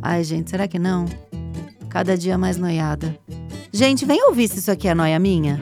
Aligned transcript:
Ai, 0.00 0.24
gente, 0.24 0.50
será 0.50 0.66
que 0.66 0.78
não? 0.78 1.06
Cada 1.88 2.16
dia 2.16 2.36
mais 2.38 2.56
noiada. 2.56 3.16
Gente, 3.72 4.04
vem 4.04 4.22
ouvir 4.26 4.48
se 4.48 4.58
isso 4.58 4.70
aqui 4.70 4.88
é 4.88 4.94
noia 4.94 5.18
minha. 5.18 5.60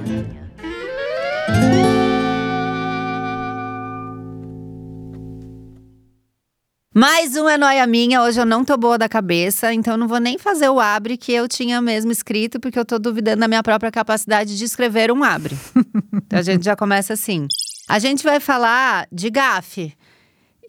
Mais 6.93 7.37
um 7.37 7.48
é 7.48 7.56
noia 7.56 7.87
minha. 7.87 8.20
Hoje 8.20 8.41
eu 8.41 8.45
não 8.45 8.65
tô 8.65 8.77
boa 8.77 8.98
da 8.98 9.09
cabeça, 9.09 9.73
então 9.73 9.96
não 9.96 10.09
vou 10.09 10.19
nem 10.19 10.37
fazer 10.37 10.68
o 10.68 10.80
abre 10.80 11.16
que 11.16 11.32
eu 11.32 11.46
tinha 11.48 11.80
mesmo 11.80 12.10
escrito, 12.10 12.59
porque 12.59 12.79
eu 12.79 12.84
tô 12.84 12.98
duvidando 12.98 13.41
da 13.41 13.48
minha 13.48 13.62
própria 13.62 13.93
capacidade 13.93 14.59
de 14.59 14.65
escrever 14.65 15.12
um 15.12 15.23
abre. 15.23 15.57
então 16.12 16.38
a 16.38 16.43
gente 16.43 16.65
já 16.65 16.74
começa 16.74 17.12
assim. 17.12 17.46
A 17.88 17.98
gente 17.98 18.23
vai 18.23 18.41
falar 18.41 19.07
de 19.10 19.30
gafe. 19.30 19.95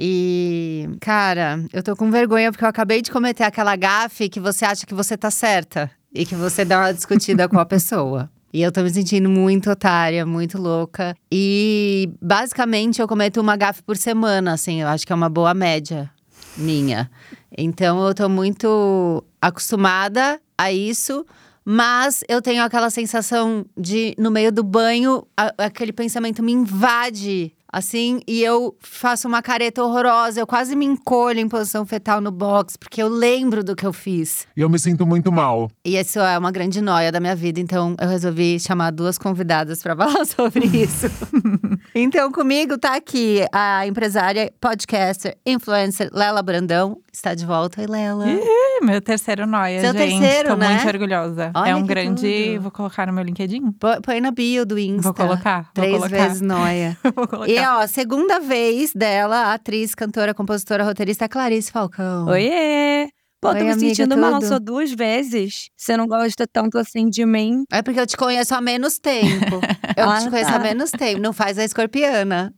E, 0.04 0.90
cara, 1.00 1.64
eu 1.72 1.84
tô 1.84 1.96
com 1.96 2.10
vergonha 2.10 2.52
porque 2.52 2.66
eu 2.66 2.70
acabei 2.70 3.04
de 3.04 3.12
cometer 3.12 3.44
aquela 3.44 3.76
gafe 3.76 4.30
que 4.30 4.40
você 4.40 4.66
acha 4.66 4.84
que 4.84 4.96
você 4.96 5.16
tá 5.16 5.30
certa 5.30 5.92
e 6.12 6.26
que 6.26 6.34
você 6.34 6.66
dá 6.66 6.80
uma 6.80 6.92
discutida 6.92 7.48
com 7.48 7.60
a 7.60 7.66
pessoa. 7.68 8.28
E 8.52 8.64
eu 8.64 8.72
tô 8.72 8.82
me 8.82 8.90
sentindo 8.90 9.30
muito 9.30 9.70
otária, 9.70 10.26
muito 10.26 10.60
louca. 10.60 11.16
E 11.32 12.10
basicamente 12.20 13.00
eu 13.00 13.08
cometo 13.08 13.40
uma 13.40 13.56
gafe 13.56 13.84
por 13.84 13.96
semana, 13.96 14.54
assim, 14.54 14.82
eu 14.82 14.88
acho 14.88 15.06
que 15.06 15.14
é 15.14 15.16
uma 15.16 15.30
boa 15.30 15.54
média 15.54 16.10
minha. 16.58 17.08
Então 17.56 18.04
eu 18.08 18.16
tô 18.16 18.28
muito 18.28 19.24
acostumada 19.40 20.42
a 20.58 20.72
isso, 20.72 21.24
mas 21.64 22.24
eu 22.28 22.42
tenho 22.42 22.64
aquela 22.64 22.90
sensação 22.90 23.64
de, 23.78 24.16
no 24.18 24.32
meio 24.32 24.52
do 24.52 24.64
banho, 24.64 25.28
a, 25.38 25.54
aquele 25.60 25.94
pensamento 25.94 26.42
me 26.42 26.52
invade 26.52 27.54
assim, 27.72 28.20
e 28.28 28.44
eu 28.44 28.76
faço 28.80 29.28
uma 29.28 29.42
careta 29.42 29.84
horrorosa. 29.84 30.40
Eu 30.40 30.48
quase 30.48 30.76
me 30.76 30.86
encolho 30.86 31.40
em 31.40 31.48
posição 31.48 31.86
fetal 31.86 32.20
no 32.22 32.32
box, 32.32 32.78
porque 32.78 33.02
eu 33.02 33.08
lembro 33.08 33.64
do 33.64 33.76
que 33.76 33.86
eu 33.86 33.94
fiz. 33.94 34.46
E 34.56 34.62
eu 34.62 34.70
me 34.70 34.78
sinto 34.80 35.06
muito 35.06 35.32
mal. 35.32 35.70
E 35.86 35.98
isso 35.98 36.20
é 36.20 36.38
uma 36.38 36.52
grande 36.52 36.82
noia 36.82 37.12
da 37.12 37.20
minha 37.20 37.36
vida, 37.36 37.60
então 37.60 37.96
eu 38.00 38.08
resolvi 38.08 38.60
chamar 38.60 38.92
duas 38.92 39.18
convidadas 39.18 39.82
para 39.82 39.96
falar 39.98 40.26
sobre 40.26 40.66
isso. 40.66 41.08
então, 41.96 42.32
comigo 42.32 42.78
tá 42.78 42.96
aqui 42.96 43.46
a 43.52 43.86
empresária, 43.88 44.52
podcaster, 44.60 45.38
influencer 45.46 46.10
Lela 46.14 46.42
Brandão. 46.42 46.98
Está 47.14 47.34
de 47.34 47.46
volta. 47.46 47.82
Oi, 47.82 47.88
Lela. 47.88 48.26
Ih, 48.30 48.86
meu 48.86 49.02
terceiro 49.02 49.46
noia, 49.46 49.82
Seu 49.82 49.92
gente. 49.94 50.20
terceiro, 50.20 50.50
Tô 50.50 50.56
né? 50.56 50.70
muito 50.70 50.88
orgulhosa. 50.88 51.52
Olha 51.54 51.70
é 51.72 51.76
um 51.76 51.86
grande. 51.86 52.46
tudo. 52.52 52.62
Vou 52.62 52.72
colocar 52.72 53.06
no 53.08 53.14
meu 53.14 53.24
LinkedIn. 53.24 53.62
Põe 54.04 54.22
na 54.22 54.32
bio 54.32 54.66
do 54.66 54.80
Insta. 54.80 55.02
Vou 55.02 55.14
colocar, 55.14 55.64
vou 55.64 55.84
Três 55.84 55.98
colocar. 55.98 56.28
vezes 56.28 56.42
noia. 56.42 56.98
Vou 57.14 57.28
colocar. 57.28 57.52
E 57.52 57.58
ó, 57.66 57.88
segunda 57.88 58.40
vez 58.40 58.94
dela, 58.94 59.36
a 59.48 59.54
atriz, 59.54 59.94
cantora, 59.96 60.34
compositora, 60.34 60.84
roteirista 60.84 61.28
Clarice 61.30 61.72
Falcão. 61.72 62.28
Oiê! 62.28 63.08
Pô, 63.42 63.50
Oi, 63.50 63.58
tô 63.58 63.64
me 63.66 63.72
amiga, 63.72 63.96
sentindo 63.96 64.16
mal, 64.18 64.34
tudo? 64.36 64.48
sou 64.48 64.60
duas 64.60 64.92
vezes. 64.92 65.70
Você 65.76 65.98
não 65.98 66.06
gosta 66.08 66.46
tanto 66.46 66.78
assim 66.78 67.10
de 67.10 67.26
mim. 67.26 67.64
É 67.72 67.82
porque 67.82 68.00
eu 68.00 68.06
te 68.06 68.16
conheço 68.16 68.54
há 68.54 68.62
menos 68.62 69.00
tempo. 69.00 69.60
Eu 69.98 70.08
Ah, 70.10 70.20
te 70.22 70.30
conheço 70.30 70.50
há 70.52 70.54
tá. 70.54 70.60
menos 70.60 70.92
tempo. 70.92 71.20
Não 71.20 71.34
faz 71.34 71.58
a 71.58 71.64
escorpiana. 71.66 72.54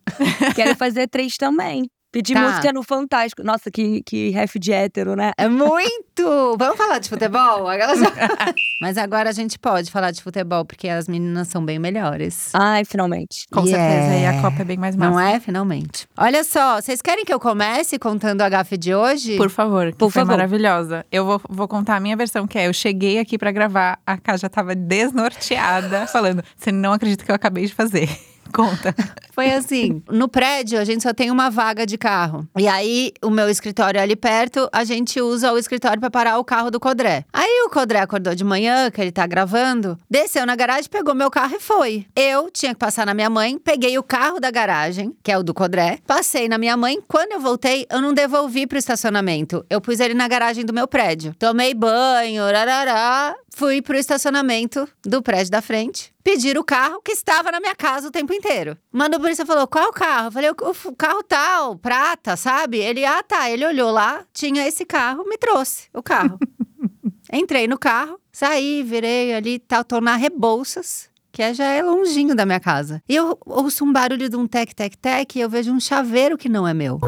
Quero 0.56 0.76
fazer 0.76 1.08
três 1.08 1.38
também. 1.38 1.90
Pedir 2.14 2.36
Tá. 2.36 2.42
música 2.42 2.72
no 2.72 2.84
Fantástico. 2.84 3.44
Nossa, 3.44 3.70
que, 3.72 4.02
que 4.04 4.30
ref 4.30 4.56
de 4.60 4.72
hétero, 4.72 5.16
né? 5.16 5.32
É 5.38 5.50
muito! 5.50 6.56
Vamos 6.60 6.78
falar 6.78 7.00
de 7.00 7.10
futebol? 7.10 7.66
Mas 8.80 8.98
agora 9.00 9.30
a 9.30 9.34
gente 9.34 9.58
pode 9.58 9.90
falar 9.90 10.12
de 10.12 10.22
futebol, 10.22 10.64
porque 10.64 10.88
as 10.88 11.08
meninas 11.08 11.48
são 11.48 11.66
bem 11.66 11.80
melhores. 11.80 12.52
Ai, 12.54 12.86
finalmente. 12.86 13.46
Com 13.52 13.66
Yeah. 13.66 13.92
certeza. 14.02 14.20
E 14.20 14.26
a 14.28 14.42
Copa 14.42 14.62
é 14.62 14.66
bem 14.66 14.78
mais 14.78 14.96
massa. 14.96 15.12
Não 15.12 15.20
é? 15.20 15.40
Finalmente. 15.40 16.08
Olha 16.16 16.44
só, 16.44 16.80
vocês 16.80 17.02
querem 17.02 17.26
que 17.26 17.34
eu 17.34 17.40
comece 17.40 17.98
contando 17.98 18.42
a 18.42 18.50
gafe 18.50 18.78
de 18.78 18.94
hoje? 18.94 19.36
Por 19.36 19.50
favor, 19.50 19.88
que 19.92 19.98
Por 19.98 20.12
foi 20.12 20.22
favor. 20.22 20.34
maravilhosa. 20.38 21.04
Eu 21.12 21.26
vou, 21.26 21.42
vou 21.50 21.68
contar 21.68 21.96
a 21.96 22.00
minha 22.00 22.16
versão, 22.16 22.46
que 22.46 22.60
é: 22.60 22.68
eu 22.68 22.74
cheguei 22.74 23.18
aqui 23.18 23.38
pra 23.40 23.52
gravar, 23.52 23.98
a 24.06 24.18
Cá 24.18 24.38
já 24.38 24.48
tava 24.50 24.76
desnorteada, 24.76 26.06
falando: 26.08 26.44
você 26.56 26.72
não 26.72 26.94
acredita 26.94 27.24
que 27.26 27.32
eu 27.32 27.36
acabei 27.36 27.66
de 27.66 27.74
fazer. 27.74 28.08
Conta. 28.54 28.96
Foi 29.34 29.52
assim, 29.52 30.04
no 30.12 30.28
prédio 30.28 30.80
a 30.80 30.86
gente 30.86 31.02
só 31.02 31.12
tem 31.12 31.32
uma 31.32 31.50
vaga 31.50 31.88
de 31.88 31.98
carro. 31.98 32.48
E 32.56 32.68
aí, 32.68 33.12
o 33.24 33.32
meu 33.32 33.50
escritório 33.50 33.98
é 33.98 34.02
ali 34.02 34.16
perto, 34.16 34.70
a 34.72 34.84
gente 34.84 35.20
usa 35.20 35.52
o 35.52 35.58
escritório 35.58 36.00
pra 36.00 36.12
parar 36.12 36.38
o 36.38 36.44
carro 36.44 36.70
do 36.70 36.80
Codré. 36.80 37.26
Aí 37.34 37.64
o 37.66 37.70
Codré 37.70 38.00
acordou 38.00 38.36
de 38.36 38.44
manhã, 38.44 38.92
que 38.92 39.02
ele 39.02 39.12
tá 39.12 39.26
gravando, 39.26 39.98
desceu 40.08 40.46
na 40.46 40.56
garagem, 40.56 40.90
pegou 40.90 41.16
meu 41.16 41.32
carro 41.32 41.56
e 41.56 41.60
foi. 41.60 42.06
Eu 42.16 42.52
tinha 42.52 42.74
que 42.74 42.80
passar 42.80 43.08
na 43.08 43.14
minha 43.16 43.30
mãe, 43.30 43.58
peguei 43.58 43.98
o 43.98 44.04
carro 44.04 44.40
da 44.40 44.52
garagem, 44.52 45.16
que 45.24 45.32
é 45.32 45.38
o 45.38 45.42
do 45.42 45.54
Codré, 45.54 45.98
passei 46.06 46.48
na 46.48 46.60
minha 46.60 46.78
mãe. 46.78 47.00
Quando 47.08 47.32
eu 47.32 47.40
voltei, 47.40 47.88
eu 47.90 48.02
não 48.02 48.14
devolvi 48.14 48.68
pro 48.68 48.78
estacionamento. 48.78 49.66
Eu 49.68 49.82
pus 49.82 50.00
ele 50.00 50.14
na 50.14 50.28
garagem 50.28 50.64
do 50.64 50.74
meu 50.74 50.88
prédio. 50.88 51.34
Tomei 51.40 51.74
banho, 51.74 52.44
rarará, 52.44 53.36
fui 53.56 53.82
pro 53.82 53.98
estacionamento 53.98 54.88
do 55.06 55.22
prédio 55.22 55.52
da 55.52 55.62
frente. 55.62 56.14
Pedir 56.24 56.58
o 56.58 56.64
carro 56.64 57.02
que 57.02 57.12
estava 57.12 57.52
na 57.52 57.60
minha 57.60 57.76
casa 57.76 58.08
o 58.08 58.12
tempo 58.12 58.34
inteiro. 58.34 58.78
Mano, 58.92 59.18
o 59.18 59.20
polícia 59.20 59.46
falou: 59.46 59.68
qual 59.68 59.92
carro? 59.94 60.28
Eu 60.28 60.32
falei: 60.32 60.50
o, 60.50 60.90
o 60.90 60.96
carro 60.96 61.24
tal, 61.24 61.78
prata, 61.78 62.36
sabe? 62.36 62.78
Ele, 62.78 63.06
ah, 63.06 63.24
tá. 63.24 63.50
Ele 63.50 63.66
olhou 63.66 63.92
lá, 63.92 64.26
tinha 64.34 64.68
esse 64.68 64.86
carro, 64.86 65.24
me 65.28 65.38
trouxe 65.38 65.88
o 65.94 66.02
carro. 66.02 66.38
Entrei 67.32 67.68
no 67.68 67.80
carro, 67.80 68.20
saí, 68.32 68.84
virei 68.84 69.34
ali, 69.34 69.58
tal, 69.60 69.84
tô 69.84 70.02
na 70.02 70.16
Rebouças. 70.16 71.12
Que 71.32 71.42
é, 71.42 71.52
já 71.52 71.66
é 71.66 71.82
longinho 71.82 72.36
da 72.36 72.46
minha 72.46 72.60
casa. 72.60 73.02
E 73.10 73.16
eu 73.16 73.36
ouço 73.44 73.84
um 73.84 73.92
barulho 73.92 74.30
de 74.30 74.36
um 74.36 74.46
tec-tec-tec 74.46 75.36
e 75.36 75.42
eu 75.42 75.50
vejo 75.50 75.72
um 75.72 75.80
chaveiro 75.80 76.38
que 76.38 76.48
não 76.48 76.68
é 76.68 76.76
meu. 76.76 77.00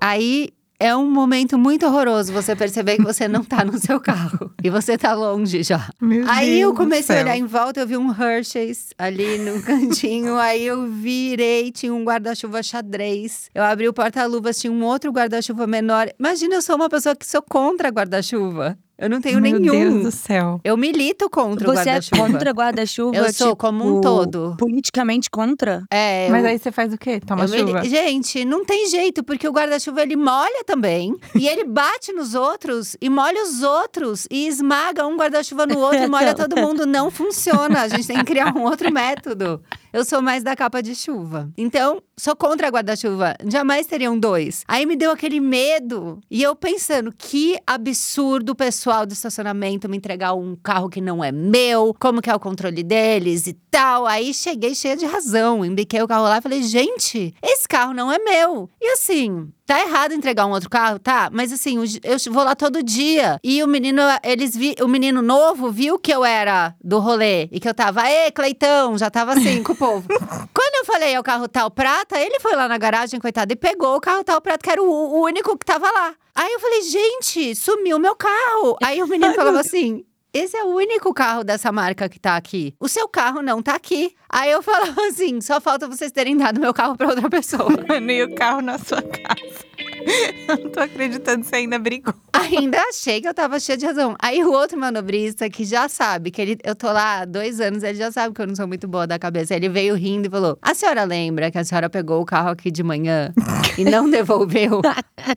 Aí 0.00 0.50
é 0.80 0.94
um 0.94 1.10
momento 1.10 1.58
muito 1.58 1.86
horroroso 1.86 2.32
você 2.32 2.54
perceber 2.54 2.96
que 2.96 3.02
você 3.02 3.26
não 3.26 3.42
tá 3.42 3.64
no 3.64 3.78
seu 3.78 4.00
carro. 4.00 4.52
E 4.62 4.70
você 4.70 4.98
tá 4.98 5.14
longe 5.14 5.62
já. 5.62 5.88
Meu 6.00 6.28
Aí 6.28 6.60
eu 6.60 6.68
Deus 6.68 6.72
do 6.72 6.76
comecei 6.76 7.16
a 7.16 7.22
olhar 7.22 7.36
em 7.36 7.46
volta, 7.46 7.80
eu 7.80 7.86
vi 7.86 7.96
um 7.96 8.10
Hershey's 8.12 8.90
ali 8.98 9.38
no 9.38 9.62
cantinho. 9.62 10.36
aí 10.36 10.66
eu 10.66 10.90
virei, 10.90 11.70
tinha 11.70 11.94
um 11.94 12.04
guarda-chuva 12.04 12.62
xadrez. 12.62 13.48
Eu 13.54 13.62
abri 13.62 13.88
o 13.88 13.92
porta-luvas, 13.92 14.58
tinha 14.58 14.72
um 14.72 14.84
outro 14.84 15.10
guarda-chuva 15.12 15.66
menor. 15.66 16.10
Imagina, 16.18 16.56
eu 16.56 16.62
sou 16.62 16.76
uma 16.76 16.88
pessoa 16.88 17.14
que 17.14 17.24
sou 17.24 17.40
contra 17.40 17.88
guarda-chuva. 17.88 18.76
Eu 18.98 19.08
não 19.08 19.20
tenho 19.20 19.40
Meu 19.40 19.60
nenhum. 19.60 19.72
Deus 19.90 20.02
do 20.02 20.10
céu. 20.10 20.60
Eu 20.64 20.76
milito 20.76 21.30
contra 21.30 21.70
o 21.70 21.72
Você 21.72 21.82
é 21.82 21.84
guarda-chuva. 21.92 22.22
contra 22.26 22.50
guarda-chuva? 22.52 23.16
Eu 23.16 23.32
sou, 23.32 23.54
como 23.54 23.84
um 23.84 24.00
tipo, 24.00 24.00
todo. 24.00 24.56
Politicamente 24.58 25.30
contra? 25.30 25.84
É, 25.90 26.28
Mas 26.30 26.42
eu- 26.42 26.50
aí 26.50 26.58
você 26.58 26.72
faz 26.72 26.92
o 26.92 26.98
quê? 26.98 27.20
Toma 27.20 27.44
eu 27.44 27.48
mili- 27.48 27.66
chuva. 27.68 27.84
Gente, 27.84 28.44
não 28.44 28.64
tem 28.64 28.88
jeito, 28.88 29.22
porque 29.22 29.46
o 29.46 29.52
guarda-chuva 29.52 30.02
ele 30.02 30.16
molha 30.16 30.64
também. 30.66 31.14
e 31.34 31.46
ele 31.46 31.62
bate 31.64 32.12
nos 32.12 32.34
outros 32.34 32.96
e 33.00 33.08
molha 33.08 33.40
os 33.44 33.62
outros 33.62 34.26
e 34.30 34.48
esmaga 34.48 35.06
um 35.06 35.16
guarda-chuva 35.16 35.64
no 35.64 35.78
outro 35.78 36.02
e 36.02 36.06
molha 36.08 36.34
todo 36.34 36.56
mundo. 36.56 36.84
Não 36.84 37.08
funciona. 37.10 37.82
A 37.82 37.88
gente 37.88 38.06
tem 38.06 38.18
que 38.18 38.24
criar 38.24 38.52
um 38.56 38.64
outro 38.64 38.92
método. 38.92 39.62
Eu 39.92 40.04
sou 40.04 40.20
mais 40.20 40.42
da 40.42 40.54
capa 40.54 40.82
de 40.82 40.94
chuva. 40.94 41.50
Então, 41.56 42.02
sou 42.16 42.36
contra 42.36 42.68
guarda-chuva. 42.68 43.34
Jamais 43.46 43.86
teriam 43.86 44.18
dois. 44.18 44.64
Aí 44.68 44.84
me 44.84 44.96
deu 44.96 45.10
aquele 45.10 45.40
medo. 45.40 46.20
E 46.30 46.42
eu 46.42 46.54
pensando, 46.54 47.12
que 47.16 47.58
absurdo 47.66 48.52
o 48.52 48.54
pessoal 48.54 49.06
do 49.06 49.12
estacionamento 49.12 49.88
me 49.88 49.96
entregar 49.96 50.34
um 50.34 50.56
carro 50.56 50.90
que 50.90 51.00
não 51.00 51.24
é 51.24 51.32
meu. 51.32 51.94
Como 51.98 52.20
que 52.20 52.30
é 52.30 52.34
o 52.34 52.40
controle 52.40 52.82
deles 52.82 53.46
e 53.46 53.54
tal. 53.70 54.06
Aí 54.06 54.34
cheguei 54.34 54.74
cheia 54.74 54.96
de 54.96 55.06
razão. 55.06 55.64
Embiquei 55.64 56.02
o 56.02 56.08
carro 56.08 56.24
lá 56.24 56.38
e 56.38 56.42
falei, 56.42 56.62
gente, 56.62 57.34
esse 57.42 57.66
carro 57.66 57.94
não 57.94 58.12
é 58.12 58.18
meu. 58.18 58.68
E 58.80 58.92
assim, 58.92 59.50
Tá 59.68 59.82
errado 59.82 60.14
entregar 60.14 60.46
um 60.46 60.50
outro 60.52 60.70
carro, 60.70 60.98
tá? 60.98 61.28
Mas 61.30 61.52
assim, 61.52 61.76
eu 62.02 62.32
vou 62.32 62.42
lá 62.42 62.54
todo 62.56 62.82
dia. 62.82 63.38
E 63.44 63.62
o 63.62 63.66
menino, 63.68 64.00
eles 64.24 64.56
vi, 64.56 64.74
o 64.80 64.88
menino 64.88 65.20
novo 65.20 65.70
viu 65.70 65.98
que 65.98 66.10
eu 66.10 66.24
era 66.24 66.74
do 66.82 66.98
rolê 66.98 67.50
e 67.52 67.60
que 67.60 67.68
eu 67.68 67.74
tava, 67.74 68.10
ê, 68.10 68.30
Cleitão, 68.30 68.96
já 68.96 69.10
tava 69.10 69.34
assim 69.34 69.62
com 69.62 69.74
povo. 69.78 70.06
Quando 70.08 70.74
eu 70.74 70.84
falei 70.84 71.14
é 71.14 71.20
o 71.20 71.22
carro 71.22 71.48
tal 71.48 71.70
prata, 71.70 72.18
ele 72.18 72.40
foi 72.40 72.54
lá 72.54 72.66
na 72.68 72.76
garagem, 72.76 73.20
coitado, 73.20 73.52
e 73.52 73.56
pegou 73.56 73.96
o 73.96 74.00
carro 74.00 74.24
tal 74.24 74.40
prata, 74.40 74.62
que 74.62 74.70
era 74.70 74.82
o, 74.82 74.86
o 74.86 75.24
único 75.24 75.56
que 75.56 75.64
tava 75.64 75.90
lá. 75.90 76.14
Aí 76.34 76.52
eu 76.52 76.60
falei, 76.60 76.82
gente, 76.82 77.54
sumiu 77.54 77.98
meu 77.98 78.14
carro. 78.14 78.76
Aí 78.82 79.02
o 79.02 79.06
menino 79.06 79.34
falava 79.34 79.60
assim. 79.60 80.04
Esse 80.32 80.56
é 80.56 80.64
o 80.64 80.68
único 80.68 81.14
carro 81.14 81.42
dessa 81.42 81.72
marca 81.72 82.08
que 82.08 82.20
tá 82.20 82.36
aqui. 82.36 82.74
O 82.78 82.86
seu 82.86 83.08
carro 83.08 83.40
não 83.42 83.62
tá 83.62 83.74
aqui. 83.74 84.14
Aí 84.28 84.50
eu 84.50 84.62
falava 84.62 85.00
assim: 85.08 85.40
só 85.40 85.60
falta 85.60 85.88
vocês 85.88 86.12
terem 86.12 86.36
dado 86.36 86.60
meu 86.60 86.74
carro 86.74 86.96
pra 86.96 87.08
outra 87.08 87.28
pessoa. 87.30 87.68
e 88.08 88.22
o 88.22 88.34
carro 88.34 88.60
na 88.60 88.78
sua 88.78 89.02
casa. 89.02 89.68
Eu 90.48 90.64
não 90.64 90.70
tô 90.70 90.80
acreditando 90.80 91.42
que 91.42 91.48
você 91.48 91.56
ainda 91.56 91.78
brigou. 91.78 92.14
Ainda 92.32 92.80
achei 92.88 93.20
que 93.20 93.28
eu 93.28 93.34
tava 93.34 93.60
cheia 93.60 93.76
de 93.76 93.84
razão. 93.84 94.16
Aí 94.18 94.42
o 94.42 94.50
outro 94.50 94.78
manobrista, 94.78 95.50
que 95.50 95.64
já 95.64 95.88
sabe, 95.88 96.30
que 96.30 96.40
ele, 96.40 96.58
eu 96.64 96.74
tô 96.74 96.90
lá 96.90 97.20
há 97.20 97.24
dois 97.26 97.60
anos, 97.60 97.82
ele 97.82 97.98
já 97.98 98.10
sabe 98.10 98.34
que 98.34 98.40
eu 98.40 98.46
não 98.46 98.56
sou 98.56 98.66
muito 98.66 98.88
boa 98.88 99.06
da 99.06 99.18
cabeça. 99.18 99.54
Ele 99.54 99.68
veio 99.68 99.94
rindo 99.94 100.26
e 100.26 100.30
falou: 100.30 100.58
A 100.62 100.74
senhora 100.74 101.04
lembra 101.04 101.50
que 101.50 101.58
a 101.58 101.64
senhora 101.64 101.90
pegou 101.90 102.22
o 102.22 102.24
carro 102.24 102.48
aqui 102.48 102.70
de 102.70 102.82
manhã 102.82 103.34
e 103.76 103.84
não 103.84 104.08
devolveu? 104.08 104.80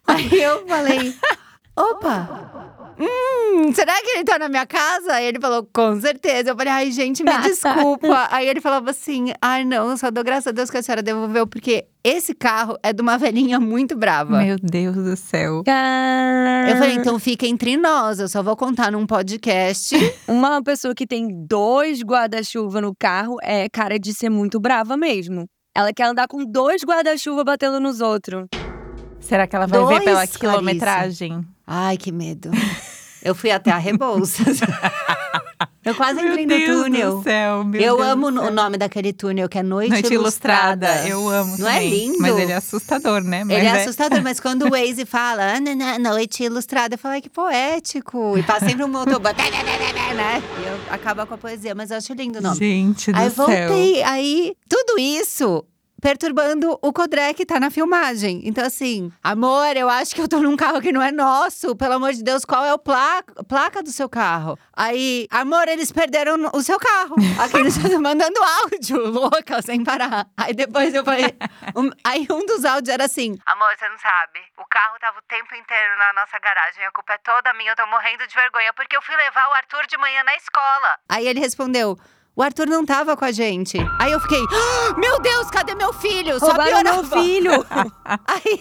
Aí 0.08 0.42
eu 0.42 0.66
falei: 0.66 1.14
Opa! 1.76 2.71
Hum, 3.00 3.74
será 3.74 3.94
que 4.02 4.10
ele 4.12 4.24
tá 4.24 4.38
na 4.40 4.48
minha 4.50 4.66
casa? 4.66 5.14
Aí 5.14 5.26
ele 5.26 5.40
falou, 5.40 5.68
com 5.74 6.00
certeza. 6.00 6.52
Eu 6.52 6.56
falei, 6.56 6.72
ai, 6.72 6.92
gente, 6.92 7.24
me 7.24 7.38
desculpa. 7.42 8.28
Aí 8.32 8.48
ele 8.48 8.62
falava 8.62 8.90
assim: 8.92 9.34
ai, 9.42 9.64
não, 9.64 9.90
eu 9.90 9.98
só 9.98 10.12
dou 10.12 10.24
graças 10.24 10.48
a 10.48 10.52
Deus 10.52 10.70
que 10.70 10.78
a 10.78 10.84
senhora 10.84 11.02
devolveu, 11.02 11.46
porque 11.48 11.86
esse 12.04 12.34
carro 12.34 12.78
é 12.84 12.92
de 12.94 13.02
uma 13.02 13.18
velhinha 13.18 13.60
muito 13.60 13.96
brava. 13.96 14.40
Meu 14.42 14.58
Deus 14.62 14.96
do 14.96 15.16
céu. 15.16 15.64
Eu 16.68 16.78
falei, 16.78 16.96
então 16.96 17.18
fica 17.20 17.46
entre 17.46 17.78
nós, 17.78 18.20
eu 18.20 18.28
só 18.28 18.42
vou 18.42 18.56
contar 18.56 18.92
num 18.92 19.06
podcast. 19.06 19.96
Uma 20.28 20.62
pessoa 20.64 20.94
que 20.96 21.06
tem 21.06 21.28
dois 21.46 22.02
guarda-chuva 22.02 22.82
no 22.82 22.94
carro 22.96 23.38
é 23.42 23.68
cara 23.70 24.00
de 24.00 24.14
ser 24.14 24.30
muito 24.30 24.60
brava 24.60 24.96
mesmo. 24.98 25.46
Ela 25.76 25.94
quer 25.94 26.06
andar 26.06 26.28
com 26.28 26.44
dois 26.44 26.84
guarda-chuva 26.84 27.44
batendo 27.44 27.80
nos 27.80 28.02
outros. 28.02 28.48
Será 29.20 29.46
que 29.46 29.56
ela 29.56 29.68
vai 29.68 29.80
Dois, 29.80 30.00
ver 30.00 30.04
pela 30.04 30.16
Clarice. 30.16 30.40
quilometragem? 30.40 31.46
Ai, 31.74 31.96
que 31.98 32.12
medo. 32.12 32.52
Eu 33.24 33.34
fui 33.34 33.50
até 33.50 33.72
a 33.72 33.78
Rebouças. 33.78 34.60
eu 35.86 35.96
quase 35.96 36.20
entrei 36.20 36.46
Meu 36.46 36.58
no 36.58 36.66
Deus 36.66 36.84
túnel. 36.84 37.18
do 37.18 37.24
céu, 37.24 37.64
meu 37.64 37.82
eu 37.82 37.96
Deus 37.98 38.08
amo 38.10 38.30
do 38.32 38.40
o 38.40 38.44
céu. 38.44 38.52
nome 38.54 38.78
daquele 38.78 39.14
túnel, 39.14 39.48
que 39.48 39.58
é 39.58 39.64
Noite, 39.64 39.92
Noite 39.92 40.14
Ilustrada. 40.14 40.88
Ilustrada. 40.88 41.08
Eu 41.08 41.30
amo 41.30 41.58
Não 41.58 41.68
é 41.70 41.74
também. 41.76 41.90
lindo? 41.92 42.18
Mas 42.20 42.38
ele 42.38 42.52
é 42.52 42.56
assustador, 42.56 43.24
né? 43.24 43.44
Mas 43.46 43.58
Ele 43.58 43.68
é 43.68 43.82
assustador, 43.84 44.22
mas 44.22 44.40
quando 44.42 44.64
o 44.66 44.70
Waze 44.72 45.06
fala 45.06 45.44
"Ah, 45.56 45.60
na, 45.62 45.76
na, 45.76 46.00
Noite 46.00 46.44
Ilustrada, 46.44 46.96
eu 46.96 47.00
falo, 47.00 47.14
ai, 47.14 47.22
que 47.22 47.30
poético. 47.30 48.38
E 48.38 48.44
passa 48.44 48.68
sempre 48.68 48.84
um 48.84 48.90
motoboy, 48.90 49.32
né? 50.14 50.44
E 50.62 50.68
eu 50.68 50.94
acaba 50.94 51.26
com 51.26 51.36
a 51.36 51.38
poesia, 51.38 51.74
mas 51.74 51.90
eu 51.92 51.98
acho 51.98 52.12
lindo 52.14 52.40
o 52.40 52.42
nome. 52.42 52.58
Gente 52.58 53.14
do 53.14 53.18
Aí 53.18 53.30
céu. 53.30 53.46
voltei, 53.48 54.04
aí 54.04 54.54
tudo 54.68 55.00
isso 55.00 55.64
perturbando 56.01 56.77
o 56.81 56.92
Codré 56.92 57.33
que 57.33 57.45
tá 57.45 57.59
na 57.59 57.69
filmagem. 57.69 58.42
Então, 58.44 58.65
assim, 58.65 59.12
amor, 59.24 59.77
eu 59.77 59.88
acho 59.88 60.15
que 60.15 60.21
eu 60.21 60.27
tô 60.27 60.39
num 60.39 60.57
carro 60.57 60.81
que 60.81 60.92
não 60.92 61.01
é 61.01 61.12
nosso. 61.12 61.75
Pelo 61.75 61.94
amor 61.94 62.12
de 62.12 62.24
Deus, 62.24 62.44
qual 62.44 62.65
é 62.65 62.74
o 62.74 62.80
placa, 62.80 63.44
placa 63.44 63.83
do 63.83 63.92
seu 63.92 64.09
carro? 64.09 64.57
Aí, 64.75 65.27
amor, 65.30 65.68
eles 65.68 65.92
perderam 65.92 66.50
o 66.53 66.62
seu 66.63 66.80
carro. 66.80 67.15
Aqui 67.39 67.57
eles 67.57 67.77
estão 67.77 68.01
mandando 68.01 68.39
áudio, 68.63 68.98
louca, 69.07 69.62
sem 69.62 69.83
parar. 69.83 70.25
Aí 70.36 70.53
depois 70.53 70.94
eu 70.94 71.06
falei. 71.06 71.25
um- 71.75 71.92
aí 72.03 72.25
um 72.30 72.45
dos 72.45 72.65
áudios 72.65 72.89
era 72.92 73.06
assim: 73.06 73.38
Amor, 73.45 73.69
você 73.77 73.88
não 73.88 73.98
sabe. 74.00 74.39
O 74.57 74.65
carro 74.68 74.98
tava 75.00 75.19
o 75.19 75.21
tempo 75.30 75.53
inteiro 75.56 75.98
na 76.00 76.13
nossa 76.19 76.39
garagem. 76.39 76.83
A 76.86 76.92
culpa 76.92 77.13
é 77.13 77.18
toda 77.19 77.53
minha. 77.53 77.71
Eu 77.71 77.75
tô 77.75 77.86
morrendo 77.88 78.25
de 78.27 78.33
vergonha 78.33 78.74
porque 78.74 78.98
eu 78.98 79.01
fui 79.03 79.15
levar 79.15 79.48
o 79.50 79.53
Arthur 79.53 79.86
de 79.88 79.98
manhã 79.98 80.24
na 80.24 80.36
escola. 80.36 80.98
Aí 81.07 81.27
ele 81.27 81.39
respondeu. 81.39 81.98
O 82.36 82.42
Arthur 82.42 82.68
não 82.68 82.86
tava 82.86 83.16
com 83.18 83.25
a 83.25 83.31
gente. 83.31 83.78
Aí 84.00 84.12
eu 84.12 84.19
fiquei, 84.22 84.39
"Ah, 84.51 84.98
meu 84.98 85.19
Deus, 85.19 85.50
cadê 85.51 85.75
meu 85.75 85.92
filho? 85.94 86.39
Só 86.39 86.48
Roubaram 86.48 86.72
meu 86.72 87.04
piorava. 87.04 87.22
filho! 87.24 87.51
Aí, 88.28 88.60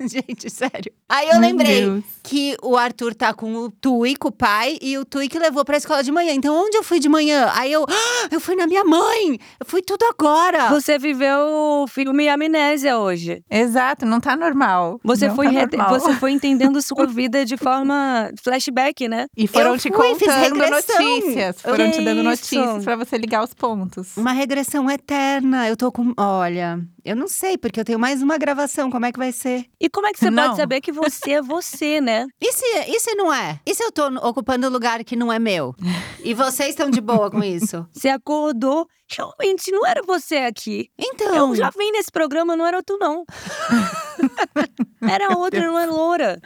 gente, 0.08 0.48
sério. 0.50 0.92
Aí 1.08 1.26
eu 1.28 1.34
Meu 1.40 1.48
lembrei 1.48 1.80
Deus. 1.84 2.04
que 2.22 2.56
o 2.62 2.76
Arthur 2.76 3.14
tá 3.14 3.32
com 3.34 3.54
o 3.54 3.70
Tui, 3.70 4.14
com 4.16 4.28
o 4.28 4.32
pai, 4.32 4.76
e 4.80 4.96
o 4.98 5.04
Tui 5.04 5.28
que 5.28 5.38
levou 5.38 5.64
pra 5.64 5.76
escola 5.76 6.02
de 6.02 6.12
manhã. 6.12 6.32
Então, 6.32 6.54
onde 6.54 6.76
eu 6.76 6.82
fui 6.82 7.00
de 7.00 7.08
manhã? 7.08 7.50
Aí 7.54 7.72
eu, 7.72 7.84
"Ah, 7.88 8.28
eu 8.30 8.40
fui 8.40 8.54
na 8.54 8.66
minha 8.66 8.84
mãe. 8.84 9.38
Eu 9.58 9.66
fui 9.66 9.82
tudo 9.82 10.04
agora. 10.04 10.68
Você 10.68 10.98
viveu 10.98 11.38
o 11.82 11.86
filme 11.88 12.28
Amnésia 12.28 12.98
hoje. 12.98 13.42
Exato, 13.50 14.04
não 14.06 14.20
tá 14.20 14.36
normal. 14.36 15.00
Você 15.02 15.28
Não 15.28 15.34
foi, 15.36 15.46
tá 15.46 15.76
normal. 15.76 16.00
você 16.00 16.12
foi 16.14 16.32
entendendo 16.32 16.80
sua 16.82 17.06
vida 17.06 17.44
de 17.44 17.56
forma 17.56 18.30
flashback, 18.42 19.08
né? 19.08 19.26
E 19.36 19.46
foram 19.46 19.72
Eu 19.72 19.78
te 19.78 19.90
fui, 19.90 20.08
contando 20.10 20.56
notícias. 20.70 21.62
Foram 21.62 21.86
Que 21.90 21.98
te 21.98 22.04
dando 22.04 22.20
isso? 22.20 22.54
notícias 22.54 22.84
pra 22.84 22.96
você 22.96 23.07
ligar 23.16 23.42
os 23.42 23.54
pontos. 23.54 24.16
Uma 24.16 24.32
regressão 24.32 24.90
eterna. 24.90 25.68
Eu 25.68 25.76
tô 25.76 25.90
com. 25.90 26.12
Olha, 26.16 26.78
eu 27.04 27.16
não 27.16 27.28
sei, 27.28 27.56
porque 27.56 27.80
eu 27.80 27.84
tenho 27.84 27.98
mais 27.98 28.20
uma 28.20 28.36
gravação. 28.36 28.90
Como 28.90 29.06
é 29.06 29.12
que 29.12 29.18
vai 29.18 29.32
ser? 29.32 29.64
E 29.80 29.88
como 29.88 30.06
é 30.06 30.12
que 30.12 30.18
você 30.18 30.30
Não. 30.30 30.44
pode 30.44 30.56
saber 30.56 30.80
que 30.80 30.92
você 30.92 31.32
é 31.32 31.42
você, 31.42 32.00
né? 32.00 32.26
E 32.40 32.52
se, 32.52 32.64
e 32.88 33.00
se 33.00 33.14
não 33.14 33.32
é? 33.32 33.60
E 33.64 33.74
se 33.74 33.82
eu 33.82 33.92
tô 33.92 34.06
ocupando 34.26 34.66
um 34.66 34.70
lugar 34.70 35.02
que 35.04 35.14
não 35.16 35.32
é 35.32 35.38
meu? 35.38 35.74
E 36.24 36.34
vocês 36.34 36.70
estão 36.70 36.90
de 36.90 37.00
boa 37.00 37.30
com 37.30 37.42
isso? 37.42 37.86
Você 37.92 38.08
acordou, 38.08 38.86
realmente 39.08 39.70
não 39.70 39.86
era 39.86 40.02
você 40.02 40.36
aqui. 40.38 40.88
Então. 40.98 41.50
Eu 41.50 41.54
já 41.54 41.70
vim 41.70 41.90
nesse 41.92 42.10
programa, 42.10 42.56
não 42.56 42.66
era 42.66 42.82
tu, 42.82 42.96
não. 42.98 43.24
era 45.02 45.36
outra, 45.36 45.60
não 45.60 45.78
era 45.78 45.90
loura. 45.90 46.40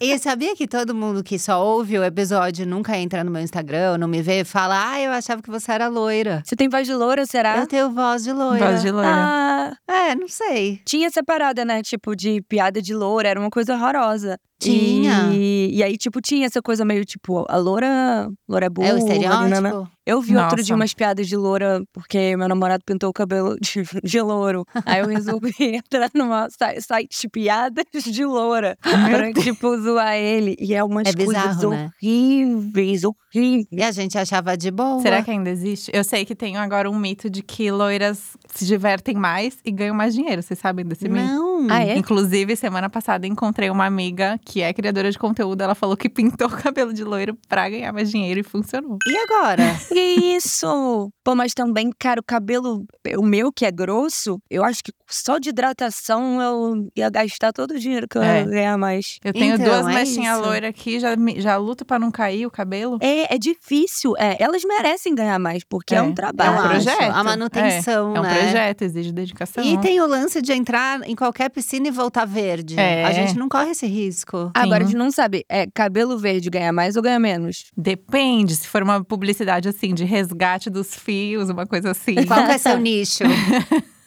E 0.00 0.18
sabia 0.18 0.56
que 0.56 0.66
todo 0.66 0.94
mundo 0.94 1.22
que 1.22 1.38
só 1.38 1.64
ouve 1.64 1.96
o 1.98 2.02
episódio 2.04 2.66
nunca 2.66 2.96
entra 2.96 3.22
no 3.22 3.30
meu 3.30 3.40
Instagram, 3.40 3.98
não 3.98 4.08
me 4.08 4.20
vê 4.20 4.40
e 4.40 4.44
fala: 4.44 4.92
Ah, 4.92 5.00
eu 5.00 5.12
achava 5.12 5.40
que 5.40 5.50
você 5.50 5.70
era 5.70 5.86
loira. 5.88 6.42
Você 6.44 6.56
tem 6.56 6.68
voz 6.68 6.86
de 6.86 6.94
loura, 6.94 7.24
será? 7.24 7.58
Eu 7.58 7.66
tenho 7.66 7.90
voz 7.90 8.24
de 8.24 8.32
loira. 8.32 8.66
Voz 8.66 8.82
de 8.82 8.90
loira. 8.90 9.08
Ah, 9.14 9.72
É, 9.88 10.14
não 10.16 10.28
sei. 10.28 10.80
tinha 10.84 11.06
essa 11.06 11.22
parada, 11.22 11.64
né? 11.64 11.82
Tipo, 11.82 12.16
de 12.16 12.42
piada 12.48 12.82
de 12.82 12.94
loura, 12.94 13.28
era 13.28 13.38
uma 13.38 13.50
coisa 13.50 13.74
horrorosa. 13.74 14.38
Tinha. 14.70 15.30
E, 15.32 15.70
e 15.76 15.82
aí, 15.82 15.96
tipo, 15.96 16.20
tinha 16.20 16.46
essa 16.46 16.60
coisa 16.62 16.84
meio 16.84 17.04
tipo, 17.04 17.44
a 17.48 17.56
loura, 17.56 18.28
loura 18.48 18.68
burra. 18.70 18.88
É 18.88 18.94
o 18.94 18.98
nanana. 18.98 19.56
estereótipo? 19.68 19.92
Eu 20.04 20.20
vi 20.20 20.34
outro 20.34 20.56
Nossa. 20.56 20.62
dia 20.64 20.74
umas 20.74 20.92
piadas 20.92 21.28
de 21.28 21.36
loura, 21.36 21.80
porque 21.92 22.36
meu 22.36 22.48
namorado 22.48 22.82
pintou 22.84 23.08
o 23.10 23.12
cabelo 23.12 23.56
de, 23.62 23.82
de 24.02 24.20
louro. 24.20 24.64
Aí 24.84 25.00
eu 25.00 25.06
resolvi 25.06 25.54
entrar 25.60 26.10
numa 26.12 26.48
si- 26.50 26.80
site 26.80 27.20
de 27.20 27.28
piadas 27.28 27.84
de 28.04 28.24
loura. 28.24 28.76
pra, 28.82 29.32
tipo, 29.32 29.76
zoar 29.80 30.14
ele. 30.16 30.56
E 30.58 30.74
é 30.74 30.82
umas 30.82 31.06
É 31.06 31.12
coisas 31.12 31.56
bizarro, 31.56 31.70
né? 31.70 31.90
horríveis, 32.02 33.02
horríveis. 33.04 33.66
E 33.70 33.82
a 33.82 33.92
gente 33.92 34.18
achava 34.18 34.56
de 34.56 34.70
boa. 34.70 35.00
Será 35.00 35.22
que 35.22 35.30
ainda 35.30 35.50
existe? 35.50 35.90
Eu 35.94 36.02
sei 36.04 36.24
que 36.24 36.34
tem 36.34 36.56
agora 36.56 36.90
um 36.90 36.98
mito 36.98 37.30
de 37.30 37.40
que 37.42 37.70
loiras 37.70 38.36
se 38.52 38.66
divertem 38.66 39.14
mais 39.14 39.56
e 39.64 39.70
ganham 39.70 39.94
mais 39.94 40.14
dinheiro. 40.14 40.42
Vocês 40.42 40.58
sabem 40.58 40.84
desse 40.84 41.08
mito? 41.08 41.24
Não. 41.26 41.66
Ah, 41.70 41.84
é? 41.84 41.96
Inclusive, 41.96 42.56
semana 42.56 42.90
passada 42.90 43.24
encontrei 43.26 43.70
uma 43.70 43.86
amiga 43.86 44.38
que 44.44 44.51
é 44.60 44.72
criadora 44.72 45.10
de 45.10 45.18
conteúdo. 45.18 45.60
Ela 45.62 45.74
falou 45.74 45.96
que 45.96 46.08
pintou 46.08 46.48
o 46.48 46.50
cabelo 46.50 46.92
de 46.92 47.02
loiro 47.04 47.36
pra 47.48 47.68
ganhar 47.70 47.92
mais 47.92 48.10
dinheiro 48.10 48.40
e 48.40 48.42
funcionou. 48.42 48.98
E 49.06 49.16
agora? 49.16 49.62
Que 49.88 50.00
isso? 50.36 51.10
Pô, 51.24 51.34
mas 51.34 51.54
também, 51.54 51.90
cara, 51.98 52.20
o 52.20 52.24
cabelo, 52.24 52.84
o 53.16 53.22
meu 53.22 53.52
que 53.52 53.64
é 53.64 53.70
grosso, 53.70 54.38
eu 54.50 54.64
acho 54.64 54.82
que 54.82 54.92
só 55.08 55.38
de 55.38 55.50
hidratação 55.50 56.40
eu 56.40 56.88
ia 56.96 57.08
gastar 57.10 57.52
todo 57.52 57.72
o 57.72 57.78
dinheiro 57.78 58.08
que 58.08 58.18
eu 58.18 58.22
É. 58.22 58.40
ia 58.40 58.44
ganhar 58.46 58.78
mais. 58.78 59.18
Eu 59.24 59.32
tenho 59.32 59.54
Então, 59.54 59.66
duas 59.66 59.86
é 59.86 59.94
mechinhas 59.94 60.38
loiras 60.38 60.70
aqui, 60.70 60.98
já, 60.98 61.10
já 61.38 61.56
luto 61.56 61.84
pra 61.84 61.98
não 61.98 62.10
cair 62.10 62.46
o 62.46 62.50
cabelo. 62.50 62.98
É, 63.00 63.34
é 63.34 63.38
difícil. 63.38 64.14
É, 64.18 64.36
elas 64.42 64.62
merecem 64.64 65.14
ganhar 65.14 65.38
mais, 65.38 65.62
porque 65.64 65.94
é, 65.94 65.98
É. 65.98 66.02
um 66.02 66.12
trabalho. 66.14 66.58
um 66.64 66.68
projeto. 66.68 67.00
acho. 67.00 67.18
A 67.18 67.24
manutenção, 67.24 68.16
É 68.16 68.20
um 68.20 68.22
né? 68.22 68.34
projeto, 68.38 68.82
exige 68.82 69.12
dedicação. 69.12 69.62
E 69.64 69.78
tem 69.78 70.00
o 70.00 70.06
lance 70.06 70.40
de 70.42 70.52
entrar 70.52 71.00
em 71.08 71.14
qualquer 71.14 71.48
piscina 71.50 71.88
e 71.88 71.90
voltar 71.90 72.24
verde. 72.24 72.78
É. 72.78 73.04
A 73.04 73.12
gente 73.12 73.38
não 73.38 73.48
corre 73.48 73.70
esse 73.70 73.86
risco. 73.86 74.41
Agora, 74.54 74.82
a 74.84 74.86
gente 74.86 74.96
não 74.96 75.10
sabe, 75.10 75.44
é 75.48 75.66
cabelo 75.72 76.18
verde 76.18 76.50
ganha 76.50 76.72
mais 76.72 76.96
ou 76.96 77.02
ganha 77.02 77.18
menos? 77.18 77.66
Depende, 77.76 78.54
se 78.56 78.66
for 78.66 78.82
uma 78.82 79.04
publicidade 79.04 79.68
assim, 79.68 79.94
de 79.94 80.04
resgate 80.04 80.68
dos 80.70 80.94
fios, 80.94 81.50
uma 81.50 81.66
coisa 81.66 81.90
assim. 81.92 82.14
Qual 82.26 82.44
que 82.46 82.52
é 82.52 82.58
seu 82.58 82.78
nicho? 82.80 83.24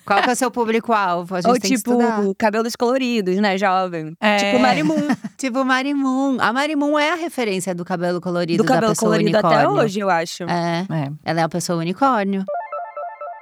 Qual 0.05 0.21
que 0.21 0.29
é 0.29 0.33
o 0.33 0.35
seu 0.35 0.51
público-alvo? 0.51 1.35
A 1.35 1.41
gente 1.41 1.49
Ou 1.51 1.59
tipo, 1.59 2.35
cabelos 2.37 2.75
coloridos, 2.75 3.37
né, 3.37 3.57
jovem? 3.57 4.15
É. 4.21 4.37
Tipo 4.37 4.59
Marimun, 4.59 5.07
Tipo 5.35 5.65
Marimun. 5.65 6.37
A 6.39 6.53
Marimun 6.53 6.99
é 6.99 7.11
a 7.11 7.15
referência 7.15 7.73
do 7.73 7.83
cabelo 7.83 8.21
colorido 8.21 8.63
do 8.63 8.67
da 8.67 8.75
cabelo 8.75 8.91
pessoa 8.91 9.11
colorido 9.13 9.37
até 9.37 9.47
unicórnio. 9.47 9.83
hoje, 9.83 9.99
eu 9.99 10.09
acho. 10.09 10.43
É, 10.43 10.85
É. 10.91 11.11
ela 11.25 11.41
é 11.41 11.43
a 11.43 11.49
pessoa 11.49 11.79
unicórnio. 11.79 12.43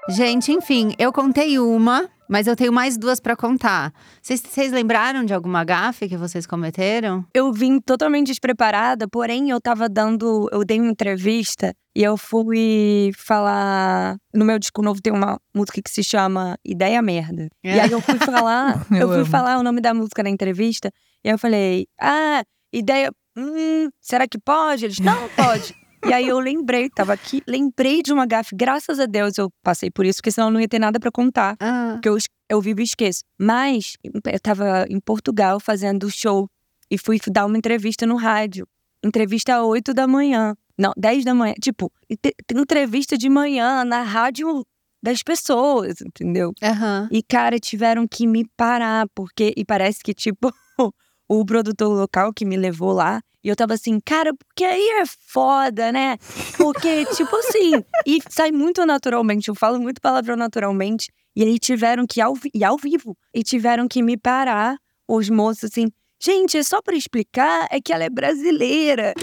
Gente, 0.10 0.52
enfim, 0.52 0.94
eu 0.98 1.12
contei 1.14 1.58
uma, 1.60 2.10
mas 2.34 2.48
eu 2.48 2.56
tenho 2.56 2.74
mais 2.74 2.98
duas 2.98 3.20
pra 3.20 3.36
contar. 3.36 3.94
Vocês- 4.20 4.72
lembraram 4.72 5.24
de 5.24 5.36
alguma 5.36 5.64
gafe 5.64 6.10
que 6.10 6.18
vocês 6.18 6.48
cometeram? 6.48 7.24
Eu 7.32 7.54
vim 7.54 7.80
totalmente 7.80 8.26
despreparada, 8.30 9.08
porém 9.08 9.52
eu 9.52 9.62
tava 9.62 9.88
dando. 9.88 10.50
Eu 10.52 10.66
dei 10.66 10.80
uma 10.82 10.90
entrevista 10.90 11.76
e 11.96 12.02
eu 12.02 12.18
fui 12.18 13.12
falar. 13.16 14.18
No 14.34 14.44
meu 14.44 14.58
disco 14.58 14.82
novo 14.82 15.00
tem 15.00 15.14
uma 15.14 15.38
música 15.56 15.80
que 15.80 15.92
se 15.92 16.04
chama 16.04 16.58
Ideia 16.66 17.00
Merda. 17.04 17.50
E 17.64 17.70
aí 17.80 17.92
eu 17.92 18.02
fui 18.02 18.18
falar. 18.18 18.84
Eu 18.92 18.98
eu 19.02 19.08
fui 19.10 19.18
amo. 19.18 19.26
falar 19.28 19.60
o 19.60 19.64
nome 19.64 19.80
da 19.80 19.94
música 19.94 20.24
na 20.24 20.30
entrevista. 20.32 20.90
E 21.24 21.30
eu 21.30 21.38
falei: 21.38 21.86
Ah, 22.02 22.42
ideia. 22.74 23.12
Hum, 23.38 23.90
será 24.02 24.28
que 24.28 24.40
pode? 24.40 24.86
Eles, 24.86 24.98
não, 25.00 25.30
pode. 25.36 25.76
E 26.06 26.12
aí 26.14 26.28
eu 26.28 26.40
lembrei, 26.40 26.90
tava 26.90 27.14
aqui, 27.14 27.42
lembrei 27.48 28.02
de 28.04 28.12
uma 28.12 28.26
gafe. 28.26 28.56
Graças 28.56 29.00
a 29.00 29.06
Deus 29.06 29.38
eu 29.38 29.50
passei 29.64 29.90
por 29.90 30.06
isso, 30.06 30.18
porque 30.18 30.32
senão 30.32 30.48
eu 30.48 30.52
não 30.54 30.60
ia 30.62 30.68
ter 30.68 30.80
nada 30.80 31.00
pra 31.00 31.10
contar. 31.12 31.56
Ah, 31.60 31.92
Porque 31.94 32.10
eu, 32.10 32.18
eu 32.50 32.62
vivo 32.62 32.82
e 32.82 32.84
esqueço. 32.84 33.24
Mas 33.40 33.94
eu 34.04 34.40
tava 34.42 34.86
em 34.90 35.00
Portugal 35.00 35.60
fazendo 35.60 36.10
show 36.12 36.50
e 36.92 36.98
fui 36.98 37.18
dar 37.32 37.46
uma 37.46 37.58
entrevista 37.58 38.06
no 38.06 38.16
rádio. 38.18 38.68
Entrevista 39.04 39.56
às 39.56 39.64
8 39.64 39.94
da 39.94 40.06
manhã. 40.08 40.56
Não, 40.78 40.92
10 40.98 41.24
da 41.24 41.34
manhã. 41.34 41.54
Tipo, 41.62 41.92
ent- 42.10 42.34
entrevista 42.54 43.18
de 43.18 43.30
manhã 43.30 43.84
na 43.86 44.02
rádio 44.02 44.66
das 45.02 45.22
pessoas, 45.24 46.02
entendeu? 46.02 46.52
Aham. 46.62 47.08
E, 47.12 47.22
cara, 47.24 47.60
tiveram 47.60 48.08
que 48.08 48.26
me 48.28 48.46
parar, 48.58 49.08
porque. 49.16 49.54
E 49.58 49.64
parece 49.66 50.00
que, 50.04 50.14
tipo, 50.14 50.52
o 51.28 51.46
produtor 51.46 51.90
local 51.90 52.34
que 52.34 52.46
me 52.46 52.58
levou 52.58 52.92
lá. 52.92 53.22
E 53.44 53.50
eu 53.50 53.56
tava 53.56 53.74
assim, 53.74 54.00
cara, 54.00 54.34
porque 54.34 54.64
aí 54.64 55.02
é 55.02 55.04
foda, 55.06 55.92
né? 55.92 56.18
Porque, 56.58 57.06
tipo 57.08 57.36
assim. 57.36 57.84
E 58.06 58.20
sai 58.30 58.52
muito 58.52 58.86
naturalmente, 58.86 59.48
eu 59.48 59.56
falo 59.56 59.80
muito 59.80 60.02
palavrão 60.02 60.36
naturalmente. 60.36 61.12
E 61.36 61.44
aí 61.44 61.58
tiveram 61.58 62.06
que. 62.06 62.22
Ao, 62.22 62.34
e 62.54 62.64
ao 62.64 62.78
vivo. 62.78 63.18
E 63.34 63.44
tiveram 63.44 63.88
que 63.88 64.02
me 64.02 64.18
parar, 64.18 64.78
os 65.08 65.30
moços, 65.30 65.66
assim. 65.66 65.88
Gente, 66.24 66.58
é 66.58 66.64
só 66.64 66.82
pra 66.82 66.96
explicar, 66.96 67.68
é 67.70 67.82
que 67.82 67.92
ela 67.92 68.06
é 68.06 68.10
brasileira. 68.10 69.14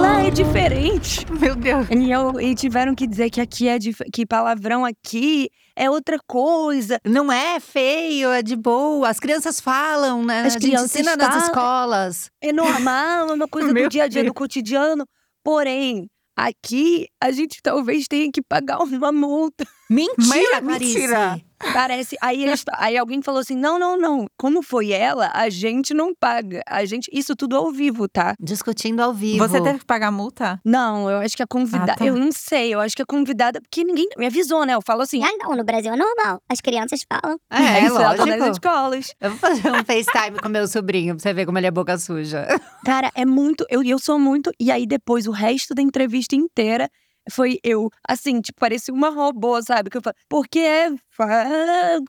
Lá 0.00 0.22
é 0.22 0.30
diferente. 0.30 1.26
Meu 1.40 1.56
Deus. 1.56 1.88
E, 1.90 2.10
eu- 2.12 2.40
e 2.40 2.54
tiveram 2.54 2.94
que 2.94 3.08
dizer 3.08 3.28
que 3.28 3.40
aqui 3.40 3.66
é 3.66 3.76
dif- 3.76 4.04
que 4.12 4.24
palavrão 4.24 4.84
aqui 4.84 5.50
é 5.74 5.90
outra 5.90 6.16
coisa. 6.28 7.00
Não 7.04 7.32
é 7.32 7.58
feio, 7.58 8.30
é 8.30 8.40
de 8.40 8.54
boa. 8.54 9.08
As 9.08 9.18
crianças 9.18 9.58
falam, 9.60 10.24
né? 10.24 10.42
As 10.42 10.46
a 10.46 10.48
gente 10.50 10.62
crianças 10.62 10.94
ensina 10.94 11.16
nas 11.16 11.28
falam. 11.28 11.44
escolas. 11.44 12.30
É 12.40 12.52
normal, 12.52 13.30
é 13.30 13.32
uma 13.34 13.48
coisa 13.50 13.74
do 13.74 13.88
dia 13.88 14.04
a 14.04 14.08
dia, 14.08 14.22
Deus. 14.22 14.26
do 14.26 14.34
cotidiano. 14.34 15.04
Porém, 15.42 16.06
aqui 16.36 17.08
a 17.20 17.32
gente 17.32 17.58
talvez 17.60 18.06
tenha 18.08 18.30
que 18.32 18.42
pagar 18.42 18.78
uma 18.78 19.10
multa. 19.10 19.66
Mentira, 19.90 20.60
Clarice. 20.62 20.94
mentira. 20.98 21.40
Parece. 21.72 22.16
Aí, 22.20 22.44
eles- 22.44 22.64
aí 22.74 22.96
alguém 22.96 23.20
falou 23.20 23.40
assim: 23.40 23.56
não, 23.56 23.78
não, 23.80 23.98
não. 23.98 24.26
Como 24.38 24.62
foi 24.62 24.92
ela, 24.92 25.28
a 25.34 25.50
gente 25.50 25.92
não 25.92 26.14
paga. 26.14 26.62
A 26.68 26.84
gente. 26.84 27.10
Isso 27.12 27.34
tudo 27.34 27.56
ao 27.56 27.72
vivo, 27.72 28.06
tá? 28.08 28.34
Discutindo 28.38 29.00
ao 29.00 29.12
vivo. 29.12 29.38
Você 29.38 29.60
teve 29.60 29.80
que 29.80 29.84
pagar 29.84 30.12
multa? 30.12 30.60
Não, 30.64 31.10
eu 31.10 31.18
acho 31.18 31.36
que 31.36 31.42
a 31.42 31.46
convidada. 31.48 31.92
Ah, 31.94 31.96
tá. 31.96 32.06
Eu 32.06 32.14
não 32.14 32.30
sei, 32.30 32.72
eu 32.72 32.80
acho 32.80 32.94
que 32.94 33.02
a 33.02 33.06
convidada. 33.06 33.60
Porque 33.60 33.82
ninguém 33.82 34.06
me 34.16 34.26
avisou, 34.26 34.64
né? 34.64 34.74
Eu 34.74 34.82
falo 34.86 35.02
assim. 35.02 35.20
Ah, 35.24 35.32
não, 35.42 35.56
no 35.56 35.64
Brasil 35.64 35.92
é 35.92 35.96
normal. 35.96 36.40
As 36.48 36.60
crianças 36.60 37.00
falam. 37.12 37.36
É, 37.50 37.84
isso 37.84 37.96
ela 37.98 38.14
tá 38.14 38.24
nas 38.26 38.38
lógico. 38.38 38.52
escolas. 38.52 39.14
Eu 39.20 39.30
vou 39.30 39.38
fazer 39.40 39.68
um 39.72 39.84
FaceTime 39.84 40.38
com 40.40 40.48
meu 40.48 40.68
sobrinho 40.68 41.16
pra 41.16 41.22
você 41.22 41.32
ver 41.34 41.44
como 41.44 41.58
ele 41.58 41.66
é 41.66 41.70
boca 41.72 41.98
suja. 41.98 42.46
Cara, 42.84 43.10
é 43.16 43.24
muito. 43.26 43.64
Eu, 43.68 43.82
eu 43.82 43.98
sou 43.98 44.16
muito. 44.18 44.52
E 44.60 44.70
aí, 44.70 44.86
depois, 44.86 45.26
o 45.26 45.32
resto 45.32 45.74
da 45.74 45.82
entrevista 45.82 46.36
inteira 46.36 46.88
foi 47.30 47.58
eu, 47.62 47.90
assim, 48.08 48.40
tipo, 48.40 48.58
parecia 48.60 48.92
uma 48.92 49.10
robô, 49.10 49.60
sabe? 49.62 49.90
Que 49.90 49.98
eu 49.98 50.02
falo, 50.02 50.16
porque 50.28 50.58
é 50.58 50.88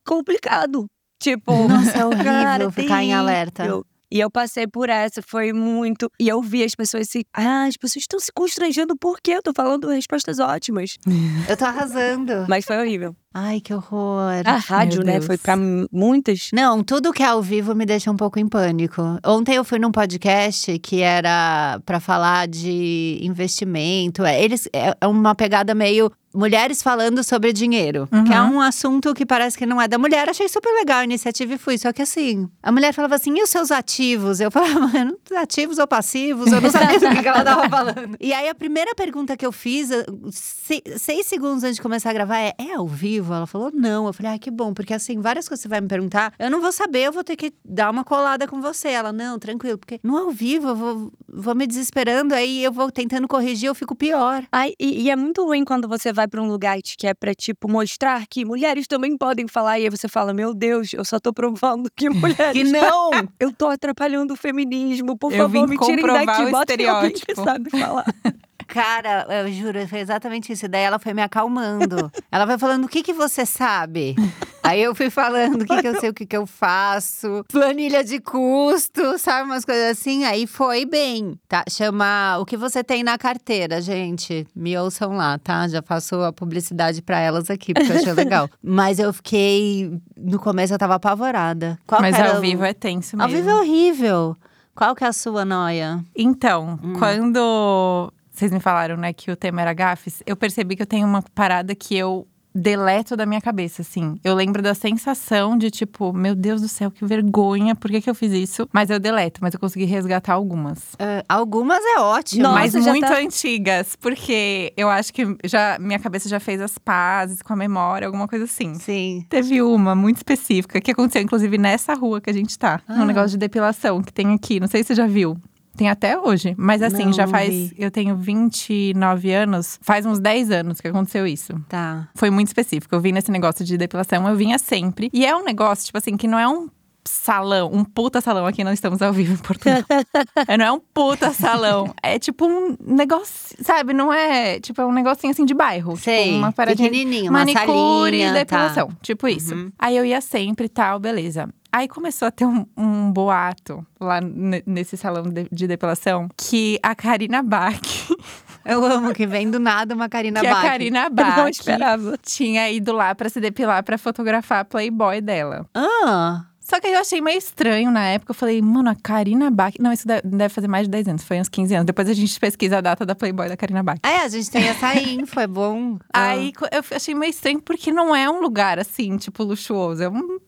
complicado. 0.06 0.88
Tipo, 1.22 1.68
Nossa, 1.68 1.98
é 1.98 2.06
horrível 2.06 2.24
cara, 2.24 2.72
ficar 2.72 3.04
em 3.04 3.14
alerta. 3.14 3.64
terrível. 3.64 3.86
E 4.12 4.20
eu 4.20 4.30
passei 4.30 4.66
por 4.68 4.90
essa, 4.90 5.22
foi 5.22 5.54
muito. 5.54 6.12
E 6.20 6.28
eu 6.28 6.42
vi 6.42 6.64
as 6.64 6.74
pessoas 6.74 7.10
se. 7.10 7.26
Ah, 7.34 7.66
as 7.66 7.78
pessoas 7.78 8.04
estão 8.04 8.20
se 8.20 8.32
constrangendo 8.34 8.96
porque 8.98 9.32
eu 9.32 9.42
tô 9.42 9.52
falando 9.56 9.88
respostas 9.90 10.40
ótimas. 10.40 10.98
Eu 11.48 11.58
tô 11.58 11.66
arrasando. 11.66 12.46
Mas 12.48 12.66
foi 12.66 12.78
horrível. 12.78 13.16
Ai, 13.34 13.60
que 13.60 13.74
horror. 13.74 14.42
A 14.46 14.58
rádio, 14.58 15.04
né? 15.04 15.22
Foi 15.22 15.38
pra 15.38 15.56
muitas. 15.92 16.50
Não, 16.52 16.84
tudo 16.84 17.14
que 17.14 17.22
é 17.24 17.28
ao 17.28 17.42
vivo 17.42 17.76
me 17.76 17.86
deixa 17.86 18.12
um 18.12 18.18
pouco 18.18 18.40
em 18.40 18.48
pânico. 18.48 19.02
Ontem 19.26 19.56
eu 19.56 19.64
fui 19.64 19.80
num 19.80 19.92
podcast 19.92 20.78
que 20.80 21.02
era 21.02 21.80
pra 21.86 22.00
falar 22.00 22.48
de 22.48 23.20
investimento. 23.22 24.24
É, 24.26 24.42
Eles 24.44 24.68
é 24.74 24.96
é 25.00 25.08
uma 25.08 25.36
pegada 25.36 25.74
meio 25.76 26.12
mulheres 26.34 26.82
falando 26.84 27.24
sobre 27.24 27.52
dinheiro, 27.54 28.08
que 28.28 28.34
é 28.34 28.42
Uhum. 28.42 28.56
um 28.56 28.62
assunto 28.62 29.14
que 29.14 29.26
parece 29.26 29.58
que 29.58 29.66
não 29.66 29.82
é 29.82 29.88
da 29.88 29.98
mulher. 29.98 30.30
Achei 30.30 30.48
super 30.48 30.70
legal 30.74 31.00
a 31.00 31.04
iniciativa 31.04 31.54
e 31.54 31.58
fui. 31.58 31.78
Só 31.78 31.92
que 31.92 32.02
assim, 32.02 32.50
a 32.62 32.72
mulher 32.72 32.94
falava 32.94 33.16
assim: 33.16 33.38
"E 33.38 33.44
os 33.44 33.50
seus 33.50 33.72
ativos?" 33.72 34.40
Eu 34.40 34.52
falava: 34.52 34.80
"Mano, 34.88 35.18
ativos 35.38 35.78
ou 35.78 35.88
passivos?" 35.88 36.52
Eu 36.52 36.62
não 36.62 36.70
sabia 36.70 37.00
do 37.00 37.10
que 37.10 37.22
que 37.22 37.28
ela 37.28 37.44
tava 37.44 37.70
falando. 37.70 38.16
E 38.20 38.32
aí 38.34 38.48
a 38.50 38.56
primeira 38.56 38.94
pergunta 38.96 39.36
que 39.36 39.46
eu 39.46 39.52
fiz, 39.52 39.90
se- 40.32 40.84
seis 40.98 41.26
segundos 41.26 41.64
antes 41.64 41.78
de 41.78 41.82
começar 41.82 42.10
a 42.10 42.14
gravar, 42.14 42.38
é: 42.40 42.54
"É 42.58 42.74
ao 42.76 42.88
vivo?" 42.88 43.34
Ela 43.34 43.48
falou: 43.48 43.72
"Não". 43.74 44.08
Eu 44.08 44.14
falei: 44.14 44.34
"Ah, 44.34 44.40
que 44.40 44.52
bom, 44.52 44.74
porque 44.74 44.94
assim, 44.94 45.20
várias 45.20 45.48
coisas 45.48 45.62
você 45.64 45.68
vai 45.68 45.82
me 45.82 45.88
perguntar, 45.88 46.34
eu 46.40 46.50
não 46.52 46.62
vou 46.62 46.72
saber, 46.72 47.08
eu 47.08 47.12
vou 47.12 47.24
ter 47.24 47.36
que 47.36 47.54
dar 47.66 47.90
uma 47.90 48.04
colada 48.04 48.48
com 48.48 48.62
você". 48.62 48.90
Ela: 48.90 49.12
"Não, 49.12 49.38
tranquilo, 49.40 49.78
porque 49.78 50.00
no 50.04 50.18
ao 50.18 50.32
vivo 50.32 50.70
eu 50.70 50.76
vou, 50.76 51.12
vou 51.28 51.56
me 51.56 51.66
desesperando, 51.66 52.34
aí 52.34 52.64
eu 52.64 52.72
vou 52.72 52.92
tentando 52.92 53.28
corrigir, 53.28 53.68
eu 53.68 53.76
fico 53.76 53.96
pior". 53.96 54.44
Ai, 54.52 54.74
e, 54.80 55.04
e 55.04 55.10
é 55.10 55.16
muito 55.16 55.44
ruim 55.44 55.64
quando 55.66 55.88
você 55.88 56.12
vai 56.14 56.19
pra 56.28 56.42
um 56.42 56.48
lugar 56.48 56.78
que 56.82 57.08
é 57.08 57.14
pra, 57.14 57.34
tipo, 57.34 57.70
mostrar 57.70 58.26
que 58.28 58.44
mulheres 58.46 58.88
também 58.88 59.18
podem 59.18 59.48
falar. 59.48 59.80
E 59.80 59.84
aí 59.84 59.90
você 59.90 60.08
fala, 60.08 60.34
meu 60.34 60.54
Deus, 60.54 60.94
eu 60.94 61.06
só 61.06 61.20
tô 61.20 61.32
provando 61.34 61.90
que 61.96 62.10
mulheres. 62.10 62.54
Que 62.54 62.64
não! 62.70 63.12
Eu 63.40 63.54
tô 63.54 63.68
atrapalhando 63.68 64.34
o 64.34 64.38
feminismo. 64.38 65.18
Por 65.18 65.32
Eu 65.32 65.38
favor, 65.44 65.68
me 65.68 65.78
tirem 65.78 66.06
daqui. 66.06 66.44
o 66.44 66.52
Botem 66.52 66.88
alguém 66.90 67.12
que 67.12 67.36
sabe 67.36 67.70
falar. 67.70 68.06
Cara, 68.70 69.26
eu 69.30 69.52
juro, 69.52 69.88
foi 69.88 70.00
exatamente 70.00 70.52
isso. 70.54 70.68
Daí 70.68 70.84
ela 70.84 71.00
foi 71.00 71.14
me 71.14 71.22
acalmando. 71.24 72.12
ela 72.32 72.46
vai 72.46 72.58
falando: 72.58 72.86
o 72.86 72.88
que 72.88 73.02
que 73.02 73.14
você 73.14 73.46
sabe? 73.46 74.16
Aí 74.62 74.82
eu 74.82 74.94
fui 74.94 75.10
falando 75.10 75.64
o 75.64 75.66
que 75.66 75.82
que 75.82 75.88
eu 75.88 76.00
sei, 76.00 76.10
o 76.10 76.14
que 76.14 76.26
que 76.26 76.38
eu 76.38 76.46
faço, 76.46 77.44
planilha 77.52 78.04
de 78.04 78.20
custo, 78.20 79.18
sabe? 79.18 79.46
Umas 79.50 79.66
coisas 79.66 79.98
assim. 79.98 80.24
Aí 80.26 80.46
foi 80.46 80.86
bem, 80.86 81.40
tá? 81.48 81.64
Chama 81.68 82.38
O 82.40 82.46
que 82.46 82.56
você 82.56 82.84
tem 82.84 83.02
na 83.04 83.18
carteira, 83.18 83.82
gente. 83.82 84.46
Me 84.56 84.78
ouçam 84.78 85.14
lá, 85.16 85.40
tá? 85.40 85.68
Já 85.68 85.82
faço 85.82 86.22
a 86.22 86.32
publicidade 86.32 87.02
pra 87.02 87.20
elas 87.20 87.50
aqui, 87.50 87.74
porque 87.74 87.92
eu 87.92 87.96
achei 87.98 88.14
legal. 88.14 88.48
Mas 88.62 89.00
eu 89.00 89.12
fiquei. 89.12 89.92
No 90.16 90.38
começo 90.40 90.74
eu 90.74 90.78
tava 90.78 90.96
apavorada. 90.96 91.80
Qual 91.88 92.02
Mas 92.02 92.16
era 92.16 92.36
ao 92.36 92.42
vivo 92.42 92.64
é 92.64 92.74
tenso 92.74 93.18
mesmo. 93.18 93.24
Ao 93.32 93.36
vivo 93.36 93.50
é 93.50 93.56
horrível. 93.56 94.38
Qual 94.76 94.96
que 94.96 95.04
é 95.04 95.08
a 95.08 95.14
sua 95.14 95.44
noia? 95.44 96.00
Então, 96.16 96.80
Hum. 96.82 96.94
quando 96.98 98.14
vocês 98.40 98.52
me 98.52 98.60
falaram, 98.60 98.96
né, 98.96 99.12
que 99.14 99.30
o 99.30 99.36
tema 99.36 99.62
era 99.62 99.74
gafes, 99.74 100.24
eu 100.26 100.36
percebi 100.36 100.76
que 100.76 100.82
eu 100.82 100.88
tenho 100.88 101.06
uma 101.08 101.22
parada 101.22 101.76
que 101.76 101.96
eu 101.96 102.26
deleto 102.54 103.16
da 103.16 103.26
minha 103.26 103.40
cabeça, 103.40 103.82
assim. 103.82 104.20
Eu 104.24 104.34
lembro 104.34 104.62
da 104.62 104.74
sensação 104.74 105.58
de 105.58 105.70
tipo, 105.70 106.12
meu 106.12 106.36
Deus 106.36 106.62
do 106.62 106.68
céu, 106.68 106.90
que 106.90 107.06
vergonha, 107.06 107.76
por 107.76 107.92
que, 107.92 108.02
que 108.02 108.10
eu 108.10 108.16
fiz 108.16 108.32
isso? 108.34 108.68
Mas 108.74 108.90
eu 108.90 109.00
deleto, 109.00 109.40
mas 109.42 109.54
eu 109.54 109.60
consegui 109.60 109.86
resgatar 109.86 110.34
algumas. 110.34 110.96
Ah, 110.98 111.24
algumas 111.30 111.84
é 111.84 112.00
ótimo. 112.00 112.44
Nossa, 112.44 112.56
mas 112.56 112.76
muito 112.88 113.08
tá- 113.08 113.20
antigas, 113.20 113.96
porque 113.96 114.74
eu 114.76 114.90
acho 114.90 115.14
que 115.14 115.26
já 115.44 115.78
minha 115.80 116.00
cabeça 116.00 116.28
já 116.28 116.40
fez 116.40 116.60
as 116.60 116.78
pazes 116.78 117.42
com 117.42 117.54
a 117.54 117.56
memória, 117.56 118.08
alguma 118.08 118.28
coisa 118.28 118.46
assim. 118.46 118.74
Sim. 118.76 119.26
Teve 119.30 119.62
uma 119.62 119.96
muito 119.96 120.18
específica 120.18 120.82
que 120.82 120.92
aconteceu, 120.92 121.22
inclusive, 121.22 121.58
nessa 121.58 121.94
rua 121.94 122.20
que 122.20 122.30
a 122.30 122.34
gente 122.34 122.58
tá. 122.58 122.82
Ah. 122.88 122.96
Um 122.96 123.06
negócio 123.06 123.32
de 123.32 123.38
depilação 123.38 124.02
que 124.02 124.12
tem 124.12 124.34
aqui. 124.34 124.60
Não 124.60 124.68
sei 124.68 124.82
se 124.82 124.88
você 124.88 124.96
já 124.96 125.06
viu. 125.08 125.38
Tem 125.80 125.88
até 125.90 126.20
hoje. 126.20 126.54
Mas 126.58 126.82
assim, 126.82 127.06
Não, 127.06 127.14
já 127.14 127.26
faz. 127.26 127.50
vi. 127.50 127.74
Eu 127.78 127.90
tenho 127.90 128.14
29 128.14 129.32
anos. 129.32 129.80
Faz 129.82 130.06
uns 130.06 130.20
10 130.20 130.52
anos 130.52 130.82
que 130.82 130.90
aconteceu 130.90 131.26
isso. 131.26 131.54
Tá. 131.70 132.10
Foi 132.16 132.30
muito 132.30 132.48
específico. 132.48 132.94
Eu 132.94 133.00
vim 133.00 133.14
nesse 133.14 133.32
negócio 133.32 133.64
de 133.64 133.78
depilação, 133.78 134.28
eu 134.28 134.36
vinha 134.36 134.60
sempre. 134.60 135.10
E 135.14 135.26
é 135.26 135.34
um 135.34 135.42
negócio, 135.42 135.86
tipo 135.86 135.98
assim, 135.98 136.18
que 136.18 136.28
não 136.28 136.38
é 136.38 136.46
um 136.46 136.68
salão, 137.10 137.70
um 137.74 137.84
puta 137.84 138.22
salão. 138.22 138.46
Aqui 138.46 138.64
não 138.64 138.72
estamos 138.72 139.02
ao 139.02 139.12
vivo 139.12 139.34
em 139.34 139.38
Portugal. 139.38 139.84
Não 140.58 140.66
é 140.66 140.72
um 140.72 140.80
puta 140.80 141.32
salão. 141.34 141.94
É 142.02 142.18
tipo 142.20 142.46
um 142.48 142.76
negócio, 142.82 143.56
sabe? 143.64 143.94
Não 143.94 144.12
é. 144.14 144.60
Tipo, 144.60 144.82
é 144.82 144.86
um 144.86 144.92
negocinho 144.92 145.32
assim 145.32 145.46
de 145.46 145.54
bairro. 145.54 145.96
Sei. 145.98 146.26
Tipo, 146.26 146.38
uma 146.38 146.52
paradinha 146.52 146.90
Pequenininho, 146.90 147.30
uma 147.32 147.40
manicure 147.40 147.68
salinha, 147.68 148.26
e 148.26 148.32
tá. 148.34 148.34
depilação. 148.40 148.90
Tipo 149.02 149.28
isso. 149.28 149.54
Uhum. 149.56 149.72
Aí 149.78 149.96
eu 149.98 150.06
ia 150.06 150.22
sempre 150.22 150.66
e 150.66 150.70
tal, 150.70 151.00
beleza. 151.00 151.50
Aí 151.72 151.88
começou 151.88 152.28
a 152.28 152.32
ter 152.32 152.46
um, 152.46 152.66
um 152.76 153.12
boato 153.12 153.86
lá 154.00 154.20
ne- 154.20 154.64
nesse 154.66 154.98
salão 154.98 155.24
de, 155.24 155.48
de 155.52 155.68
depilação 155.68 156.28
que 156.36 156.80
a 156.82 156.96
Karina 156.96 157.44
Bach, 157.44 157.80
Eu 158.66 158.84
amo 158.86 159.14
que 159.14 159.26
vem 159.26 159.50
do 159.50 159.58
nada 159.58 159.96
uma 159.96 160.10
Karina 160.10 160.42
que 160.42 160.48
Bach. 160.48 160.60
a 160.60 160.62
Karina 160.70 161.00
Eu 161.06 161.10
não 161.10 161.16
Bach 161.16 161.50
esperava. 161.50 162.18
tinha 162.22 162.70
ido 162.70 162.92
lá 162.92 163.16
pra 163.16 163.30
se 163.30 163.40
depilar 163.40 163.84
pra 163.84 163.98
fotografar 163.98 164.60
a 164.60 164.66
Playboy 164.66 165.22
dela. 165.22 165.66
Ah, 165.74 166.44
Só 166.70 166.80
que 166.80 166.86
aí 166.86 166.94
eu 166.94 167.00
achei 167.00 167.20
meio 167.20 167.40
estranho 167.40 167.90
na 167.90 168.06
época. 168.06 168.30
Eu 168.30 168.36
falei, 168.36 168.62
mano, 168.62 168.92
a 168.92 168.96
Karina 168.96 169.50
Bach. 169.50 169.74
Não, 169.80 169.92
isso 169.92 170.08
deve, 170.08 170.50
fazer 170.50 170.68
mais 170.68 170.86
de 170.86 170.92
10 170.92 171.08
anos, 171.08 171.24
foi 171.24 171.42
uns 171.42 171.50
15 171.50 171.74
anos. 171.74 171.86
Depois 171.88 172.08
a 172.08 172.14
gente 172.14 172.40
pesquisa 172.40 172.78
a 172.78 172.82
data 172.82 173.04
da 173.08 173.16
Playboy 173.16 173.50
da 173.50 173.58
Karina 173.58 173.82
Bach. 173.82 173.98
é, 174.04 174.18
a 174.20 174.28
gente 174.28 174.52
tem 174.52 174.68
essa 174.68 174.94
info, 174.94 175.40
é 175.40 175.48
bom. 175.48 175.98
Aí 176.14 176.54
eu 176.72 176.84
achei 176.96 177.16
meio 177.16 177.32
estranho 177.32 177.60
porque 177.60 177.92
não 177.92 178.16
é 178.16 178.30
um 178.30 178.40
lugar 178.40 178.78
assim, 178.78 179.18
tipo, 179.18 179.44
luxuoso. 179.44 180.04
É 180.04 180.10
um 180.10 180.40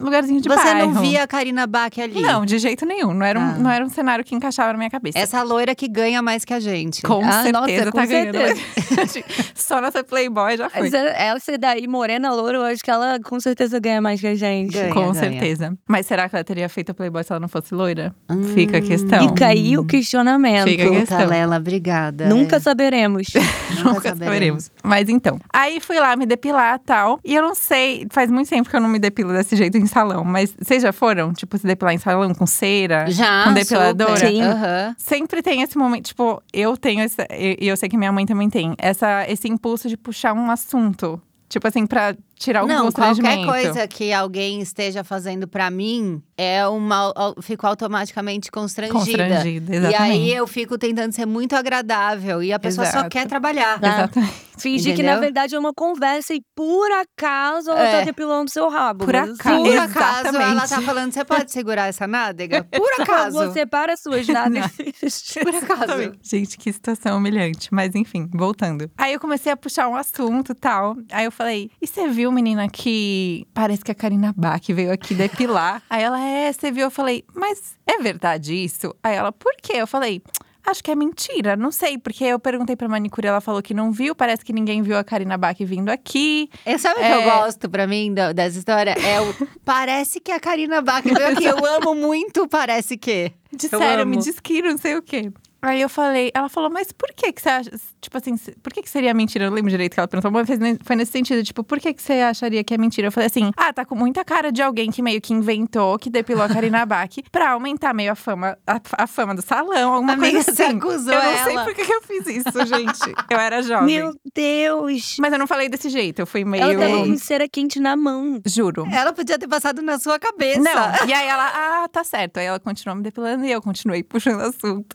lugarzinho 0.00 0.40
de 0.40 0.48
Você 0.48 0.62
bairro. 0.62 0.92
não 0.94 1.00
via 1.02 1.22
a 1.22 1.26
Karina 1.26 1.66
Bach 1.66 1.90
ali? 1.98 2.20
Não, 2.20 2.44
de 2.44 2.58
jeito 2.58 2.84
nenhum. 2.86 3.12
Não 3.14 3.24
era, 3.26 3.38
um, 3.38 3.42
Ah. 3.42 3.52
não 3.58 3.70
era 3.70 3.84
um 3.84 3.88
cenário 3.88 4.24
que 4.24 4.34
encaixava 4.34 4.72
na 4.72 4.78
minha 4.78 4.90
cabeça. 4.90 5.18
Essa 5.18 5.42
loira 5.42 5.74
que 5.74 5.88
ganha 5.88 6.20
mais 6.22 6.44
que 6.44 6.52
a 6.54 6.60
gente. 6.60 7.02
Com 7.02 7.24
Ah, 7.24 7.42
certeza 7.44 7.52
nossa, 7.52 7.90
com 7.92 7.98
tá 7.98 8.06
ganhando. 8.06 8.36
certeza. 8.38 9.24
Só 9.54 9.80
nossa 9.80 10.04
Playboy 10.04 10.56
já 10.56 10.70
foi. 10.70 10.86
Essa, 10.88 10.98
essa 10.98 11.58
daí, 11.58 11.86
morena 11.88 12.32
loura, 12.32 12.58
eu 12.58 12.62
acho 12.64 12.82
que 12.82 12.90
ela 12.90 13.18
com 13.20 13.38
certeza 13.40 13.78
ganha 13.80 14.00
mais 14.00 14.20
que 14.20 14.26
a 14.26 14.34
gente. 14.34 14.72
Ganha, 14.72 14.92
Com 14.92 15.00
ganha. 15.12 15.14
certeza. 15.14 15.76
Mas 15.88 16.06
será 16.06 16.28
que 16.28 16.36
ela 16.36 16.44
teria 16.44 16.68
feito 16.68 16.90
a 16.90 16.94
Playboy 16.94 17.24
se 17.24 17.32
ela 17.32 17.40
não 17.40 17.48
fosse 17.48 17.74
loira? 17.74 18.14
Hum. 18.30 18.42
Fica 18.54 18.78
a 18.78 18.80
questão. 18.80 19.28
Fica 19.28 19.46
aí 19.46 19.76
o 19.78 19.84
questionamento. 19.84 20.68
Fica 20.68 20.84
a 20.84 20.86
Puta, 20.86 21.00
questão. 21.00 21.26
Lela, 21.26 21.56
obrigada. 21.56 22.26
Nunca 22.26 22.56
É, 22.56 22.60
saberemos. 22.60 23.26
Nunca 23.84 24.10
saberemos. 24.10 24.70
Mas 24.82 25.08
então, 25.08 25.38
aí 25.52 25.80
fui 25.80 25.98
lá 25.98 26.14
me 26.16 26.26
depilar 26.26 26.76
e 26.76 26.86
tal. 26.86 27.20
E 27.24 27.34
eu 27.34 27.42
não 27.42 27.54
sei, 27.54 28.06
faz 28.10 28.30
muito 28.30 28.48
tempo 28.48 28.68
que 28.68 28.76
eu 28.76 28.80
não 28.80 28.88
me 28.88 28.98
depilo 28.98 29.32
desse 29.46 29.56
jeito 29.56 29.78
em 29.78 29.86
salão. 29.86 30.24
Mas 30.24 30.54
vocês 30.60 30.82
já 30.82 30.92
foram, 30.92 31.32
tipo, 31.32 31.56
se 31.56 31.66
depilar 31.66 31.94
em 31.94 31.98
salão 31.98 32.34
com 32.34 32.46
cera? 32.46 33.10
Já, 33.10 33.44
Com 33.44 33.54
depiladora? 33.54 34.16
super. 34.16 34.28
Sim. 34.28 34.42
Aham. 34.42 34.94
Sempre 34.98 35.42
tem 35.42 35.62
esse 35.62 35.78
momento, 35.78 36.06
tipo, 36.06 36.42
eu 36.52 36.76
tenho 36.76 37.02
esse, 37.02 37.16
e 37.30 37.56
e 37.60 37.68
eu 37.68 37.76
sei 37.76 37.88
que 37.88 37.96
minha 37.96 38.12
mãe 38.12 38.26
também 38.26 38.50
tem, 38.50 38.74
essa, 38.78 39.24
esse 39.28 39.48
impulso 39.48 39.88
de 39.88 39.96
puxar 39.96 40.32
um 40.34 40.50
assunto 40.50 41.20
Tipo 41.48 41.68
assim, 41.68 41.86
pra 41.86 42.12
tirar 42.38 42.64
o 42.64 42.66
Não, 42.66 42.90
qualquer 42.92 43.44
coisa 43.44 43.86
que 43.88 44.12
alguém 44.12 44.60
esteja 44.60 45.02
fazendo 45.02 45.48
pra 45.48 45.70
mim 45.70 46.22
é 46.36 46.66
uma. 46.68 47.12
eu 47.16 47.42
Fico 47.42 47.66
automaticamente 47.66 48.50
constrangida. 48.50 48.98
Constrangida, 48.98 49.74
E 49.74 49.76
exatamente. 49.78 50.12
aí 50.12 50.32
eu 50.34 50.46
fico 50.46 50.76
tentando 50.78 51.12
ser 51.12 51.26
muito 51.26 51.54
agradável 51.56 52.42
e 52.42 52.52
a 52.52 52.58
pessoa 52.58 52.84
só 52.86 52.98
Exato. 52.98 53.10
quer 53.10 53.26
trabalhar. 53.26 53.80
Tá. 53.80 53.88
Exatamente. 53.88 54.46
Fingir 54.58 54.96
que 54.96 55.02
na 55.02 55.16
verdade 55.16 55.54
é 55.54 55.58
uma 55.58 55.72
conversa 55.74 56.32
e 56.32 56.40
por 56.54 56.90
acaso 56.90 57.70
ela 57.70 57.78
É. 57.88 57.98
tá 57.98 58.04
depilando 58.06 58.50
seu 58.50 58.70
rabo. 58.70 59.04
Por 59.04 59.12
mas 59.12 59.38
acaso. 59.38 59.62
Por 59.62 59.78
acaso 59.78 60.28
ela 60.28 60.52
Exatamente. 60.52 60.68
tá 60.70 60.80
falando, 60.80 61.12
você 61.12 61.24
pode 61.26 61.52
segurar 61.52 61.86
essa 61.88 62.06
nádega? 62.06 62.64
Por 62.72 63.02
acaso. 63.02 63.36
Você 63.36 63.66
para 63.66 63.92
as 63.92 64.00
suas 64.00 64.26
nádegas. 64.26 64.72
Por 65.42 65.54
acaso. 65.54 66.12
Gente, 66.22 66.56
que 66.56 66.72
situação 66.72 67.18
humilhante. 67.18 67.68
Mas 67.70 67.94
enfim, 67.94 68.30
voltando. 68.32 68.90
Aí 68.96 69.12
eu 69.12 69.20
comecei 69.20 69.52
a 69.52 69.56
puxar 69.58 69.88
um 69.88 69.94
assunto 69.96 70.52
e 70.52 70.54
tal. 70.54 70.96
Aí 71.12 71.26
eu 71.26 71.32
falei: 71.32 71.70
E 71.80 71.86
você 71.86 72.08
viu, 72.08 72.25
menina, 72.32 72.68
que 72.68 73.46
parece 73.54 73.82
que 73.84 73.90
a 73.90 73.94
Karina 73.94 74.34
Bach 74.36 74.62
veio 74.68 74.92
aqui 74.92 75.14
depilar? 75.14 75.82
Aí 75.90 76.02
ela, 76.02 76.20
é, 76.20 76.52
você 76.52 76.70
viu? 76.70 76.84
Eu 76.84 76.90
falei: 76.90 77.24
Mas 77.34 77.76
é 77.86 77.98
verdade 78.02 78.54
isso? 78.54 78.94
Aí 79.02 79.14
ela, 79.16 79.32
por 79.32 79.52
quê? 79.62 79.74
Eu 79.76 79.86
falei. 79.86 80.22
Acho 80.68 80.82
que 80.82 80.90
é 80.90 80.96
mentira, 80.96 81.54
não 81.54 81.70
sei, 81.70 81.96
porque 81.96 82.24
eu 82.24 82.40
perguntei 82.40 82.74
pra 82.74 82.88
manicure, 82.88 83.28
ela 83.28 83.40
falou 83.40 83.62
que 83.62 83.72
não 83.72 83.92
viu, 83.92 84.16
parece 84.16 84.44
que 84.44 84.52
ninguém 84.52 84.82
viu 84.82 84.98
a 84.98 85.04
Karina 85.04 85.38
Bach 85.38 85.56
vindo 85.60 85.90
aqui. 85.90 86.50
É, 86.64 86.76
sabe 86.76 86.96
o 86.98 87.02
que 87.04 87.08
É. 87.08 87.16
eu 87.18 87.22
gosto 87.22 87.70
pra 87.70 87.86
mim 87.86 88.12
da- 88.12 88.32
dessa 88.32 88.58
história? 88.58 88.90
É 88.90 89.20
o 89.20 89.32
parece 89.64 90.18
que 90.18 90.32
a 90.32 90.40
Karina 90.40 90.82
Bach 90.82 91.04
veio 91.04 91.14
aqui. 91.38 91.44
Eu 91.44 91.64
amo 91.64 91.94
muito 91.94 92.48
parece 92.48 92.96
que. 92.96 93.30
Disseram, 93.52 94.04
me 94.06 94.16
diz 94.16 94.40
que 94.40 94.60
não 94.60 94.76
sei 94.76 94.96
o 94.96 95.02
quê. 95.02 95.30
Aí 95.62 95.80
eu 95.80 95.88
falei, 95.88 96.30
ela 96.34 96.48
falou, 96.48 96.70
mas 96.70 96.92
por 96.92 97.08
que 97.14 97.32
que 97.32 97.40
você 97.42 97.48
acha, 97.48 97.70
tipo 98.00 98.16
assim, 98.16 98.36
por 98.62 98.72
que 98.72 98.82
que 98.82 98.90
seria 98.90 99.12
mentira? 99.14 99.44
Eu 99.46 99.50
não 99.50 99.56
lembro 99.56 99.70
direito 99.70 99.94
que 99.94 100.00
ela 100.00 100.06
perguntou, 100.06 100.30
mas 100.30 100.48
foi 100.84 100.96
nesse 100.96 101.12
sentido, 101.12 101.42
tipo, 101.42 101.64
por 101.64 101.80
que 101.80 101.92
que 101.92 102.02
você 102.02 102.14
acharia 102.14 102.62
que 102.62 102.74
é 102.74 102.78
mentira? 102.78 103.08
Eu 103.08 103.12
falei 103.12 103.26
assim, 103.26 103.50
ah, 103.56 103.72
tá 103.72 103.84
com 103.84 103.94
muita 103.94 104.24
cara 104.24 104.52
de 104.52 104.62
alguém 104.62 104.90
que 104.90 105.02
meio 105.02 105.20
que 105.20 105.32
inventou, 105.32 105.98
que 105.98 106.10
depilou 106.10 106.44
a 106.44 106.48
Karina 106.48 106.84
Bach 106.86 107.08
pra 107.32 107.50
aumentar 107.50 107.94
meio 107.94 108.12
a 108.12 108.14
fama, 108.14 108.56
a, 108.66 108.80
a 108.98 109.06
fama 109.06 109.34
do 109.34 109.42
salão, 109.42 109.94
alguma 109.94 110.12
Amiga, 110.12 110.32
coisa 110.32 110.52
você 110.52 110.62
assim. 110.64 110.76
acusou 110.76 111.12
eu 111.12 111.22
não 111.22 111.44
sei 111.44 111.54
por 111.54 111.74
que 111.74 111.84
que 111.84 111.92
eu 111.92 112.02
fiz 112.02 112.26
isso, 112.26 112.66
gente. 112.66 113.14
Eu 113.30 113.38
era 113.38 113.62
jovem. 113.64 113.86
Meu 113.86 114.14
Deus! 114.34 115.16
Mas 115.18 115.32
eu 115.32 115.38
não 115.38 115.46
falei 115.46 115.68
desse 115.68 115.88
jeito, 115.88 116.20
eu 116.20 116.26
fui 116.26 116.44
meio… 116.44 116.62
Ela 116.62 116.78
tava 116.78 117.06
com 117.06 117.16
cera 117.18 117.48
quente 117.48 117.80
na 117.80 117.96
mão. 117.96 118.40
Juro. 118.46 118.86
Ela 118.92 119.12
podia 119.12 119.38
ter 119.38 119.48
passado 119.48 119.82
na 119.82 119.98
sua 119.98 120.18
cabeça. 120.18 120.60
Não, 120.60 121.08
e 121.08 121.12
aí 121.12 121.26
ela, 121.26 121.82
ah, 121.84 121.88
tá 121.88 122.04
certo. 122.04 122.38
Aí 122.38 122.46
ela 122.46 122.60
continuou 122.60 122.96
me 122.96 123.02
depilando 123.02 123.44
e 123.44 123.50
eu 123.50 123.60
continuei 123.62 124.02
puxando 124.02 124.40
assunto. 124.42 124.94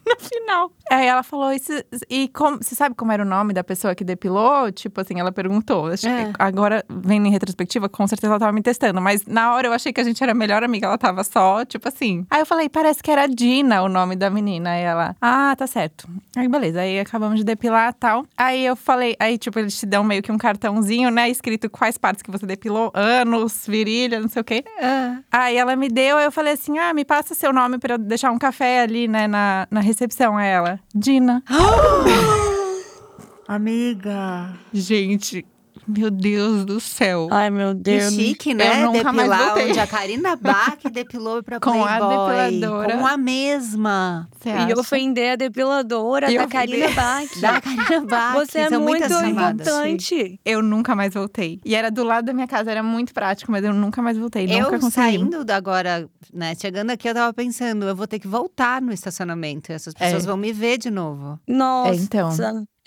no 0.06 0.16
final. 0.18 0.72
Aí 0.90 1.06
ela 1.06 1.22
falou, 1.22 1.52
e, 1.52 1.58
cê- 1.58 1.84
e 2.08 2.28
como, 2.28 2.58
você 2.58 2.74
sabe 2.74 2.94
como 2.94 3.12
era 3.12 3.22
o 3.22 3.26
nome 3.26 3.52
da 3.52 3.62
pessoa 3.62 3.94
que 3.94 4.02
depilou? 4.04 4.70
Tipo 4.72 5.00
assim, 5.00 5.18
ela 5.20 5.30
perguntou. 5.32 5.86
Acho 5.86 6.02
que 6.02 6.08
É. 6.08 6.32
Agora, 6.38 6.84
vendo 6.88 7.26
em 7.26 7.30
retrospectiva, 7.30 7.88
com 7.88 8.06
certeza 8.06 8.32
ela 8.32 8.40
tava 8.40 8.52
me 8.52 8.62
testando. 8.62 9.00
Mas 9.00 9.24
na 9.26 9.54
hora 9.54 9.68
eu 9.68 9.72
achei 9.72 9.92
que 9.92 10.00
a 10.00 10.04
gente 10.04 10.22
era 10.22 10.34
melhor 10.34 10.62
amiga, 10.64 10.86
ela 10.86 10.98
tava 10.98 11.22
só, 11.24 11.64
tipo 11.64 11.86
assim. 11.88 12.26
Aí 12.30 12.40
eu 12.40 12.46
falei, 12.46 12.68
parece 12.68 13.02
que 13.02 13.10
era 13.10 13.26
Dina 13.28 13.82
o 13.82 13.88
nome 13.88 14.16
da 14.16 14.28
menina. 14.30 14.70
Aí 14.72 14.82
ela, 14.82 15.14
ah, 15.20 15.54
tá 15.56 15.66
certo. 15.66 16.08
Aí 16.36 16.48
beleza, 16.48 16.80
aí 16.80 16.98
acabamos 16.98 17.38
de 17.38 17.44
depilar 17.44 17.90
e 17.90 17.94
tal. 17.94 18.26
Aí 18.36 18.64
eu 18.66 18.74
falei, 18.74 19.14
aí 19.20 19.38
tipo, 19.38 19.58
eles 19.58 19.78
te 19.78 19.86
dão 19.86 20.02
meio 20.02 20.22
que 20.22 20.32
um 20.32 20.38
cartãozinho, 20.38 21.10
né? 21.10 21.28
Escrito 21.28 21.70
quais 21.70 21.96
partes 21.96 22.22
que 22.22 22.30
você 22.30 22.46
depilou, 22.46 22.90
anos, 22.94 23.64
virilha, 23.66 24.20
não 24.20 24.28
sei 24.28 24.40
o 24.40 24.44
quê. 24.44 24.64
Ah. 24.82 25.18
Aí 25.30 25.56
ela 25.56 25.76
me 25.76 25.88
deu, 25.88 26.16
aí 26.16 26.24
eu 26.24 26.32
falei 26.32 26.54
assim: 26.54 26.78
ah, 26.78 26.92
me 26.92 27.04
passa 27.04 27.34
seu 27.34 27.52
nome 27.52 27.78
pra 27.78 27.94
eu 27.94 27.98
deixar 27.98 28.30
um 28.32 28.38
café 28.38 28.82
ali, 28.82 29.06
né, 29.06 29.26
na, 29.28 29.68
na 29.70 29.80
recepção. 29.80 29.99
Aí 30.08 30.42
ela, 30.42 30.80
Dina. 30.94 31.42
Amiga. 33.46 34.54
Gente, 34.72 35.44
meu 35.90 36.10
Deus 36.10 36.64
do 36.64 36.80
céu. 36.80 37.28
Ai, 37.30 37.50
meu 37.50 37.74
Que 37.74 37.82
Deus. 37.82 38.14
chique, 38.14 38.54
né? 38.54 38.82
Eu 38.84 38.92
nunca 38.92 39.12
mais 39.12 39.28
Depilar 39.28 39.46
voltei. 39.54 39.70
onde 39.70 39.80
a 39.80 39.86
Karina 39.86 40.36
Bach 40.36 40.78
depilou 40.92 41.42
pra 41.42 41.58
Com 41.60 41.84
a 41.84 41.94
depiladora. 41.98 42.96
Com 42.98 43.06
a 43.06 43.16
mesma. 43.16 44.28
Você 44.38 44.48
E 44.48 44.52
acha? 44.52 44.80
ofender 44.80 45.32
a 45.32 45.36
depiladora 45.36 46.30
E 46.30 46.38
da. 46.38 46.46
Karina 46.46 46.88
Bach. 46.94 47.40
Da 47.40 47.60
Karina 47.60 48.00
Bach. 48.06 48.34
Você 48.34 48.58
é 48.60 48.68
São 48.68 48.80
muito 48.80 49.04
importante. 49.12 50.40
Eu 50.44 50.62
nunca 50.62 50.94
mais 50.94 51.14
voltei. 51.14 51.60
E 51.64 51.74
era 51.74 51.90
do 51.90 52.04
lado 52.04 52.24
da 52.26 52.32
minha 52.32 52.46
casa, 52.46 52.70
era 52.70 52.82
muito 52.82 53.12
prático, 53.12 53.50
mas 53.50 53.64
eu 53.64 53.72
nunca 53.74 54.00
mais 54.02 54.16
voltei. 54.16 54.46
nunca 54.46 54.58
Eu 54.76 54.80
consegui. 54.80 54.92
saindo 54.92 55.44
agora, 55.52 56.08
né? 56.32 56.54
Chegando 56.60 56.90
aqui, 56.90 57.08
eu 57.08 57.14
tava 57.14 57.32
pensando, 57.32 57.86
eu 57.86 57.96
vou 57.96 58.06
ter 58.06 58.18
que 58.18 58.28
voltar 58.28 58.80
no 58.80 58.92
estacionamento. 58.92 59.72
Essas 59.72 59.94
pessoas 59.94 60.24
É. 60.24 60.26
vão 60.26 60.36
me 60.36 60.52
ver 60.52 60.78
de 60.78 60.90
novo. 60.90 61.38
Nossa. 61.46 61.92
É, 61.92 61.96
então. 61.96 62.30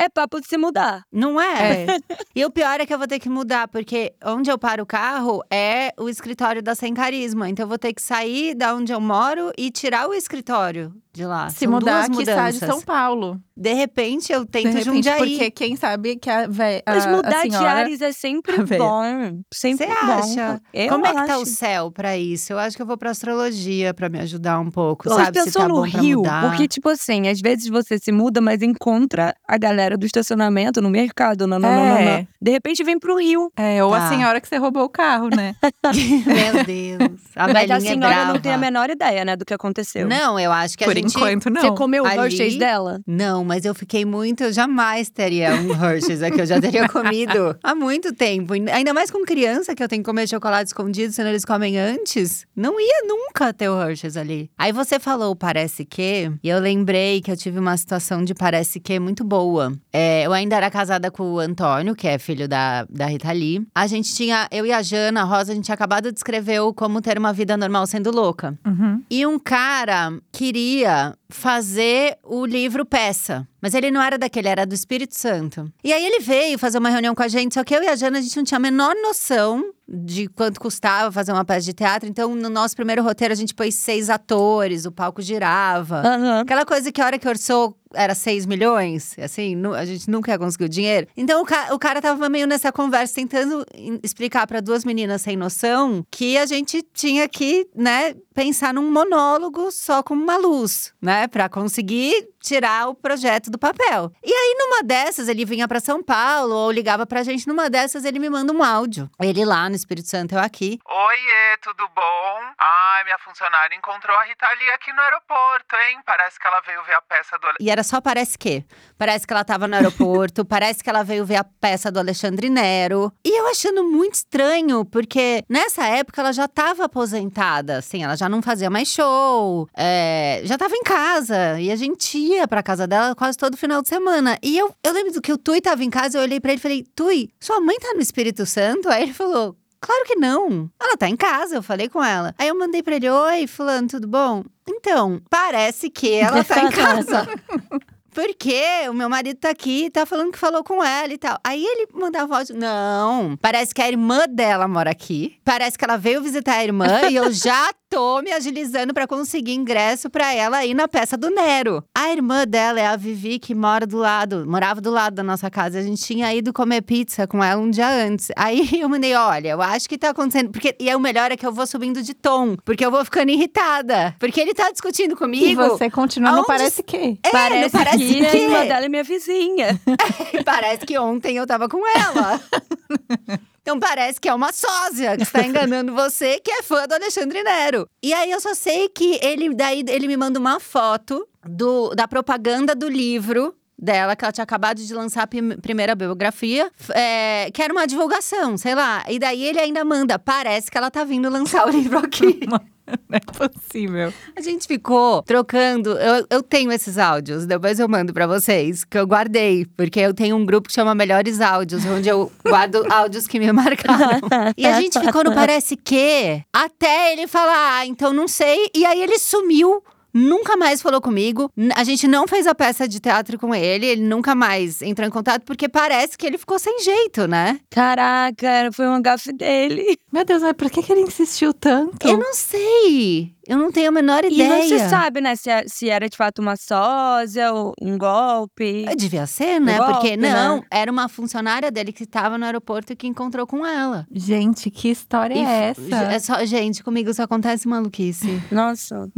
É 0.04 0.10
papo 0.10 0.42
de 0.42 0.48
se 0.48 0.58
mudar. 0.58 1.06
Não 1.10 1.40
é? 1.40 1.86
É. 1.86 1.88
E 2.36 2.44
o 2.44 2.52
pior 2.52 2.82
é 2.82 2.86
que 2.86 2.94
eu 2.94 2.98
vou 2.98 3.08
ter 3.08 3.20
que 3.20 3.30
mudar, 3.30 3.68
porque 3.70 4.14
onde 4.26 4.52
eu 4.52 4.58
paro 4.58 4.84
o 4.84 4.86
carro 4.86 5.42
é 5.50 5.94
o 5.98 6.10
escritório 6.10 6.62
da 6.62 6.76
Sem 6.76 6.94
Carisma. 6.94 7.48
Então 7.48 7.64
eu 7.64 7.70
vou 7.70 7.78
ter 7.78 7.94
que 7.94 8.02
sair 8.02 8.54
da 8.54 8.76
onde 8.76 8.92
eu 8.92 9.00
moro 9.00 9.52
e 9.58 9.70
tirar 9.72 10.10
o 10.10 10.14
escritório 10.14 10.94
de 11.14 11.26
lá. 11.26 11.50
Se 11.50 11.60
São 11.66 11.72
mudar, 11.72 12.08
duas 12.08 12.18
que 12.18 12.24
está 12.24 12.50
de 12.50 12.56
mudanças. 12.56 12.70
São 12.70 12.82
Paulo. 12.82 13.40
De 13.56 13.72
repente 13.72 14.34
eu 14.34 14.44
De 14.46 14.50
tento 14.50 14.66
repente, 14.70 14.84
Jundiaí. 14.86 15.18
porque 15.20 15.52
quem 15.52 15.76
sabe 15.76 16.16
que 16.16 16.28
a, 16.28 16.48
vé- 16.48 16.82
a, 16.88 16.96
Mas 16.96 17.06
mudar 17.06 17.28
a 17.42 17.44
de 17.44 17.52
senhora... 17.52 17.70
ares 17.72 18.02
é 18.02 18.12
sempre 18.12 18.56
a 18.60 18.78
bom. 18.80 19.42
Sempre 19.54 19.86
Você 19.86 19.94
bom. 19.94 20.12
acha? 20.12 20.62
Eu 20.74 20.90
Como 20.90 21.06
é 21.06 21.14
que 21.14 21.26
tá 21.28 21.38
o 21.38 21.42
acho. 21.44 21.52
céu 21.52 21.92
pra 21.92 22.18
isso? 22.18 22.52
Eu 22.52 22.58
acho 22.58 22.76
que 22.76 22.82
eu 22.82 22.86
vou 22.88 22.98
pra 22.98 23.12
astrologia 23.12 23.94
pra 23.94 24.10
me 24.10 24.20
ajudar 24.22 24.60
um 24.60 24.72
pouco, 24.72 25.08
Mas 25.08 25.18
sabe? 25.26 25.38
Se 25.40 25.46
pensou 25.46 25.62
tá 25.62 25.68
no 25.68 25.82
Rio, 25.82 26.24
porque, 26.42 26.68
tipo 26.68 26.90
assim, 26.90 27.28
às 27.28 27.40
vezes 27.40 27.68
você 27.68 28.00
se 28.00 28.12
muda, 28.12 28.42
mas 28.42 28.64
encontra 28.64 29.36
a 29.48 29.58
galera 29.60 29.96
do 29.96 30.08
estacionamento 30.08 30.82
no 30.82 30.90
mercado. 30.90 31.46
Não, 31.46 31.60
não, 31.60 31.70
não, 31.70 31.86
não, 31.90 31.98
É. 31.98 32.18
não. 32.18 32.28
De 32.42 32.50
repente 32.52 32.84
vem 32.84 32.98
pro 32.98 33.18
Rio. 33.20 33.52
É, 33.56 33.84
ou 33.84 33.92
Tá. 33.92 34.08
a 34.08 34.10
senhora 34.10 34.42
que 34.42 34.48
você 34.48 34.58
roubou 34.58 34.84
o 34.86 34.90
carro, 34.90 35.30
né? 35.30 35.56
Meu 36.26 36.64
Deus. 36.64 37.22
A 37.36 37.44
mas 37.48 37.54
velhinha 37.54 37.76
a 37.76 37.78
é 37.78 37.82
senhora 37.82 38.16
brava. 38.16 38.34
não 38.34 38.40
tem 38.40 38.52
a 38.52 38.58
menor 38.58 38.90
ideia, 38.90 39.24
né, 39.24 39.36
do 39.36 39.46
que 39.46 39.54
aconteceu. 39.54 40.08
Não, 40.08 40.40
eu 40.40 40.52
acho 40.52 40.76
que 40.76 40.84
a 40.84 40.88
Por 40.88 40.98
enquanto, 41.06 41.50
não. 41.50 41.62
Você 41.62 41.72
comeu 41.72 42.04
o 42.04 42.08
Ali- 42.08 42.18
Hershey's 42.20 42.58
dela? 42.58 43.00
Não, 43.08 43.44
mas 43.44 43.66
eu 43.66 43.74
fiquei 43.76 44.06
muito. 44.06 44.44
Eu 44.44 44.54
jamais 44.54 45.10
teria 45.10 45.54
um 45.56 45.72
Hershey's 45.84 46.22
aqui. 46.22 46.42
Eu 46.42 46.46
já 46.46 46.60
teria 46.60 46.88
comido 46.90 47.58
há 47.64 47.74
muito 47.76 48.14
tempo. 48.14 48.56
E 48.56 48.70
Ainda 48.72 48.94
mais 48.94 49.10
com 49.12 49.24
criança, 49.24 49.76
que 49.76 49.84
eu 49.84 49.88
tenho 49.88 50.02
que 50.04 50.10
comer 50.10 50.28
chocolate 50.28 50.68
escondido, 50.68 51.14
senão 51.14 51.30
eles 51.30 51.46
comem 51.46 51.78
antes. 51.78 52.46
Não 52.56 52.80
ia 52.80 53.04
nunca 53.08 53.54
ter 53.54 53.70
o 53.70 53.82
Hershey's 53.82 54.18
ali. 54.18 54.50
Aí 54.58 54.72
você 54.72 55.00
falou 55.00 55.36
parece 55.36 55.86
que, 55.86 56.32
e 56.44 56.50
eu 56.50 56.60
lembrei 56.60 57.22
que 57.22 57.32
eu 57.32 57.38
tive 57.38 57.60
uma 57.60 57.76
situação 57.78 58.24
de 58.24 58.34
parece 58.34 58.80
que 58.80 59.00
muito 59.00 59.24
boa. 59.24 59.74
É, 59.92 60.24
eu 60.26 60.34
ainda 60.34 60.56
era 60.56 60.70
casada 60.72 61.10
com 61.12 61.24
o 61.34 61.40
Antônio, 61.40 61.96
que 61.96 62.08
é 62.08 62.18
filho 62.18 62.48
da, 62.48 62.86
da 62.90 63.06
Rita 63.08 63.32
Lee. 63.32 63.66
A 63.76 63.88
gente 63.88 64.14
tinha, 64.14 64.48
eu 64.52 64.66
e 64.66 64.72
a 64.72 64.82
Jana, 64.82 65.22
a 65.22 65.24
Rosa, 65.24 65.52
a 65.52 65.56
gente 65.56 65.66
tinha 65.66 65.76
acabado 65.76 66.12
de 66.12 66.18
escrever 66.18 66.60
o 66.62 66.74
Como 66.74 67.02
Ter 67.02 67.18
uma 67.18 67.34
Vida 67.34 67.56
Normal 67.58 67.86
Sendo 67.88 68.12
Louca. 68.12 68.58
Uhum. 68.66 69.02
E 69.10 69.26
um 69.26 69.38
cara 69.40 70.12
queria 70.32 70.93
Yeah. 70.94 71.23
Fazer 71.36 72.18
o 72.24 72.46
livro 72.46 72.86
peça. 72.86 73.48
Mas 73.62 73.74
ele 73.74 73.90
não 73.92 74.02
era 74.02 74.18
daquele, 74.18 74.50
era 74.50 74.66
do 74.66 74.76
Espírito 74.76 75.18
Santo. 75.18 75.72
E 75.84 75.94
aí 75.94 76.06
ele 76.06 76.20
veio 76.20 76.60
fazer 76.60 76.78
uma 76.78 76.90
reunião 76.90 77.16
com 77.16 77.24
a 77.24 77.30
gente, 77.30 77.54
só 77.54 77.64
que 77.64 77.74
eu 77.74 77.82
e 77.82 77.88
a 77.88 77.96
Jana, 77.96 78.20
a 78.20 78.22
gente 78.22 78.36
não 78.36 78.44
tinha 78.44 78.58
a 78.58 78.62
menor 78.62 78.94
noção 79.02 79.64
de 79.88 80.28
quanto 80.28 80.60
custava 80.60 81.12
fazer 81.14 81.32
uma 81.32 81.46
peça 81.46 81.62
de 81.66 81.74
teatro. 81.74 82.10
Então, 82.10 82.36
no 82.36 82.50
nosso 82.50 82.76
primeiro 82.76 83.02
roteiro, 83.02 83.32
a 83.34 83.38
gente 83.38 83.54
pôs 83.54 83.74
seis 83.76 84.10
atores, 84.10 84.86
o 84.86 84.92
palco 84.92 85.22
girava. 85.22 86.02
Aham. 86.06 86.40
Aquela 86.42 86.66
coisa 86.66 86.92
que 86.92 87.02
a 87.02 87.06
hora 87.06 87.18
que 87.18 87.28
orçou 87.28 87.78
era 87.96 88.16
6 88.16 88.46
milhões, 88.48 89.16
assim, 89.20 89.56
a 89.78 89.86
gente 89.86 90.10
nunca 90.10 90.32
ia 90.32 90.40
conseguir 90.40 90.66
o 90.66 90.70
dinheiro. 90.70 91.08
Então 91.16 91.42
o, 91.42 91.46
ca- 91.46 91.70
o 91.74 91.78
cara 91.80 92.02
tava 92.02 92.28
meio 92.28 92.48
nessa 92.48 92.72
conversa, 92.72 93.14
tentando 93.14 93.64
explicar 94.02 94.48
para 94.48 94.60
duas 94.62 94.84
meninas 94.84 95.22
sem 95.22 95.38
noção 95.38 96.04
que 96.10 96.36
a 96.38 96.46
gente 96.48 96.82
tinha 96.92 97.30
que, 97.30 97.68
né, 97.76 98.16
pensar 98.34 98.74
num 98.74 98.92
monólogo 98.92 99.72
só 99.72 100.02
com 100.02 100.16
uma 100.16 100.38
luz, 100.38 100.92
né, 101.00 101.23
Pra 101.28 101.50
conseguir 101.50 102.14
tirar 102.44 102.90
o 102.90 102.94
projeto 102.94 103.50
do 103.50 103.58
papel. 103.58 104.12
E 104.22 104.32
aí 104.32 104.56
numa 104.60 104.84
dessas 104.84 105.30
ele 105.30 105.46
vinha 105.46 105.68
para 105.68 105.80
São 105.80 106.04
Paulo 106.04 106.54
ou 106.54 106.72
ligava 106.72 107.06
pra 107.06 107.24
gente, 107.24 107.48
numa 107.48 107.70
dessas 107.70 108.04
ele 108.04 108.20
me 108.20 108.30
manda 108.30 108.52
um 108.52 108.62
áudio. 108.62 109.10
Ele 109.20 109.46
lá 109.46 109.70
no 109.70 109.76
Espírito 109.76 110.10
Santo, 110.10 110.36
eu 110.36 110.40
aqui. 110.40 110.78
Oiê, 110.86 111.58
tudo 111.62 111.88
bom? 111.96 112.40
Ai, 112.60 113.04
minha 113.06 113.18
funcionária 113.20 113.76
encontrou 113.76 114.16
a 114.18 114.24
Rita 114.26 114.48
Lee 114.60 114.70
aqui 114.72 114.92
no 114.92 115.02
aeroporto, 115.02 115.76
hein? 115.76 116.00
Parece 116.06 116.38
que 116.38 116.46
ela 116.46 116.62
veio 116.62 116.84
ver 116.84 116.96
a 116.96 117.02
peça 117.02 117.38
do. 117.40 117.48
E 117.60 117.70
era 117.70 117.82
só 117.82 118.02
parece 118.02 118.38
que. 118.38 118.66
Parece 118.98 119.26
que 119.26 119.34
ela 119.34 119.46
tava 119.46 119.68
no 119.68 119.76
aeroporto, 119.76 120.44
parece 120.46 120.84
que 120.84 120.90
ela 120.90 121.04
veio 121.04 121.26
ver 121.26 121.38
a 121.38 121.44
peça 121.44 121.90
do 121.90 122.00
Alexandre 122.00 122.50
Nero. 122.50 123.12
E 123.24 123.40
eu 123.40 123.48
achando 123.48 123.84
muito 123.86 124.16
estranho, 124.16 124.84
porque 124.84 125.44
nessa 125.48 125.86
época 125.86 126.22
ela 126.22 126.34
já 126.34 126.48
tava 126.48 126.86
aposentada, 126.86 127.78
assim, 127.78 128.04
ela 128.04 128.18
já 128.18 128.28
não 128.28 128.42
fazia 128.42 128.70
mais 128.70 128.90
show, 128.90 129.70
é, 129.74 130.42
já 130.44 130.58
tava 130.58 130.76
em 130.76 130.84
casa. 130.84 131.60
E 131.60 131.72
a 131.72 131.76
gente 131.76 132.33
ia 132.36 132.48
pra 132.48 132.64
casa 132.64 132.86
dela 132.88 133.16
quase 133.16 133.38
todo 133.38 133.58
final 133.58 133.82
de 133.82 133.90
semana. 133.90 134.38
E 134.42 134.58
eu, 134.58 134.74
eu 134.84 134.94
lembro 134.94 135.22
que 135.22 135.32
o 135.32 135.38
Tui 135.38 135.62
tava 135.62 135.84
em 135.84 135.90
casa, 135.90 136.18
eu 136.18 136.22
olhei 136.22 136.40
pra 136.40 136.52
ele 136.52 136.60
e 136.60 136.62
falei: 136.62 136.86
Tui, 136.96 137.30
sua 137.40 137.60
mãe 137.62 137.78
tá 137.80 137.94
no 137.94 138.02
Espírito 138.02 138.46
Santo? 138.46 138.90
Aí 138.90 139.04
ele 139.04 139.14
falou. 139.14 139.56
Claro 139.80 140.06
que 140.06 140.16
não. 140.16 140.70
Ela 140.80 140.96
tá 140.96 141.10
em 141.10 141.16
casa, 141.18 141.56
eu 141.56 141.62
falei 141.64 141.90
com 141.90 142.02
ela. 142.02 142.34
Aí 142.38 142.48
eu 142.48 142.58
mandei 142.58 142.82
pra 142.82 142.96
ele: 142.96 143.10
Oi, 143.10 143.48
Fulano, 143.48 143.88
tudo 143.88 144.08
bom? 144.08 144.44
Então, 144.68 145.22
parece 145.30 145.90
que 145.90 146.14
ela 146.14 146.44
tá 146.44 146.64
em 146.64 146.72
casa. 146.72 147.28
porque 148.14 148.64
o 148.90 148.94
meu 148.94 149.10
marido 149.10 149.38
tá 149.38 149.50
aqui, 149.50 149.90
tá 149.90 150.06
falando 150.06 150.32
que 150.32 150.40
falou 150.40 150.64
com 150.64 150.84
ela 150.84 151.14
e 151.14 151.18
tal. 151.18 151.38
Aí 151.44 151.64
ele 151.64 151.88
mandava 151.94 152.38
áudio, 152.38 152.56
não, 152.56 153.38
parece 153.42 153.74
que 153.74 153.82
a 153.82 153.88
irmã 153.88 154.26
dela 154.30 154.68
mora 154.68 154.92
aqui. 154.92 155.36
Parece 155.44 155.78
que 155.78 155.84
ela 155.86 155.98
veio 155.98 156.22
visitar 156.22 156.56
a 156.56 156.64
irmã 156.64 156.88
e 157.10 157.16
eu 157.16 157.32
já 157.32 157.70
tô 157.90 158.22
me 158.24 158.32
agilizando 158.32 158.92
pra 158.94 159.06
conseguir 159.06 159.54
ingresso 159.54 160.10
pra 160.10 160.34
ela 160.34 160.66
ir 160.66 160.74
na 160.74 160.88
peça 160.88 161.16
do 161.16 161.30
Nero. 161.30 161.84
A 161.96 162.12
irmã 162.12 162.46
dela 162.48 162.80
é 162.80 162.88
a 162.88 162.96
Vivi, 162.96 163.38
que 163.38 163.54
mora 163.54 163.86
do 163.86 163.98
lado, 163.98 164.46
morava 164.48 164.82
do 164.82 164.90
lado 164.90 165.14
da 165.16 165.22
nossa 165.24 165.50
casa. 165.50 165.78
A 165.78 165.82
gente 165.84 166.02
tinha 166.04 166.34
ido 166.34 166.52
comer 166.52 166.82
pizza 166.82 167.28
com 167.28 167.44
ela 167.44 167.62
um 167.62 167.70
dia 167.70 167.88
antes. 167.88 168.32
Aí 168.36 168.68
eu 168.82 168.90
mandei, 168.90 169.14
olha, 169.14 169.50
eu 169.50 169.62
acho 169.62 169.88
que 169.88 169.98
tá 169.98 170.10
acontecendo. 170.10 170.50
Porque, 170.52 170.76
e 170.80 170.90
aí 170.90 170.96
o 170.96 171.00
melhor 171.00 171.32
é 171.32 171.38
que 171.38 171.46
eu 171.46 171.52
vou 171.54 171.68
subindo 171.68 172.02
de 172.02 172.14
tom, 172.16 172.56
porque 172.66 172.84
eu 172.86 172.90
vou 172.90 173.04
ficando 173.06 173.30
irritada. 173.30 174.16
Porque 174.20 174.42
ele 174.42 174.54
tá 174.56 174.72
discutindo 174.72 175.14
E 175.14 175.16
comigo. 175.16 175.62
você 175.64 175.90
continua, 175.90 176.32
não 176.32 176.38
Aonde- 176.40 176.48
parece 176.48 176.82
que. 176.84 177.20
É, 177.24 177.30
parece, 177.30 177.62
não 177.62 177.70
parece 177.84 178.03
que, 178.08 178.20
que- 178.20 178.26
a 178.26 178.36
irmã 178.36 178.66
dela 178.66 178.86
é 178.86 178.90
minha 178.90 179.04
vizinha. 179.04 179.80
parece 180.46 180.86
que 180.86 180.98
ontem 180.98 181.38
eu 181.38 181.46
tava 181.48 181.68
com 181.70 181.82
ela. 181.88 182.42
Então 183.64 183.80
parece 183.80 184.20
que 184.20 184.28
é 184.28 184.34
uma 184.34 184.52
sósia 184.52 185.16
que 185.16 185.24
está 185.24 185.42
enganando 185.42 185.96
você, 185.96 186.38
que 186.38 186.52
é 186.52 186.62
fã 186.62 186.86
do 186.86 186.96
Alexandre 186.96 187.42
Nero. 187.44 187.88
E 188.04 188.14
aí 188.14 188.30
eu 188.30 188.42
só 188.42 188.54
sei 188.54 188.90
que 188.90 189.18
ele 189.24 189.54
daí 189.56 189.86
ele 189.88 190.06
me 190.06 190.18
manda 190.18 190.38
uma 190.38 190.60
foto 190.60 191.26
do, 191.46 191.92
da 191.96 192.06
propaganda 192.06 192.76
do 192.76 192.90
livro 192.90 193.56
dela, 193.80 194.18
que 194.18 194.26
ela 194.26 194.34
tinha 194.34 194.44
acabado 194.44 194.82
de 194.82 194.94
lançar 194.94 195.24
a 195.24 195.28
prim- 195.28 195.56
primeira 195.62 195.96
biografia, 195.96 196.70
é, 196.94 197.50
que 197.54 197.62
era 197.64 197.72
uma 197.74 197.88
divulgação, 197.88 198.58
sei 198.58 198.76
lá. 198.76 199.02
E 199.08 199.18
daí 199.18 199.42
ele 199.46 199.60
ainda 199.62 199.86
manda, 199.86 200.20
parece 200.20 200.70
que 200.70 200.78
ela 200.78 200.92
tá 200.92 201.06
vindo 201.06 201.30
lançar 201.30 201.66
o 201.66 201.70
livro 201.72 202.00
aqui. 202.00 202.42
Não 203.10 203.18
é 203.18 203.20
possível. 203.20 204.14
A 204.36 204.42
gente 204.42 204.68
ficou 204.68 205.22
trocando. 205.24 205.92
Eu, 205.92 206.26
eu 206.30 206.44
tenho 206.44 206.72
esses 206.72 206.98
áudios, 206.98 207.46
depois 207.46 207.80
eu 207.80 207.88
mando 207.88 208.14
pra 208.14 208.28
vocês, 208.28 208.84
que 208.84 208.98
eu 208.98 209.06
guardei, 209.06 209.66
porque 209.78 210.00
eu 210.00 210.14
tenho 210.14 210.36
um 210.36 210.46
grupo 210.46 210.68
que 210.68 210.74
chama 210.74 210.94
Melhores 210.94 211.40
Áudios, 211.42 211.86
onde 211.86 212.10
eu 212.10 212.32
guardo 212.44 212.86
áudios 212.92 213.28
que 213.28 213.40
me 213.40 213.52
marcaram. 213.52 214.22
E 214.58 214.66
a 214.66 214.80
gente 214.80 215.00
ficou 215.00 215.24
no 215.24 215.34
parece 215.36 215.76
que, 215.76 216.44
até 216.52 217.14
ele 217.14 217.28
falar, 217.28 217.80
ah, 217.80 217.86
então 217.86 218.14
não 218.14 218.28
sei, 218.28 218.70
e 218.76 218.86
aí 218.86 219.02
ele 219.02 219.18
sumiu. 219.18 219.84
Nunca 220.14 220.56
mais 220.56 220.82
falou 220.82 221.02
comigo. 221.02 221.52
A 221.76 221.84
gente 221.84 222.08
não 222.08 222.28
fez 222.28 222.46
a 222.46 222.54
peça 222.54 222.88
de 222.88 223.00
teatro 223.00 223.38
com 223.40 223.54
ele. 223.54 223.86
Ele 223.86 224.02
nunca 224.02 224.36
mais 224.36 224.82
entrou 224.82 225.08
em 225.08 225.12
contato, 225.12 225.44
porque 225.44 225.68
parece 225.68 226.18
que 226.18 226.26
ele 226.26 226.38
ficou 226.38 226.60
sem 226.60 226.80
jeito, 226.80 227.28
né? 227.28 227.60
Caraca, 227.70 228.72
foi 228.72 228.88
um 228.88 229.02
gafe 229.02 229.34
dele. 229.34 229.98
Meu 230.12 230.24
Deus, 230.24 230.44
mas 230.44 230.54
por 230.54 230.70
que, 230.70 230.84
que 230.84 230.92
ele 230.92 231.02
insistiu 231.02 231.54
tanto? 231.54 232.08
Eu 232.08 232.18
não 232.18 232.34
sei. 232.34 233.34
Eu 233.48 233.58
não 233.58 233.72
tenho 233.72 233.90
a 233.90 233.92
menor 233.92 234.24
E 234.24 234.34
ideia. 234.34 234.50
não 234.50 234.64
se 234.64 234.90
sabe, 234.90 235.20
né, 235.22 235.36
se, 235.36 235.50
é- 235.50 235.66
se 235.68 235.90
era 235.90 236.08
de 236.08 236.16
fato 236.16 236.40
uma 236.42 236.56
sósia 236.56 237.52
ou 237.52 237.74
um 237.82 237.98
golpe. 237.98 238.86
Devia 238.98 239.26
ser, 239.28 239.60
né? 239.60 239.78
Golpe, 239.78 239.94
Porque 239.94 240.18
né? 240.18 240.34
não, 240.34 240.64
era 240.72 240.92
uma 240.92 241.10
funcionária 241.10 241.70
dele 241.72 241.92
que 241.92 242.04
estava 242.04 242.38
no 242.38 242.46
aeroporto 242.46 242.94
e 242.94 242.96
que 242.96 243.08
encontrou 243.08 243.46
com 243.46 243.66
ela. 243.66 244.06
Gente, 244.12 244.70
que 244.72 244.90
história 244.90 245.36
E 245.36 245.40
é 245.44 245.70
essa? 245.70 245.96
é 245.96 246.20
só, 246.20 246.46
gente, 246.46 246.84
comigo 246.84 247.14
só 247.14 247.24
acontece 247.24 247.68
maluquice. 247.68 248.42
Nossa, 248.52 249.10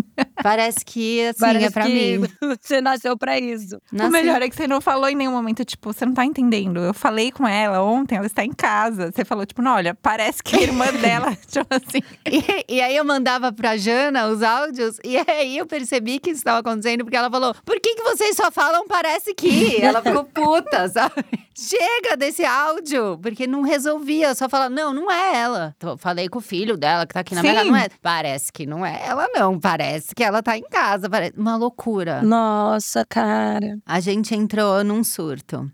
Parece 0.42 0.80
que 0.86 1.22
assim 1.28 1.40
parece 1.40 1.66
é 1.66 1.70
pra 1.70 1.86
que 1.86 2.18
mim. 2.18 2.28
você 2.62 2.82
nasceu 2.82 3.18
pra 3.18 3.40
isso. 3.40 3.78
Nasci- 3.92 4.10
O 4.10 4.12
melhor 4.12 4.42
é 4.42 4.50
que 4.50 4.56
você 4.56 4.68
não 4.68 4.80
falou 4.82 5.10
em 5.10 5.16
nenhum 5.16 5.32
momento, 5.32 5.64
tipo, 5.66 5.92
você 5.94 6.06
não 6.06 6.14
tá 6.14 6.24
entendendo. 6.26 6.80
Eu 6.80 6.94
falei 6.94 7.32
com 7.32 7.48
ela 7.48 7.82
ontem, 7.84 8.16
ela 8.16 8.26
está 8.28 8.44
em 8.46 8.52
casa. 8.54 9.12
Você 9.12 9.26
falou, 9.26 9.46
tipo, 9.46 9.62
não, 9.62 9.74
olha, 9.76 9.96
parece 9.96 10.42
que 10.44 10.56
a 10.56 10.62
irmã 10.62 10.86
dela, 11.02 11.36
tipo 11.50 11.68
assim. 11.70 12.02
E, 12.26 12.76
e 12.76 12.82
aí 12.82 12.96
eu 12.96 13.04
mandava 13.06 13.52
pra 13.52 13.76
Jana 13.78 14.15
os 14.24 14.42
áudios, 14.42 14.98
e 15.04 15.18
aí 15.18 15.58
eu 15.58 15.66
percebi 15.66 16.20
que 16.20 16.30
isso 16.32 16.40
estava 16.40 16.60
acontecendo, 16.60 17.04
porque 17.04 17.18
ela 17.18 17.30
falou: 17.30 17.54
por 17.66 17.80
que, 17.80 17.96
que 17.96 18.04
vocês 18.04 18.36
só 18.36 18.50
falam 18.52 18.88
parece 18.88 19.34
que? 19.34 19.82
Ela 19.82 20.02
ficou 20.02 20.24
puta, 20.34 20.88
sabe? 20.88 21.26
Chega 21.58 22.18
desse 22.18 22.44
áudio! 22.44 23.18
Porque 23.22 23.48
não 23.48 23.62
resolvia, 23.62 24.36
só 24.36 24.50
falava, 24.50 24.70
não, 24.70 24.94
não 24.94 25.10
é 25.12 25.36
ela. 25.38 25.76
Tô- 25.80 25.98
falei 25.98 26.28
com 26.28 26.40
o 26.40 26.42
filho 26.42 26.76
dela 26.76 27.06
que 27.06 27.14
tá 27.14 27.22
aqui 27.22 27.34
na 27.34 27.42
minha 27.42 27.54
casa, 27.54 27.66
não 27.70 27.78
é. 27.78 27.88
Parece 28.02 28.52
que 28.52 28.66
não 28.66 28.86
é 28.86 29.02
ela, 29.06 29.28
não. 29.34 29.60
Parece 29.60 30.14
que 30.14 30.24
ela 30.24 30.44
tá 30.44 30.58
em 30.58 30.64
casa. 30.64 31.10
Parece... 31.10 31.34
Uma 31.38 31.56
loucura. 31.56 32.22
Nossa, 32.22 33.06
cara. 33.06 33.78
A 33.86 34.00
gente 34.02 34.36
entrou 34.36 34.84
num 34.84 35.04
surto. 35.04 35.72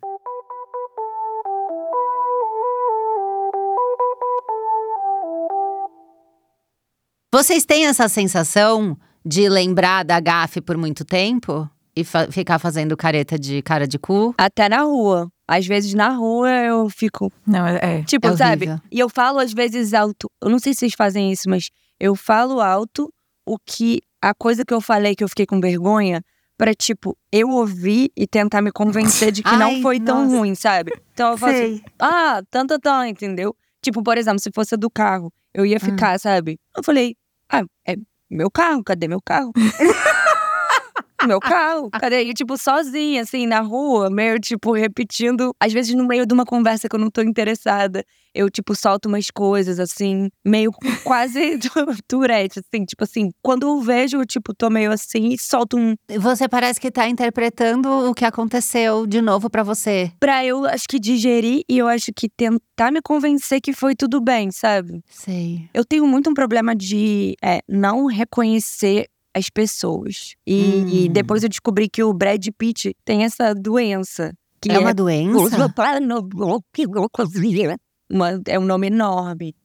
Vocês 7.33 7.65
têm 7.65 7.85
essa 7.85 8.09
sensação 8.09 8.97
de 9.25 9.47
lembrar 9.47 10.03
da 10.03 10.19
gafe 10.19 10.59
por 10.61 10.75
muito 10.77 11.05
tempo? 11.05 11.69
E 11.95 12.03
fa- 12.03 12.27
ficar 12.31 12.59
fazendo 12.59 12.95
careta 12.97 13.37
de 13.37 13.61
cara 13.61 13.87
de 13.87 13.97
cu? 13.99 14.33
Até 14.37 14.67
na 14.69 14.81
rua. 14.81 15.29
Às 15.47 15.65
vezes 15.65 15.93
na 15.93 16.09
rua 16.09 16.49
eu 16.49 16.89
fico. 16.89 17.31
Não, 17.45 17.65
é. 17.67 17.79
é. 17.99 18.03
Tipo, 18.03 18.27
É 18.29 18.37
sabe? 18.37 18.65
E 18.91 18.99
eu 18.99 19.09
falo 19.09 19.39
às 19.39 19.53
vezes 19.53 19.93
alto. 19.93 20.29
Eu 20.41 20.49
não 20.49 20.59
sei 20.59 20.73
se 20.73 20.79
vocês 20.79 20.93
fazem 20.93 21.31
isso, 21.31 21.49
mas 21.49 21.69
eu 21.99 22.15
falo 22.15 22.59
alto 22.61 23.11
o 23.45 23.57
que. 23.57 24.01
A 24.21 24.33
coisa 24.33 24.63
que 24.63 24.73
eu 24.73 24.79
falei 24.81 25.15
que 25.15 25.23
eu 25.23 25.27
fiquei 25.29 25.45
com 25.45 25.59
vergonha. 25.59 26.21
Pra, 26.57 26.75
tipo, 26.75 27.17
eu 27.31 27.49
ouvir 27.49 28.11
e 28.15 28.27
tentar 28.27 28.61
me 28.61 28.71
convencer 28.71 29.31
de 29.31 29.41
que 29.41 29.49
Ai, 29.49 29.57
não 29.57 29.81
foi 29.81 29.99
tão 29.99 30.23
nossa. 30.25 30.37
ruim, 30.37 30.53
sabe? 30.53 30.91
Então 31.13 31.31
eu 31.31 31.37
falo 31.37 31.53
assim, 31.53 31.81
ah, 31.99 32.41
tanto, 32.51 32.77
tanto, 32.79 33.07
entendeu? 33.09 33.55
Tipo, 33.81 34.03
por 34.03 34.15
exemplo, 34.15 34.39
se 34.39 34.51
fosse 34.53 34.77
do 34.77 34.87
carro, 34.89 35.33
eu 35.55 35.63
Hum. 35.63 35.65
ia 35.67 35.79
ficar, 35.79 36.19
sabe? 36.19 36.59
Eu 36.77 36.83
falei, 36.83 37.15
ah, 37.51 37.63
é 37.87 37.95
meu 38.29 38.49
carro, 38.49 38.83
cadê 38.83 39.07
meu 39.07 39.21
carro? 39.21 39.51
meu 41.27 41.39
carro, 41.39 41.89
cadê? 41.91 42.23
E, 42.23 42.33
tipo, 42.33 42.57
sozinha, 42.57 43.21
assim, 43.21 43.45
na 43.45 43.59
rua, 43.61 44.09
meio, 44.09 44.39
tipo, 44.39 44.71
repetindo. 44.73 45.53
Às 45.59 45.73
vezes, 45.73 45.93
no 45.95 46.05
meio 46.07 46.25
de 46.25 46.33
uma 46.33 46.45
conversa 46.45 46.87
que 46.87 46.95
eu 46.95 46.99
não 46.99 47.09
tô 47.09 47.21
interessada, 47.21 48.03
eu, 48.33 48.49
tipo, 48.49 48.75
solto 48.75 49.07
umas 49.07 49.29
coisas, 49.29 49.79
assim, 49.79 50.29
meio 50.45 50.71
quase 51.03 51.59
Tourette, 52.07 52.59
assim. 52.59 52.85
Tipo 52.85 53.03
assim, 53.03 53.29
quando 53.41 53.67
eu 53.67 53.81
vejo, 53.81 54.17
eu, 54.17 54.25
tipo, 54.25 54.53
tô 54.53 54.69
meio 54.69 54.91
assim 54.91 55.29
e 55.29 55.37
solto 55.37 55.77
um. 55.77 55.95
Você 56.19 56.47
parece 56.47 56.79
que 56.79 56.91
tá 56.91 57.07
interpretando 57.07 58.09
o 58.09 58.13
que 58.13 58.25
aconteceu 58.25 59.05
de 59.05 59.21
novo 59.21 59.49
pra 59.49 59.63
você. 59.63 60.11
Pra 60.19 60.45
eu, 60.45 60.65
acho 60.65 60.87
que 60.87 60.99
digerir 60.99 61.63
e 61.69 61.77
eu 61.77 61.87
acho 61.87 62.11
que 62.15 62.29
tentar 62.29 62.91
me 62.91 63.01
convencer 63.01 63.59
que 63.61 63.73
foi 63.73 63.95
tudo 63.95 64.21
bem, 64.21 64.51
sabe? 64.51 65.01
Sei. 65.09 65.69
Eu 65.73 65.83
tenho 65.83 66.07
muito 66.07 66.29
um 66.29 66.33
problema 66.33 66.75
de 66.75 67.35
é, 67.43 67.59
não 67.67 68.05
reconhecer 68.05 69.07
as 69.33 69.49
pessoas. 69.49 70.35
E, 70.45 70.83
e 71.05 71.09
Hum. 71.09 71.13
depois 71.13 71.43
eu 71.43 71.49
descobri 71.49 71.89
que 71.89 72.03
o 72.03 72.13
Brad 72.13 72.45
Pitt 72.57 72.95
tem 73.05 73.23
essa 73.23 73.53
doença. 73.55 74.33
Que 74.61 74.71
é 74.71 74.79
uma 74.79 74.93
doença? 74.93 75.33
uma- 78.11 78.41
é 78.47 78.59
um 78.59 78.65
nome 78.65 78.87
enorme. 78.87 79.55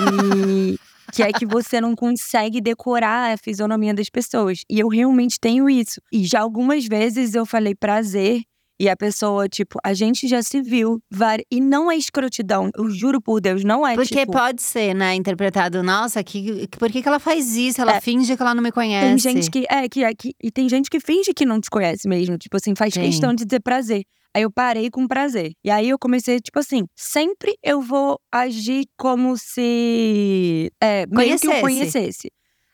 E 0.00 0.76
que 1.12 1.22
é 1.22 1.32
que 1.32 1.44
você 1.46 1.80
não 1.80 1.94
consegue 1.94 2.60
decorar 2.60 3.32
a 3.32 3.36
fisionomia 3.36 3.92
das 3.94 4.08
pessoas. 4.08 4.62
E 4.70 4.80
eu 4.80 4.88
realmente 4.88 5.38
tenho 5.40 5.68
isso. 5.68 6.00
E 6.12 6.24
já 6.24 6.40
algumas 6.40 6.86
vezes 6.86 7.34
eu 7.34 7.44
falei 7.46 7.74
prazer. 7.74 8.42
E 8.82 8.88
a 8.88 8.96
pessoa, 8.96 9.48
tipo, 9.48 9.78
a 9.84 9.94
gente 9.94 10.26
já 10.26 10.42
se 10.42 10.60
viu. 10.60 11.00
E 11.48 11.60
não 11.60 11.88
é 11.88 11.96
escrotidão. 11.96 12.68
Eu 12.76 12.90
juro 12.90 13.20
por 13.22 13.40
Deus, 13.40 13.62
não 13.62 13.86
é 13.86 13.94
Porque 13.94 14.16
tipo. 14.20 14.32
pode 14.32 14.60
ser, 14.60 14.92
né, 14.92 15.14
interpretado, 15.14 15.84
nossa, 15.84 16.24
que, 16.24 16.66
que- 16.66 16.78
por 16.78 16.90
que, 16.90 17.00
que 17.00 17.06
ela 17.06 17.20
faz 17.20 17.54
isso? 17.54 17.80
Ela 17.80 17.98
É. 17.98 18.00
finge 18.00 18.36
que 18.36 18.42
ela 18.42 18.52
não 18.56 18.62
me 18.62 18.72
conhece. 18.72 19.06
Tem 19.06 19.18
gente 19.34 19.48
que 19.52 19.64
é, 19.70 19.88
que 19.88 20.02
é 20.02 20.12
que. 20.12 20.34
E 20.42 20.50
tem 20.50 20.68
gente 20.68 20.90
que 20.90 20.98
finge 20.98 21.32
que 21.32 21.46
não 21.46 21.60
te 21.60 21.70
conhece 21.70 22.08
mesmo. 22.08 22.36
Tipo 22.36 22.56
assim, 22.56 22.74
faz 22.74 22.92
Tem. 22.92 23.04
questão 23.04 23.32
de 23.32 23.44
dizer 23.44 23.60
prazer. 23.60 24.02
Aí 24.34 24.42
eu 24.42 24.50
parei 24.50 24.90
com 24.90 25.06
prazer. 25.06 25.52
E 25.62 25.70
aí 25.70 25.88
eu 25.88 25.96
comecei, 25.96 26.40
tipo 26.40 26.58
assim, 26.58 26.82
sempre 26.96 27.54
eu 27.62 27.80
vou 27.80 28.18
agir 28.32 28.86
como 28.98 29.36
se. 29.38 30.72
É, 30.80 31.06
meio 31.06 31.38
que 31.38 31.46
eu 31.46 31.60
conhecesse. 31.60 32.32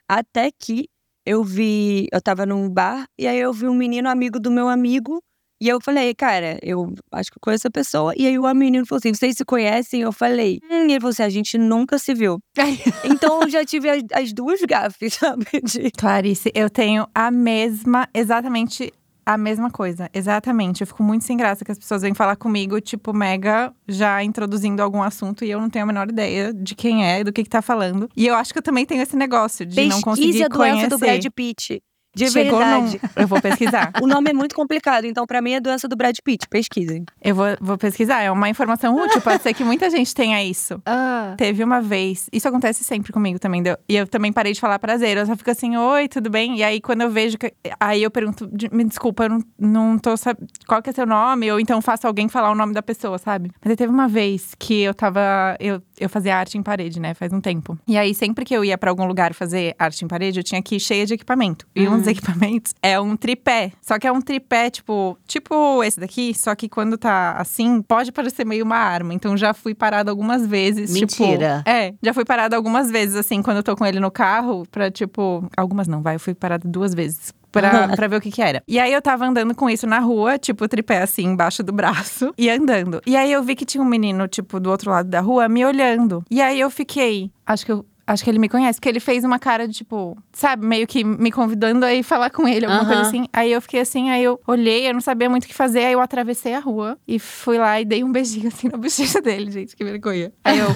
Até 0.09 0.51
que 0.59 0.89
eu 1.27 1.45
vi. 1.45 2.07
Eu 2.11 2.21
tava 2.23 2.47
num 2.47 2.69
bar 2.71 3.05
e 3.19 3.27
aí 3.27 3.39
eu 3.39 3.53
vi 3.53 3.67
um 3.67 3.75
menino 3.75 4.09
amigo 4.09 4.41
do 4.41 4.51
meu 4.51 4.69
amigo. 4.69 5.23
E 5.61 5.69
eu 5.69 5.81
falei, 5.81 6.15
cara, 6.15 6.59
eu 6.63 6.95
acho 7.13 7.31
que 7.33 7.37
eu 7.39 7.41
conheço 7.41 7.67
a 7.67 7.71
pessoa. 7.71 8.15
E 8.17 8.27
aí 8.27 8.39
o 8.39 8.55
menino 8.55 8.87
falou 8.87 8.99
assim: 8.99 9.13
vocês 9.13 9.37
se 9.37 9.45
conhecem? 9.45 10.03
Eu 10.03 10.13
falei, 10.13 10.61
hum, 10.71 10.87
e 10.87 10.93
ele 10.93 11.01
falou 11.01 11.11
assim: 11.11 11.23
a 11.25 11.29
gente 11.29 11.59
nunca 11.59 11.99
se 11.99 12.15
viu. 12.15 12.39
Então 13.05 13.43
eu 13.43 13.49
já 13.51 13.65
tive 13.65 13.89
as, 13.91 14.03
as 14.13 14.33
duas 14.33 14.61
gafes, 14.63 15.15
sabe? 15.19 15.47
De- 15.65 15.91
Clarice, 15.93 16.51
eu 16.55 16.71
tenho 16.71 17.07
a 17.15 17.31
mesma, 17.31 18.09
exatamente 18.15 18.93
a 19.27 19.37
mesma 19.37 19.71
coisa. 19.71 20.09
Exatamente. 20.15 20.81
Eu 20.81 20.87
fico 20.87 21.03
muito 21.03 21.25
sem 21.25 21.37
graça 21.37 21.63
que 21.65 21.71
as 21.73 21.79
pessoas 21.79 22.01
vêm 22.03 22.15
falar 22.15 22.37
comigo, 22.37 22.81
tipo, 22.81 23.13
mega 23.13 23.73
já 23.87 24.23
introduzindo 24.25 24.81
algum 24.83 25.03
assunto 25.03 25.45
e 25.45 25.51
eu 25.51 25.61
não 25.61 25.69
tenho 25.69 25.85
a 25.85 25.87
menor 25.87 26.09
ideia 26.09 26.55
de 26.55 26.75
quem 26.75 27.05
é, 27.07 27.23
do 27.23 27.31
que 27.33 27.43
que 27.45 27.51
tá 27.51 27.61
falando. 27.61 28.09
E 28.17 28.27
eu 28.27 28.35
acho 28.35 28.53
que 28.55 28.59
eu 28.59 28.63
também 28.63 28.87
tenho 28.87 29.03
esse 29.03 29.17
negócio 29.17 29.67
de 29.67 29.77
não 29.77 30.01
Pesquise 30.01 30.03
conseguir 30.03 30.45
a 30.45 30.49
doença 30.49 30.57
conhecer. 30.75 30.89
do 30.89 30.99
Brad 30.99 31.27
Pitt. 31.35 31.83
De 32.19 32.31
chegou 32.31 32.59
verdade. 32.59 33.01
num. 33.03 33.23
Eu 33.23 33.29
vou 33.29 33.41
pesquisar. 33.41 33.93
O 34.03 34.07
nome 34.07 34.31
é 34.31 34.33
muito 34.33 34.55
complicado, 34.55 35.05
então 35.07 35.27
pra 35.27 35.41
mim 35.43 35.53
é 35.53 35.61
doença 35.61 35.87
do 35.89 35.97
Brad 35.97 36.17
Pitt. 36.25 36.47
Pesquisem. 36.49 37.05
Eu 37.23 37.35
vou, 37.35 37.47
vou 37.61 37.77
pesquisar. 37.79 38.23
É 38.23 38.31
uma 38.31 38.49
informação 38.49 38.95
útil. 38.97 39.21
Pode 39.21 39.43
ser 39.43 39.53
que 39.55 39.65
muita 39.65 39.91
gente 39.91 40.15
tenha 40.15 40.43
isso. 40.45 40.81
Ah. 41.01 41.35
Teve 41.37 41.63
uma 41.63 41.81
vez, 41.81 42.29
isso 42.33 42.49
acontece 42.49 42.83
sempre 42.85 43.13
comigo 43.13 43.39
também, 43.39 43.63
deu- 43.63 43.77
e 43.89 43.97
eu 43.97 44.07
também 44.07 44.33
parei 44.33 44.53
de 44.53 44.61
falar 44.61 44.79
prazer. 44.79 45.17
Eu 45.17 45.27
só 45.27 45.37
fico 45.37 45.51
assim, 45.51 45.77
oi, 45.77 46.09
tudo 46.09 46.29
bem? 46.31 46.57
E 46.59 46.63
aí, 46.65 46.81
quando 46.81 47.03
eu 47.03 47.11
vejo 47.11 47.39
que. 47.39 47.53
Aí 47.79 48.03
eu 48.03 48.11
pergunto, 48.11 48.47
"De- 48.53 48.69
me 48.73 48.85
desculpa, 48.85 49.25
eu 49.25 49.29
não, 49.29 49.43
não 49.59 49.99
tô 49.99 50.17
sabendo. 50.17 50.47
Qual 50.67 50.83
que 50.83 50.91
é 50.91 50.93
seu 50.93 51.07
nome? 51.07 51.51
Ou 51.53 51.61
então 51.61 51.81
faço 51.81 52.07
alguém 52.07 52.29
falar 52.29 52.51
o 52.51 52.55
nome 52.55 52.73
da 52.75 52.83
pessoa, 52.83 53.17
sabe? 53.19 53.51
Mas 53.65 53.77
teve 53.77 53.93
uma 53.93 54.09
vez 54.09 54.55
que 54.59 54.81
eu 54.83 54.95
tava. 54.95 55.57
Eu, 55.61 55.81
eu 56.01 56.09
fazia 56.09 56.37
arte 56.37 56.57
em 56.59 56.63
parede, 56.63 57.01
né? 57.01 57.15
Faz 57.15 57.33
um 57.33 57.41
tempo. 57.41 57.79
E 57.87 57.97
aí, 57.97 58.15
sempre 58.15 58.45
que 58.45 58.55
eu 58.55 58.65
ia 58.65 58.77
pra 58.79 58.91
algum 58.91 59.05
lugar 59.05 59.35
fazer 59.35 59.75
arte 59.79 60.05
em 60.05 60.09
parede, 60.09 60.41
eu 60.41 60.45
tinha 60.45 60.63
que 60.63 60.77
ir 60.77 60.81
cheia 60.81 61.07
de 61.07 61.15
equipamento. 61.15 61.67
E 61.75 61.89
um 61.89 61.99
dos 61.99 62.07
equipamentos 62.07 62.75
é 62.83 62.99
um 63.01 63.17
tripé. 63.17 63.73
Só 63.81 63.99
que 63.99 64.07
é 64.07 64.13
um 64.13 64.21
tripé, 64.21 64.71
tipo, 64.71 65.17
tipo 65.27 65.83
esse 65.83 66.01
daqui, 66.01 66.35
só 66.35 66.55
que 66.55 66.69
quando 66.69 66.97
tá 66.97 67.33
assim, 67.33 67.83
pode 67.83 68.13
parecer 68.13 68.45
meio 68.45 68.65
uma 68.65 68.77
arma. 68.77 69.15
Então 69.15 69.37
já 69.37 69.53
fui 69.55 69.75
parada 69.75 70.11
algumas 70.11 70.47
vezes. 70.47 70.93
tipo, 70.93 71.23
Mentira. 71.23 71.63
é, 71.67 71.95
já 72.03 72.13
fui 72.15 72.25
parada 72.25 72.57
algumas 72.57 72.91
vezes, 72.91 73.17
assim, 73.17 73.43
quando 73.43 73.59
eu 73.59 73.63
tô 73.63 73.77
com 73.77 73.87
ele 73.87 74.01
no 74.01 74.11
carro, 74.11 74.67
pra 74.71 74.91
tipo. 74.91 75.49
Algumas 75.57 75.89
não, 75.89 76.03
vai, 76.03 76.17
eu 76.17 76.21
fui 76.21 76.35
parada 76.35 76.69
duas 76.69 76.95
vezes. 76.95 77.33
Pra, 77.51 77.89
pra 77.89 78.09
ver 78.09 78.17
o 78.17 78.21
que 78.21 78.31
que 78.31 78.43
era. 78.43 78.63
E 78.69 78.79
aí 78.79 78.93
eu 78.93 79.01
tava 79.03 79.27
andando 79.27 79.55
com 79.55 79.69
isso 79.71 79.87
na 79.87 79.99
rua, 79.99 80.39
tipo, 80.39 80.65
o 80.65 80.69
tripé 80.69 81.03
assim, 81.03 81.25
embaixo 81.25 81.63
do 81.63 81.73
braço, 81.73 82.33
e 82.39 82.49
andando. 82.51 83.01
E 83.07 83.17
aí 83.17 83.33
eu 83.33 83.43
vi 83.43 83.55
que 83.57 83.65
tinha 83.65 83.83
um 83.83 83.87
menino, 83.87 84.29
tipo, 84.29 84.61
do 84.61 84.71
outro 84.71 84.91
lado 84.91 85.09
da 85.09 85.21
rua, 85.21 85.49
me 85.49 85.65
olhando. 85.65 86.25
E 86.31 86.41
aí 86.41 86.61
eu 86.61 86.71
fiquei. 86.71 87.31
Acho 87.47 87.65
que 87.67 87.73
eu. 87.73 87.85
Acho 88.07 88.25
que 88.25 88.31
ele 88.31 88.39
me 88.39 88.49
conhece, 88.49 88.81
porque 88.81 88.89
ele 88.89 89.01
fez 89.01 89.23
uma 89.23 89.39
cara 89.39 89.69
de, 89.69 89.75
tipo, 89.75 90.17
sabe, 90.33 90.65
meio 90.67 90.87
que 90.87 91.05
me 91.05 91.31
convidando 91.31 91.85
a 91.85 91.93
ir 91.93 92.03
falar 92.03 92.31
com 92.31 92.49
ele, 92.49 92.65
alguma 92.65 92.85
Aham. 92.85 92.89
coisa 92.89 93.03
assim. 93.03 93.27
Aí 93.31 93.53
eu 93.53 93.61
fiquei 93.61 93.81
assim, 93.81 94.09
aí 94.09 94.25
eu 94.25 94.41
olhei, 94.47 94.89
eu 94.89 94.95
não 94.95 95.01
sabia 95.03 95.29
muito 95.29 95.45
o 95.45 95.47
que 95.47 95.53
fazer, 95.53 95.81
aí 95.81 95.93
eu 95.93 96.01
atravessei 96.01 96.55
a 96.55 96.59
rua 96.59 96.97
e 97.07 97.19
fui 97.19 97.59
lá 97.59 97.79
e 97.79 97.85
dei 97.85 98.03
um 98.03 98.11
beijinho 98.11 98.49
assim 98.49 98.67
na 98.67 98.79
bochecha 98.79 99.21
dele, 99.23 99.51
gente, 99.51 99.77
que 99.77 99.85
vergonha. 99.85 100.33
Aí 100.43 100.59
eu. 100.59 100.75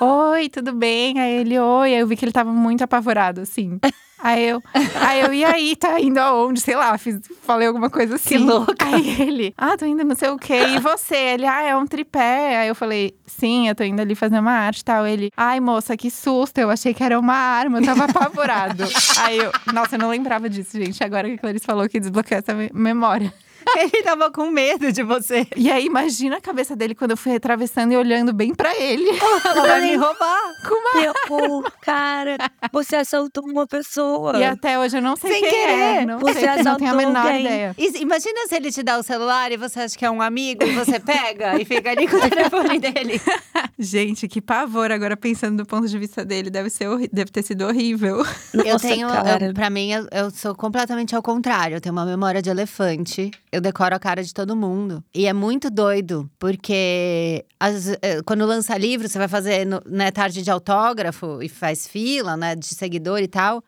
Oi, 0.00 0.48
tudo 0.48 0.72
bem? 0.72 1.18
Aí 1.18 1.32
ele, 1.40 1.58
oi. 1.58 1.94
Aí 1.94 2.00
eu 2.00 2.06
vi 2.06 2.16
que 2.16 2.24
ele 2.24 2.32
tava 2.32 2.52
muito 2.52 2.82
apavorado, 2.84 3.40
assim. 3.40 3.78
Aí 4.20 4.48
eu, 4.48 4.60
aí 5.00 5.20
eu, 5.20 5.32
e 5.32 5.44
aí, 5.44 5.76
tá 5.76 6.00
indo 6.00 6.18
aonde? 6.18 6.60
Sei 6.60 6.74
lá, 6.74 6.96
fiz, 6.98 7.20
falei 7.42 7.68
alguma 7.68 7.88
coisa 7.88 8.16
assim. 8.16 8.30
Que 8.30 8.38
louca. 8.38 8.84
Aí 8.84 9.20
ele, 9.22 9.54
ah, 9.56 9.76
tô 9.76 9.86
indo 9.86 10.04
não 10.04 10.16
sei 10.16 10.28
o 10.30 10.36
quê. 10.36 10.54
E 10.74 10.78
você? 10.80 11.14
Ele, 11.16 11.46
ah, 11.46 11.62
é 11.62 11.76
um 11.76 11.86
tripé. 11.86 12.58
Aí 12.58 12.68
eu 12.68 12.74
falei, 12.74 13.14
sim, 13.26 13.68
eu 13.68 13.74
tô 13.76 13.84
indo 13.84 14.00
ali 14.00 14.14
fazer 14.16 14.38
uma 14.40 14.50
arte 14.52 14.80
e 14.80 14.84
tal. 14.84 15.06
Ele, 15.06 15.30
ai, 15.36 15.60
moça, 15.60 15.96
que 15.96 16.10
susto. 16.10 16.58
Eu 16.58 16.68
achei 16.70 16.92
que 16.94 17.02
era 17.02 17.18
uma 17.18 17.34
arma, 17.34 17.78
eu 17.78 17.84
tava 17.84 18.04
apavorado. 18.06 18.84
aí 19.18 19.38
eu, 19.38 19.52
nossa, 19.72 19.94
eu 19.94 20.00
não 20.00 20.08
lembrava 20.10 20.48
disso, 20.48 20.76
gente. 20.76 21.02
Agora 21.02 21.28
que 21.28 21.34
a 21.34 21.38
Clarice 21.38 21.64
falou 21.64 21.88
que 21.88 22.00
desbloqueou 22.00 22.38
essa 22.40 22.54
me- 22.54 22.70
memória. 22.74 23.32
Ele 23.76 24.02
tava 24.02 24.30
com 24.30 24.50
medo 24.50 24.90
de 24.92 25.02
você. 25.02 25.46
E 25.56 25.70
aí, 25.70 25.84
imagina 25.86 26.36
a 26.36 26.40
cabeça 26.40 26.74
dele 26.74 26.94
quando 26.94 27.12
eu 27.12 27.16
fui 27.16 27.34
atravessando 27.36 27.92
e 27.92 27.96
olhando 27.96 28.32
bem 28.32 28.54
pra 28.54 28.74
ele. 28.76 29.08
Ela 29.44 29.62
vai 29.66 29.80
me 29.82 29.94
roubar. 29.96 30.38
Com 30.66 30.74
uma 30.74 31.00
Meu, 31.02 31.12
pô, 31.26 31.70
cara, 31.82 32.36
você 32.72 32.96
assaltou 32.96 33.44
uma 33.44 33.66
pessoa. 33.66 34.38
E 34.38 34.44
até 34.44 34.78
hoje 34.78 34.96
eu 34.98 35.02
não 35.02 35.16
sei 35.16 35.30
Sem 35.32 35.42
quem 35.42 35.48
é. 35.50 35.66
querer. 35.94 36.06
Não, 36.06 36.18
Você 36.18 36.40
sei, 36.40 36.46
não 36.46 36.54
tenho 36.54 36.58
a 36.58 36.60
assaltou 36.72 36.96
menor 36.96 37.26
alguém. 37.26 37.40
ideia. 37.44 37.74
E 37.78 37.98
imagina 38.02 38.46
se 38.48 38.54
ele 38.56 38.72
te 38.72 38.82
dá 38.82 38.98
o 38.98 39.02
celular 39.02 39.52
e 39.52 39.56
você 39.56 39.80
acha 39.80 39.96
que 39.98 40.04
é 40.04 40.10
um 40.10 40.22
amigo 40.22 40.64
e 40.64 40.72
você 40.72 40.98
pega 40.98 41.60
e 41.60 41.64
fica 41.64 41.90
ali 41.90 42.06
com 42.08 42.16
o 42.16 42.20
telefone 42.28 42.78
dele. 42.80 43.20
Gente, 43.78 44.26
que 44.28 44.40
pavor. 44.40 44.90
Agora 44.90 45.16
pensando 45.16 45.58
do 45.58 45.66
ponto 45.66 45.86
de 45.86 45.98
vista 45.98 46.24
dele, 46.24 46.50
deve, 46.50 46.70
ser 46.70 46.88
horri- 46.88 47.10
deve 47.12 47.30
ter 47.30 47.42
sido 47.42 47.66
horrível. 47.66 48.24
eu 48.54 48.72
Nossa, 48.72 48.88
tenho, 48.88 49.08
cara. 49.08 49.46
eu, 49.46 49.54
pra 49.54 49.70
mim, 49.70 49.92
eu, 49.92 50.06
eu 50.10 50.30
sou 50.30 50.54
completamente 50.54 51.14
ao 51.14 51.22
contrário. 51.22 51.76
Eu 51.76 51.80
tenho 51.80 51.92
uma 51.92 52.04
memória 52.06 52.40
de 52.42 52.50
elefante. 52.50 53.30
Eu 53.52 53.57
decoro 53.60 53.94
a 53.94 53.98
cara 53.98 54.22
de 54.22 54.32
todo 54.32 54.54
mundo. 54.56 55.02
E 55.14 55.26
é 55.26 55.32
muito 55.32 55.70
doido, 55.70 56.28
porque 56.38 57.44
as- 57.60 57.88
eh, 58.02 58.20
quando 58.24 58.44
lança 58.46 58.76
livro, 58.76 59.08
você 59.08 59.18
vai 59.18 59.28
fazer 59.28 59.66
né, 59.86 60.10
tarde 60.10 60.42
de 60.42 60.50
autógrafo 60.50 61.42
e 61.42 61.48
faz 61.48 61.86
fila, 61.86 62.36
né, 62.36 62.54
de 62.54 62.66
seguidor 62.66 63.20
e 63.20 63.28
tal. 63.28 63.62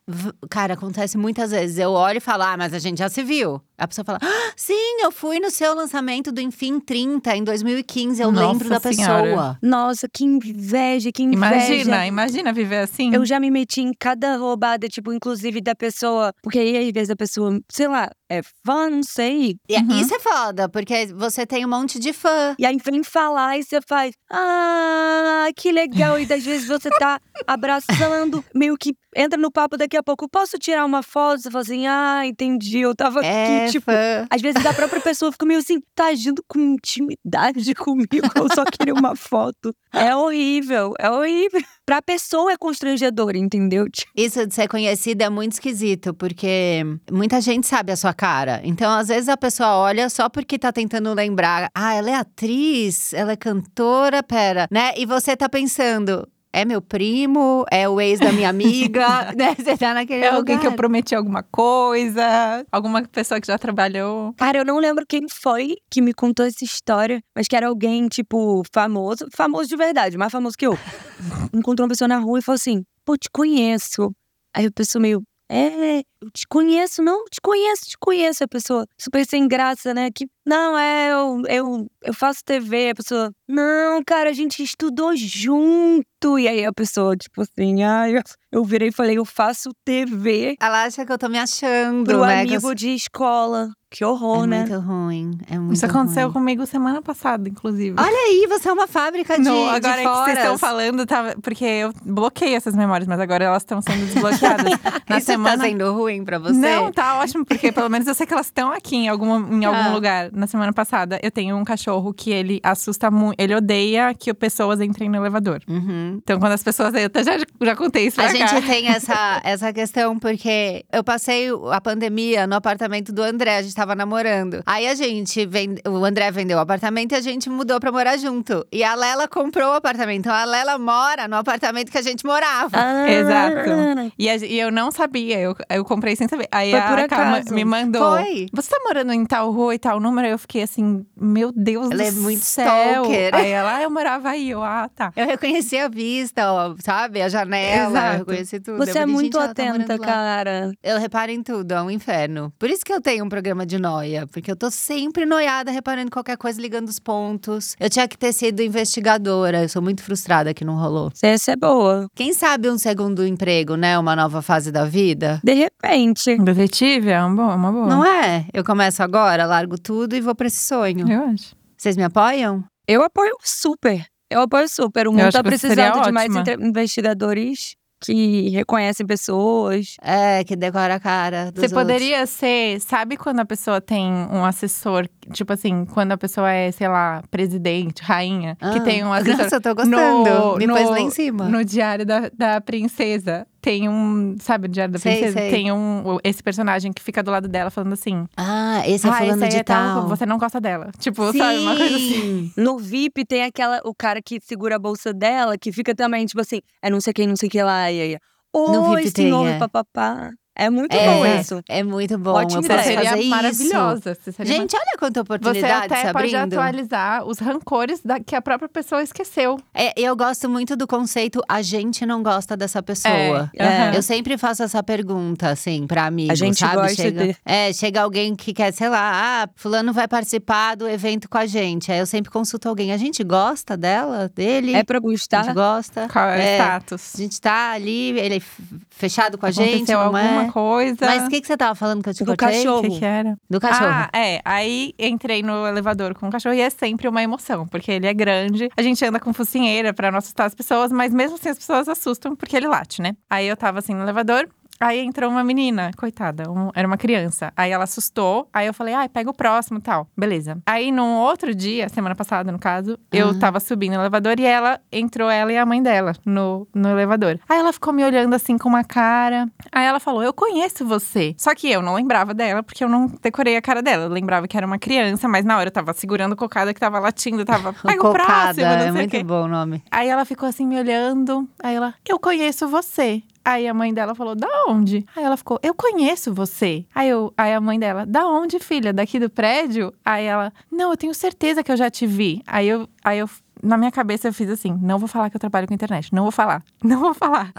Cara, 0.50 0.74
acontece 0.74 1.16
muitas 1.18 1.50
vezes. 1.50 1.78
Eu 1.78 1.90
olho 1.90 2.18
e 2.18 2.20
falo, 2.20 2.42
ah, 2.42 2.56
mas 2.56 2.72
a 2.74 2.78
gente 2.78 2.98
já 2.98 3.08
se 3.08 3.22
viu. 3.22 3.60
A 3.78 3.88
pessoa 3.88 4.04
fala, 4.04 4.18
ah, 4.22 4.52
sim, 4.56 5.00
eu 5.02 5.10
fui 5.10 5.40
no 5.40 5.50
seu 5.50 5.74
lançamento 5.74 6.30
do 6.30 6.40
Enfim 6.40 6.78
30 6.78 7.34
em 7.36 7.42
2015. 7.42 8.20
Eu 8.22 8.30
Nossa 8.30 8.46
lembro 8.52 8.68
da 8.68 8.78
Senhora. 8.80 9.22
pessoa. 9.22 9.58
Nossa, 9.62 10.06
que 10.12 10.24
inveja, 10.24 11.10
que 11.10 11.22
inveja. 11.22 11.46
Imagina, 11.46 12.06
imagina 12.06 12.52
viver 12.52 12.78
assim. 12.78 13.14
Eu 13.14 13.24
já 13.24 13.40
me 13.40 13.50
meti 13.50 13.80
em 13.80 13.92
cada 13.98 14.36
roubada, 14.36 14.86
tipo, 14.88 15.12
inclusive 15.12 15.60
da 15.62 15.74
pessoa. 15.74 16.32
Porque 16.42 16.58
aí, 16.58 16.76
às 16.88 16.92
vezes, 16.92 17.10
a 17.10 17.16
pessoa, 17.16 17.58
sei 17.70 17.88
lá, 17.88 18.10
é 18.30 18.40
fã, 18.64 18.88
não 18.88 19.02
sei. 19.02 19.56
E 19.68 19.76
Uhum. 19.76 20.00
Isso 20.00 20.14
é 20.14 20.20
foda, 20.20 20.68
porque 20.68 21.06
você 21.06 21.44
tem 21.44 21.66
um 21.66 21.68
monte 21.68 21.98
de 21.98 22.12
fã. 22.12 22.54
E 22.58 22.64
aí 22.64 22.76
vem 22.82 23.02
falar 23.02 23.58
e 23.58 23.64
você 23.64 23.80
faz, 23.86 24.14
ah, 24.30 25.48
que 25.56 25.72
legal. 25.72 26.18
E 26.18 26.32
às 26.32 26.44
vezes 26.44 26.68
você 26.68 26.88
tá 26.90 27.20
abraçando, 27.46 28.44
meio 28.54 28.76
que 28.76 28.94
entra 29.16 29.38
no 29.38 29.50
papo 29.50 29.76
daqui 29.76 29.96
a 29.96 30.02
pouco. 30.02 30.28
Posso 30.28 30.58
tirar 30.58 30.84
uma 30.84 31.02
foto? 31.02 31.42
Você 31.42 31.50
fala 31.50 31.62
assim, 31.62 31.86
ah, 31.86 32.22
entendi, 32.26 32.80
eu 32.80 32.94
tava 32.94 33.24
É, 33.24 33.64
aqui, 33.64 33.72
tipo. 33.72 33.86
fã. 33.86 34.26
Às 34.30 34.40
vezes 34.40 34.64
a 34.64 34.72
própria 34.72 35.00
pessoa 35.00 35.32
fica 35.32 35.44
meio 35.46 35.60
assim, 35.60 35.80
tá 35.94 36.06
agindo 36.06 36.42
com 36.48 36.58
intimidade 36.58 37.74
comigo, 37.74 38.30
eu 38.34 38.48
só 38.54 38.64
queria 38.64 38.94
uma 38.94 39.16
foto. 39.16 39.74
É 39.92 40.14
horrível, 40.14 40.94
é 40.98 41.10
horrível. 41.10 41.60
Pra 41.84 42.00
pessoa 42.00 42.52
é 42.52 42.56
constrangedor, 42.56 43.34
entendeu? 43.34 43.90
Tipo, 43.90 44.12
Isso 44.16 44.46
de 44.46 44.54
ser 44.54 44.68
conhecida 44.68 45.24
é 45.24 45.28
muito 45.28 45.52
esquisito, 45.54 46.14
porque 46.14 46.82
muita 47.10 47.40
gente 47.40 47.66
sabe 47.66 47.90
a 47.90 47.96
sua 47.96 48.14
cara. 48.14 48.60
Então, 48.62 48.92
às 48.92 49.08
vezes, 49.08 49.28
a 49.28 49.36
pessoa 49.36 49.76
olha 49.76 50.08
só 50.08 50.28
porque 50.28 50.56
tá 50.56 50.70
tentando 50.70 51.12
lembrar. 51.12 51.68
Ah, 51.74 51.94
ela 51.94 52.10
é 52.10 52.14
atriz, 52.14 53.12
ela 53.12 53.32
é 53.32 53.36
cantora, 53.36 54.22
pera, 54.22 54.68
né? 54.70 54.92
E 54.96 55.04
você 55.04 55.36
tá 55.36 55.48
pensando. 55.48 56.28
É 56.52 56.64
meu 56.64 56.82
primo, 56.82 57.64
é 57.70 57.88
o 57.88 58.00
ex 58.00 58.18
da 58.18 58.32
minha 58.32 58.48
amiga, 58.48 59.32
né? 59.38 59.54
Você 59.54 59.76
tá 59.76 59.94
naquele 59.94 60.24
É 60.24 60.28
alguém 60.30 60.58
que 60.58 60.66
eu 60.66 60.70
lugar. 60.70 60.76
prometi 60.76 61.14
alguma 61.14 61.42
coisa, 61.44 62.66
alguma 62.72 63.02
pessoa 63.02 63.40
que 63.40 63.46
já 63.46 63.56
trabalhou. 63.56 64.32
Cara, 64.34 64.58
eu 64.58 64.64
não 64.64 64.78
lembro 64.78 65.04
quem 65.08 65.28
foi 65.28 65.76
que 65.90 66.00
me 66.02 66.12
contou 66.12 66.44
essa 66.44 66.64
história, 66.64 67.20
mas 67.36 67.46
que 67.46 67.54
era 67.54 67.68
alguém, 67.68 68.08
tipo, 68.08 68.62
famoso, 68.72 69.26
famoso 69.34 69.68
de 69.68 69.76
verdade, 69.76 70.18
mais 70.18 70.32
famoso 70.32 70.56
que 70.58 70.66
eu. 70.66 70.76
Encontrou 71.54 71.84
uma 71.86 71.90
pessoa 71.90 72.08
na 72.08 72.18
rua 72.18 72.38
e 72.40 72.42
falou 72.42 72.56
assim: 72.56 72.82
pô, 73.04 73.16
te 73.16 73.28
conheço. 73.32 74.10
Aí 74.54 74.66
a 74.66 74.70
pessoa 74.72 75.00
meio. 75.00 75.22
É, 75.52 75.98
eu 76.22 76.30
te 76.32 76.46
conheço, 76.48 77.02
não, 77.02 77.24
te 77.24 77.40
conheço, 77.42 77.82
te 77.86 77.96
conheço. 77.98 78.44
A 78.44 78.48
pessoa 78.48 78.86
super 79.00 79.26
sem 79.26 79.48
graça, 79.48 79.92
né? 79.92 80.08
Que, 80.14 80.26
não, 80.50 80.76
é, 80.76 81.12
eu, 81.12 81.42
eu, 81.48 81.86
eu 82.02 82.12
faço 82.14 82.44
TV. 82.44 82.90
A 82.90 82.94
pessoa, 82.96 83.30
não, 83.48 84.02
cara, 84.04 84.30
a 84.30 84.32
gente 84.32 84.62
estudou 84.62 85.14
junto. 85.16 86.38
E 86.38 86.46
aí 86.48 86.64
a 86.66 86.72
pessoa, 86.72 87.16
tipo 87.16 87.40
assim, 87.42 87.82
ai, 87.82 88.18
eu, 88.18 88.22
eu 88.52 88.64
virei 88.64 88.88
e 88.88 88.92
falei, 88.92 89.16
eu 89.16 89.24
faço 89.24 89.70
TV 89.84 90.54
Ela 90.60 90.82
acha 90.84 91.06
que 91.06 91.10
eu 91.12 91.16
tô 91.16 91.28
me 91.30 91.38
achando, 91.38 92.04
pro 92.04 92.26
né? 92.26 92.40
amigo 92.42 92.74
de 92.74 92.90
escola. 92.90 93.70
Que 93.92 94.04
horror, 94.04 94.44
é 94.44 94.46
né? 94.46 94.58
muito 94.60 94.78
ruim, 94.86 95.30
é 95.50 95.58
muito 95.58 95.74
Isso 95.74 95.84
aconteceu 95.84 96.24
ruim. 96.28 96.32
comigo 96.34 96.64
semana 96.64 97.02
passada, 97.02 97.48
inclusive. 97.48 97.96
Olha 97.98 98.16
aí, 98.28 98.46
você 98.48 98.68
é 98.68 98.72
uma 98.72 98.86
fábrica 98.86 99.36
de, 99.36 99.42
No, 99.42 99.50
de 99.64 99.68
agora 99.68 99.96
que 100.02 100.08
vocês 100.08 100.38
estão 100.38 100.56
falando, 100.58 101.04
tava, 101.06 101.34
porque 101.42 101.64
eu 101.64 101.92
bloqueei 102.04 102.54
essas 102.54 102.76
memórias, 102.76 103.08
mas 103.08 103.18
agora 103.18 103.46
elas 103.46 103.62
estão 103.62 103.82
sendo 103.82 104.04
desbloqueadas. 104.06 104.78
Na 105.10 105.16
Isso 105.18 105.26
semana. 105.26 105.56
tá 105.58 105.64
sendo 105.64 105.92
ruim 105.92 106.22
pra 106.24 106.38
você? 106.38 106.52
Não, 106.54 106.92
tá 106.92 107.18
ótimo, 107.18 107.44
porque 107.44 107.72
pelo 107.72 107.88
menos 107.88 108.06
eu 108.06 108.14
sei 108.14 108.26
que 108.26 108.32
elas 108.32 108.46
estão 108.46 108.70
aqui 108.70 108.94
em, 108.94 109.08
alguma, 109.08 109.38
em 109.52 109.64
algum 109.64 109.80
Ah. 109.80 109.88
lugar. 109.92 110.30
Na 110.40 110.46
semana 110.46 110.72
passada, 110.72 111.20
eu 111.22 111.30
tenho 111.30 111.56
um 111.56 111.64
cachorro 111.64 112.12
que 112.14 112.30
ele 112.30 112.60
assusta 112.62 113.10
muito. 113.10 113.38
Ele 113.38 113.54
odeia 113.54 114.14
que 114.14 114.32
pessoas 114.34 114.80
entrem 114.80 115.08
no 115.08 115.16
elevador. 115.16 115.60
Uhum. 115.68 116.18
Então, 116.22 116.38
quando 116.40 116.52
as 116.52 116.62
pessoas. 116.62 116.94
Eu 116.94 117.06
até 117.06 117.22
já, 117.22 117.32
já 117.62 117.76
contei 117.76 118.06
isso 118.06 118.16
pra 118.16 118.26
A 118.26 118.32
cá. 118.32 118.46
gente 118.46 118.66
tem 118.66 118.88
essa, 118.88 119.40
essa 119.44 119.72
questão 119.72 120.18
porque 120.18 120.84
eu 120.92 121.04
passei 121.04 121.48
a 121.70 121.80
pandemia 121.80 122.46
no 122.46 122.54
apartamento 122.56 123.12
do 123.12 123.22
André, 123.22 123.58
a 123.58 123.62
gente 123.62 123.74
tava 123.74 123.94
namorando. 123.94 124.62
Aí 124.66 124.88
a 124.88 124.94
gente, 124.94 125.44
vende, 125.46 125.80
o 125.86 126.04
André 126.04 126.30
vendeu 126.30 126.56
o 126.58 126.60
apartamento 126.60 127.12
e 127.12 127.16
a 127.16 127.20
gente 127.20 127.48
mudou 127.50 127.78
pra 127.78 127.92
morar 127.92 128.16
junto. 128.16 128.66
E 128.72 128.82
a 128.82 128.94
Lela 128.94 129.28
comprou 129.28 129.68
o 129.68 129.74
apartamento. 129.74 130.20
Então 130.20 130.32
a 130.34 130.44
Lela 130.44 130.78
mora 130.78 131.28
no 131.28 131.36
apartamento 131.36 131.90
que 131.92 131.98
a 131.98 132.02
gente 132.02 132.24
morava. 132.24 132.70
Ah, 132.72 133.10
Exato. 133.10 134.12
E, 134.18 134.28
a- 134.28 134.36
e 134.36 134.58
eu 134.58 134.70
não 134.72 134.90
sabia, 134.90 135.38
eu, 135.38 135.54
eu 135.68 135.84
comprei 135.84 136.16
sem 136.16 136.26
saber. 136.28 136.48
Aí 136.50 136.70
Foi 136.70 136.80
a 136.80 137.08
Carla 137.08 137.42
me 137.50 137.64
mandou. 137.64 138.16
Foi. 138.16 138.46
Você 138.52 138.70
tá 138.70 138.76
morando 138.86 139.12
em 139.12 139.24
tal 139.26 139.50
rua 139.50 139.74
e 139.74 139.78
tal 139.78 140.00
número? 140.00 140.26
Eu 140.30 140.38
fiquei 140.38 140.62
assim, 140.62 141.04
meu 141.20 141.52
Deus 141.52 141.86
Ela 141.90 141.96
do 141.96 142.02
é 142.02 142.10
muito 142.12 142.42
céu. 142.44 142.64
stalker. 142.66 143.34
Aí 143.34 143.50
ela, 143.50 143.76
ah, 143.76 143.82
eu 143.82 143.90
morava 143.90 144.30
aí, 144.30 144.50
eu, 144.50 144.62
ah, 144.62 144.88
tá. 144.94 145.12
Eu 145.16 145.26
reconheci 145.26 145.76
a 145.76 145.88
vista, 145.88 146.52
ó, 146.52 146.74
sabe? 146.82 147.20
A 147.22 147.28
janela, 147.28 147.90
Exato. 147.90 148.12
eu 148.14 148.18
reconheci 148.20 148.60
tudo. 148.60 148.78
Você 148.78 148.90
Eu 148.90 148.96
é 148.96 149.00
falei, 149.00 149.14
muito 149.14 149.24
"Gente, 149.38 149.44
ela 149.44 149.54
tá 149.54 149.62
atenta, 149.70 149.92
lá." 149.98 150.06
cara. 150.06 150.72
Eu 150.82 150.98
reparo 150.98 151.30
em 151.30 151.42
tudo, 151.42 151.72
é 151.72 151.82
um 151.82 151.90
inferno. 151.90 152.52
Por 152.58 152.70
isso 152.70 152.84
que 152.84 152.92
eu 152.92 153.00
tenho 153.00 153.24
um 153.24 153.28
programa 153.28 153.64
de 153.66 153.78
noia. 153.78 154.26
Porque 154.26 154.50
eu 154.50 154.56
tô 154.56 154.70
sempre 154.70 155.24
noiada, 155.26 155.70
reparando 155.70 156.10
qualquer 156.10 156.36
coisa, 156.36 156.60
ligando 156.60 156.88
os 156.88 156.98
pontos. 156.98 157.76
Eu 157.80 157.90
tinha 157.90 158.06
que 158.08 158.16
ter 158.16 158.32
sido 158.32 158.60
investigadora. 158.62 159.62
Eu 159.62 159.68
sou 159.68 159.80
muito 159.82 160.02
frustrada 160.02 160.52
que 160.54 160.64
não 160.64 160.76
rolou. 160.76 161.10
Essa 161.22 161.52
é 161.52 161.56
boa. 161.56 162.06
Quem 162.14 162.32
sabe 162.32 162.70
um 162.70 162.78
segundo 162.78 163.26
emprego, 163.26 163.76
né? 163.76 163.98
Uma 163.98 164.14
nova 164.16 164.42
fase 164.42 164.70
da 164.70 164.84
vida? 164.84 165.40
De 165.42 165.52
repente. 165.54 166.36
Detetive 166.38 167.10
é 167.10 167.20
uma 167.22 167.34
boa. 167.36 167.54
Uma 167.54 167.72
boa. 167.72 167.86
Não 167.86 168.04
é? 168.04 168.46
Eu 168.52 168.64
começo 168.64 169.02
agora, 169.02 169.46
largo 169.46 169.78
tudo 169.78 170.09
e 170.16 170.20
vou 170.20 170.34
pra 170.34 170.46
esse 170.46 170.58
sonho. 170.62 171.10
Eu 171.10 171.24
acho. 171.26 171.54
Vocês 171.76 171.96
me 171.96 172.02
apoiam? 172.04 172.64
Eu 172.86 173.02
apoio 173.02 173.36
super. 173.42 174.04
Eu 174.30 174.42
apoio 174.42 174.68
super. 174.68 175.06
O 175.06 175.10
Eu 175.10 175.12
mundo 175.12 175.32
tá 175.32 175.42
que 175.42 175.58
seria 175.58 175.92
precisando 175.92 176.04
de 176.04 176.12
mais 176.12 176.28
investigadores 176.60 177.74
que 178.02 178.48
reconhecem 178.48 179.06
pessoas. 179.06 179.96
É, 180.00 180.42
que 180.42 180.56
decora 180.56 180.94
a 180.94 181.00
cara. 181.00 181.52
Dos 181.52 181.60
Você 181.64 181.68
poderia 181.74 182.24
ser, 182.26 182.80
sabe 182.80 183.16
quando 183.18 183.40
a 183.40 183.44
pessoa 183.44 183.78
tem 183.80 184.10
um 184.10 184.42
assessor, 184.44 185.06
tipo 185.32 185.52
assim, 185.52 185.84
quando 185.84 186.12
a 186.12 186.16
pessoa 186.16 186.50
é, 186.50 186.72
sei 186.72 186.88
lá, 186.88 187.22
presidente, 187.30 188.02
rainha, 188.02 188.56
que 188.56 188.64
Ah, 188.78 188.80
tem 188.80 189.04
um 189.04 189.12
assessor. 189.12 189.42
Nossa, 189.44 189.56
eu 189.56 189.60
tô 189.60 189.74
gostando. 189.74 189.94
no- 190.30 190.56
me 190.56 190.66
no- 190.66 190.74
pôs 190.74 190.88
lá 190.88 191.00
em 191.00 191.10
cima. 191.10 191.44
No 191.48 191.62
Diário 191.64 192.06
da, 192.06 192.30
da 192.32 192.60
Princesa. 192.60 193.46
Tem 193.60 193.88
um. 193.88 194.36
Sabe, 194.40 194.66
o 194.66 194.68
Diário 194.68 194.92
da 194.92 194.98
Sei, 194.98 195.12
Princesa? 195.12 195.38
sei. 195.38 195.50
Tem 195.50 195.72
um. 195.72 196.18
Esse 196.24 196.42
personagem 196.42 196.92
que 196.92 197.02
fica 197.02 197.22
do 197.22 197.30
lado 197.30 197.46
dela 197.46 197.70
falando 197.70 197.92
assim. 197.92 198.26
Ah, 198.36 198.82
esse 198.86 199.06
é 199.06 199.10
ah, 199.10 199.14
fulano 199.14 199.44
esse 199.44 199.50
de 199.50 199.60
é 199.60 199.64
tal. 199.64 200.00
tal. 200.00 200.08
Você 200.08 200.24
não 200.24 200.38
gosta 200.38 200.60
dela. 200.60 200.90
Tipo, 200.98 201.32
sabe, 201.36 201.58
uma 201.58 201.76
coisa 201.76 201.96
assim. 201.96 202.20
Sim. 202.20 202.52
No 202.60 202.78
VIP 202.78 203.24
tem 203.24 203.44
aquela, 203.44 203.80
o 203.84 203.94
cara 203.94 204.20
que 204.22 204.38
segura 204.42 204.76
a 204.76 204.78
bolsa 204.78 205.12
dela, 205.12 205.58
que 205.58 205.72
fica 205.72 205.94
também, 205.94 206.24
tipo 206.26 206.40
assim, 206.40 206.60
é 206.82 206.88
não 206.90 207.00
sei 207.00 207.12
quem, 207.12 207.26
não 207.26 207.36
sei 207.36 207.48
que 207.48 207.62
lá, 207.62 207.90
e 207.90 208.00
aí. 208.00 208.18
No 208.54 208.90
Oi, 208.90 209.02
VIP 209.02 209.12
tem, 209.12 209.26
senhor, 209.26 209.46
é. 209.46 209.58
papapá. 209.58 210.30
É 210.60 210.68
muito 210.70 210.94
É, 210.94 211.06
bom 211.06 211.26
isso. 211.40 211.62
É 211.68 211.82
muito 211.82 212.18
bom. 212.18 212.32
Ótima 212.32 212.58
eu 212.58 212.62
Você 212.62 212.68
posso 212.68 212.80
ideia. 212.80 212.96
seria 212.98 213.10
fazer 213.10 213.20
isso. 213.22 213.30
maravilhosa. 213.30 214.14
Você 214.20 214.32
seria 214.32 214.52
Gente, 214.56 214.76
olha 214.76 214.84
quanta 214.98 215.20
Você 215.20 215.22
oportunidade 215.22 215.86
até 215.86 216.06
se 216.06 216.12
pode 216.12 216.36
abrindo. 216.36 216.52
atualizar 216.60 217.24
os 217.26 217.38
rancores 217.38 218.00
da, 218.04 218.20
que 218.20 218.34
a 218.36 218.42
própria 218.42 218.68
pessoa 218.68 219.02
esqueceu. 219.02 219.58
É, 219.74 219.92
eu 219.98 220.14
gosto 220.14 220.48
muito 220.48 220.76
do 220.76 220.86
conceito 220.86 221.40
a 221.48 221.62
gente 221.62 222.04
não 222.04 222.22
gosta 222.22 222.56
dessa 222.56 222.82
pessoa. 222.82 223.50
É, 223.54 223.64
aham. 223.66 223.94
Eu 223.94 224.02
sempre 224.02 224.36
faço 224.36 224.62
essa 224.62 224.82
pergunta, 224.82 225.48
assim, 225.50 225.86
pra 225.86 226.04
amigo, 226.06 226.30
A 226.32 226.34
gente 226.34 226.58
sabe? 226.58 226.74
gosta 226.76 227.02
chega, 227.02 227.26
de- 227.28 227.36
É, 227.44 227.72
chega 227.72 228.02
alguém 228.02 228.34
que 228.36 228.52
quer, 228.52 228.72
sei 228.72 228.88
lá, 228.88 229.44
ah, 229.44 229.48
fulano 229.56 229.92
vai 229.92 230.06
participar 230.06 230.74
do 230.76 230.86
evento 230.88 231.28
com 231.28 231.38
a 231.38 231.46
gente. 231.46 231.90
Aí 231.90 231.98
eu 231.98 232.06
sempre 232.06 232.30
consulto 232.30 232.68
alguém. 232.68 232.92
A 232.92 232.96
gente 232.96 233.24
gosta 233.24 233.76
dela, 233.76 234.30
dele? 234.34 234.74
É 234.74 234.82
pra 234.84 234.98
a 234.98 235.00
gostar. 235.00 235.44
gente 235.44 235.54
gosta? 235.54 236.06
Qual 236.12 236.24
é, 236.28 236.36
o 236.36 236.40
É, 236.40 236.56
status? 236.58 237.12
A 237.14 237.18
gente 237.18 237.40
tá 237.40 237.70
ali, 237.72 238.18
ele 238.18 238.36
é 238.36 238.42
fechado 238.90 239.38
com 239.38 239.46
a 239.46 239.50
gente, 239.50 239.70
Aconteceu 239.74 239.98
não 239.98 240.04
alguma 240.06 240.44
é? 240.44 240.49
Coisa. 240.52 241.06
Mas 241.06 241.24
o 241.26 241.28
que, 241.28 241.40
que 241.40 241.46
você 241.46 241.56
tava 241.56 241.74
falando 241.74 242.02
que 242.02 242.08
eu 242.10 242.14
te 242.14 242.24
Do 242.24 242.36
cortei? 242.36 242.58
cachorro. 242.64 242.78
O 242.86 242.90
que, 242.90 242.98
que 242.98 243.04
era? 243.04 243.36
Do 243.48 243.60
cachorro. 243.60 243.90
Ah, 243.90 244.10
é. 244.12 244.40
Aí 244.44 244.94
entrei 244.98 245.42
no 245.42 245.66
elevador 245.66 246.14
com 246.14 246.28
o 246.28 246.30
cachorro 246.30 246.54
e 246.54 246.60
é 246.60 246.70
sempre 246.70 247.08
uma 247.08 247.22
emoção, 247.22 247.66
porque 247.66 247.90
ele 247.92 248.06
é 248.06 248.14
grande. 248.14 248.68
A 248.76 248.82
gente 248.82 249.04
anda 249.04 249.18
com 249.20 249.32
focinheira 249.32 249.92
pra 249.92 250.10
não 250.10 250.18
assustar 250.18 250.46
as 250.46 250.54
pessoas, 250.54 250.90
mas 250.92 251.12
mesmo 251.12 251.36
assim 251.36 251.48
as 251.48 251.58
pessoas 251.58 251.88
assustam 251.88 252.34
porque 252.36 252.56
ele 252.56 252.66
late, 252.68 253.00
né? 253.02 253.12
Aí 253.28 253.46
eu 253.46 253.56
tava 253.56 253.78
assim 253.78 253.94
no 253.94 254.02
elevador. 254.02 254.48
Aí 254.80 255.00
entrou 255.00 255.30
uma 255.30 255.44
menina, 255.44 255.90
coitada, 255.96 256.50
um- 256.50 256.70
era 256.74 256.86
uma 256.88 256.96
criança. 256.96 257.52
Aí 257.56 257.70
ela 257.70 257.84
assustou, 257.84 258.48
aí 258.52 258.66
eu 258.66 258.72
falei, 258.72 258.94
ai, 258.94 259.08
pega 259.08 259.28
o 259.28 259.34
próximo 259.34 259.78
e 259.78 259.82
tal. 259.82 260.06
Beleza. 260.16 260.58
Aí 260.66 260.90
num 260.90 261.16
outro 261.18 261.54
dia, 261.54 261.88
semana 261.90 262.14
passada 262.14 262.50
no 262.50 262.58
caso, 262.58 262.98
eu 263.12 263.30
Ah. 263.30 263.34
tava 263.38 263.60
subindo 263.60 263.94
no 263.94 264.00
elevador 264.00 264.40
e 264.40 264.44
ela, 264.46 264.80
entrou 264.90 265.28
ela 265.28 265.52
e 265.52 265.58
a 265.58 265.66
mãe 265.66 265.82
dela 265.82 266.14
no, 266.24 266.66
no 266.74 266.88
elevador. 266.88 267.38
Aí 267.48 267.58
ela 267.58 267.72
ficou 267.72 267.92
me 267.92 268.02
olhando 268.04 268.32
assim 268.34 268.56
com 268.56 268.68
uma 268.70 268.82
cara. 268.82 269.48
Aí 269.70 269.84
ela 269.86 270.00
falou, 270.00 270.22
eu 270.22 270.32
conheço 270.32 270.86
você. 270.86 271.34
Só 271.36 271.54
que 271.54 271.70
eu 271.70 271.82
não 271.82 271.94
lembrava 271.94 272.32
dela, 272.32 272.62
porque 272.62 272.82
eu 272.82 272.88
não 272.88 273.06
decorei 273.20 273.56
a 273.56 273.62
cara 273.62 273.82
dela. 273.82 274.04
Eu 274.04 274.08
lembrava 274.10 274.48
que 274.48 274.56
era 274.56 274.66
uma 274.66 274.78
criança, 274.78 275.28
mas 275.28 275.44
na 275.44 275.58
hora 275.58 275.68
eu 275.68 275.72
tava 275.72 275.92
segurando 275.92 276.32
o 276.32 276.36
cocada 276.36 276.72
que 276.72 276.80
tava 276.80 276.98
latindo, 276.98 277.44
tava, 277.44 277.72
pega 277.84 278.00
o 278.00 278.12
Cocada, 278.12 278.54
próximo, 278.54 278.64
não 278.66 278.78
sei 278.78 278.88
é 278.88 278.90
o 278.90 278.94
muito 278.94 279.10
quê. 279.10 279.22
bom 279.24 279.44
o 279.44 279.48
nome. 279.48 279.82
Aí 279.90 280.08
ela 280.08 280.24
ficou 280.24 280.48
assim 280.48 280.66
me 280.66 280.78
olhando. 280.78 281.46
Aí 281.62 281.74
ela, 281.76 281.94
eu 282.08 282.18
conheço 282.18 282.66
você. 282.66 283.22
Aí 283.44 283.66
a 283.66 283.74
mãe 283.74 283.92
dela 283.92 284.14
falou, 284.14 284.34
da 284.34 284.48
onde? 284.68 285.04
Aí 285.16 285.24
ela 285.24 285.36
ficou, 285.36 285.58
eu 285.62 285.74
conheço 285.74 286.32
você. 286.32 286.84
Aí, 286.94 287.08
eu, 287.08 287.32
aí 287.36 287.54
a 287.54 287.60
mãe 287.60 287.78
dela, 287.78 288.04
da 288.04 288.26
onde, 288.26 288.58
filha? 288.58 288.92
Daqui 288.92 289.18
do 289.18 289.30
prédio? 289.30 289.92
Aí 290.04 290.24
ela, 290.24 290.52
não, 290.70 290.90
eu 290.90 290.96
tenho 290.96 291.14
certeza 291.14 291.62
que 291.62 291.72
eu 291.72 291.76
já 291.76 291.90
te 291.90 292.06
vi. 292.06 292.42
Aí 292.46 292.68
eu, 292.68 292.88
aí 293.02 293.18
eu 293.18 293.28
na 293.62 293.76
minha 293.76 293.90
cabeça 293.90 294.28
eu 294.28 294.32
fiz 294.32 294.48
assim, 294.50 294.76
não 294.82 294.98
vou 294.98 295.08
falar 295.08 295.30
que 295.30 295.36
eu 295.36 295.40
trabalho 295.40 295.66
com 295.66 295.74
internet, 295.74 296.12
não 296.14 296.22
vou 296.24 296.32
falar, 296.32 296.62
não 296.82 297.00
vou 297.00 297.14
falar. 297.14 297.52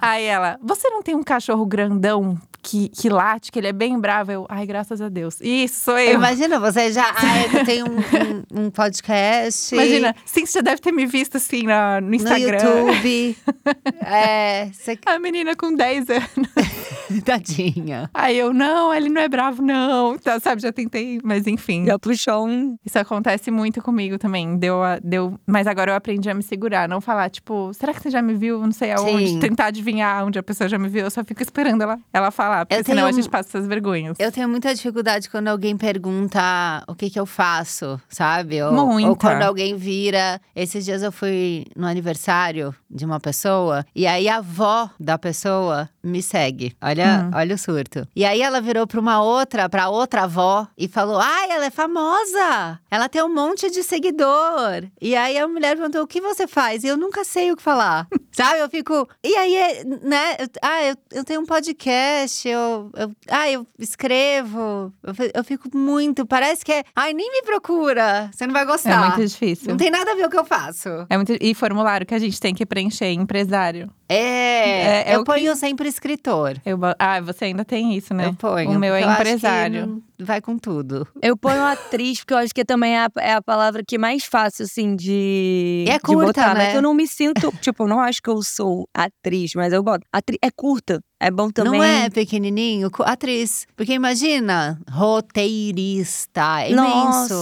Aí 0.00 0.24
ela, 0.24 0.58
você 0.62 0.88
não 0.90 1.02
tem 1.02 1.14
um 1.14 1.22
cachorro 1.22 1.64
grandão 1.66 2.38
que, 2.62 2.88
que 2.88 3.10
late, 3.10 3.52
que 3.52 3.58
ele 3.58 3.66
é 3.68 3.72
bem 3.72 3.98
bravo? 3.98 4.32
Eu, 4.32 4.46
ai, 4.48 4.64
graças 4.64 4.98
a 5.02 5.10
Deus. 5.10 5.38
Isso 5.42 5.84
sou 5.84 5.98
eu. 5.98 6.14
Imagina, 6.14 6.58
você 6.58 6.90
já. 6.92 7.04
Ah, 7.24 7.58
eu 7.58 7.64
tenho 7.64 7.86
um, 7.86 8.60
um, 8.60 8.64
um 8.66 8.70
podcast. 8.70 9.74
Imagina, 9.74 10.14
sim, 10.24 10.46
você 10.46 10.58
já 10.58 10.62
deve 10.62 10.80
ter 10.80 10.90
me 10.92 11.04
visto 11.06 11.36
assim 11.36 11.62
na- 11.64 12.00
no 12.00 12.08
No 12.08 12.14
Instagram. 12.14 12.58
YouTube. 12.58 13.36
é, 14.04 14.70
você. 14.72 14.98
A 15.06 15.18
menina 15.18 15.54
com 15.54 15.74
10 15.74 16.06
anos. 16.10 17.22
Tadinha. 17.24 18.10
Aí 18.14 18.38
eu, 18.38 18.52
não, 18.52 18.92
ele 18.92 19.08
não 19.08 19.20
é 19.20 19.28
bravo, 19.28 19.62
não. 19.62 20.16
Tá, 20.18 20.40
sabe, 20.40 20.62
já 20.62 20.72
tentei, 20.72 21.20
mas 21.22 21.46
enfim. 21.46 21.84
Já 21.86 21.98
puxou 21.98 22.46
um. 22.46 22.76
Isso 22.84 22.98
acontece 22.98 23.50
muito 23.50 23.82
comigo 23.82 24.18
também. 24.18 24.56
Deu, 24.56 24.82
a- 24.82 24.98
deu, 25.02 25.38
mas 25.46 25.66
agora 25.66 25.90
eu 25.92 25.96
aprendi 25.96 26.28
a 26.30 26.34
me 26.34 26.42
segurar, 26.42 26.88
não 26.88 27.00
falar, 27.00 27.28
tipo, 27.30 27.72
será 27.74 27.92
que 27.92 28.00
você 28.02 28.10
já 28.10 28.20
me 28.22 28.34
viu? 28.34 28.60
Não 28.60 28.72
sei 28.72 28.92
aonde. 28.92 29.28
Sim. 29.28 29.40
Tentar 29.40 29.66
adivinhar 29.66 30.24
onde 30.24 30.38
a 30.38 30.42
pessoa 30.42 30.68
já 30.68 30.78
me 30.78 30.88
viu. 30.88 31.04
Eu 31.04 31.10
só 31.10 31.22
fico 31.24 31.42
esperando 31.42 31.82
ela, 31.82 31.98
ela 32.12 32.30
falar, 32.30 32.66
porque 32.66 32.80
Eu 32.80 32.84
senão 32.84 32.96
tenho 33.04 33.08
a 33.08 33.12
gente 33.12 33.28
passa 33.30 33.48
essas 33.50 33.66
vergonhas. 33.66 34.16
Eu 34.18 34.30
tenho 34.32 34.48
muita 34.48 34.74
dificuldade 34.74 35.28
quando 35.30 35.48
alguém 35.48 35.76
pergunta 35.76 36.84
o 36.86 36.94
que 36.94 37.10
que 37.10 37.18
eu 37.18 37.26
faço, 37.26 38.00
sabe? 38.08 38.62
Ou, 38.62 38.72
Muita. 38.72 39.08
ou 39.08 39.16
quando 39.16 39.42
alguém 39.42 39.76
vira. 39.76 40.40
Esses 40.54 40.84
dias 40.84 41.02
eu 41.02 41.10
fui 41.12 41.66
no 41.76 41.86
aniversário 41.86 42.74
de 42.90 43.04
uma 43.04 43.18
pessoa 43.20 43.84
e 43.94 44.06
aí 44.06 44.28
a 44.28 44.36
avó 44.36 44.88
da 44.98 45.18
pessoa 45.18 45.88
me 46.02 46.22
segue. 46.22 46.76
Olha, 46.82 47.04
Hum. 47.26 47.30
olha 47.34 47.54
o 47.54 47.58
surto. 47.58 48.06
E 48.14 48.24
aí 48.24 48.40
ela 48.42 48.60
virou 48.60 48.86
pra 48.86 49.00
uma 49.00 49.22
outra, 49.22 49.68
pra 49.68 49.88
outra 49.88 50.22
avó 50.24 50.66
e 50.78 50.86
falou: 50.88 51.18
"Ai, 51.18 51.50
ela 51.50 51.66
é 51.66 51.70
famosa. 51.70 52.78
Ela 52.90 53.08
tem 53.08 53.22
um 53.22 53.34
monte 53.34 53.70
de 53.70 53.82
seguidor". 53.82 54.84
E 55.00 55.14
aí 55.16 55.33
a 55.38 55.46
mulher 55.48 55.76
perguntou: 55.76 56.02
"O 56.02 56.06
que 56.06 56.20
você 56.20 56.46
faz?" 56.46 56.84
E 56.84 56.88
eu 56.88 56.96
nunca 56.96 57.24
sei 57.24 57.50
o 57.52 57.56
que 57.56 57.62
falar. 57.62 58.06
Sabe? 58.32 58.58
Eu 58.60 58.68
fico. 58.68 59.08
E 59.22 59.34
aí, 59.36 59.54
é, 59.56 59.84
né? 59.84 60.36
eu- 60.40 60.48
ah, 60.62 60.82
eu, 60.84 60.96
eu 61.12 61.24
tenho 61.24 61.40
um 61.40 61.46
podcast, 61.46 62.48
eu, 62.48 62.90
eu- 62.96 63.12
ah, 63.28 63.50
eu 63.50 63.66
escrevo. 63.78 64.92
Eu, 65.02 65.14
eu 65.34 65.44
fico 65.44 65.68
muito. 65.76 66.26
Parece 66.26 66.64
que 66.64 66.72
é. 66.72 66.84
Ai, 66.94 67.12
nem 67.12 67.30
me 67.30 67.42
procura. 67.42 68.30
Você 68.32 68.46
não 68.46 68.52
vai 68.52 68.62
É 68.62 68.66
gostar. 68.66 69.08
muito 69.10 69.26
difícil. 69.28 69.68
Não 69.68 69.76
tem 69.76 69.90
nada 69.90 70.12
a 70.12 70.14
ver 70.14 70.26
o 70.26 70.30
que 70.30 70.38
eu 70.38 70.44
faço. 70.44 70.88
É 71.08 71.16
muito... 71.16 71.32
E 71.40 71.54
formulário 71.54 72.06
que 72.06 72.14
a 72.14 72.18
gente 72.18 72.40
tem 72.40 72.54
que 72.54 72.66
preencher, 72.66 73.06
empresário. 73.12 73.90
É. 74.08 74.14
É- 74.14 75.12
é 75.12 75.14
eu 75.16 75.20
o 75.20 75.24
que- 75.24 75.32
ponho 75.32 75.56
sempre 75.56 75.88
escritor. 75.88 76.56
Eu... 76.64 76.78
Ah, 76.98 77.20
você 77.20 77.46
ainda 77.46 77.64
tem 77.64 77.94
isso, 77.96 78.12
né? 78.12 78.26
Eu 78.26 78.34
ponho. 78.34 78.70
O 78.70 78.78
meu 78.78 78.94
é 78.94 79.02
empresário. 79.02 80.02
vai 80.20 80.40
com 80.40 80.58
tudo. 80.58 81.06
Eu 81.22 81.36
ponho 81.36 81.62
atriz, 81.64 82.18
porque 82.20 82.34
eu 82.34 82.38
acho 82.38 82.54
que 82.54 82.64
também 82.64 82.94
é 82.96 83.04
a, 83.04 83.08
é 83.18 83.32
a 83.34 83.42
palavra 83.42 83.82
que 83.86 83.96
mais 83.98 84.24
fácil, 84.24 84.64
assim, 84.64 84.94
de. 84.94 85.84
E 85.86 85.90
é 85.90 85.94
de 85.94 86.00
curta, 86.00 86.26
botar, 86.26 86.54
né? 86.54 86.70
Que 86.72 86.76
eu 86.76 86.82
não 86.82 86.92
me 86.94 87.06
sinto. 87.06 87.50
tipo, 87.60 87.84
eu 87.84 87.88
não 87.88 88.00
acho 88.00 88.20
que 88.22 88.28
eu 88.30 88.42
sou 88.42 88.88
atriz, 88.94 89.52
mas 89.54 89.72
eu 89.72 89.82
boto. 89.82 90.06
Atri 90.12 90.38
é 90.42 90.50
curta. 90.50 91.00
É 91.18 91.30
bom 91.30 91.50
também. 91.50 91.72
Não 91.72 91.82
é 91.82 92.10
pequenininho? 92.10 92.90
Atriz. 93.00 93.66
Porque 93.74 93.94
imagina, 93.94 94.78
roteirista. 94.90 96.60
É 96.62 96.70
imenso. 96.72 96.84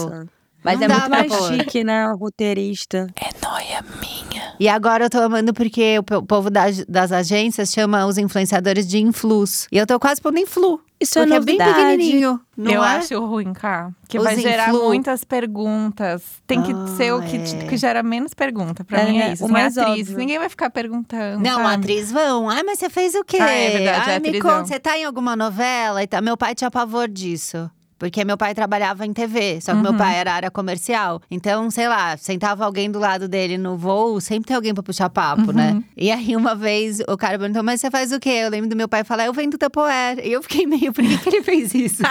Nossa. 0.09 0.27
Mas 0.63 0.79
Não 0.79 0.85
é 0.85 0.89
muito 0.89 1.09
mais 1.09 1.27
pôr. 1.27 1.53
chique, 1.53 1.83
né? 1.83 2.05
Roteirista. 2.17 3.07
É 3.17 3.45
noia 3.45 3.83
minha. 3.99 4.42
E 4.59 4.69
agora 4.69 5.05
eu 5.05 5.09
tô 5.09 5.19
amando 5.19 5.53
porque 5.53 5.97
o 5.99 6.03
po- 6.03 6.23
povo 6.23 6.49
das, 6.49 6.85
das 6.85 7.11
agências 7.11 7.71
chama 7.71 8.05
os 8.05 8.17
influenciadores 8.17 8.87
de 8.87 8.99
influs. 8.99 9.67
E 9.71 9.77
eu 9.77 9.85
tô 9.87 9.99
quase 9.99 10.21
pondo 10.21 10.37
influ. 10.39 10.79
Isso 10.99 11.19
é 11.19 11.23
porque 11.23 11.33
é 11.33 11.39
bem 11.41 11.57
novidade. 11.57 11.85
pequenininho. 11.97 12.39
Não 12.55 12.71
eu 12.71 12.83
é? 12.83 12.87
acho 12.97 13.19
ruim, 13.25 13.51
cá. 13.51 13.91
Que 14.07 14.17
Os 14.17 14.23
vai 14.23 14.37
gerar 14.39 14.69
influ- 14.69 14.85
muitas 14.85 15.23
perguntas. 15.23 16.21
Tem 16.47 16.61
que 16.61 16.71
Ah, 16.71 16.87
ser 16.95 17.13
o 17.13 17.21
que, 17.21 17.35
é. 17.37 17.67
que 17.67 17.75
gera 17.77 18.01
menos 18.03 18.33
pergunta. 18.33 18.83
Pra 18.85 19.01
É, 19.01 19.05
mim 19.11 19.17
né? 19.17 19.29
é 19.29 19.33
isso. 19.33 19.45
O 19.45 19.49
mais 19.49 19.77
atriz, 19.77 20.01
óbvio. 20.07 20.17
ninguém 20.17 20.39
vai 20.39 20.47
ficar 20.49 20.69
perguntando. 20.69 21.43
Não, 21.43 21.57
sabe? 21.63 21.75
atriz 21.75 22.11
vão. 22.11 22.49
Ai, 22.49 22.63
mas 22.63 22.79
você 22.79 22.89
fez 22.89 23.15
o 23.15 23.23
quê? 23.25 23.37
Ah, 23.41 23.51
é 23.51 23.69
verdade, 23.71 24.09
Ai, 24.11 24.15
é 24.15 24.19
me 24.19 24.39
conta, 24.39 24.65
você 24.65 24.79
tá 24.79 24.97
em 24.97 25.03
alguma 25.03 25.35
novela? 25.35 26.01
E 26.03 26.07
tá... 26.07 26.21
Meu 26.21 26.37
pai 26.37 26.55
tinha 26.55 26.71
pavor 26.71 27.07
disso. 27.09 27.69
Porque 28.03 28.25
meu 28.25 28.37
pai 28.37 28.53
trabalhava 28.53 29.05
em 29.05 29.13
TV, 29.13 29.61
só 29.61 29.73
que 29.73 29.79
meu 29.81 29.91
Uhum. 29.91 29.97
pai 29.97 30.15
era 30.17 30.33
área 30.33 30.51
comercial. 30.51 31.21
Então, 31.31 31.71
sei 31.71 31.87
lá, 31.87 32.17
sentava 32.17 32.65
alguém 32.65 32.91
do 32.91 32.99
lado 32.99 33.29
dele 33.29 33.57
no 33.57 33.77
voo, 33.77 34.19
sempre 34.19 34.47
tem 34.47 34.55
alguém 34.57 34.73
pra 34.73 34.83
puxar 34.83 35.09
papo, 35.09 35.53
né? 35.53 35.71
Uhum. 35.71 35.83
E 35.95 36.11
aí, 36.11 36.35
uma 36.35 36.53
vez, 36.53 36.99
o 37.07 37.15
cara 37.15 37.39
perguntou, 37.39 37.63
mas 37.63 37.79
você 37.79 37.89
faz 37.89 38.11
o 38.11 38.19
quê? 38.19 38.29
Eu 38.43 38.49
lembro 38.49 38.69
do 38.69 38.75
meu 38.75 38.89
pai 38.89 39.05
falar, 39.05 39.25
eu 39.27 39.31
vendo 39.33 39.57
Tupperware. 39.57 40.19
E 40.21 40.33
eu 40.33 40.43
fiquei 40.43 40.65
meio, 40.67 40.91
por 40.91 41.01
que, 41.01 41.17
que 41.17 41.29
ele 41.29 41.41
fez 41.43 41.73
isso? 41.73 42.03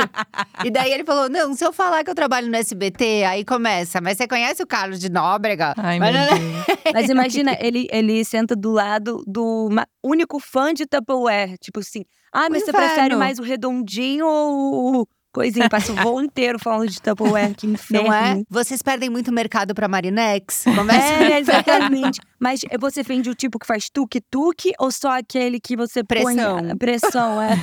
e 0.65 0.71
daí 0.71 0.91
ele 0.93 1.05
falou, 1.05 1.29
não, 1.29 1.53
se 1.55 1.63
eu 1.63 1.75
falar 1.75 2.03
que 2.03 2.09
eu 2.11 2.15
trabalho 2.15 2.49
no 2.49 2.57
SBT, 2.57 3.25
aí 3.25 3.45
começa. 3.45 4.01
Mas 4.01 4.17
você 4.17 4.27
conhece 4.27 4.63
o 4.63 4.67
Carlos 4.67 4.99
de 4.99 5.11
Nóbrega? 5.11 5.75
Ai, 5.77 5.99
Mas 5.99 6.15
meu 6.15 6.23
não- 6.27 6.38
Deus. 6.38 6.67
Mas 6.95 7.09
imagina, 7.11 7.55
ele, 7.61 7.87
ele 7.93 8.25
senta 8.25 8.57
do 8.57 8.71
lado 8.71 9.23
do 9.27 9.69
único 10.03 10.40
fã 10.40 10.73
de 10.73 10.87
Tupperware. 10.87 11.57
Tipo 11.61 11.81
assim, 11.81 12.05
ah, 12.35 12.49
mas 12.49 12.63
O 12.63 12.65
você 12.65 12.71
inferno. 12.71 12.88
prefere 12.95 13.17
mais 13.17 13.38
o 13.38 13.43
redondinho 13.43 14.27
ou 14.27 15.07
o 15.33 15.41
coisinho? 15.41 15.69
Passa 15.69 15.93
o 15.93 15.97
voo 15.97 16.21
inteiro 16.21 16.59
falando 16.59 16.89
de 16.89 17.01
Tupperware, 17.01 17.55
que 17.55 17.67
inferno. 17.67 18.09
Não 18.09 18.15
é? 18.15 18.43
Vocês 18.49 18.83
perdem 18.83 19.09
muito 19.09 19.33
mercado 19.33 19.75
pra 19.75 19.89
Marinex? 19.89 20.65
Começa 20.77 21.13
É, 21.25 21.41
exatamente. 21.41 22.21
Mas 22.43 22.61
você 22.81 23.05
vende 23.05 23.31
o 23.31 23.35
tipo 23.37 23.57
que 23.57 23.67
faz 23.67 23.88
tuque-tuque 23.88 24.73
ou 24.81 24.90
só 24.90 25.17
aquele 25.19 25.61
que 25.61 25.77
você 25.77 26.03
põe 26.03 26.35
Pressão. 26.35 26.59
a 26.73 26.77
pressão? 26.77 27.40
É. 27.40 27.57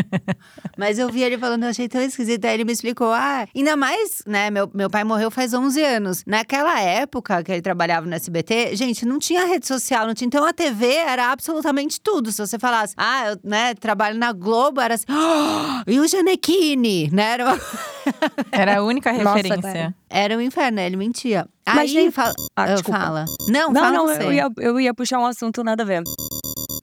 Mas 0.78 0.98
eu 0.98 1.10
vi 1.10 1.22
ele 1.22 1.36
falando, 1.38 1.64
eu 1.64 1.68
achei 1.68 1.88
tão 1.88 2.00
esquisito. 2.00 2.44
Aí 2.46 2.54
ele 2.54 2.64
me 2.64 2.72
explicou, 2.72 3.12
ah, 3.12 3.46
ainda 3.54 3.76
mais, 3.76 4.22
né? 4.26 4.50
Meu, 4.50 4.70
meu 4.72 4.88
pai 4.88 5.04
morreu 5.04 5.30
faz 5.30 5.52
11 5.52 5.82
anos. 5.82 6.24
Naquela 6.26 6.80
época 6.80 7.42
que 7.42 7.52
ele 7.52 7.60
trabalhava 7.62 8.06
no 8.06 8.14
SBT, 8.14 8.74
gente, 8.76 9.04
não 9.04 9.18
tinha 9.18 9.44
rede 9.44 9.66
social, 9.66 10.06
não 10.06 10.14
tinha. 10.14 10.26
Então 10.26 10.44
a 10.44 10.52
TV 10.52 10.86
era 10.94 11.30
absolutamente 11.30 12.00
tudo. 12.00 12.32
Se 12.32 12.38
você 12.38 12.58
falasse, 12.58 12.94
ah, 12.96 13.28
eu 13.30 13.38
né, 13.44 13.74
trabalho 13.74 14.18
na 14.18 14.32
Globo, 14.32 14.80
era 14.80 14.94
assim, 14.94 15.04
"Ah, 15.10 15.84
e 15.86 16.00
o 16.00 16.08
Janequine, 16.08 17.10
né? 17.12 17.32
Era, 17.34 17.44
uma- 17.44 17.60
Era 18.52 18.78
a 18.78 18.82
única 18.82 19.12
Nossa, 19.12 19.36
referência. 19.36 19.62
cara. 19.62 19.94
Era 20.14 20.36
um 20.36 20.40
inferno, 20.40 20.76
né? 20.76 20.86
ele 20.86 20.96
mentia. 20.96 21.46
Mas, 21.66 21.78
Aí, 21.78 21.88
gente- 21.88 22.12
fala, 22.12 22.32
Ah, 22.56 22.68
eu 22.68 22.74
desculpa. 22.74 23.00
fala. 23.00 23.24
Não, 23.48 23.72
Não, 23.72 23.80
fala 23.82 23.90
não, 23.98 24.06
você. 24.06 24.22
eu 24.22 24.32
ia, 24.32 24.48
eu 24.58 24.80
ia 24.80 24.94
puxar 24.94 25.18
um 25.18 25.26
assunto 25.26 25.64
nada 25.64 25.82
a 25.82 25.86
ver. 25.86 26.02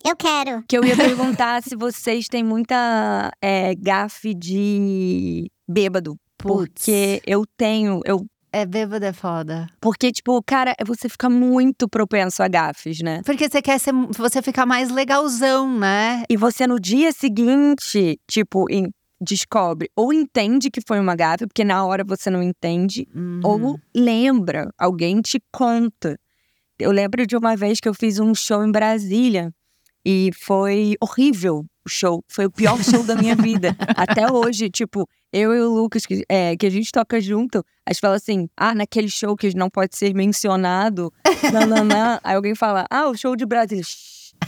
Eu 0.06 0.16
quero. 0.16 0.64
Que 0.68 0.78
eu 0.78 0.84
ia 0.84 0.96
perguntar 1.40 1.62
se 1.64 1.76
vocês 1.76 2.26
têm 2.28 2.44
muita 2.44 3.32
é, 3.42 3.74
gafe 3.76 4.34
de 4.34 5.50
bêbado. 5.70 6.16
Putz, 6.38 6.86
Porque 6.86 7.22
eu 7.26 7.44
tenho, 7.56 8.00
eu 8.04 8.26
é 8.54 8.66
bêbado 8.66 9.06
é 9.06 9.14
foda. 9.14 9.68
Porque, 9.80 10.12
tipo, 10.12 10.42
cara, 10.46 10.76
você 10.86 11.08
fica 11.08 11.30
muito 11.30 11.88
propenso 11.88 12.44
a 12.44 12.50
gafes, 12.50 13.00
né? 13.02 13.22
Porque 13.24 13.48
você 13.48 13.62
quer 13.62 13.80
ser, 13.80 13.94
você 14.18 14.42
ficar 14.42 14.66
mais 14.66 14.90
legalzão, 14.92 15.80
né? 15.80 16.24
E 16.30 16.36
você 16.36 16.68
no 16.68 16.78
dia 16.80 17.14
seguinte, 17.14 18.20
tipo, 18.30 18.66
em- 18.70 18.90
descobre 19.22 19.90
ou 19.96 20.12
entende 20.12 20.72
que 20.72 20.82
foi 20.86 21.00
uma 21.00 21.16
gafe, 21.16 21.46
porque 21.46 21.64
na 21.64 21.86
hora 21.86 22.04
você 22.04 22.30
não 22.30 22.42
entende, 22.42 23.08
Uhum. 23.16 23.40
ou 23.44 23.80
lembra, 23.96 24.70
alguém 24.78 25.22
te 25.22 25.40
conta. 25.52 26.20
Eu 26.80 26.92
lembro 26.92 27.28
de 27.28 27.38
uma 27.38 27.56
vez 27.56 27.80
que 27.80 27.88
eu 27.88 27.94
fiz 27.94 28.20
um 28.20 28.34
show 28.34 28.64
em 28.64 28.72
Brasília 28.72 29.54
e 30.04 30.32
foi 30.34 30.96
horrível 31.00 31.64
o 31.86 31.90
show. 31.90 32.24
Foi 32.28 32.46
o 32.46 32.52
pior 32.52 32.82
show 32.84 33.04
da 33.04 33.16
minha 33.16 33.36
vida. 33.36 33.76
Até 33.96 34.32
hoje, 34.32 34.70
tipo, 34.70 35.08
eu 35.32 35.54
e 35.54 35.62
o 35.62 35.72
Lucas, 35.74 36.06
que, 36.06 36.24
é, 36.28 36.58
que 36.58 36.66
a 36.66 36.70
gente 36.72 36.92
toca 36.92 37.22
junto, 37.22 37.64
a 37.86 37.94
gente 37.94 38.02
fala 38.02 38.16
assim: 38.16 38.50
ah, 38.58 38.74
naquele 38.74 39.10
show 39.10 39.36
que 39.36 39.56
não 39.56 39.70
pode 39.70 39.96
ser 39.96 40.14
mencionado, 40.16 41.14
não, 41.54 41.68
não, 41.68 41.86
não. 41.86 42.20
Aí 42.24 42.36
alguém 42.36 42.56
fala: 42.56 42.86
ah, 42.90 43.08
o 43.08 43.16
show 43.16 43.36
de 43.36 43.46
Brasília. 43.46 43.84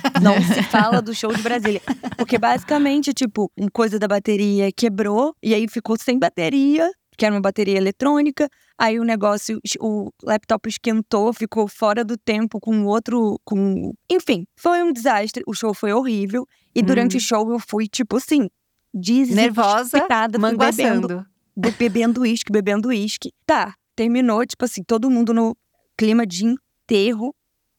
Não 0.21 0.41
se 0.41 0.63
fala 0.63 1.01
do 1.01 1.13
show 1.13 1.33
de 1.33 1.41
Brasília. 1.41 1.81
Porque 2.17 2.37
basicamente, 2.37 3.13
tipo, 3.13 3.51
uma 3.57 3.69
coisa 3.71 3.97
da 3.99 4.07
bateria 4.07 4.71
quebrou 4.71 5.35
e 5.41 5.53
aí 5.53 5.67
ficou 5.67 5.97
sem 5.97 6.17
bateria, 6.19 6.91
que 7.17 7.25
era 7.25 7.33
uma 7.33 7.41
bateria 7.41 7.77
eletrônica. 7.77 8.49
Aí 8.77 8.99
o 8.99 9.03
negócio, 9.03 9.59
o 9.79 10.09
laptop 10.23 10.67
esquentou, 10.67 11.31
ficou 11.33 11.67
fora 11.67 12.03
do 12.03 12.17
tempo 12.17 12.59
com 12.59 12.85
outro. 12.85 13.39
com 13.45 13.93
Enfim, 14.11 14.45
foi 14.55 14.81
um 14.83 14.91
desastre. 14.91 15.43
O 15.47 15.53
show 15.53 15.73
foi 15.73 15.93
horrível. 15.93 16.45
E 16.75 16.81
durante 16.81 17.15
Hum. 17.15 17.17
o 17.17 17.21
show 17.21 17.51
eu 17.51 17.59
fui, 17.59 17.87
tipo 17.87 18.17
assim, 18.17 18.49
Nervosa, 18.95 19.83
desesperada, 19.83 20.39
fui 20.39 20.49
bebendo 20.57 20.57
manguaçando. 20.57 21.25
be- 21.55 21.71
bebendo 21.71 22.21
uísque, 22.21 22.51
bebendo 22.51 22.89
uísque. 22.89 23.31
Tá, 23.45 23.75
terminou, 23.95 24.45
tipo 24.45 24.65
assim, 24.65 24.83
todo 24.83 25.09
mundo 25.09 25.33
no 25.33 25.55
clima 25.97 26.25
de 26.25 26.45
enterro 26.45 27.33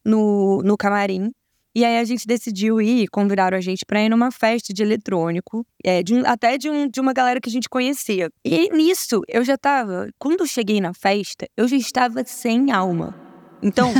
no, 0.05 0.62
no 0.62 0.77
camarim. 0.77 1.31
E 1.75 1.85
aí 1.85 1.99
a 1.99 2.05
gente 2.05 2.27
decidiu 2.27 2.81
ir, 2.81 3.09
convidaram 3.09 3.57
a 3.59 3.61
gente 3.61 3.85
pra 3.85 4.03
ir 4.03 4.09
numa 4.09 4.31
festa 4.31 4.72
de 4.72 4.83
eletrônico, 4.83 5.66
é, 5.85 6.03
de 6.03 6.14
um- 6.14 6.22
até 6.27 6.57
de, 6.57 6.70
um- 6.70 6.89
de 6.89 7.01
uma 7.01 7.12
galera 7.12 7.41
que 7.41 7.49
a 7.49 7.53
gente 7.53 7.68
conhecia. 7.68 8.29
E 8.45 8.68
nisso, 8.70 9.22
eu 9.29 9.45
já 9.45 9.57
tava. 9.57 10.09
Quando 10.18 10.41
eu 10.41 10.47
cheguei 10.47 10.81
na 10.81 10.93
festa, 10.95 11.47
eu 11.57 11.66
já 11.66 11.77
estava 11.77 12.25
sem 12.25 12.70
alma. 12.70 13.24
Então, 13.65 13.93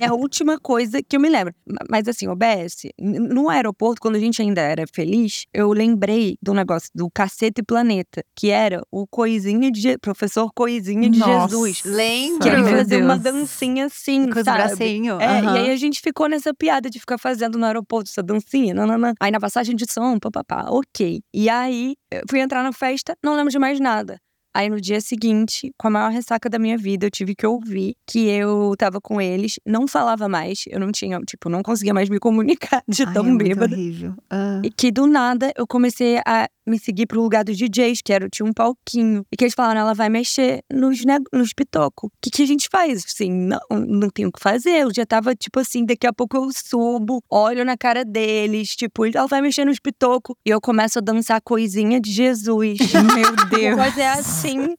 é 0.00 0.06
a 0.06 0.12
última 0.14 0.58
coisa 0.60 1.02
que 1.02 1.16
eu 1.16 1.20
me 1.20 1.28
lembro. 1.28 1.54
Ma- 1.66 1.78
Mas 1.90 2.06
assim, 2.06 2.28
OBS, 2.28 2.82
no 3.00 3.48
aeroporto, 3.48 4.00
quando 4.00 4.16
a 4.16 4.18
gente 4.20 4.40
ainda 4.42 4.60
era 4.60 4.84
feliz, 4.92 5.46
eu 5.52 5.72
lembrei 5.72 6.36
do 6.42 6.52
negócio 6.52 6.90
do 6.94 7.10
Cacete 7.10 7.62
Planeta, 7.62 8.22
que 8.36 8.50
era 8.50 8.82
o 8.92 9.06
Coisinha 9.06 9.70
de 9.70 9.80
Je- 9.80 9.98
professor 9.98 10.52
Coisinha 10.54 11.08
de 11.08 11.18
Nossa. 11.18 11.48
Jesus. 11.48 11.82
Lembro. 11.84 12.40
Que 12.40 12.48
ele 12.48 12.64
fazia 12.64 12.98
uma 12.98 13.16
dancinha 13.18 13.86
assim, 13.86 14.28
Com 14.30 14.38
os 14.38 14.44
sabe? 14.44 14.58
bracinhos. 14.58 15.20
É, 15.20 15.26
aham. 15.26 15.56
e 15.56 15.58
aí 15.60 15.70
a 15.70 15.76
gente 15.76 16.00
ficou 16.00 16.28
nessa 16.28 16.52
piada 16.52 16.90
de 16.90 17.00
ficar 17.00 17.16
fazendo 17.18 17.56
no 17.58 17.64
aeroporto 17.64 18.10
essa 18.10 18.22
dancinha, 18.22 18.74
nananã. 18.74 19.14
Aí 19.20 19.30
na 19.30 19.40
passagem 19.40 19.74
de 19.74 19.90
som, 19.90 20.18
papapá, 20.18 20.66
ok. 20.68 21.22
E 21.32 21.48
aí 21.48 21.94
eu 22.10 22.22
fui 22.28 22.40
entrar 22.40 22.62
na 22.62 22.72
festa, 22.72 23.16
não 23.24 23.34
lembro 23.34 23.50
de 23.50 23.58
mais 23.58 23.80
nada. 23.80 24.18
Aí 24.54 24.68
no 24.68 24.80
dia 24.80 25.00
seguinte, 25.00 25.72
com 25.78 25.88
a 25.88 25.90
maior 25.90 26.10
ressaca 26.10 26.48
da 26.48 26.58
minha 26.58 26.76
vida, 26.76 27.06
eu 27.06 27.10
tive 27.10 27.34
que 27.34 27.46
ouvir 27.46 27.94
que 28.06 28.28
eu 28.28 28.74
tava 28.76 29.00
com 29.00 29.20
eles, 29.20 29.58
não 29.64 29.86
falava 29.86 30.28
mais, 30.28 30.64
eu 30.68 30.80
não 30.80 30.90
tinha, 30.90 31.18
tipo, 31.20 31.48
não 31.48 31.62
conseguia 31.62 31.94
mais 31.94 32.08
me 32.08 32.18
comunicar 32.20 32.82
de 32.88 33.04
Ai, 33.04 33.12
tão 33.12 33.26
é 33.28 33.36
bêbada. 33.36 33.74
horrível. 33.74 34.14
Ah. 34.30 34.60
E 34.64 34.70
que 34.70 34.90
do 34.90 35.06
nada 35.06 35.52
eu 35.56 35.66
comecei 35.66 36.18
a 36.26 36.48
me 36.68 36.78
seguir 36.78 37.06
pro 37.06 37.20
lugar 37.20 37.44
dos 37.44 37.56
DJs, 37.56 38.00
que 38.02 38.12
era, 38.12 38.28
tinha 38.28 38.46
um 38.46 38.52
palquinho. 38.52 39.24
E 39.32 39.36
que 39.36 39.44
eles 39.44 39.54
falaram, 39.54 39.80
ela 39.80 39.94
vai 39.94 40.08
mexer 40.08 40.62
nos, 40.72 41.04
ne- 41.04 41.18
nos 41.32 41.52
pitocos. 41.52 42.08
O 42.08 42.12
que, 42.20 42.30
que 42.30 42.42
a 42.42 42.46
gente 42.46 42.68
faz? 42.70 43.04
Assim, 43.06 43.30
não, 43.30 43.60
não 43.70 44.10
tem 44.10 44.26
o 44.26 44.32
que 44.32 44.40
fazer. 44.40 44.82
Eu 44.82 44.94
já 44.94 45.04
tava, 45.06 45.34
tipo 45.34 45.60
assim, 45.60 45.84
daqui 45.84 46.06
a 46.06 46.12
pouco 46.12 46.36
eu 46.36 46.48
subo, 46.52 47.22
olho 47.30 47.64
na 47.64 47.76
cara 47.76 48.04
deles, 48.04 48.76
tipo, 48.76 49.06
ela 49.06 49.26
vai 49.26 49.40
mexer 49.40 49.64
nos 49.64 49.78
pitocos. 49.78 50.36
E 50.46 50.50
eu 50.50 50.60
começo 50.60 50.98
a 50.98 51.02
dançar 51.02 51.40
coisinha 51.40 52.00
de 52.00 52.10
Jesus. 52.12 52.78
Meu 53.14 53.48
Deus. 53.58 53.76
Mas 53.76 53.96
é 53.98 54.08
assim. 54.08 54.74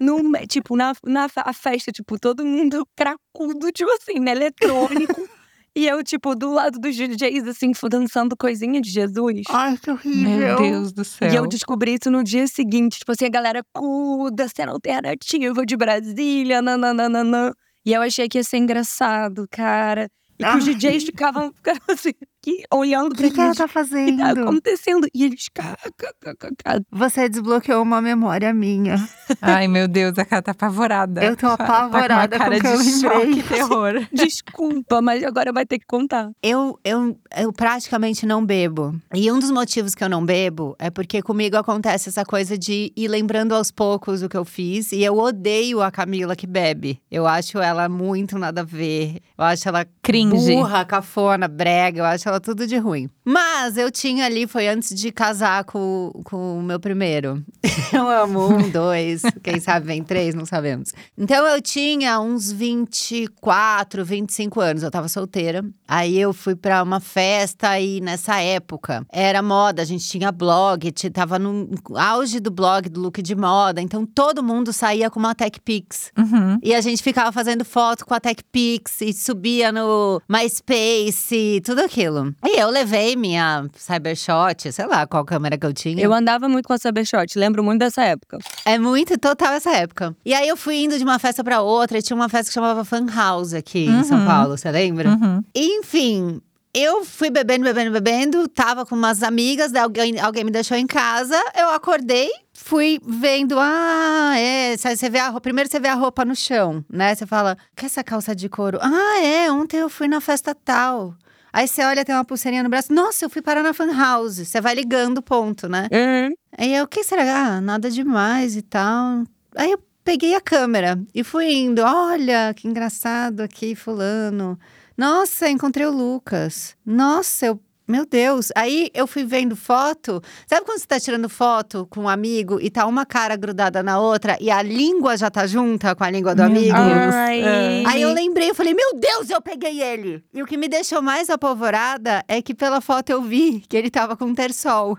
No, 0.00 0.20
tipo, 0.46 0.76
na, 0.76 0.92
na 1.04 1.26
a 1.36 1.52
festa, 1.52 1.90
tipo, 1.90 2.18
todo 2.18 2.44
mundo 2.44 2.86
cracudo, 2.94 3.72
tipo 3.72 3.90
assim, 3.92 4.20
né? 4.20 4.32
Eletrônico. 4.32 5.35
E 5.76 5.86
eu, 5.86 6.02
tipo, 6.02 6.34
do 6.34 6.50
lado 6.52 6.78
dos 6.78 6.96
DJs, 6.96 7.46
assim, 7.48 7.74
fu- 7.74 7.88
dançando 7.88 8.34
coisinha 8.36 8.80
de 8.80 8.88
Jesus. 8.90 9.42
Ai, 9.50 9.76
que 9.76 9.90
horrível. 9.90 10.30
Meu 10.38 10.56
Deus 10.56 10.92
do 10.92 11.04
céu. 11.04 11.30
E 11.30 11.36
eu 11.36 11.46
descobri 11.46 11.94
isso 12.00 12.10
no 12.10 12.24
dia 12.24 12.46
seguinte, 12.46 12.98
tipo 12.98 13.12
assim, 13.12 13.26
a 13.26 13.28
galera 13.28 13.62
cuda, 13.74 14.48
cena 14.48 14.72
alternativa 14.72 15.66
de 15.66 15.76
Brasília, 15.76 16.62
nananana. 16.62 17.52
E 17.84 17.92
eu 17.92 18.00
achei 18.02 18.28
que 18.28 18.38
ia 18.38 18.42
ser 18.44 18.56
engraçado, 18.56 19.46
cara. 19.50 20.08
E 20.38 20.44
que 20.44 20.56
os 20.56 20.66
Ai. 20.68 20.74
DJs 20.74 21.04
ficavam, 21.04 21.52
ficavam 21.52 21.80
assim, 21.88 22.12
que- 22.46 22.62
olhando 22.72 23.12
O 23.12 23.16
pra 23.16 23.26
que, 23.28 23.30
que 23.34 23.40
ela 23.40 23.48
eles. 23.48 23.58
tá 23.58 23.64
O 23.64 23.68
que 23.68 23.74
fazendo? 23.74 24.18
tá 24.18 24.30
acontecendo? 24.30 25.08
E 25.12 25.24
eles. 25.24 25.48
cá, 25.52 25.76
cá, 25.98 26.12
cá, 26.20 26.34
cá, 26.36 26.48
cá. 26.64 26.80
Você 26.92 27.28
desbloqueou 27.28 27.82
uma 27.82 28.00
memória 28.00 28.54
minha. 28.54 28.96
Ai, 29.42 29.66
meu 29.66 29.88
Deus, 29.88 30.16
a 30.18 30.24
cara 30.24 30.42
tá 30.42 30.52
apavorada. 30.52 31.24
Eu 31.24 31.36
tô 31.36 31.48
Tá- 31.48 31.56
tá 31.56 31.64
apavorada 31.86 32.38
com 32.38 32.44
com 32.44 32.50
uma 32.50 32.56
o 32.58 32.62
cara 32.62 32.76
que 32.76 32.80
eu 32.80 32.82
de 32.82 33.00
choque 33.00 33.42
terror. 33.48 34.06
Desculpa, 34.12 35.02
mas 35.02 35.24
agora 35.24 35.52
vai 35.52 35.66
ter 35.66 35.78
que 35.78 35.86
contar. 35.86 36.30
Eu, 36.42 36.78
eu, 36.84 37.18
eu 37.36 37.52
praticamente 37.52 38.24
não 38.26 38.44
bebo. 38.44 38.94
E 39.14 39.30
um 39.32 39.38
dos 39.38 39.50
motivos 39.50 39.94
que 39.94 40.04
eu 40.04 40.08
não 40.08 40.24
bebo 40.24 40.76
é 40.78 40.90
porque 40.90 41.22
comigo 41.22 41.56
acontece 41.56 42.08
essa 42.08 42.24
coisa 42.24 42.56
de 42.56 42.92
ir 42.96 43.08
lembrando 43.08 43.54
aos 43.54 43.70
poucos 43.70 44.22
o 44.22 44.28
que 44.28 44.36
eu 44.36 44.44
fiz. 44.44 44.92
E 44.92 45.02
eu 45.02 45.16
odeio 45.18 45.82
a 45.82 45.90
Camila 45.90 46.36
que 46.36 46.46
bebe. 46.46 47.00
Eu 47.10 47.26
acho 47.26 47.58
ela 47.58 47.88
muito 47.88 48.38
nada 48.38 48.60
a 48.60 48.64
ver. 48.64 49.18
Eu 49.36 49.44
acho 49.44 49.68
ela 49.68 49.86
Cringe. 50.02 50.54
burra, 50.54 50.84
cafona, 50.84 51.48
brega. 51.48 52.00
Eu 52.00 52.04
acho 52.04 52.28
ela 52.28 52.35
tudo 52.40 52.66
de 52.66 52.76
ruim. 52.76 53.08
Mas 53.24 53.76
eu 53.76 53.90
tinha 53.90 54.24
ali, 54.24 54.46
foi 54.46 54.68
antes 54.68 54.94
de 54.94 55.10
casar 55.10 55.64
com, 55.64 56.12
com 56.24 56.58
o 56.58 56.62
meu 56.62 56.78
primeiro. 56.78 57.42
Eu 57.92 58.08
amo 58.08 58.48
um, 58.48 58.68
dois, 58.68 59.22
quem 59.42 59.60
sabe 59.60 59.86
vem 59.86 60.02
três, 60.02 60.34
não 60.34 60.44
sabemos. 60.44 60.92
Então 61.16 61.46
eu 61.46 61.62
tinha 61.62 62.18
uns 62.20 62.50
24, 62.50 64.04
25 64.04 64.60
anos, 64.60 64.82
eu 64.82 64.90
tava 64.90 65.08
solteira. 65.08 65.64
Aí 65.86 66.18
eu 66.18 66.32
fui 66.32 66.56
pra 66.56 66.82
uma 66.82 67.00
festa 67.00 67.78
e 67.78 68.00
nessa 68.00 68.40
época 68.40 69.06
era 69.12 69.40
moda, 69.40 69.82
a 69.82 69.84
gente 69.84 70.06
tinha 70.06 70.32
blog, 70.32 70.90
tava 71.12 71.38
no 71.38 71.68
auge 71.94 72.40
do 72.40 72.50
blog 72.50 72.88
do 72.88 73.00
look 73.00 73.22
de 73.22 73.34
moda, 73.34 73.80
então 73.80 74.04
todo 74.04 74.42
mundo 74.42 74.72
saía 74.72 75.10
com 75.10 75.20
uma 75.20 75.34
Tech 75.34 75.60
Pix. 75.60 76.10
Uhum. 76.18 76.58
E 76.62 76.74
a 76.74 76.80
gente 76.80 77.02
ficava 77.02 77.30
fazendo 77.30 77.64
foto 77.64 78.04
com 78.04 78.14
a 78.14 78.20
Tech 78.20 78.42
Pix 78.50 79.00
e 79.00 79.12
subia 79.12 79.70
no 79.70 80.20
MySpace, 80.28 81.60
tudo 81.64 81.80
aquilo. 81.80 82.25
Isso. 82.28 82.54
E 82.56 82.58
eu 82.60 82.68
levei 82.70 83.16
minha 83.16 83.66
Cybershot, 83.76 84.72
sei 84.72 84.86
lá 84.86 85.06
qual 85.06 85.24
câmera 85.24 85.56
que 85.58 85.66
eu 85.66 85.72
tinha. 85.72 86.02
Eu 86.02 86.12
andava 86.12 86.48
muito 86.48 86.66
com 86.66 86.72
a 86.72 86.78
Cybershot, 86.78 87.38
lembro 87.38 87.62
muito 87.62 87.80
dessa 87.80 88.02
época. 88.02 88.38
É 88.64 88.78
muito 88.78 89.18
total 89.18 89.52
essa 89.54 89.70
época. 89.72 90.14
E 90.24 90.34
aí 90.34 90.48
eu 90.48 90.56
fui 90.56 90.76
indo 90.84 90.96
de 90.98 91.04
uma 91.04 91.18
festa 91.18 91.42
pra 91.42 91.60
outra, 91.60 91.98
e 91.98 92.02
tinha 92.02 92.16
uma 92.16 92.28
festa 92.28 92.48
que 92.50 92.54
chamava 92.54 92.84
Fan 92.84 93.06
House 93.14 93.52
aqui 93.54 93.86
em 93.86 94.04
São 94.04 94.18
Uhum. 94.20 94.26
Paulo, 94.26 94.56
você 94.56 94.70
lembra? 94.70 95.10
Uhum. 95.10 95.42
Enfim, 95.54 96.40
eu 96.72 97.04
fui 97.04 97.30
bebendo, 97.30 97.64
bebendo, 97.64 97.90
bebendo, 97.90 98.48
tava 98.48 98.84
com 98.84 98.94
umas 98.94 99.22
amigas, 99.22 99.74
alguém, 99.74 100.18
alguém 100.20 100.44
me 100.44 100.50
deixou 100.50 100.76
em 100.76 100.86
casa, 100.86 101.38
eu 101.58 101.70
acordei, 101.70 102.30
fui 102.52 103.00
vendo, 103.06 103.56
ah, 103.58 104.34
é, 104.38 104.76
você 104.76 105.08
vê 105.08 105.18
a 105.18 105.26
roupa, 105.26 105.40
primeiro 105.40 105.70
você 105.70 105.80
vê 105.80 105.88
a 105.88 105.94
roupa 105.94 106.24
no 106.24 106.36
chão, 106.36 106.84
né? 106.90 107.14
Você 107.14 107.26
fala, 107.26 107.56
que 107.74 107.86
essa 107.86 108.04
calça 108.04 108.34
de 108.34 108.48
couro? 108.48 108.78
Ah, 108.82 109.20
é, 109.22 109.50
ontem 109.50 109.78
eu 109.78 109.88
fui 109.88 110.06
na 110.08 110.20
festa 110.20 110.54
tal. 110.54 111.14
Aí 111.56 111.66
você 111.66 111.82
olha, 111.82 112.04
tem 112.04 112.14
uma 112.14 112.22
pulseirinha 112.22 112.62
no 112.62 112.68
braço, 112.68 112.92
nossa, 112.92 113.24
eu 113.24 113.30
fui 113.30 113.40
parar 113.40 113.62
na 113.62 113.72
fan 113.72 113.90
house. 113.90 114.46
Você 114.46 114.60
vai 114.60 114.74
ligando 114.74 115.18
o 115.18 115.22
ponto, 115.22 115.66
né? 115.70 115.88
Uhum. 115.90 116.34
Aí 116.58 116.74
eu, 116.74 116.84
o 116.84 116.86
que 116.86 117.02
será? 117.02 117.22
Ah, 117.22 117.60
nada 117.62 117.90
demais 117.90 118.56
e 118.56 118.60
tal. 118.60 119.22
Aí 119.54 119.72
eu 119.72 119.82
peguei 120.04 120.34
a 120.34 120.40
câmera 120.40 121.00
e 121.14 121.24
fui 121.24 121.50
indo. 121.50 121.80
Olha, 121.80 122.52
que 122.52 122.68
engraçado 122.68 123.40
aqui, 123.40 123.74
fulano. 123.74 124.58
Nossa, 124.98 125.48
encontrei 125.48 125.86
o 125.86 125.90
Lucas. 125.90 126.76
Nossa, 126.84 127.46
eu. 127.46 127.60
Meu 127.86 128.04
Deus. 128.04 128.50
Aí 128.54 128.90
eu 128.92 129.06
fui 129.06 129.24
vendo 129.24 129.54
foto. 129.54 130.20
Sabe 130.46 130.66
quando 130.66 130.80
você 130.80 130.86
tá 130.86 130.98
tirando 130.98 131.28
foto 131.28 131.86
com 131.88 132.02
um 132.02 132.08
amigo 132.08 132.58
e 132.60 132.68
tá 132.68 132.84
uma 132.86 133.06
cara 133.06 133.36
grudada 133.36 133.82
na 133.82 134.00
outra 134.00 134.36
e 134.40 134.50
a 134.50 134.60
língua 134.60 135.16
já 135.16 135.30
tá 135.30 135.46
junta 135.46 135.94
com 135.94 136.02
a 136.02 136.10
língua 136.10 136.34
do 136.34 136.42
Meu 136.42 136.50
amigo? 136.50 136.76
Ai. 136.76 137.42
É. 137.42 137.84
Aí 137.86 138.02
eu 138.02 138.12
lembrei, 138.12 138.50
eu 138.50 138.54
falei, 138.54 138.74
meu 138.74 138.98
Deus, 138.98 139.30
eu 139.30 139.40
peguei 139.40 139.80
ele! 139.80 140.24
E 140.34 140.42
o 140.42 140.46
que 140.46 140.56
me 140.56 140.68
deixou 140.68 141.00
mais 141.00 141.30
apavorada 141.30 142.24
é 142.26 142.42
que 142.42 142.54
pela 142.54 142.80
foto 142.80 143.10
eu 143.10 143.22
vi 143.22 143.60
que 143.68 143.76
ele 143.76 143.90
tava 143.90 144.16
com 144.16 144.24
um 144.24 144.34
terçol. 144.34 144.98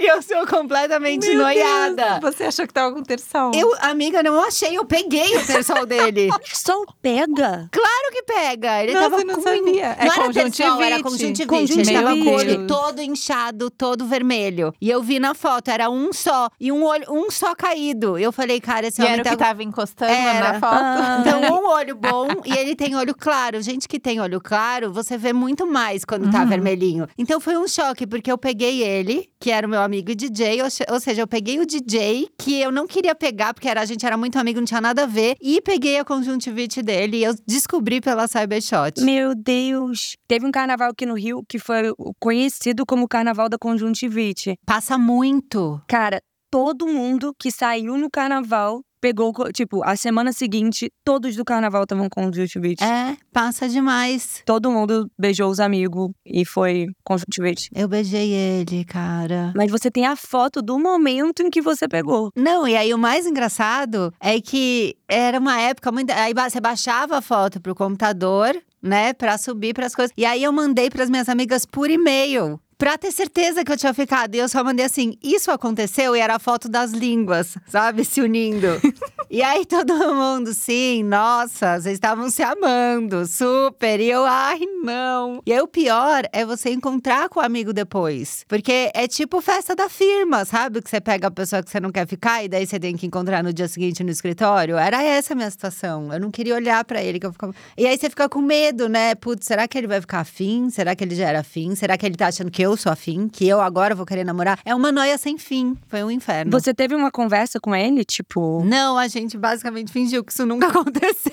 e 0.02 0.06
eu 0.10 0.20
sou 0.22 0.46
completamente 0.46 1.26
Meu 1.28 1.38
noiada. 1.38 2.18
Deus, 2.20 2.34
Você 2.34 2.44
achou 2.44 2.66
que 2.66 2.72
tava 2.74 2.92
com 2.94 3.02
terçol? 3.02 3.52
Eu, 3.54 3.72
amiga, 3.80 4.22
não 4.22 4.42
achei, 4.42 4.76
eu 4.76 4.84
peguei 4.84 5.36
o 5.36 5.46
terçol 5.46 5.86
dele. 5.86 6.28
Só 6.52 6.84
pega. 7.00 7.68
Claro 7.70 8.12
que 8.12 8.22
pega. 8.22 8.82
Ele 8.82 8.92
Nossa, 8.94 9.10
tava 9.10 9.22
eu 9.22 9.26
não 9.26 9.34
com... 9.36 9.42
sabia. 9.42 9.96
É 9.98 10.04
Não 10.06 10.12
era 10.14 10.32
terçol, 10.32 10.82
era 10.82 11.02
conjuntivite. 11.02 11.46
conjuntivite. 11.46 11.90
Ele 11.90 12.02
tava 12.02 12.16
com 12.16 12.22
o 12.30 12.32
olho 12.34 12.66
todo 12.66 13.00
inchado, 13.02 13.70
todo 13.70 14.06
vermelho. 14.06 14.72
E 14.80 14.90
eu 14.90 15.02
vi 15.02 15.18
na 15.18 15.34
foto, 15.34 15.68
era 15.70 15.90
um 15.90 16.12
só. 16.12 16.48
E 16.60 16.70
um 16.72 16.84
olho, 16.84 17.04
um 17.10 17.30
só 17.30 17.54
caído. 17.54 18.18
Eu 18.18 18.32
falei, 18.32 18.60
cara, 18.60 18.86
esse 18.86 19.00
E 19.00 19.04
homem 19.04 19.14
era 19.14 19.22
o 19.22 19.24
tá 19.24 19.30
que 19.30 19.36
tava 19.36 19.62
encostando 19.62 20.12
Era. 20.12 20.52
na 20.54 20.60
foto. 20.60 20.72
Ah. 20.74 21.18
Então, 21.20 21.40
um 21.60 21.66
olho 21.68 21.94
bom 21.96 22.28
e 22.44 22.52
ele 22.56 22.74
tem 22.74 22.94
olho 22.96 23.14
claro. 23.14 23.60
Gente 23.62 23.86
que 23.88 23.98
tem 24.00 24.20
olho 24.20 24.40
claro, 24.40 24.92
você 24.92 25.16
vê 25.16 25.32
muito 25.32 25.66
mais 25.66 26.04
quando 26.04 26.30
tá 26.30 26.40
Uhum. 26.42 26.48
vermelhinho. 26.48 27.06
Então 27.18 27.38
foi 27.40 27.56
um 27.56 27.68
choque, 27.68 28.06
porque 28.06 28.30
eu 28.30 28.38
peguei 28.38 28.82
ele, 28.82 29.28
que 29.38 29.50
era 29.50 29.66
o 29.66 29.70
meu 29.70 29.80
amigo 29.80 29.91
DJ, 30.00 30.62
ou, 30.62 30.68
ou 30.94 31.00
seja, 31.00 31.22
eu 31.22 31.26
peguei 31.26 31.58
o 31.58 31.66
DJ, 31.66 32.28
que 32.38 32.60
eu 32.60 32.70
não 32.70 32.86
queria 32.86 33.14
pegar, 33.14 33.52
porque 33.52 33.68
era, 33.68 33.80
a 33.80 33.84
gente 33.84 34.06
era 34.06 34.16
muito 34.16 34.38
amigo, 34.38 34.60
não 34.60 34.64
tinha 34.64 34.80
nada 34.80 35.02
a 35.02 35.06
ver, 35.06 35.36
e 35.40 35.60
peguei 35.60 35.98
a 35.98 36.04
conjuntivite 36.04 36.80
dele 36.80 37.18
e 37.18 37.24
eu 37.24 37.34
descobri 37.46 38.00
pela 38.00 38.28
Cybershot. 38.28 39.02
Meu 39.02 39.34
Deus. 39.34 40.16
Teve 40.28 40.46
um 40.46 40.52
carnaval 40.52 40.90
aqui 40.90 41.04
no 41.04 41.14
Rio 41.14 41.44
que 41.48 41.58
foi 41.58 41.92
conhecido 42.20 42.86
como 42.86 43.04
o 43.04 43.08
Carnaval 43.08 43.48
da 43.48 43.58
Conjuntivite. 43.58 44.56
Passa 44.64 44.96
muito. 44.96 45.82
Cara, 45.88 46.22
todo 46.50 46.86
mundo 46.86 47.34
que 47.38 47.50
saiu 47.50 47.96
no 47.96 48.10
carnaval 48.10 48.82
pegou, 49.02 49.34
tipo, 49.52 49.82
a 49.84 49.96
semana 49.96 50.32
seguinte, 50.32 50.88
todos 51.04 51.34
do 51.34 51.44
carnaval 51.44 51.82
estavam 51.82 52.08
com 52.08 52.22
conjuntivite. 52.22 52.84
É, 52.84 53.16
passa 53.32 53.68
demais. 53.68 54.42
Todo 54.46 54.70
mundo 54.70 55.10
beijou 55.18 55.50
os 55.50 55.58
amigos 55.58 56.10
e 56.24 56.44
foi 56.44 56.86
conjuntivite. 57.04 57.68
Eu 57.74 57.88
beijei 57.88 58.30
ele, 58.30 58.84
cara. 58.84 59.52
Mas 59.56 59.72
você 59.72 59.90
tem 59.90 60.06
a 60.06 60.14
foto 60.14 60.62
do 60.62 60.78
momento 60.78 61.42
em 61.42 61.50
que 61.50 61.60
você 61.60 61.88
pegou. 61.88 62.30
Não, 62.36 62.66
e 62.66 62.76
aí 62.76 62.94
o 62.94 62.98
mais 62.98 63.26
engraçado 63.26 64.14
é 64.20 64.40
que 64.40 64.96
era 65.08 65.40
uma 65.40 65.60
época 65.60 65.90
muito. 65.90 66.10
Aí 66.12 66.32
você 66.32 66.60
baixava 66.60 67.18
a 67.18 67.20
foto 67.20 67.60
pro 67.60 67.74
computador, 67.74 68.56
né, 68.80 69.12
Pra 69.12 69.36
subir 69.36 69.74
pras 69.74 69.94
coisas. 69.94 70.12
E 70.16 70.24
aí 70.24 70.44
eu 70.44 70.52
mandei 70.52 70.90
pras 70.90 71.10
minhas 71.10 71.28
amigas 71.28 71.66
por 71.66 71.90
e-mail. 71.90 72.60
Pra 72.82 72.98
ter 72.98 73.12
certeza 73.12 73.64
que 73.64 73.70
eu 73.70 73.76
tinha 73.76 73.94
ficado. 73.94 74.34
E 74.34 74.38
eu 74.38 74.48
só 74.48 74.64
mandei 74.64 74.84
assim: 74.84 75.16
isso 75.22 75.52
aconteceu? 75.52 76.16
E 76.16 76.18
era 76.18 76.34
a 76.34 76.38
foto 76.40 76.68
das 76.68 76.90
línguas, 76.90 77.56
sabe? 77.68 78.04
Se 78.04 78.20
unindo. 78.20 78.66
e 79.32 79.42
aí 79.42 79.64
todo 79.64 79.94
mundo, 80.14 80.52
sim, 80.52 81.02
nossa, 81.02 81.80
vocês 81.80 81.94
estavam 81.94 82.28
se 82.28 82.42
amando, 82.42 83.26
super. 83.26 83.98
E 83.98 84.10
eu, 84.10 84.26
ai, 84.26 84.60
não. 84.84 85.40
E 85.46 85.54
aí 85.54 85.60
o 85.62 85.66
pior 85.66 86.24
é 86.34 86.44
você 86.44 86.68
encontrar 86.68 87.30
com 87.30 87.40
o 87.40 87.42
amigo 87.42 87.72
depois. 87.72 88.44
Porque 88.46 88.90
é 88.92 89.08
tipo 89.08 89.40
festa 89.40 89.74
da 89.74 89.88
firma, 89.88 90.44
sabe? 90.44 90.82
Que 90.82 90.90
você 90.90 91.00
pega 91.00 91.28
a 91.28 91.30
pessoa 91.30 91.62
que 91.62 91.70
você 91.70 91.80
não 91.80 91.90
quer 91.90 92.06
ficar 92.06 92.44
e 92.44 92.48
daí 92.48 92.66
você 92.66 92.78
tem 92.78 92.94
que 92.94 93.06
encontrar 93.06 93.42
no 93.42 93.54
dia 93.54 93.66
seguinte 93.68 94.04
no 94.04 94.10
escritório. 94.10 94.76
Era 94.76 95.02
essa 95.02 95.32
a 95.32 95.36
minha 95.36 95.50
situação. 95.50 96.12
Eu 96.12 96.20
não 96.20 96.30
queria 96.30 96.54
olhar 96.54 96.84
pra 96.84 97.02
ele. 97.02 97.18
Que 97.18 97.24
eu 97.24 97.32
ficava... 97.32 97.54
E 97.78 97.86
aí 97.86 97.96
você 97.96 98.10
fica 98.10 98.28
com 98.28 98.42
medo, 98.42 98.86
né? 98.86 99.14
Putz, 99.14 99.46
será 99.46 99.66
que 99.66 99.78
ele 99.78 99.86
vai 99.86 100.02
ficar 100.02 100.20
afim? 100.20 100.68
Será 100.68 100.94
que 100.94 101.02
ele 101.02 101.14
já 101.14 101.30
era 101.30 101.40
afim? 101.40 101.74
Será 101.74 101.96
que 101.96 102.04
ele 102.04 102.16
tá 102.16 102.26
achando 102.26 102.50
que 102.50 102.60
eu 102.60 102.76
sou 102.76 102.92
afim? 102.92 103.28
Que 103.28 103.48
eu 103.48 103.62
agora 103.62 103.94
vou 103.94 104.04
querer 104.04 104.24
namorar? 104.24 104.58
É 104.62 104.74
uma 104.74 104.92
noia 104.92 105.16
sem 105.16 105.38
fim. 105.38 105.74
Foi 105.88 106.04
um 106.04 106.10
inferno. 106.10 106.50
Você 106.50 106.74
teve 106.74 106.94
uma 106.94 107.10
conversa 107.10 107.58
com 107.58 107.74
ele, 107.74 108.04
tipo. 108.04 108.62
Não, 108.64 108.98
a 108.98 109.08
gente 109.08 109.21
basicamente 109.36 109.92
fingiu 109.92 110.22
que 110.24 110.32
isso 110.32 110.44
nunca 110.46 110.66
aconteceu. 110.72 111.32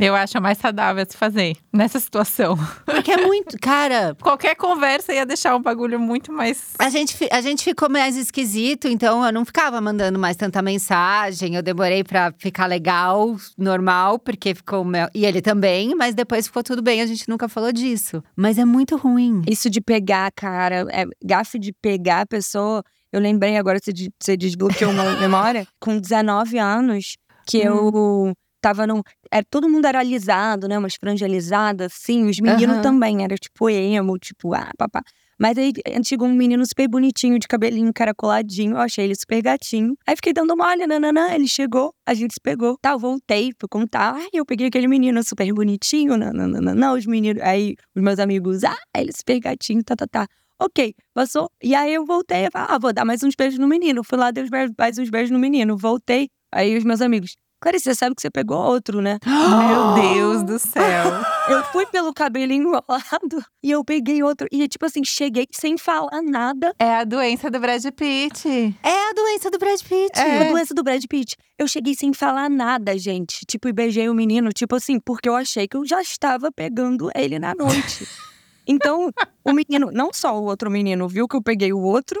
Eu 0.00 0.14
acho 0.14 0.38
a 0.38 0.40
mais 0.40 0.58
saudável 0.58 1.04
se 1.08 1.16
fazer 1.16 1.56
nessa 1.72 1.98
situação. 2.00 2.56
Porque 2.84 3.10
é 3.12 3.26
muito. 3.26 3.56
Cara, 3.60 4.16
Qualquer 4.20 4.54
conversa 4.56 5.12
ia 5.12 5.26
deixar 5.26 5.54
um 5.56 5.62
bagulho 5.62 5.98
muito 5.98 6.32
mais. 6.32 6.72
A 6.78 6.88
gente, 6.88 7.16
a 7.30 7.40
gente 7.40 7.64
ficou 7.64 7.88
mais 7.88 8.16
esquisito, 8.16 8.86
então 8.88 9.24
eu 9.24 9.32
não 9.32 9.44
ficava 9.44 9.80
mandando 9.80 10.18
mais 10.18 10.36
tanta 10.36 10.62
mensagem. 10.62 11.54
Eu 11.54 11.62
demorei 11.62 12.04
pra 12.04 12.32
ficar 12.38 12.66
legal, 12.66 13.36
normal, 13.58 14.18
porque 14.18 14.54
ficou. 14.54 14.84
mel- 14.84 15.08
E 15.14 15.24
ele 15.24 15.40
também, 15.40 15.94
mas 15.94 16.14
depois 16.14 16.46
ficou 16.46 16.62
tudo 16.62 16.82
bem, 16.82 17.00
a 17.00 17.06
gente 17.06 17.28
nunca 17.28 17.48
falou 17.48 17.72
disso. 17.72 18.22
Mas 18.36 18.58
é 18.58 18.64
muito 18.64 18.96
ruim. 18.96 19.42
Isso 19.48 19.68
de 19.70 19.80
pegar, 19.80 20.30
cara, 20.32 20.86
é, 20.90 21.04
gafe 21.24 21.58
de 21.58 21.72
pegar 21.80 22.22
a 22.22 22.26
pessoa. 22.26 22.82
Eu 23.12 23.20
lembrei 23.20 23.58
agora, 23.58 23.78
você 24.18 24.36
desbloqueou 24.38 24.90
uma 24.90 25.04
memória, 25.16 25.66
com 25.78 25.98
19 25.98 26.58
anos, 26.58 27.18
que 27.46 27.58
eu 27.58 28.32
tava 28.60 28.86
num. 28.86 29.02
Era, 29.30 29.44
todo 29.50 29.68
mundo 29.68 29.86
era 29.86 29.98
alisado, 29.98 30.68
né? 30.68 30.78
Umas 30.78 30.94
franjas 30.94 31.28
alisadas, 31.28 31.92
assim. 31.92 32.26
Os 32.28 32.38
meninos 32.40 32.76
Aham. 32.76 32.82
também, 32.82 33.24
era 33.24 33.36
tipo 33.36 33.68
emo, 33.68 34.18
tipo, 34.18 34.54
ah, 34.54 34.70
papá. 34.78 35.02
Mas 35.38 35.58
aí 35.58 35.72
chegou 36.04 36.28
um 36.28 36.32
menino 36.32 36.64
super 36.64 36.86
bonitinho, 36.86 37.36
de 37.36 37.48
cabelinho 37.48 37.92
caracoladinho. 37.92 38.74
Eu 38.74 38.78
achei 38.78 39.04
ele 39.04 39.16
super 39.16 39.42
gatinho. 39.42 39.96
Aí 40.06 40.14
fiquei 40.14 40.32
dando 40.32 40.56
mole, 40.56 40.86
nananã. 40.86 41.34
Ele 41.34 41.48
chegou, 41.48 41.92
a 42.06 42.14
gente 42.14 42.34
se 42.34 42.40
pegou. 42.40 42.78
Tá, 42.80 42.92
eu 42.92 42.98
voltei, 42.98 43.50
fui 43.58 43.68
contar. 43.68 44.14
Ai, 44.14 44.28
eu 44.32 44.46
peguei 44.46 44.68
aquele 44.68 44.86
menino 44.86 45.20
super 45.24 45.52
bonitinho, 45.52 46.16
nananã. 46.16 46.94
Os 46.94 47.06
meninos. 47.06 47.42
Aí 47.42 47.74
os 47.94 48.00
meus 48.00 48.20
amigos, 48.20 48.62
ah, 48.62 48.76
ele 48.96 49.10
super 49.12 49.40
gatinho, 49.40 49.82
tá, 49.82 49.96
tá, 49.96 50.06
tá. 50.06 50.28
Ok, 50.60 50.94
passou. 51.12 51.50
E 51.60 51.74
aí 51.74 51.92
eu 51.92 52.04
voltei, 52.06 52.46
eu 52.46 52.50
falei, 52.52 52.68
ah, 52.70 52.78
vou 52.78 52.92
dar 52.92 53.04
mais 53.04 53.20
uns 53.24 53.34
beijos 53.34 53.58
no 53.58 53.66
menino. 53.66 54.04
Fui 54.04 54.16
lá, 54.16 54.30
dei 54.30 54.44
mais 54.78 54.96
uns 54.96 55.10
beijos 55.10 55.32
no 55.32 55.40
menino. 55.40 55.76
Voltei. 55.76 56.28
Aí 56.52 56.76
os 56.76 56.84
meus 56.84 57.00
amigos, 57.00 57.34
Clarice, 57.62 57.84
você 57.84 57.94
sabe 57.94 58.16
que 58.16 58.20
você 58.20 58.28
pegou 58.28 58.58
outro, 58.58 59.00
né? 59.00 59.18
Meu 59.24 59.94
Deus 60.14 60.42
do 60.42 60.58
céu. 60.58 61.04
Eu 61.48 61.62
fui 61.66 61.86
pelo 61.86 62.12
cabelinho 62.12 62.70
enrolado 62.70 63.44
e 63.62 63.70
eu 63.70 63.84
peguei 63.84 64.20
outro. 64.20 64.48
E 64.50 64.66
tipo 64.66 64.84
assim, 64.84 65.04
cheguei 65.04 65.46
sem 65.52 65.78
falar 65.78 66.20
nada. 66.22 66.74
É 66.76 66.96
a 66.96 67.04
doença 67.04 67.48
do 67.48 67.60
Brad 67.60 67.84
Pitt. 67.84 68.76
É 68.82 69.10
a 69.10 69.12
doença 69.14 69.48
do 69.48 69.58
Brad 69.58 69.80
Pitt. 69.80 70.18
É. 70.18 70.48
A 70.48 70.50
doença 70.50 70.74
do 70.74 70.82
Brad 70.82 71.04
Pitt. 71.08 71.36
Eu 71.56 71.68
cheguei 71.68 71.94
sem 71.94 72.12
falar 72.12 72.50
nada, 72.50 72.98
gente. 72.98 73.46
Tipo, 73.46 73.68
e 73.68 73.72
beijei 73.72 74.08
o 74.08 74.14
menino, 74.14 74.50
tipo 74.52 74.74
assim, 74.74 74.98
porque 74.98 75.28
eu 75.28 75.36
achei 75.36 75.68
que 75.68 75.76
eu 75.76 75.86
já 75.86 76.02
estava 76.02 76.50
pegando 76.50 77.10
ele 77.14 77.38
na 77.38 77.54
noite. 77.54 78.08
Então, 78.66 79.10
o 79.44 79.52
menino, 79.52 79.90
não 79.92 80.10
só 80.12 80.38
o 80.38 80.44
outro 80.44 80.70
menino 80.70 81.08
viu 81.08 81.26
que 81.26 81.36
eu 81.36 81.42
peguei 81.42 81.72
o 81.72 81.80
outro, 81.80 82.20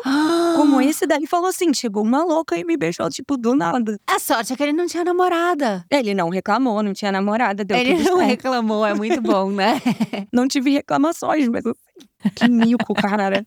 como 0.56 0.80
esse 0.80 1.06
daí 1.06 1.26
falou 1.26 1.48
assim: 1.48 1.72
chegou 1.72 2.02
uma 2.02 2.24
louca 2.24 2.56
e 2.56 2.64
me 2.64 2.76
beijou, 2.76 3.08
tipo, 3.08 3.36
do 3.36 3.54
nada. 3.54 3.98
A 4.06 4.18
sorte 4.18 4.52
é 4.52 4.56
que 4.56 4.62
ele 4.62 4.72
não 4.72 4.86
tinha 4.86 5.04
namorada. 5.04 5.84
Ele 5.90 6.14
não 6.14 6.28
reclamou, 6.28 6.82
não 6.82 6.92
tinha 6.92 7.12
namorada, 7.12 7.64
deu 7.64 7.76
ele 7.76 7.96
tudo 7.96 8.04
não 8.04 8.16
certo. 8.18 8.28
reclamou, 8.28 8.84
é 8.84 8.94
muito 8.94 9.20
bom, 9.20 9.50
né? 9.50 9.80
Não 10.32 10.48
tive 10.48 10.70
reclamações, 10.70 11.46
mas 11.48 11.62
que 12.34 12.48
mico, 12.48 12.94
cara. 12.94 13.44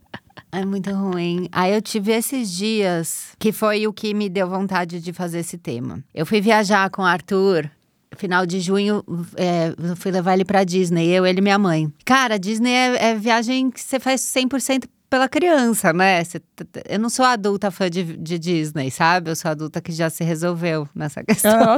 É 0.51 0.65
muito 0.65 0.91
ruim. 0.91 1.47
Aí 1.51 1.73
eu 1.73 1.81
tive 1.81 2.11
esses 2.11 2.51
dias 2.51 3.35
que 3.39 3.51
foi 3.51 3.87
o 3.87 3.93
que 3.93 4.13
me 4.13 4.29
deu 4.29 4.47
vontade 4.47 5.01
de 5.01 5.13
fazer 5.13 5.39
esse 5.39 5.57
tema. 5.57 6.03
Eu 6.13 6.25
fui 6.25 6.41
viajar 6.41 6.89
com 6.89 7.01
o 7.01 7.05
Arthur. 7.05 7.69
Final 8.15 8.45
de 8.45 8.59
junho, 8.59 9.03
é, 9.35 9.73
eu 9.89 9.95
fui 9.95 10.11
levar 10.11 10.33
ele 10.33 10.45
pra 10.45 10.63
Disney, 10.63 11.07
eu, 11.09 11.25
ele 11.25 11.39
e 11.39 11.41
minha 11.41 11.59
mãe. 11.59 11.91
Cara, 12.05 12.37
Disney 12.39 12.71
é, 12.71 13.09
é 13.11 13.15
viagem 13.15 13.69
que 13.69 13.79
você 13.81 13.99
faz 13.99 14.21
100% 14.21 14.85
pela 15.07 15.29
criança, 15.29 15.93
né? 15.93 16.23
Eu 16.89 16.99
não 16.99 17.09
sou 17.09 17.23
adulta 17.23 17.69
fã 17.71 17.89
de, 17.89 18.03
de 18.17 18.39
Disney, 18.39 18.89
sabe? 18.89 19.29
Eu 19.29 19.35
sou 19.35 19.51
adulta 19.51 19.79
que 19.79 19.91
já 19.91 20.09
se 20.09 20.23
resolveu 20.23 20.89
nessa 20.95 21.23
questão. 21.23 21.77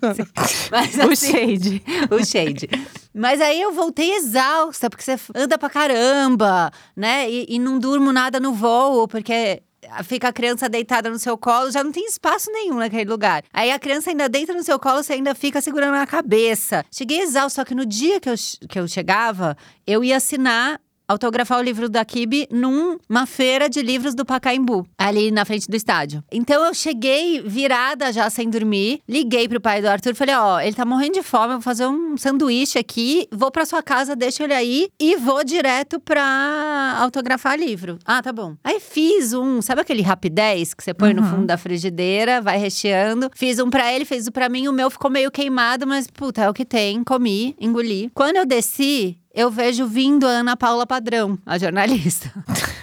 Mas 0.70 0.94
O 0.96 1.10
assim, 1.10 1.32
shade. 1.32 1.82
o 2.10 2.24
shade. 2.24 2.68
Mas 3.14 3.40
aí 3.40 3.60
eu 3.60 3.72
voltei 3.72 4.12
exausta, 4.14 4.88
porque 4.88 5.02
você 5.02 5.18
anda 5.34 5.58
pra 5.58 5.68
caramba, 5.68 6.70
né? 6.96 7.28
E, 7.30 7.46
e 7.48 7.58
não 7.58 7.78
durmo 7.78 8.12
nada 8.12 8.38
no 8.38 8.52
voo, 8.52 9.08
porque 9.08 9.62
fica 10.04 10.28
a 10.28 10.32
criança 10.32 10.68
deitada 10.68 11.10
no 11.10 11.18
seu 11.18 11.36
colo, 11.36 11.70
já 11.70 11.82
não 11.82 11.92
tem 11.92 12.06
espaço 12.06 12.50
nenhum 12.52 12.76
naquele 12.76 13.08
lugar. 13.08 13.42
Aí 13.52 13.70
a 13.70 13.78
criança 13.78 14.10
ainda 14.10 14.28
deita 14.28 14.52
no 14.52 14.62
seu 14.62 14.78
colo, 14.78 15.02
você 15.02 15.14
ainda 15.14 15.34
fica 15.34 15.60
segurando 15.60 15.92
na 15.92 16.06
cabeça. 16.06 16.84
Cheguei 16.90 17.20
exausta, 17.20 17.60
só 17.60 17.64
que 17.64 17.74
no 17.74 17.86
dia 17.86 18.20
que 18.20 18.28
eu, 18.28 18.34
que 18.68 18.78
eu 18.78 18.86
chegava, 18.88 19.56
eu 19.86 20.04
ia 20.04 20.16
assinar. 20.16 20.80
Autografar 21.10 21.58
o 21.58 21.62
livro 21.62 21.88
da 21.88 22.04
Kibe 22.04 22.46
numa 22.52 23.26
feira 23.26 23.68
de 23.68 23.82
livros 23.82 24.14
do 24.14 24.24
Pacaembu, 24.24 24.86
ali 24.96 25.32
na 25.32 25.44
frente 25.44 25.66
do 25.68 25.74
estádio. 25.74 26.22
Então 26.30 26.64
eu 26.64 26.72
cheguei 26.72 27.40
virada 27.42 28.12
já 28.12 28.30
sem 28.30 28.48
dormir, 28.48 29.00
liguei 29.08 29.48
pro 29.48 29.60
pai 29.60 29.82
do 29.82 29.88
Arthur, 29.88 30.14
falei: 30.14 30.36
Ó, 30.36 30.60
ele 30.60 30.72
tá 30.76 30.84
morrendo 30.84 31.14
de 31.14 31.22
fome, 31.24 31.46
eu 31.46 31.50
vou 31.54 31.62
fazer 31.62 31.84
um 31.88 32.16
sanduíche 32.16 32.78
aqui, 32.78 33.26
vou 33.32 33.50
pra 33.50 33.66
sua 33.66 33.82
casa, 33.82 34.14
deixa 34.14 34.44
ele 34.44 34.54
aí 34.54 34.88
e 35.00 35.16
vou 35.16 35.42
direto 35.42 35.98
pra 35.98 36.96
autografar 37.00 37.58
livro. 37.58 37.98
Ah, 38.04 38.22
tá 38.22 38.32
bom. 38.32 38.54
Aí 38.62 38.78
fiz 38.78 39.32
um, 39.32 39.60
sabe 39.60 39.80
aquele 39.80 40.02
rapidez 40.02 40.72
que 40.74 40.84
você 40.84 40.94
põe 40.94 41.12
no 41.12 41.22
Uhum. 41.22 41.28
fundo 41.30 41.46
da 41.46 41.58
frigideira, 41.58 42.40
vai 42.40 42.56
recheando? 42.56 43.28
Fiz 43.34 43.58
um 43.58 43.68
pra 43.68 43.92
ele, 43.92 44.04
fez 44.04 44.28
um 44.28 44.30
pra 44.30 44.48
mim, 44.48 44.68
o 44.68 44.72
meu 44.72 44.88
ficou 44.88 45.10
meio 45.10 45.28
queimado, 45.32 45.88
mas 45.88 46.06
puta, 46.06 46.42
é 46.42 46.48
o 46.48 46.54
que 46.54 46.64
tem, 46.64 47.02
comi, 47.02 47.56
engoli. 47.60 48.12
Quando 48.14 48.36
eu 48.36 48.46
desci, 48.46 49.18
eu 49.40 49.50
vejo 49.50 49.86
vindo 49.86 50.26
a 50.26 50.30
Ana 50.30 50.54
Paula 50.56 50.86
Padrão, 50.86 51.38
a 51.46 51.58
jornalista. 51.58 52.30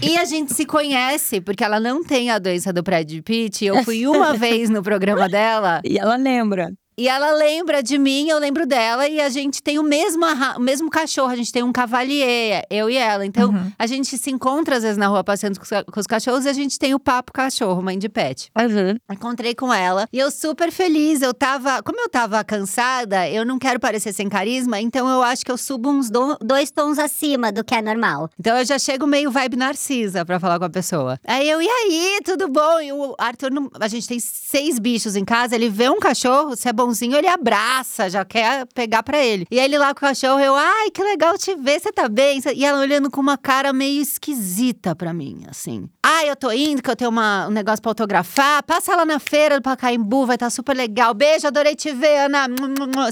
E 0.00 0.16
a 0.16 0.24
gente 0.24 0.54
se 0.54 0.64
conhece, 0.64 1.42
porque 1.42 1.62
ela 1.62 1.78
não 1.78 2.02
tem 2.02 2.30
a 2.30 2.38
doença 2.38 2.72
do 2.72 2.82
Brad 2.82 3.12
Pitt. 3.22 3.66
Eu 3.66 3.84
fui 3.84 4.06
uma 4.06 4.32
vez 4.38 4.70
no 4.70 4.82
programa 4.82 5.28
dela 5.28 5.82
E 5.84 5.98
ela 5.98 6.16
lembra. 6.16 6.72
E 6.98 7.08
ela 7.08 7.32
lembra 7.32 7.82
de 7.82 7.96
mim, 7.96 8.28
eu 8.28 8.38
lembro 8.38 8.66
dela, 8.66 9.08
e 9.08 9.20
a 9.20 9.28
gente 9.28 9.62
tem 9.62 9.78
o 9.78 9.82
mesmo, 9.82 10.24
o 10.56 10.60
mesmo 10.60 10.90
cachorro, 10.90 11.30
a 11.30 11.36
gente 11.36 11.52
tem 11.52 11.62
um 11.62 11.72
cavalier, 11.72 12.64
eu 12.70 12.90
e 12.90 12.96
ela. 12.96 13.24
Então, 13.24 13.50
Uhum. 13.50 13.72
a 13.78 13.86
gente 13.86 14.18
se 14.18 14.30
encontra 14.30 14.76
às 14.76 14.82
vezes 14.82 14.98
na 14.98 15.06
rua 15.06 15.22
passeando 15.24 15.58
com 15.58 16.00
os, 16.00 16.06
cachorros 16.06 16.44
e 16.44 16.48
a 16.48 16.52
gente 16.52 16.78
tem 16.78 16.94
o 16.94 16.98
papo 17.00 17.32
cachorro, 17.32 17.80
mãe 17.82 17.98
de 17.98 18.08
pet. 18.08 18.50
Uhum. 18.58 18.98
Encontrei 19.14 19.54
com 19.54 19.72
ela 19.72 20.08
e 20.12 20.18
eu 20.18 20.30
super 20.30 20.70
feliz. 20.72 21.22
Eu 21.22 21.32
tava. 21.32 21.82
Como 21.82 22.00
eu 22.00 22.08
tava 22.08 22.42
cansada, 22.44 23.28
eu 23.28 23.44
não 23.44 23.58
quero 23.58 23.78
parecer 23.78 24.12
sem 24.12 24.28
carisma, 24.28 24.80
então 24.80 25.08
eu 25.08 25.22
acho 25.22 25.44
que 25.44 25.50
eu 25.52 25.56
subo 25.58 25.88
uns 25.90 26.10
do- 26.10 26.36
Dois 26.42 26.70
tons 26.70 26.98
acima 26.98 27.52
do 27.52 27.62
que 27.64 27.74
é 27.74 27.82
normal. 27.82 28.28
Então 28.38 28.56
eu 28.58 28.64
já 28.64 28.78
chego 28.78 29.06
meio 29.06 29.30
vibe 29.30 29.56
narcisa 29.56 30.24
pra 30.24 30.40
falar 30.40 30.58
com 30.58 30.64
a 30.64 30.70
pessoa. 30.70 31.18
Aí 31.26 31.48
eu, 31.48 31.60
e 31.62 31.68
aí, 31.68 32.20
tudo 32.24 32.48
bom? 32.48 32.80
E 32.80 32.92
o 32.92 33.14
Arthur, 33.18 33.50
a 33.80 33.88
gente 33.88 34.06
tem 34.08 34.18
seis 34.20 34.78
bichos 34.78 35.14
em 35.16 35.24
casa, 35.24 35.54
ele 35.54 35.68
vê 35.68 35.88
um 35.88 35.98
cachorro, 36.00 36.56
se 36.56 36.68
é 36.68 36.72
bonzinho, 36.88 37.16
ele 37.16 37.28
abraça, 37.28 38.08
já 38.08 38.24
quer 38.24 38.66
pegar 38.74 39.02
pra 39.02 39.22
ele. 39.22 39.46
E 39.50 39.58
aí 39.58 39.66
ele 39.66 39.78
lá 39.78 39.88
com 39.94 39.98
o 39.98 40.08
cachorro, 40.08 40.40
eu, 40.40 40.54
ai, 40.54 40.90
que 40.90 41.02
legal 41.02 41.36
te 41.36 41.54
ver, 41.54 41.78
você 41.80 41.92
tá 41.92 42.08
bem? 42.08 42.40
E 42.54 42.64
ela 42.64 42.80
olhando 42.80 43.10
com 43.10 43.20
uma 43.20 43.36
cara 43.36 43.72
meio 43.72 44.00
esquisita 44.00 44.96
pra 44.96 45.12
mim, 45.12 45.42
assim. 45.48 45.88
Ah, 46.02 46.24
eu 46.24 46.34
tô 46.34 46.50
indo, 46.50 46.82
que 46.82 46.90
eu 46.90 46.96
tenho 46.96 47.10
uma- 47.10 47.46
um 47.46 47.50
negócio 47.50 47.82
pra 47.82 47.90
autografar. 47.90 48.62
Passa 48.64 48.96
lá 48.96 49.04
na 49.04 49.18
feira 49.18 49.58
do 49.60 49.62
Pacaembu, 49.62 50.24
vai 50.26 50.36
estar 50.36 50.46
tá 50.46 50.50
super 50.50 50.74
legal. 50.74 51.12
Beijo, 51.12 51.46
adorei 51.46 51.74
te 51.74 51.92
ver, 51.92 52.20
Ana. 52.26 52.46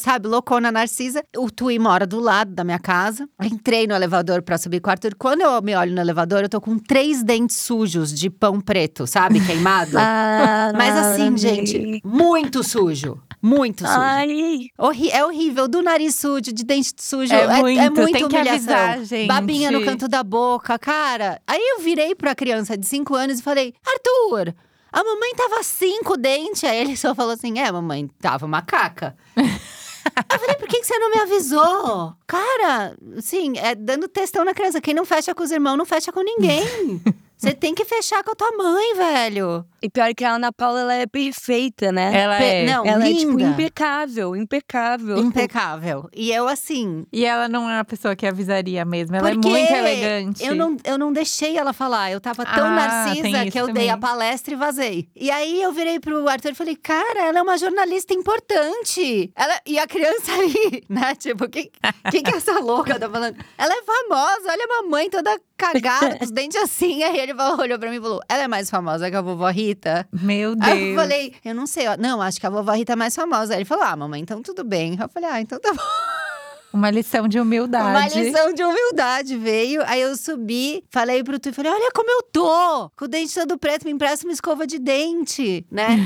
Sabe, 0.00 0.26
loucona 0.28 0.72
narcisa. 0.72 1.22
O 1.36 1.50
Tui 1.50 1.78
mora 1.78 2.06
do 2.06 2.18
lado 2.18 2.52
da 2.54 2.64
minha 2.64 2.78
casa. 2.78 3.28
Entrei 3.42 3.86
no 3.86 3.94
elevador 3.94 4.40
pra 4.42 4.56
subir 4.56 4.80
com 4.80 4.88
o 4.88 4.92
Arthur. 4.92 5.14
Quando 5.18 5.42
eu 5.42 5.60
me 5.62 5.74
olho 5.76 5.92
no 5.92 6.00
elevador, 6.00 6.42
eu 6.42 6.48
tô 6.48 6.60
com 6.60 6.78
três 6.78 7.22
dentes 7.22 7.56
sujos 7.56 8.12
de 8.12 8.30
pão 8.30 8.60
preto, 8.60 9.06
sabe? 9.06 9.44
Queimado. 9.44 9.96
Ah, 10.38 10.72
Mas 10.76 10.96
assim, 10.96 11.36
gente, 11.36 12.00
muito 12.04 12.62
sujo. 12.62 13.20
Muito 13.42 13.65
sujo. 13.74 13.90
Ai, 13.98 14.68
Horri- 14.78 15.10
é 15.10 15.24
horrível, 15.24 15.66
do 15.66 15.82
nariz 15.82 16.14
sujo, 16.14 16.52
de 16.52 16.64
dente 16.64 16.92
sujo. 16.98 17.32
É 17.34 17.60
muito, 17.60 17.80
muita 18.00 18.18
tem 18.18 18.28
que 18.28 18.36
humilhação. 18.36 18.74
avisar, 18.74 19.04
gente. 19.04 19.26
Babinha 19.28 19.70
no 19.70 19.84
canto 19.84 20.06
da 20.08 20.22
boca, 20.22 20.78
cara. 20.78 21.40
Aí 21.46 21.60
eu 21.60 21.80
virei 21.80 22.14
pra 22.14 22.34
criança 22.34 22.76
de 22.76 22.86
5 22.86 23.14
anos 23.14 23.38
e 23.40 23.42
falei: 23.42 23.74
Arthur, 23.86 24.54
a 24.92 25.04
mamãe 25.04 25.34
tava 25.34 25.62
cinco 25.62 26.16
dentes. 26.16 26.64
Aí 26.64 26.78
ele 26.78 26.96
só 26.96 27.14
falou 27.14 27.32
assim: 27.32 27.58
é, 27.58 27.70
mamãe, 27.70 28.08
tava 28.20 28.46
uma 28.46 28.62
caca. 28.62 29.16
eu 29.36 30.38
falei, 30.38 30.54
por 30.56 30.68
que, 30.68 30.80
que 30.80 30.86
você 30.86 30.98
não 30.98 31.10
me 31.10 31.18
avisou? 31.18 32.14
Cara, 32.26 32.96
assim, 33.18 33.54
é 33.58 33.74
dando 33.74 34.08
testão 34.08 34.44
na 34.44 34.54
criança. 34.54 34.80
Quem 34.80 34.94
não 34.94 35.04
fecha 35.04 35.34
com 35.34 35.42
os 35.42 35.50
irmãos, 35.50 35.76
não 35.76 35.84
fecha 35.84 36.12
com 36.12 36.22
ninguém. 36.22 36.64
Você 37.36 37.52
tem 37.52 37.74
que 37.74 37.84
fechar 37.84 38.22
com 38.24 38.32
a 38.32 38.34
tua 38.34 38.50
mãe, 38.52 38.94
velho. 38.96 39.64
e 39.82 39.90
pior 39.90 40.12
que 40.14 40.24
a 40.24 40.32
Ana 40.34 40.50
Paula, 40.52 40.80
ela 40.80 40.94
é 40.94 41.06
perfeita, 41.06 41.92
né? 41.92 42.10
Ela 42.14 42.38
Pe- 42.38 42.44
é. 42.44 42.64
Não, 42.66 42.84
ela 42.86 43.06
é, 43.08 43.12
tipo, 43.12 43.32
linda. 43.32 43.44
impecável, 43.50 44.34
impecável. 44.34 45.18
Impecável. 45.18 46.08
E 46.14 46.32
eu, 46.32 46.48
assim, 46.48 47.06
E 47.12 47.24
ela 47.24 47.48
não 47.48 47.68
é 47.70 47.74
uma 47.74 47.84
pessoa 47.84 48.16
que 48.16 48.26
avisaria 48.26 48.84
mesmo. 48.84 49.14
Ela 49.16 49.30
é 49.30 49.34
muito 49.34 49.48
elegante. 49.48 50.44
Eu 50.44 50.54
não, 50.54 50.76
eu 50.84 50.96
não 50.98 51.12
deixei 51.12 51.56
ela 51.58 51.72
falar. 51.72 52.10
Eu 52.10 52.20
tava 52.20 52.44
tão 52.44 52.66
Ah, 52.66 52.70
narcisa 52.70 53.50
que 53.50 53.58
eu 53.60 53.66
dei 53.72 53.88
a 53.90 53.94
também. 53.94 54.00
palestra 54.00 54.54
e 54.54 54.56
vazei. 54.56 55.08
E 55.14 55.30
aí 55.30 55.62
eu 55.62 55.72
virei 55.72 56.00
pro 56.00 56.26
Arthur 56.28 56.52
e 56.52 56.54
falei: 56.54 56.74
Cara, 56.76 57.20
ela 57.26 57.38
é 57.38 57.42
uma 57.42 57.58
jornalista 57.58 58.14
importante. 58.14 59.30
Ela, 59.36 59.60
e 59.66 59.78
a 59.78 59.86
criança 59.86 60.32
ali, 60.34 60.84
né? 60.88 61.14
Tipo, 61.14 61.44
o 61.44 61.48
que, 61.48 61.70
que, 62.10 62.22
que 62.22 62.30
essa 62.34 62.58
louca 62.60 62.98
tá 62.98 63.08
falando? 63.10 63.36
Ela 63.58 63.74
é 63.74 63.82
famosa, 63.82 64.50
olha 64.50 64.64
a 64.64 64.82
mamãe 64.82 65.10
toda 65.10 65.38
cagada, 65.56 66.16
com 66.18 66.24
os 66.24 66.30
dentes 66.30 66.60
assim. 66.60 67.02
Aí 67.02 67.25
ele 67.30 67.42
olhou 67.60 67.78
pra 67.78 67.90
mim 67.90 67.96
e 67.96 68.00
falou: 68.00 68.20
Ela 68.28 68.44
é 68.44 68.48
mais 68.48 68.70
famosa 68.70 69.10
que 69.10 69.16
a 69.16 69.20
vovó 69.20 69.48
Rita? 69.50 70.06
Meu 70.12 70.54
Deus. 70.54 70.70
Aí 70.70 70.90
eu 70.90 70.94
falei, 70.96 71.34
eu 71.44 71.54
não 71.54 71.66
sei, 71.66 71.88
ó. 71.88 71.96
Não, 71.96 72.20
acho 72.22 72.40
que 72.40 72.46
a 72.46 72.50
vovó 72.50 72.72
Rita 72.72 72.92
é 72.92 72.96
mais 72.96 73.14
famosa. 73.14 73.54
Aí 73.54 73.58
ele 73.58 73.64
falou: 73.64 73.84
Ah, 73.84 73.96
mamãe, 73.96 74.20
então 74.20 74.42
tudo 74.42 74.64
bem. 74.64 74.96
Eu 75.00 75.08
falei, 75.08 75.30
ah, 75.30 75.40
então 75.40 75.58
tá 75.58 75.72
bom. 75.72 75.82
Uma 76.72 76.90
lição 76.90 77.26
de 77.26 77.40
humildade. 77.40 77.88
Uma 77.88 78.22
lição 78.22 78.52
de 78.52 78.62
humildade 78.62 79.36
veio. 79.38 79.82
Aí 79.86 80.02
eu 80.02 80.14
subi, 80.14 80.84
falei 80.90 81.24
pro 81.24 81.38
tu, 81.38 81.52
falei: 81.52 81.72
olha 81.72 81.90
como 81.94 82.10
eu 82.10 82.22
tô! 82.24 82.90
Com 82.96 83.06
o 83.06 83.08
dente 83.08 83.34
todo 83.34 83.56
preto, 83.56 83.86
me 83.86 83.92
empresta 83.92 84.26
uma 84.26 84.32
escova 84.32 84.66
de 84.66 84.78
dente, 84.78 85.64
né? 85.72 85.96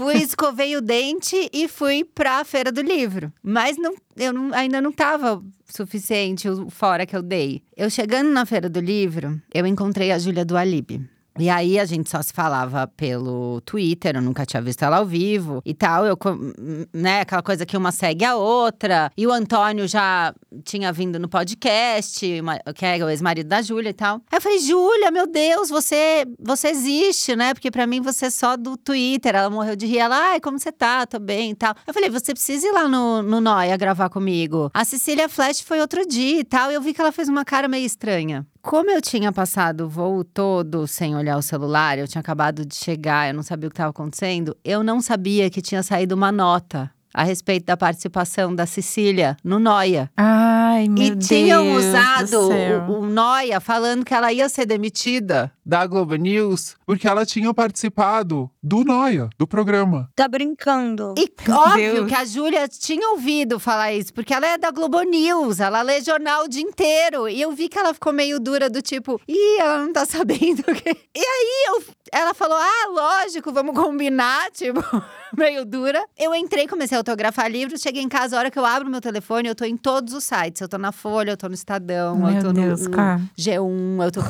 Fui, 0.00 0.16
escovei 0.22 0.76
o 0.76 0.80
dente 0.80 1.48
e 1.52 1.68
fui 1.68 2.04
pra 2.04 2.44
feira 2.44 2.70
do 2.72 2.80
livro. 2.80 3.32
Mas 3.42 3.76
não, 3.76 3.94
eu 4.16 4.32
não- 4.32 4.54
ainda 4.54 4.80
não 4.80 4.92
tava 4.92 5.42
suficiente 5.68 6.48
o 6.48 6.68
fora 6.70 7.06
que 7.06 7.16
eu 7.16 7.22
dei. 7.22 7.62
Eu 7.76 7.88
chegando 7.90 8.30
na 8.30 8.44
feira 8.44 8.68
do 8.68 8.80
livro, 8.80 9.40
eu 9.52 9.66
encontrei 9.66 10.10
a 10.12 10.18
Júlia 10.18 10.44
do 10.44 10.56
Alibi. 10.56 11.00
E 11.40 11.48
aí 11.48 11.78
a 11.78 11.84
gente 11.84 12.10
só 12.10 12.20
se 12.22 12.32
falava 12.32 12.86
pelo 12.86 13.60
Twitter, 13.62 14.16
eu 14.16 14.22
nunca 14.22 14.44
tinha 14.44 14.60
visto 14.60 14.82
ela 14.84 14.98
ao 14.98 15.06
vivo 15.06 15.62
e 15.64 15.74
tal. 15.74 16.06
Eu, 16.06 16.18
né, 16.92 17.20
aquela 17.20 17.42
coisa 17.42 17.64
que 17.64 17.76
uma 17.76 17.92
segue 17.92 18.24
a 18.24 18.36
outra. 18.36 19.10
E 19.16 19.26
o 19.26 19.32
Antônio 19.32 19.88
já 19.88 20.34
tinha 20.64 20.92
vindo 20.92 21.18
no 21.18 21.28
podcast, 21.28 22.26
que 22.74 22.86
é 22.86 23.04
o 23.04 23.08
ex-marido 23.08 23.48
da 23.48 23.62
Júlia 23.62 23.90
e 23.90 23.94
tal. 23.94 24.20
Aí 24.30 24.36
eu 24.38 24.40
falei, 24.40 24.58
Júlia, 24.58 25.10
meu 25.10 25.26
Deus, 25.26 25.68
você, 25.68 26.26
você 26.38 26.68
existe, 26.68 27.34
né? 27.34 27.54
Porque 27.54 27.70
pra 27.70 27.86
mim 27.86 28.00
você 28.00 28.26
é 28.26 28.30
só 28.30 28.56
do 28.56 28.76
Twitter. 28.76 29.34
Ela 29.34 29.50
morreu 29.50 29.76
de 29.76 29.86
rir. 29.86 29.98
Ela, 29.98 30.32
ai, 30.32 30.40
como 30.40 30.58
você 30.58 30.72
tá? 30.72 31.06
Tô 31.06 31.18
bem 31.18 31.50
e 31.50 31.54
tal. 31.54 31.74
Eu 31.86 31.94
falei, 31.94 32.10
você 32.10 32.32
precisa 32.32 32.66
ir 32.66 32.72
lá 32.72 32.88
no, 32.88 33.22
no 33.22 33.40
Noia 33.40 33.76
gravar 33.76 34.08
comigo. 34.08 34.70
A 34.74 34.84
Cecília 34.84 35.28
Flash 35.28 35.60
foi 35.60 35.80
outro 35.80 36.06
dia 36.06 36.40
e 36.40 36.44
tal. 36.44 36.70
E 36.70 36.74
eu 36.74 36.82
vi 36.82 36.92
que 36.92 37.00
ela 37.00 37.12
fez 37.12 37.28
uma 37.28 37.44
cara 37.44 37.68
meio 37.68 37.86
estranha. 37.86 38.46
Como 38.62 38.90
eu 38.90 39.00
tinha 39.00 39.32
passado 39.32 39.86
o 39.86 39.88
voo 39.88 40.22
todo 40.22 40.86
sem 40.86 41.16
olhar 41.16 41.38
o 41.38 41.42
celular, 41.42 41.98
eu 41.98 42.06
tinha 42.06 42.20
acabado 42.20 42.64
de 42.64 42.74
chegar, 42.74 43.28
eu 43.28 43.34
não 43.34 43.42
sabia 43.42 43.68
o 43.68 43.70
que 43.70 43.74
estava 43.74 43.90
acontecendo, 43.90 44.54
eu 44.62 44.82
não 44.82 45.00
sabia 45.00 45.48
que 45.48 45.62
tinha 45.62 45.82
saído 45.82 46.14
uma 46.14 46.30
nota 46.30 46.90
a 47.12 47.22
respeito 47.24 47.66
da 47.66 47.76
participação 47.76 48.54
da 48.54 48.66
Cecília 48.66 49.36
no 49.44 49.58
Noia. 49.58 50.10
Ai, 50.16 50.88
meu 50.88 51.04
e 51.04 51.10
Deus. 51.10 51.26
tinham 51.26 51.64
do 51.64 51.72
usado 51.72 52.40
o, 52.88 53.00
o 53.00 53.06
Noia 53.06 53.60
falando 53.60 54.04
que 54.04 54.14
ela 54.14 54.32
ia 54.32 54.48
ser 54.48 54.66
demitida. 54.66 55.52
Da 55.64 55.86
Globo 55.86 56.16
News, 56.16 56.74
porque 56.84 57.06
ela 57.06 57.24
tinha 57.24 57.54
participado 57.54 58.50
do 58.60 58.82
Noia, 58.82 59.30
do 59.38 59.46
programa. 59.46 60.10
Tá 60.16 60.26
brincando. 60.26 61.14
E 61.16 61.32
óbvio 61.48 61.94
Deus. 61.94 62.08
que 62.08 62.14
a 62.14 62.24
Júlia 62.24 62.66
tinha 62.66 63.10
ouvido 63.10 63.60
falar 63.60 63.92
isso, 63.92 64.12
porque 64.12 64.34
ela 64.34 64.46
é 64.48 64.58
da 64.58 64.72
Globo 64.72 65.00
News, 65.02 65.60
ela 65.60 65.80
lê 65.82 66.00
jornal 66.00 66.44
o 66.44 66.48
dia 66.48 66.62
inteiro. 66.62 67.28
E 67.28 67.40
eu 67.40 67.52
vi 67.52 67.68
que 67.68 67.78
ela 67.78 67.94
ficou 67.94 68.12
meio 68.12 68.40
dura, 68.40 68.68
do 68.68 68.82
tipo, 68.82 69.20
ih, 69.28 69.58
ela 69.60 69.78
não 69.78 69.92
tá 69.92 70.04
sabendo 70.06 70.60
o 70.60 70.74
que. 70.74 70.90
E 70.90 71.20
aí 71.20 71.64
eu, 71.68 71.84
ela 72.12 72.34
falou: 72.34 72.58
ah, 72.58 72.88
lógico, 72.88 73.52
vamos 73.52 73.74
combinar, 73.74 74.50
tipo, 74.52 74.82
meio 75.36 75.64
dura. 75.64 76.04
Eu 76.18 76.34
entrei, 76.34 76.66
comecei 76.66 76.96
a 76.96 76.99
autografar 77.00 77.50
livros, 77.50 77.80
cheguei 77.80 78.02
em 78.02 78.08
casa, 78.08 78.36
a 78.36 78.38
hora 78.38 78.50
que 78.50 78.58
eu 78.58 78.64
abro 78.64 78.88
meu 78.88 79.00
telefone, 79.00 79.48
eu 79.48 79.54
tô 79.54 79.64
em 79.64 79.76
todos 79.76 80.14
os 80.14 80.24
sites. 80.24 80.60
Eu 80.60 80.68
tô 80.68 80.78
na 80.78 80.92
Folha, 80.92 81.32
eu 81.32 81.36
tô 81.36 81.48
no 81.48 81.54
Estadão, 81.54 82.14
eu 82.28 82.32
Meu 82.32 82.40
tô 82.42 82.48
no, 82.48 82.52
Deus, 82.54 82.82
no 82.82 82.90
cara. 82.90 83.20
G1, 83.38 84.04
eu 84.04 84.10
tô. 84.12 84.20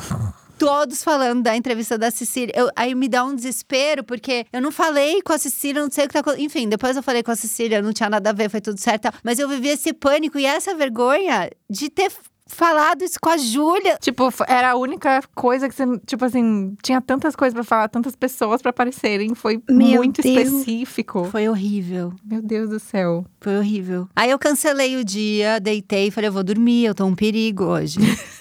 Todos 0.57 1.03
falando 1.03 1.41
da 1.41 1.55
entrevista 1.57 1.97
da 1.97 2.11
Cecília. 2.11 2.53
Eu- 2.55 2.69
aí 2.75 2.93
me 2.93 3.07
dá 3.09 3.23
um 3.25 3.33
desespero, 3.35 4.03
porque 4.03 4.45
eu 4.53 4.61
não 4.61 4.71
falei 4.71 5.19
com 5.23 5.33
a 5.33 5.37
Cecília, 5.39 5.81
não 5.81 5.89
sei 5.89 6.05
o 6.05 6.07
que 6.07 6.13
tá 6.13 6.19
acontecendo. 6.19 6.45
Enfim, 6.45 6.69
depois 6.69 6.95
eu 6.95 7.01
falei 7.01 7.23
com 7.23 7.31
a 7.31 7.35
Cecília, 7.35 7.81
não 7.81 7.91
tinha 7.91 8.09
nada 8.09 8.29
a 8.29 8.33
ver, 8.33 8.47
foi 8.47 8.61
tudo 8.61 8.79
certo. 8.79 9.09
Mas 9.23 9.39
eu 9.39 9.49
vivi 9.49 9.69
esse 9.69 9.91
pânico 9.91 10.37
e 10.37 10.45
essa 10.45 10.75
vergonha 10.75 11.49
de 11.67 11.89
ter 11.89 12.11
falado 12.55 13.03
isso 13.03 13.17
com 13.21 13.29
a 13.29 13.37
Júlia. 13.37 13.97
Tipo, 13.99 14.29
era 14.47 14.71
a 14.71 14.75
única 14.75 15.21
coisa 15.35 15.67
que 15.67 15.75
você, 15.75 15.83
tipo 16.05 16.25
assim, 16.25 16.75
tinha 16.83 17.01
tantas 17.01 17.35
coisas 17.35 17.53
pra 17.53 17.63
falar, 17.63 17.87
tantas 17.89 18.15
pessoas 18.15 18.61
pra 18.61 18.69
aparecerem. 18.69 19.33
Foi 19.35 19.61
Meu 19.69 19.97
muito 20.01 20.21
Deus. 20.21 20.47
específico. 20.47 21.25
Foi 21.25 21.47
horrível. 21.47 22.13
Meu 22.23 22.41
Deus 22.41 22.69
do 22.69 22.79
céu. 22.79 23.25
Foi 23.39 23.57
horrível. 23.57 24.07
Aí 24.15 24.29
eu 24.29 24.39
cancelei 24.39 24.97
o 24.97 25.03
dia, 25.03 25.59
deitei 25.59 26.07
e 26.07 26.11
falei, 26.11 26.29
eu 26.29 26.33
vou 26.33 26.43
dormir, 26.43 26.85
eu 26.85 26.95
tô 26.95 27.05
um 27.05 27.15
perigo 27.15 27.65
hoje. 27.65 27.99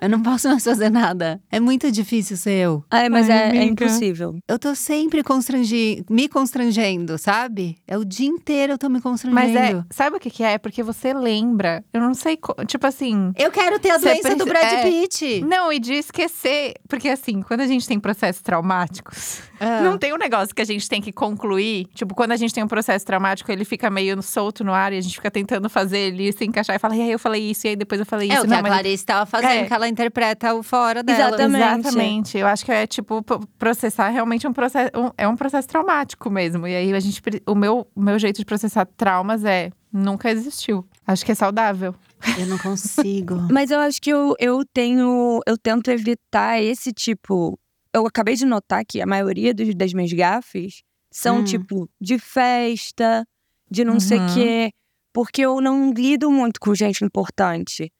eu 0.00 0.08
não 0.08 0.22
posso 0.22 0.48
mais 0.48 0.64
fazer 0.64 0.90
nada. 0.90 1.40
É 1.50 1.58
muito 1.60 1.90
difícil 1.90 2.36
ser 2.36 2.52
eu. 2.64 2.84
Ai, 2.90 3.08
mas 3.08 3.28
Ai, 3.30 3.56
é, 3.56 3.56
é 3.58 3.64
impossível. 3.64 4.38
Eu 4.48 4.58
tô 4.58 4.74
sempre 4.74 5.22
constrangi 5.22 6.04
me 6.10 6.28
constrangendo, 6.28 7.18
sabe? 7.18 7.76
É 7.86 7.96
o 7.98 8.04
dia 8.04 8.28
inteiro 8.28 8.74
eu 8.74 8.78
tô 8.78 8.88
me 8.88 9.00
constrangendo. 9.00 9.34
Mas 9.34 9.54
é, 9.56 9.82
sabe 9.90 10.16
o 10.16 10.20
que 10.20 10.30
que 10.30 10.42
é? 10.42 10.58
Porque 10.58 10.82
você 10.82 11.12
lembra. 11.12 11.84
Eu 11.92 12.00
não 12.00 12.14
sei, 12.14 12.38
tipo 12.66 12.86
assim. 12.86 13.32
Eu 13.36 13.50
quero 13.50 13.78
ter 13.78 13.90
a 13.90 13.98
doença 13.98 14.34
do 14.34 14.44
precisa- 14.44 14.44
Brad 14.46 14.72
é. 14.72 14.82
Pitt. 14.82 15.40
Não, 15.42 15.72
e 15.72 15.78
de 15.78 15.94
esquecer. 15.94 16.74
Porque 16.88 17.08
assim, 17.08 17.42
quando 17.42 17.60
a 17.60 17.66
gente 17.66 17.86
tem 17.86 17.98
processos 17.98 18.42
traumáticos, 18.42 19.40
Ah. 19.60 19.80
não 19.82 19.96
tem 19.98 20.12
um 20.12 20.18
negócio 20.18 20.54
que 20.54 20.62
a 20.62 20.66
gente 20.66 20.88
tem 20.88 21.00
que 21.00 21.12
concluir. 21.12 21.86
Tipo, 21.94 22.14
quando 22.14 22.32
a 22.32 22.36
gente 22.36 22.52
tem 22.52 22.62
um 22.62 22.68
processo 22.68 23.04
traumático, 23.04 23.50
ele 23.50 23.64
fica 23.64 23.88
meio 23.90 24.20
solto 24.22 24.62
no 24.64 24.72
ar 24.72 24.92
e 24.92 24.98
a 24.98 25.00
gente 25.00 25.14
fica 25.14 25.30
tentando 25.30 25.68
fazer 25.70 25.98
ele 25.98 26.32
se 26.32 26.44
encaixar 26.44 26.76
e 26.76 26.78
fala, 26.78 26.96
e 26.96 27.02
aí 27.02 27.10
eu 27.12 27.18
falei 27.18 27.50
isso, 27.50 27.66
e 27.66 27.70
aí 27.70 27.76
depois 27.76 27.98
eu 28.00 28.06
falei 28.06 28.30
É 28.30 28.34
isso. 28.34 28.42
o 28.42 28.44
que 28.44 28.50
Não, 28.50 28.58
a 28.58 28.62
mas- 28.62 28.72
Clarice 28.72 29.04
tava 29.04 29.26
fazendo, 29.26 29.50
É. 29.50 29.64
que 29.64 29.72
ela 29.72 29.85
interpreta 29.88 30.54
o 30.54 30.62
fora 30.62 31.02
dela. 31.02 31.28
Exatamente. 31.36 31.64
Exatamente. 31.86 32.38
Eu 32.38 32.46
acho 32.46 32.64
que 32.64 32.72
é 32.72 32.86
tipo 32.86 33.22
processar 33.58 34.08
realmente 34.10 34.46
um 34.46 34.52
processo, 34.52 34.90
um- 34.94 35.10
é 35.16 35.26
um 35.28 35.36
processo 35.36 35.68
traumático 35.68 36.28
mesmo. 36.30 36.66
E 36.66 36.74
aí 36.74 36.92
a 36.92 37.00
gente, 37.00 37.20
o 37.46 37.54
meu, 37.54 37.86
meu 37.96 38.18
jeito 38.18 38.36
de 38.38 38.44
processar 38.44 38.86
traumas 38.96 39.44
é 39.44 39.70
nunca 39.92 40.30
existiu. 40.30 40.86
Acho 41.06 41.24
que 41.24 41.32
é 41.32 41.34
saudável. 41.34 41.94
Eu 42.38 42.46
não 42.46 42.58
consigo. 42.58 43.36
Mas 43.52 43.70
eu 43.70 43.78
acho 43.80 44.00
que 44.00 44.10
eu, 44.10 44.34
eu 44.38 44.64
tenho. 44.72 45.40
Eu 45.46 45.56
tento 45.56 45.90
evitar 45.90 46.60
esse 46.60 46.92
tipo. 46.92 47.58
Eu 47.92 48.06
acabei 48.06 48.34
de 48.34 48.44
notar 48.44 48.84
que 48.86 49.00
a 49.00 49.06
maioria 49.06 49.54
dos, 49.54 49.74
das 49.74 49.92
minhas 49.94 50.12
gafes 50.12 50.82
são, 51.12 51.38
Hum. 51.38 51.44
tipo, 51.44 51.88
de 52.00 52.18
festa, 52.18 53.24
de 53.70 53.84
não 53.84 53.98
sei 54.00 54.18
o 54.18 54.22
Uhum. 54.22 54.34
quê. 54.34 54.70
Porque 55.14 55.40
eu 55.42 55.60
não 55.62 55.92
lido 55.92 56.30
muito 56.30 56.60
com 56.60 56.74
gente 56.74 57.02
importante. 57.04 57.90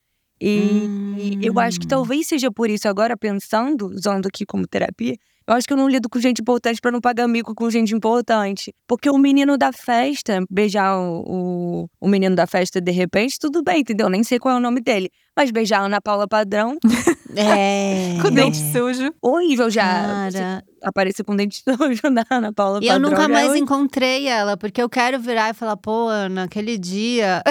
E, 0.40 1.38
e 1.40 1.46
eu 1.46 1.58
acho 1.58 1.78
que 1.80 1.86
Hum. 1.86 1.88
talvez 1.88 2.26
seja 2.26 2.50
por 2.50 2.68
isso, 2.70 2.88
agora 2.88 3.16
pensando, 3.16 3.86
usando 3.86 4.26
aqui 4.26 4.44
como 4.44 4.66
terapia, 4.66 5.16
eu 5.48 5.54
acho 5.54 5.66
que 5.66 5.72
eu 5.72 5.76
não 5.76 5.88
lido 5.88 6.08
com 6.08 6.18
gente 6.18 6.40
importante 6.40 6.80
pra 6.80 6.90
não 6.90 7.00
pagar 7.00 7.28
mico 7.28 7.54
com 7.54 7.70
gente 7.70 7.94
importante. 7.94 8.74
Porque 8.86 9.08
o 9.08 9.16
menino 9.16 9.56
da 9.56 9.72
festa, 9.72 10.42
beijar 10.50 10.98
o, 10.98 11.22
o, 11.24 11.88
o 12.00 12.08
menino 12.08 12.34
da 12.34 12.46
festa 12.48 12.80
de 12.80 12.90
repente, 12.90 13.38
tudo 13.38 13.62
bem, 13.62 13.80
entendeu? 13.80 14.08
Nem 14.08 14.24
sei 14.24 14.40
qual 14.40 14.56
é 14.56 14.58
o 14.58 14.60
nome 14.60 14.80
dele. 14.80 15.08
Mas 15.36 15.50
beijar 15.52 15.80
a 15.82 15.84
Ana 15.86 16.00
Paula 16.00 16.26
Padrão, 16.26 16.76
É. 17.36 18.16
Com 18.22 18.30
dente 18.30 18.56
sujo. 18.72 19.12
horrível 19.22 19.68
já. 19.70 19.84
Cara. 19.84 20.64
Aparecer 20.82 21.22
com 21.24 21.36
dente 21.36 21.62
sujo 21.68 22.10
na 22.10 22.24
Ana 22.30 22.52
Paula 22.52 22.80
E 22.82 22.86
eu 22.86 22.94
Padrão. 22.94 23.10
nunca 23.10 23.22
já 23.22 23.28
é 23.28 23.32
mais 23.32 23.48
horrível. 23.50 23.62
encontrei 23.64 24.26
ela, 24.26 24.56
porque 24.56 24.82
eu 24.82 24.88
quero 24.88 25.18
virar 25.20 25.50
e 25.50 25.54
falar, 25.54 25.76
pô, 25.76 26.08
Ana, 26.08 26.44
aquele 26.44 26.76
dia. 26.78 27.42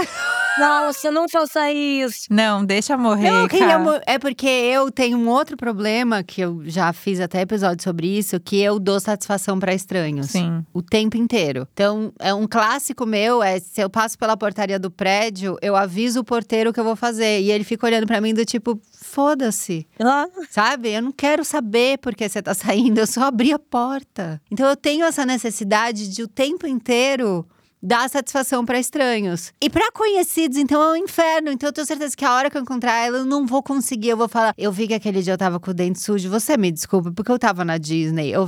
Nossa, 0.58 1.12
não 1.12 1.28
faça 1.28 1.72
isso. 1.72 2.28
Não, 2.30 2.64
deixa 2.64 2.98
morrer. 2.98 3.30
Eu 3.30 3.48
queria. 3.48 3.78
mo- 3.80 4.00
É 4.06 4.18
porque 4.18 4.48
eu 4.48 4.90
tenho 4.92 5.18
um 5.18 5.28
outro 5.30 5.58
problema, 5.58 6.24
que 6.24 6.42
eu 6.42 6.62
já 6.66 6.92
fiz 6.94 7.20
até 7.20 7.42
episódio 7.42 7.84
sobre 7.84 8.08
isso, 8.08 8.40
que 8.40 8.60
eu 8.62 8.80
dou 8.80 9.00
satisfação 9.00 9.60
pra 9.60 9.74
estranhos. 9.74 10.28
Sim. 10.28 10.66
O 10.74 10.82
tempo 10.82 11.18
inteiro. 11.18 11.68
Então, 11.74 12.14
é 12.20 12.34
um 12.34 12.48
clássico 12.48 13.06
meu, 13.06 13.44
é 13.44 13.60
se 13.60 13.82
eu 13.82 13.90
passo 13.90 14.18
pela 14.18 14.38
portaria 14.38 14.80
do 14.80 14.90
prédio, 14.90 15.58
eu 15.62 15.76
aviso 15.76 16.22
o 16.22 16.24
porteiro 16.24 16.70
o 16.70 16.74
que 16.74 16.80
eu 16.80 16.84
vou 16.86 16.96
fazer. 16.96 17.42
E 17.42 17.52
ele 17.52 17.64
fica 17.64 17.86
olhando 17.86 18.08
pra 18.08 18.22
mim 18.22 18.34
do 18.34 18.46
tipo, 18.46 18.80
foda-se. 19.02 19.88
Ah, 20.00 20.26
Sabe? 20.50 20.90
Eu 20.94 21.02
não 21.02 21.12
quero 21.12 21.44
saber 21.44 21.98
por 22.00 22.16
que 22.16 22.28
você 22.28 22.42
tá 22.42 22.54
saindo, 22.56 23.00
eu 23.00 23.08
só 23.08 23.24
abri 23.26 23.52
a 23.52 23.60
porta. 23.60 24.42
Então 24.52 24.68
eu 24.68 24.76
tenho 24.76 25.06
essa 25.06 25.26
necessidade 25.26 26.08
de 26.10 26.24
o 26.24 26.28
tempo 26.28 26.68
inteiro 26.68 27.46
dar 27.82 28.10
satisfação 28.10 28.66
pra 28.66 28.80
estranhos. 28.80 29.54
E 29.62 29.70
pra 29.70 29.92
conhecidos, 29.92 30.58
então 30.58 30.82
é 30.82 30.92
um 30.94 30.96
inferno. 30.96 31.52
Então 31.52 31.70
eu 31.70 31.74
tenho 31.74 31.86
certeza 31.86 32.16
que 32.16 32.26
a 32.26 32.34
hora 32.34 32.50
que 32.50 32.58
eu 32.58 32.62
encontrar 32.62 33.06
ela, 33.06 33.20
eu 33.20 33.26
não 33.26 33.46
vou 33.46 33.62
conseguir. 33.62 34.10
Eu 34.10 34.18
vou 34.18 34.28
falar, 34.28 34.54
eu 34.58 34.72
vi 34.72 34.88
que 34.88 34.94
aquele 34.94 35.22
dia 35.22 35.34
eu 35.34 35.38
tava 35.38 35.60
com 35.60 35.72
o 35.72 35.74
dente 35.74 36.00
sujo, 36.00 36.30
você 36.30 36.58
me 36.58 36.72
desculpa, 36.72 37.12
porque 37.12 37.32
eu 37.32 37.40
tava 37.40 37.64
na 37.64 37.78
Disney. 37.78 38.30
Eu 38.32 38.48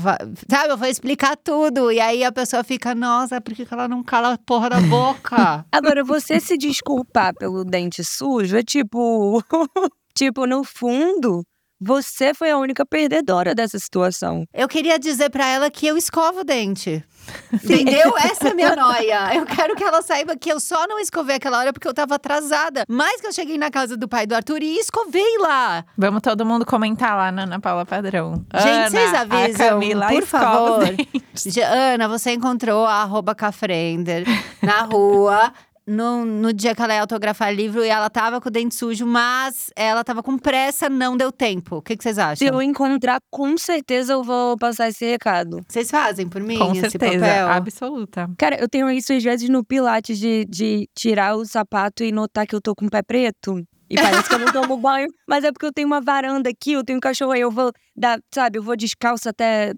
Sabe, 0.49 0.69
eu 0.71 0.78
vou 0.78 0.88
explicar 0.88 1.36
tudo. 1.36 1.91
E 1.91 1.99
aí 1.99 2.23
a 2.23 2.32
pessoa 2.32 2.63
fica, 2.63 2.95
nossa, 2.95 3.41
por 3.41 3.53
que 3.53 3.67
ela 3.69 3.88
não 3.88 4.03
cala 4.03 4.34
a 4.34 4.38
porra 4.38 4.69
da 4.69 4.80
boca? 4.82 5.65
Agora, 5.71 6.03
você 6.03 6.39
se 6.39 6.57
desculpar 6.57 7.34
pelo 7.36 7.63
dente 7.63 8.03
sujo 8.03 8.57
é 8.57 8.63
tipo. 8.63 9.43
tipo, 10.15 10.47
no 10.47 10.63
fundo, 10.63 11.43
você 11.80 12.34
foi 12.34 12.51
a 12.51 12.57
única 12.57 12.86
perdedora 12.86 13.53
dessa 13.53 13.78
situação. 13.80 14.45
Eu 14.53 14.67
queria 14.67 14.97
dizer 14.97 15.30
pra 15.30 15.45
ela 15.47 15.69
que 15.69 15.86
eu 15.86 15.97
escovo 15.97 16.41
o 16.41 16.43
dente. 16.43 17.03
Entendeu? 17.53 18.13
Essa 18.17 18.49
é 18.49 18.51
a 18.51 18.55
minha 18.55 18.75
noia. 18.75 19.36
Eu 19.36 19.45
quero 19.45 19.75
que 19.75 19.84
ela 19.84 20.01
saiba 20.01 20.36
que 20.36 20.51
eu 20.51 20.59
só 20.59 20.88
não 20.88 20.99
escovei 20.99 21.36
aquela 21.36 21.59
hora 21.59 21.73
porque 21.73 21.88
eu 21.88 21.93
tava 21.93 22.15
atrasada. 22.15 22.86
Mas 22.88 23.21
que 23.21 23.28
eu 23.28 23.34
cheguei 23.34 23.57
na 23.57 23.69
casa 23.69 23.97
do 23.97 24.07
pai 24.07 24.25
do 24.25 24.34
Arthur 24.34 24.61
e 24.63 24.78
escovei 24.78 25.38
lá. 25.39 25.84
Vamos 25.97 26.21
todo 26.21 26.45
mundo 26.45 26.65
comentar 26.65 27.15
lá 27.15 27.32
na 27.32 27.43
Ana 27.43 27.59
Paula 27.59 27.86
Padrão. 27.86 28.45
Gente, 28.53 28.67
Ana, 28.67 28.89
vocês 28.89 29.13
a 29.13 29.21
avisam, 29.21 29.69
Camila 29.69 30.07
por 30.07 30.25
favor. 30.25 30.84
Ana, 31.93 32.07
você 32.07 32.32
encontrou 32.32 32.86
a 32.86 33.03
arroba 33.03 33.36
Cafrender 33.36 34.23
na 34.61 34.82
rua. 34.82 35.51
No, 35.88 36.25
no 36.25 36.51
dia 36.51 36.75
que 36.75 36.81
ela 36.81 36.93
ia 36.93 36.99
autografar 36.99 37.53
livro 37.53 37.83
e 37.83 37.88
ela 37.88 38.09
tava 38.09 38.41
com 38.41 38.49
o 38.49 38.51
dente 38.51 38.75
sujo, 38.75 39.05
mas 39.05 39.71
ela 39.73 40.03
tava 40.03 40.21
com 40.21 40.38
pressa, 40.38 40.89
não 40.89 41.15
deu 41.15 41.31
tempo. 41.31 41.77
O 41.77 41.81
que, 41.81 41.95
que 41.95 42.03
vocês 42.03 42.15
Se 42.15 42.21
acham? 42.21 42.47
eu 42.49 42.61
encontrar, 42.61 43.21
com 43.31 43.57
certeza 43.57 44.11
eu 44.11 44.21
vou 44.21 44.57
passar 44.57 44.89
esse 44.89 45.05
recado. 45.05 45.61
Vocês 45.65 45.89
fazem 45.89 46.27
por 46.27 46.41
mim 46.41 46.57
Com 46.57 46.71
esse 46.73 46.89
certeza, 46.89 47.19
papel? 47.25 47.47
absoluta. 47.49 48.29
Cara, 48.38 48.59
eu 48.59 48.67
tenho 48.67 48.91
isso 48.91 49.13
às 49.13 49.23
vezes 49.23 49.47
no 49.47 49.63
Pilates 49.63 50.19
de, 50.19 50.43
de 50.49 50.89
tirar 50.93 51.35
o 51.38 51.45
sapato 51.45 52.03
e 52.03 52.11
notar 52.11 52.45
que 52.45 52.53
eu 52.53 52.59
tô 52.61 52.75
com 52.75 52.85
o 52.88 52.89
pé 52.89 53.01
preto. 53.01 53.63
E 53.89 53.95
parece 53.95 54.27
que 54.27 54.35
eu 54.35 54.39
não 54.39 54.51
tomo 54.51 54.75
banho. 54.81 55.07
Mas 55.25 55.45
é 55.45 55.51
porque 55.53 55.65
eu 55.65 55.71
tenho 55.71 55.88
uma 55.88 56.01
varanda 56.01 56.49
aqui, 56.49 56.73
eu 56.73 56.83
tenho 56.83 56.97
um 56.97 56.99
cachorro 56.99 57.31
aí, 57.31 57.39
eu 57.39 57.49
vou 57.49 57.71
dar, 57.95 58.19
sabe, 58.35 58.59
eu 58.59 58.63
vou 58.63 58.75
descalço 58.75 59.29
até 59.29 59.73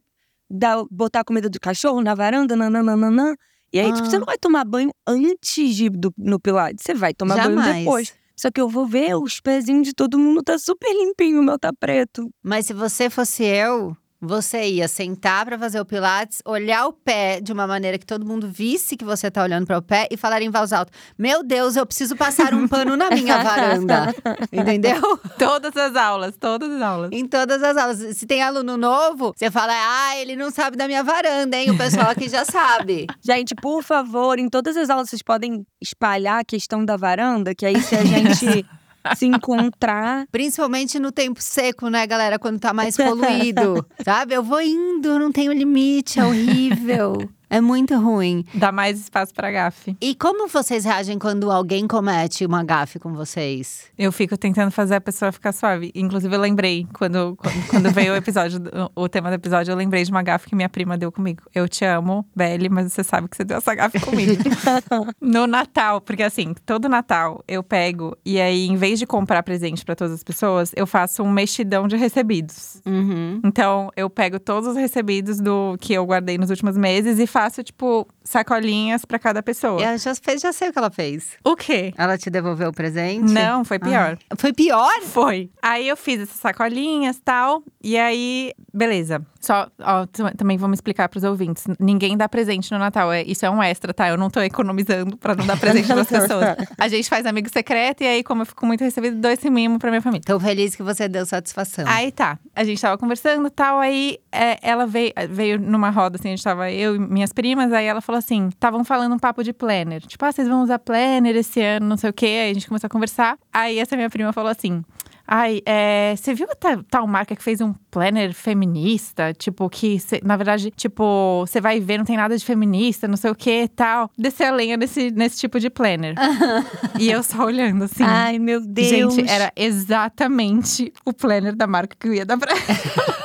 dar, 0.49 0.83
botar 0.89 1.19
a 1.19 1.23
comida 1.23 1.47
do 1.47 1.59
cachorro 1.59 2.01
na 2.01 2.15
varanda, 2.15 2.55
nananana. 2.55 3.35
E 3.71 3.79
aí, 3.79 3.91
tipo, 3.93 4.05
Ah. 4.07 4.09
você 4.09 4.17
não 4.17 4.25
vai 4.25 4.37
tomar 4.37 4.65
banho 4.65 4.91
antes 5.07 5.75
de 5.75 5.85
ir 5.85 5.89
do, 5.89 6.13
no 6.17 6.39
Pilates, 6.39 6.83
você 6.85 6.93
vai 6.93 7.13
tomar 7.13 7.35
banho 7.35 7.55
Jamais. 7.57 7.77
depois. 7.77 8.13
Só 8.35 8.49
que 8.49 8.59
eu 8.61 8.69
vou 8.69 8.85
ver, 8.87 9.15
os 9.15 9.39
pezinhos 9.41 9.85
de 9.85 9.93
todo 9.93 10.17
mundo 10.17 10.41
tá 10.41 10.57
super 10.57 10.91
limpinho, 10.93 11.41
o 11.41 11.43
meu 11.43 11.59
tá 11.59 11.71
preto. 11.77 12.29
Mas 12.41 12.65
se 12.67 12.73
você 12.73 13.09
fosse 13.09 13.43
eu, 13.43 13.95
você 14.21 14.67
ia 14.67 14.87
sentar 14.87 15.45
pra 15.45 15.57
fazer 15.57 15.79
o 15.79 15.85
pilates, 15.85 16.41
olhar 16.45 16.87
o 16.87 16.93
pé 16.93 17.39
de 17.39 17.53
uma 17.53 17.65
maneira 17.65 17.97
que 17.97 18.05
todo 18.05 18.25
mundo 18.25 18.49
visse 18.49 18.97
que 18.97 19.05
você 19.05 19.31
tá 19.31 19.43
olhando 19.43 19.65
para 19.65 19.77
o 19.77 19.81
pé 19.81 20.07
e 20.11 20.17
falar 20.17 20.41
em 20.41 20.49
voz 20.49 20.73
alta: 20.73 20.91
"Meu 21.17 21.43
Deus, 21.43 21.75
eu 21.75 21.85
preciso 21.85 22.15
passar 22.15 22.53
um 22.53 22.67
pano 22.67 22.95
na 22.97 23.09
minha 23.09 23.37
varanda". 23.43 24.13
Entendeu? 24.51 25.19
Todas 25.37 25.75
as 25.77 25.95
aulas, 25.95 26.35
todas 26.37 26.71
as 26.71 26.81
aulas. 26.81 27.09
Em 27.11 27.25
todas 27.27 27.63
as 27.63 27.77
aulas. 27.77 28.17
Se 28.17 28.25
tem 28.25 28.41
aluno 28.41 28.77
novo, 28.77 29.33
você 29.35 29.49
fala: 29.49 29.73
"Ah, 29.73 30.17
ele 30.17 30.35
não 30.35 30.51
sabe 30.51 30.75
da 30.75 30.87
minha 30.87 31.03
varanda, 31.03 31.55
hein?". 31.55 31.71
O 31.71 31.77
pessoal 31.77 32.09
aqui 32.09 32.27
já 32.27 32.43
sabe. 32.45 33.07
Gente, 33.21 33.55
por 33.55 33.83
favor, 33.83 34.37
em 34.39 34.49
todas 34.49 34.75
as 34.75 34.89
aulas 34.89 35.09
vocês 35.09 35.21
podem 35.21 35.65
espalhar 35.81 36.39
a 36.39 36.45
questão 36.45 36.83
da 36.83 36.97
varanda, 36.97 37.55
que 37.55 37.65
aí 37.65 37.81
se 37.81 37.95
a 37.95 38.03
gente 38.03 38.65
se 39.15 39.25
encontrar. 39.25 40.27
Principalmente 40.31 40.99
no 40.99 41.11
tempo 41.11 41.41
seco, 41.41 41.89
né, 41.89 42.05
galera? 42.05 42.39
Quando 42.39 42.59
tá 42.59 42.73
mais 42.73 42.95
poluído. 42.95 43.85
sabe? 44.03 44.33
Eu 44.33 44.43
vou 44.43 44.61
indo, 44.61 45.19
não 45.19 45.31
tenho 45.31 45.51
limite, 45.51 46.19
é 46.19 46.25
horrível. 46.25 47.29
É 47.49 47.59
muito 47.59 47.97
ruim. 47.97 48.45
Dá 48.53 48.71
mais 48.71 48.99
espaço 48.99 49.33
pra 49.33 49.51
gafe. 49.51 49.97
E 49.99 50.13
como 50.15 50.47
vocês 50.47 50.85
reagem 50.85 51.17
quando 51.17 51.51
alguém 51.51 51.87
comete 51.87 52.45
uma 52.45 52.63
gafe 52.63 52.99
com 52.99 53.13
vocês? 53.13 53.85
Eu 53.97 54.11
fico 54.11 54.37
tentando 54.37 54.71
fazer 54.71 54.95
a 54.95 55.01
pessoa 55.01 55.31
ficar 55.31 55.51
suave. 55.51 55.91
Inclusive, 55.95 56.33
eu 56.35 56.39
lembrei, 56.39 56.87
quando, 56.93 57.35
quando, 57.37 57.67
quando 57.69 57.91
veio 57.91 58.13
o 58.13 58.15
episódio, 58.15 58.61
o 58.95 59.09
tema 59.09 59.29
do 59.29 59.35
episódio, 59.35 59.71
eu 59.71 59.75
lembrei 59.75 60.03
de 60.03 60.11
uma 60.11 60.21
gafe 60.21 60.47
que 60.47 60.55
minha 60.55 60.69
prima 60.69 60.97
deu 60.97 61.11
comigo. 61.11 61.43
Eu 61.53 61.67
te 61.67 61.85
amo, 61.85 62.25
Belle, 62.35 62.69
mas 62.69 62.93
você 62.93 63.03
sabe 63.03 63.27
que 63.27 63.35
você 63.35 63.43
deu 63.43 63.57
essa 63.57 63.73
gafe 63.73 63.99
comigo. 63.99 64.31
no 65.19 65.47
Natal, 65.47 66.01
porque 66.01 66.23
assim, 66.23 66.53
todo 66.65 66.87
Natal 66.87 67.43
eu 67.47 67.63
pego 67.63 68.15
e 68.25 68.39
aí, 68.39 68.67
em 68.67 68.75
vez 68.75 68.99
de 68.99 69.05
comprar 69.05 69.43
presente 69.43 69.83
pra 69.83 69.95
todas 69.95 70.13
as 70.13 70.23
pessoas, 70.23 70.71
eu 70.75 70.85
faço 70.85 71.23
um 71.23 71.31
mexidão 71.31 71.87
de 71.87 71.95
recebidos. 71.95 72.81
Uhum. 72.85 73.41
Então, 73.43 73.89
eu 73.95 74.09
pego 74.09 74.39
todos 74.39 74.69
os 74.69 74.75
recebidos 74.75 75.39
do 75.39 75.77
que 75.79 75.93
eu 75.93 76.05
guardei 76.05 76.37
nos 76.37 76.49
últimos 76.49 76.77
meses 76.77 77.19
e 77.19 77.25
faço, 77.25 77.38
tipo, 77.63 78.07
sacolinhas 78.23 79.05
pra 79.05 79.17
cada 79.17 79.41
pessoa. 79.41 79.81
E 79.81 79.83
ela 79.83 79.97
já 79.97 80.13
fez, 80.15 80.41
já 80.41 80.51
sei 80.51 80.69
o 80.69 80.73
que 80.73 80.77
ela 80.77 80.91
fez. 80.91 81.31
O 81.43 81.55
quê? 81.55 81.93
Ela 81.97 82.17
te 82.17 82.29
devolveu 82.29 82.69
o 82.69 82.73
presente? 82.73 83.31
Não, 83.31 83.63
foi 83.63 83.79
pior. 83.79 84.17
Ah, 84.29 84.35
foi 84.37 84.53
pior? 84.53 85.01
Foi. 85.03 85.49
Aí 85.61 85.87
eu 85.87 85.97
fiz 85.97 86.21
essas 86.21 86.35
sacolinhas 86.39 87.17
e 87.17 87.21
tal. 87.21 87.63
E 87.81 87.97
aí, 87.97 88.53
beleza. 88.73 89.21
Só, 89.39 89.69
ó, 89.79 90.05
também 90.35 90.57
vamos 90.57 90.77
explicar 90.77 91.07
pros 91.07 91.23
ouvintes. 91.23 91.63
Ninguém 91.79 92.17
dá 92.17 92.27
presente 92.27 92.71
no 92.71 92.77
Natal. 92.77 93.11
É, 93.11 93.23
isso 93.23 93.45
é 93.45 93.49
um 93.49 93.63
extra, 93.63 93.93
tá? 93.93 94.09
Eu 94.09 94.17
não 94.17 94.29
tô 94.29 94.41
economizando 94.41 95.15
pra 95.17 95.33
não 95.33 95.45
dar 95.45 95.57
presente 95.57 95.87
pras 95.87 96.07
pessoas. 96.09 96.57
A 96.77 96.87
gente 96.87 97.09
faz 97.09 97.25
amigo 97.25 97.49
secreto 97.49 98.03
e 98.03 98.07
aí, 98.07 98.23
como 98.23 98.41
eu 98.41 98.45
fico 98.45 98.65
muito 98.65 98.83
recebido, 98.83 99.15
dou 99.17 99.31
esse 99.31 99.49
mimo 99.49 99.79
pra 99.79 99.89
minha 99.89 100.01
família. 100.01 100.23
Tô 100.25 100.39
feliz 100.39 100.75
que 100.75 100.83
você 100.83 101.07
deu 101.07 101.25
satisfação. 101.25 101.85
Aí 101.87 102.11
tá, 102.11 102.37
a 102.53 102.63
gente 102.63 102.81
tava 102.81 102.97
conversando 102.97 103.47
e 103.47 103.51
tal, 103.51 103.79
aí 103.79 104.17
é, 104.31 104.57
ela 104.61 104.85
veio, 104.85 105.13
veio 105.29 105.59
numa 105.59 105.89
roda, 105.89 106.17
assim, 106.17 106.27
a 106.27 106.31
gente 106.31 106.43
tava 106.43 106.69
eu 106.71 106.95
e 106.95 106.99
minhas 107.29 107.33
primas, 107.33 107.71
aí 107.73 107.85
ela 107.85 108.01
falou 108.01 108.17
assim, 108.19 108.47
estavam 108.49 108.83
falando 108.83 109.13
um 109.15 109.19
papo 109.19 109.43
de 109.43 109.53
planner. 109.53 110.01
Tipo, 110.05 110.25
ah, 110.25 110.31
vocês 110.31 110.47
vão 110.47 110.63
usar 110.63 110.79
planner 110.79 111.35
esse 111.35 111.61
ano, 111.61 111.85
não 111.87 111.97
sei 111.97 112.09
o 112.09 112.13
quê. 112.13 112.25
Aí 112.25 112.51
a 112.51 112.53
gente 112.53 112.67
começou 112.67 112.87
a 112.87 112.89
conversar. 112.89 113.37
Aí 113.53 113.79
essa 113.79 113.95
minha 113.95 114.09
prima 114.09 114.33
falou 114.33 114.51
assim. 114.51 114.83
Ai, 115.31 115.61
é, 115.63 116.15
você 116.17 116.33
viu 116.33 116.47
a 116.49 116.55
ta- 116.55 116.83
tal 116.89 117.05
marca 117.05 117.35
que 117.35 117.43
fez 117.43 117.61
um 117.61 117.71
planner 117.91 118.33
feminista? 118.33 119.31
Tipo, 119.31 119.69
que 119.69 119.99
cê- 119.99 120.19
na 120.23 120.35
verdade, 120.35 120.71
tipo, 120.71 121.45
você 121.45 121.61
vai 121.61 121.79
ver, 121.79 121.99
não 121.99 122.05
tem 122.05 122.17
nada 122.17 122.35
de 122.35 122.43
feminista, 122.43 123.07
não 123.07 123.15
sei 123.15 123.29
o 123.29 123.35
que 123.35 123.67
tal. 123.67 124.09
Descer 124.17 124.45
a 124.45 124.51
lenha 124.51 124.75
nesse, 124.75 125.11
nesse 125.11 125.37
tipo 125.39 125.59
de 125.59 125.69
planner. 125.69 126.15
e 126.99 127.11
eu 127.11 127.21
só 127.21 127.45
olhando 127.45 127.83
assim. 127.83 128.03
Ai, 128.03 128.39
meu 128.39 128.59
Deus. 128.59 129.13
Gente, 129.13 129.29
era 129.29 129.51
exatamente 129.55 130.91
o 131.05 131.13
planner 131.13 131.55
da 131.55 131.67
marca 131.67 131.95
que 131.99 132.07
eu 132.07 132.13
ia 132.15 132.25
dar 132.25 132.37
pra 132.37 132.51
ela. 132.57 133.15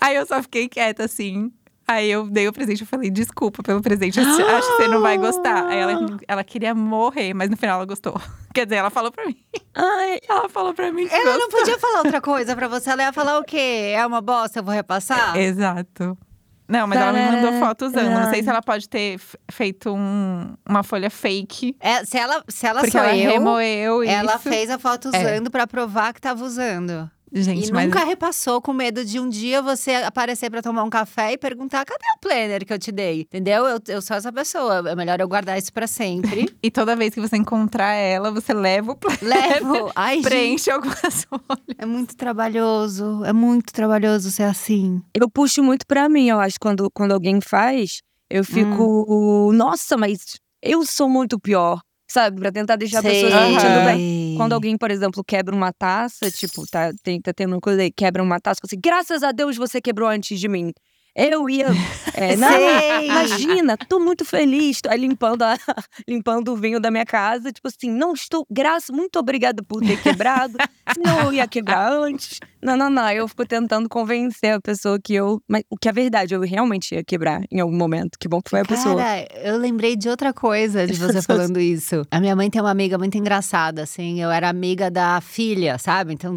Aí 0.00 0.16
eu 0.16 0.24
só 0.24 0.42
fiquei 0.42 0.66
quieta, 0.66 1.04
assim. 1.04 1.52
Aí 1.92 2.08
eu 2.08 2.28
dei 2.30 2.46
o 2.46 2.52
presente, 2.52 2.82
eu 2.82 2.86
falei, 2.86 3.10
desculpa 3.10 3.64
pelo 3.64 3.82
presente, 3.82 4.20
acho 4.20 4.30
acho 4.30 4.68
que 4.70 4.76
você 4.76 4.86
não 4.88 5.00
vai 5.00 5.18
gostar. 5.18 5.66
Aí 5.66 5.78
ela, 5.78 6.06
ela 6.28 6.44
queria 6.44 6.72
morrer, 6.72 7.34
mas 7.34 7.50
no 7.50 7.56
final 7.56 7.76
ela 7.78 7.84
gostou. 7.86 8.14
Quer 8.54 8.64
dizer, 8.64 8.76
ela 8.76 8.90
falou 8.90 9.10
pra 9.10 9.26
mim. 9.26 9.36
Ai, 9.74 10.18
Ela 10.28 10.48
falou 10.48 10.72
pra 10.72 10.92
mim 10.92 11.08
que 11.08 11.14
Ela 11.14 11.32
não 11.32 11.40
gostou. 11.48 11.58
podia 11.60 11.78
falar 11.78 11.98
outra 11.98 12.20
coisa 12.20 12.54
pra 12.54 12.68
você. 12.68 12.90
Ela 12.90 13.02
ia 13.02 13.12
falar 13.12 13.38
o 13.40 13.44
quê? 13.44 13.92
É 13.96 14.06
uma 14.06 14.20
bosta, 14.20 14.60
eu 14.60 14.62
vou 14.64 14.72
repassar? 14.74 15.36
Exato. 15.36 16.16
Não, 16.68 16.86
mas 16.86 17.00
ela 17.00 17.12
me 17.12 17.20
mandou 17.32 17.58
foto 17.58 17.86
usando. 17.86 18.08
Não 18.10 18.30
sei 18.30 18.44
se 18.44 18.48
ela 18.48 18.62
pode 18.62 18.88
ter 18.88 19.18
feito 19.50 19.92
um- 19.92 20.54
uma 20.68 20.84
folha 20.84 21.10
fake. 21.10 21.76
É, 21.80 22.04
se 22.04 22.16
ela, 22.16 22.44
se 22.46 22.64
ela 22.66 22.80
porque 22.82 22.92
sou 22.92 23.00
ela 23.00 23.16
eu, 23.16 23.32
remoeu 23.32 24.02
ela 24.04 24.34
isso. 24.36 24.48
fez 24.48 24.70
a 24.70 24.78
foto 24.78 25.10
É. 25.12 25.18
usando 25.18 25.50
pra 25.50 25.66
provar 25.66 26.12
que 26.14 26.20
tava 26.20 26.44
usando. 26.44 27.10
Gente, 27.32 27.68
e 27.68 27.72
mas 27.72 27.86
nunca 27.86 28.04
repassou 28.04 28.60
com 28.60 28.72
medo 28.72 29.04
de 29.04 29.20
um 29.20 29.28
dia 29.28 29.62
você 29.62 29.92
aparecer 29.94 30.50
pra 30.50 30.60
tomar 30.62 30.82
um 30.82 30.90
café 30.90 31.32
e 31.32 31.38
perguntar: 31.38 31.84
cadê 31.84 32.04
o 32.16 32.20
planner 32.20 32.66
que 32.66 32.72
eu 32.72 32.78
te 32.78 32.90
dei? 32.90 33.20
Entendeu? 33.22 33.66
Eu, 33.66 33.78
eu 33.88 34.02
sou 34.02 34.16
essa 34.16 34.32
pessoa. 34.32 34.82
É 34.90 34.96
melhor 34.96 35.20
eu 35.20 35.28
guardar 35.28 35.58
isso 35.58 35.72
pra 35.72 35.86
sempre. 35.86 36.48
E 36.62 36.70
toda 36.70 36.94
vez 36.94 37.14
que 37.14 37.20
você 37.20 37.36
encontrar 37.36 37.92
ela, 37.94 38.30
você 38.30 38.52
leva 38.52 38.92
o 38.92 38.96
planner. 38.96 39.22
Levo. 39.22 39.90
Ai, 39.96 40.16
gente, 40.16 40.24
Preenche 40.24 40.70
algumas 40.70 41.24
folhas. 41.24 41.76
é 41.78 41.86
muito 41.86 42.16
trabalhoso. 42.16 43.24
É 43.24 43.32
muito 43.32 43.72
trabalhoso 43.72 44.30
ser 44.30 44.42
assim. 44.44 45.00
eu 45.14 45.28
puxo 45.30 45.62
muito 45.62 45.86
pra 45.86 46.08
mim, 46.08 46.28
eu 46.28 46.38
acho, 46.38 46.56
quando, 46.60 46.90
quando 46.92 47.12
alguém 47.12 47.40
faz, 47.40 48.02
eu 48.28 48.44
fico, 48.44 49.52
nossa, 49.54 49.96
mas 49.96 50.38
eu 50.62 50.84
sou 50.84 51.08
muito 51.08 51.38
pior, 51.40 51.80
sabe? 52.12 52.40
Pra 52.40 52.52
tentar 52.52 52.76
deixar 52.76 53.00
a 53.00 53.02
pessoa 53.02 53.30
se 53.30 53.36
Sei. 53.36 53.46
sentindo 53.46 53.84
bem. 53.84 53.96
Sei. 53.96 54.34
Quando 54.36 54.52
alguém, 54.52 54.76
por 54.76 54.90
exemplo, 54.90 55.22
quebra 55.24 55.54
uma 55.54 55.72
taça, 55.72 56.30
tipo, 56.30 56.66
tá, 56.66 56.92
tem, 57.02 57.20
tá 57.20 57.32
tendo 57.32 57.54
uma 57.54 57.60
coisa 57.60 57.82
aí, 57.82 57.90
quebra 57.90 58.22
uma 58.22 58.40
taça, 58.40 58.60
você, 58.62 58.76
graças 58.76 59.22
a 59.22 59.32
Deus 59.32 59.56
você 59.56 59.80
quebrou 59.80 60.08
antes 60.08 60.38
de 60.38 60.48
mim. 60.48 60.72
Eu 61.14 61.48
ia. 61.50 61.66
É, 62.14 62.36
não, 62.36 62.48
Sei. 62.48 63.06
imagina, 63.06 63.76
tô 63.76 63.98
muito 63.98 64.24
feliz. 64.24 64.80
Tô 64.80 64.92
limpando, 64.92 65.42
a- 65.42 65.56
limpando 66.08 66.52
o 66.52 66.56
vinho 66.56 66.78
da 66.80 66.90
minha 66.90 67.04
casa. 67.04 67.52
Tipo 67.52 67.68
assim, 67.68 67.90
não 67.90 68.12
estou. 68.12 68.46
Graças, 68.50 68.90
muito 68.94 69.18
obrigada 69.18 69.62
por 69.62 69.80
ter 69.82 70.00
quebrado. 70.02 70.54
Senão 70.94 71.24
eu 71.24 71.32
ia 71.32 71.46
quebrar 71.48 71.92
antes. 71.92 72.38
Não, 72.62 72.76
não, 72.76 72.88
não. 72.90 73.10
Eu 73.10 73.26
fico 73.26 73.44
tentando 73.46 73.88
convencer 73.88 74.54
a 74.54 74.60
pessoa 74.60 74.98
que 75.02 75.14
eu. 75.14 75.40
Mas 75.48 75.62
o 75.70 75.76
que 75.76 75.88
é 75.88 75.92
verdade, 75.92 76.34
eu 76.34 76.40
realmente 76.42 76.94
ia 76.94 77.02
quebrar 77.04 77.42
em 77.50 77.60
algum 77.60 77.76
momento. 77.76 78.18
Que 78.18 78.28
bom 78.28 78.40
que 78.40 78.50
foi 78.50 78.60
a 78.60 78.64
pessoa. 78.64 78.96
Cara, 78.96 79.26
eu 79.42 79.56
lembrei 79.56 79.96
de 79.96 80.08
outra 80.08 80.32
coisa 80.32 80.86
de 80.86 80.94
você 80.94 81.20
falando 81.22 81.58
isso. 81.60 82.06
A 82.10 82.20
minha 82.20 82.36
mãe 82.36 82.48
tem 82.50 82.60
uma 82.60 82.70
amiga 82.70 82.96
muito 82.98 83.16
engraçada, 83.18 83.82
assim. 83.82 84.20
Eu 84.22 84.30
era 84.30 84.48
amiga 84.48 84.90
da 84.90 85.20
filha, 85.20 85.76
sabe? 85.78 86.12
Então, 86.12 86.36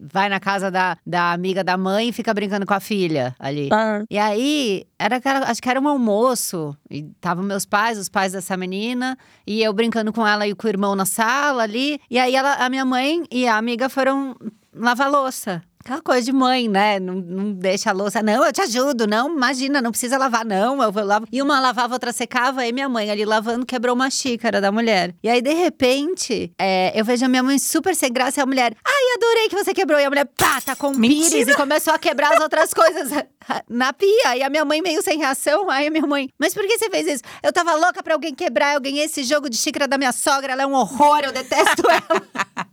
vai 0.00 0.28
na 0.28 0.38
casa 0.40 0.70
da, 0.70 0.96
da 1.06 1.32
amiga 1.32 1.62
da 1.64 1.76
mãe 1.76 2.08
e 2.08 2.12
fica 2.12 2.32
brincando 2.34 2.66
com 2.66 2.74
a 2.74 2.80
filha 2.80 3.34
ali. 3.38 3.68
Ah, 3.72 4.02
E 4.10 4.18
aí, 4.18 4.84
era, 4.98 5.16
aquela- 5.16 5.46
acho 5.50 5.60
que 5.62 5.68
era 5.70 5.80
um 5.80 5.88
almoço. 5.88 6.76
E 6.90 6.98
estavam 7.00 7.44
meus 7.44 7.64
pais, 7.64 7.98
os 7.98 8.08
pais 8.08 8.32
dessa 8.32 8.56
menina. 8.56 9.16
E 9.46 9.62
eu 9.62 9.72
brincando 9.72 10.12
com 10.12 10.26
ela 10.26 10.46
e 10.46 10.54
com 10.54 10.66
o 10.66 10.70
irmão 10.70 10.94
na 10.94 11.06
sala 11.06 11.62
ali. 11.62 12.00
E 12.10 12.18
aí, 12.18 12.34
ela, 12.34 12.54
a 12.54 12.68
minha 12.68 12.84
mãe 12.84 13.24
e 13.30 13.46
a 13.48 13.56
amiga 13.56 13.88
foram 13.88 14.36
lavar 14.74 15.10
louça. 15.10 15.62
Aquela 15.86 16.02
coisa 16.02 16.24
de 16.24 16.32
mãe, 16.32 16.66
né? 16.66 16.98
Não, 16.98 17.14
não 17.14 17.52
deixa 17.52 17.90
a 17.90 17.92
louça. 17.92 18.20
Não, 18.20 18.44
eu 18.44 18.52
te 18.52 18.60
ajudo. 18.60 19.06
Não, 19.06 19.32
imagina, 19.32 19.80
não 19.80 19.92
precisa 19.92 20.18
lavar, 20.18 20.44
não. 20.44 20.82
Eu 20.82 20.90
vou 20.90 21.04
lavar. 21.04 21.28
E 21.30 21.40
uma 21.40 21.60
lavava, 21.60 21.94
outra 21.94 22.12
secava. 22.12 22.62
Aí 22.62 22.72
minha 22.72 22.88
mãe 22.88 23.08
ali 23.08 23.24
lavando 23.24 23.64
quebrou 23.64 23.94
uma 23.94 24.10
xícara 24.10 24.60
da 24.60 24.72
mulher. 24.72 25.14
E 25.22 25.28
aí, 25.28 25.40
de 25.40 25.54
repente, 25.54 26.50
é, 26.58 26.90
eu 26.92 27.04
vejo 27.04 27.24
a 27.24 27.28
minha 27.28 27.42
mãe 27.44 27.56
super 27.60 27.94
sem 27.94 28.12
graça. 28.12 28.40
E 28.40 28.42
a 28.42 28.46
mulher, 28.46 28.76
ai, 28.84 29.14
adorei 29.16 29.48
que 29.48 29.54
você 29.54 29.72
quebrou. 29.72 30.00
E 30.00 30.04
a 30.04 30.10
mulher, 30.10 30.24
pá, 30.36 30.60
tá 30.60 30.74
com 30.74 30.90
Mentira! 30.92 31.30
pires. 31.30 31.48
E 31.50 31.54
começou 31.54 31.94
a 31.94 31.98
quebrar 32.00 32.34
as 32.34 32.40
outras 32.40 32.74
coisas 32.74 33.08
na 33.70 33.92
pia. 33.92 34.36
E 34.38 34.42
a 34.42 34.50
minha 34.50 34.64
mãe 34.64 34.82
meio 34.82 35.00
sem 35.04 35.18
reação. 35.18 35.70
Aí 35.70 35.86
a 35.86 35.90
minha 35.92 36.04
mãe, 36.04 36.28
mas 36.36 36.52
por 36.52 36.66
que 36.66 36.76
você 36.78 36.90
fez 36.90 37.06
isso? 37.06 37.22
Eu 37.44 37.52
tava 37.52 37.76
louca 37.76 38.02
pra 38.02 38.14
alguém 38.14 38.34
quebrar. 38.34 38.74
Eu 38.74 38.80
ganhei 38.80 39.04
esse 39.04 39.22
jogo 39.22 39.48
de 39.48 39.56
xícara 39.56 39.86
da 39.86 39.96
minha 39.96 40.10
sogra. 40.10 40.52
Ela 40.52 40.62
é 40.62 40.66
um 40.66 40.74
horror, 40.74 41.20
eu 41.22 41.30
detesto 41.30 41.84
ela. 41.88 42.66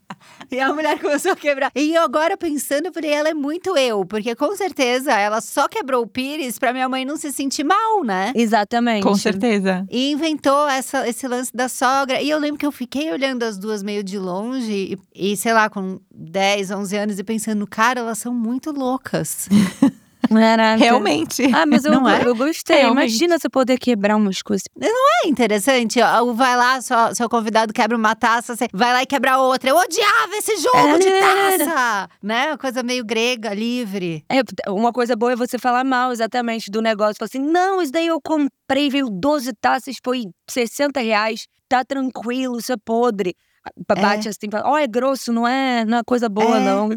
E 0.52 0.60
a 0.60 0.74
mulher 0.74 1.00
começou 1.00 1.32
a 1.32 1.36
quebrar. 1.36 1.72
E 1.76 1.94
eu 1.94 2.04
agora 2.04 2.38
pensando, 2.38 2.88
eu 2.88 2.94
falei, 2.94 3.12
ela 3.12 3.30
é 3.30 3.34
muito 3.34 3.78
eu. 3.78 4.06
Porque 4.06 4.36
com 4.36 4.56
certeza 4.56 5.12
ela 5.12 5.42
só 5.42 5.68
quebrou 5.68 6.04
o 6.04 6.08
pires 6.08 6.60
pra 6.60 6.74
minha 6.74 6.88
mãe 6.88 7.06
não 7.06 7.18
se 7.18 7.32
sentir 7.32 7.64
mal, 7.64 8.04
né? 8.04 8.32
exatamente. 8.36 9.04
Com 9.04 9.16
certeza. 9.16 9.86
E 9.90 10.12
inventou 10.12 10.68
essa, 10.68 11.08
esse 11.08 11.28
lance 11.28 11.52
da 11.56 11.68
sogra. 11.68 12.22
E 12.22 12.30
eu 12.30 12.40
lembro 12.40 12.58
que 12.58 12.66
eu 12.66 12.72
fiquei 12.72 13.12
olhando 13.12 13.44
as 13.44 13.58
duas 13.58 13.82
meio 13.84 14.04
de 14.04 14.18
longe. 14.18 14.98
E, 15.16 15.32
e, 15.34 15.38
sei 15.38 15.54
lá, 15.54 15.70
com 15.70 16.00
10, 16.14 16.72
11 16.72 16.98
anos. 16.98 17.20
E 17.20 17.24
pensando, 17.24 17.66
cara, 17.66 18.02
elas 18.02 18.18
são 18.18 18.34
muito 18.34 18.72
loucas. 18.72 19.48
Caraca. 20.30 20.78
Realmente. 20.84 21.44
Ah, 21.54 21.66
mas 21.66 21.86
eu, 21.86 21.92
Não 21.94 22.08
é? 22.08 22.26
eu 22.26 22.36
gostei. 22.36 22.78
Realmente. 22.78 23.10
Imagina 23.12 23.38
você 23.40 23.50
poder 23.50 23.78
quebrar 23.78 24.16
umas 24.16 24.42
coisas. 24.42 24.64
É 24.82 25.28
interessante, 25.28 26.00
ó. 26.02 26.34
Vai 26.34 26.56
lá, 26.58 26.82
só- 26.82 27.14
seu 27.14 27.30
convidado 27.30 27.74
quebra 27.74 27.98
uma 27.98 28.16
taça, 28.16 28.56
você 28.56 28.68
vai 28.74 28.94
lá 28.94 29.04
e 29.04 29.06
quebra 29.06 29.38
outra. 29.38 29.70
Eu 29.70 29.76
odiava 29.78 30.36
esse 30.36 30.58
jogo 30.58 30.98
de 31.00 31.10
taça! 31.10 32.10
Né? 32.22 32.48
Uma 32.48 32.58
coisa 32.58 32.84
meio 32.84 33.04
grega, 33.06 33.54
livre. 33.54 34.24
É, 34.30 34.42
uma 34.72 34.92
coisa 34.92 35.16
boa 35.16 35.34
é 35.34 35.36
você 35.36 35.58
falar 35.60 35.84
mal 35.84 36.12
exatamente 36.12 36.70
do 36.72 36.82
negócio. 36.82 37.16
Falar 37.18 37.28
assim, 37.28 37.40
não, 37.40 37.82
isso 37.82 37.92
daí 37.92 38.08
eu 38.08 38.20
comprei, 38.22 38.90
veio 38.90 39.10
12 39.10 39.52
taças, 39.60 39.96
foi 40.04 40.24
60 40.50 41.00
reais, 41.02 41.48
tá 41.70 41.84
tranquilo, 41.84 42.58
isso 42.60 42.72
é 42.72 42.78
podre. 42.78 43.36
Ba- 43.88 43.96
Bate 43.96 44.28
assim, 44.28 44.50
fala, 44.52 44.70
ó, 44.70 44.78
é 44.78 44.86
grosso, 44.88 45.32
não 45.32 45.48
é, 45.48 45.86
não 45.86 46.00
é 46.00 46.02
coisa 46.06 46.28
boa, 46.28 46.58
É. 46.58 46.60
não. 46.60 46.90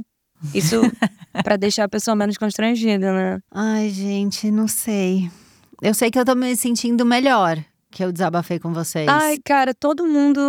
Isso 0.55 0.81
pra 1.45 1.57
deixar 1.57 1.85
a 1.85 1.89
pessoa 1.89 2.15
menos 2.15 2.37
constrangida, 2.37 3.13
né? 3.13 3.39
Ai, 3.51 3.89
gente, 3.91 4.51
não 4.51 4.69
sei. 4.69 5.31
Eu 5.83 5.95
sei 5.95 6.11
que 6.11 6.19
eu 6.19 6.25
tô 6.25 6.35
me 6.35 6.57
sentindo 6.57 7.05
melhor 7.05 7.63
que 7.91 8.05
eu 8.05 8.13
desabafei 8.13 8.59
com 8.59 8.73
vocês. 8.73 9.09
Ai, 9.09 9.37
cara, 9.45 9.73
todo 9.75 10.07
mundo 10.07 10.41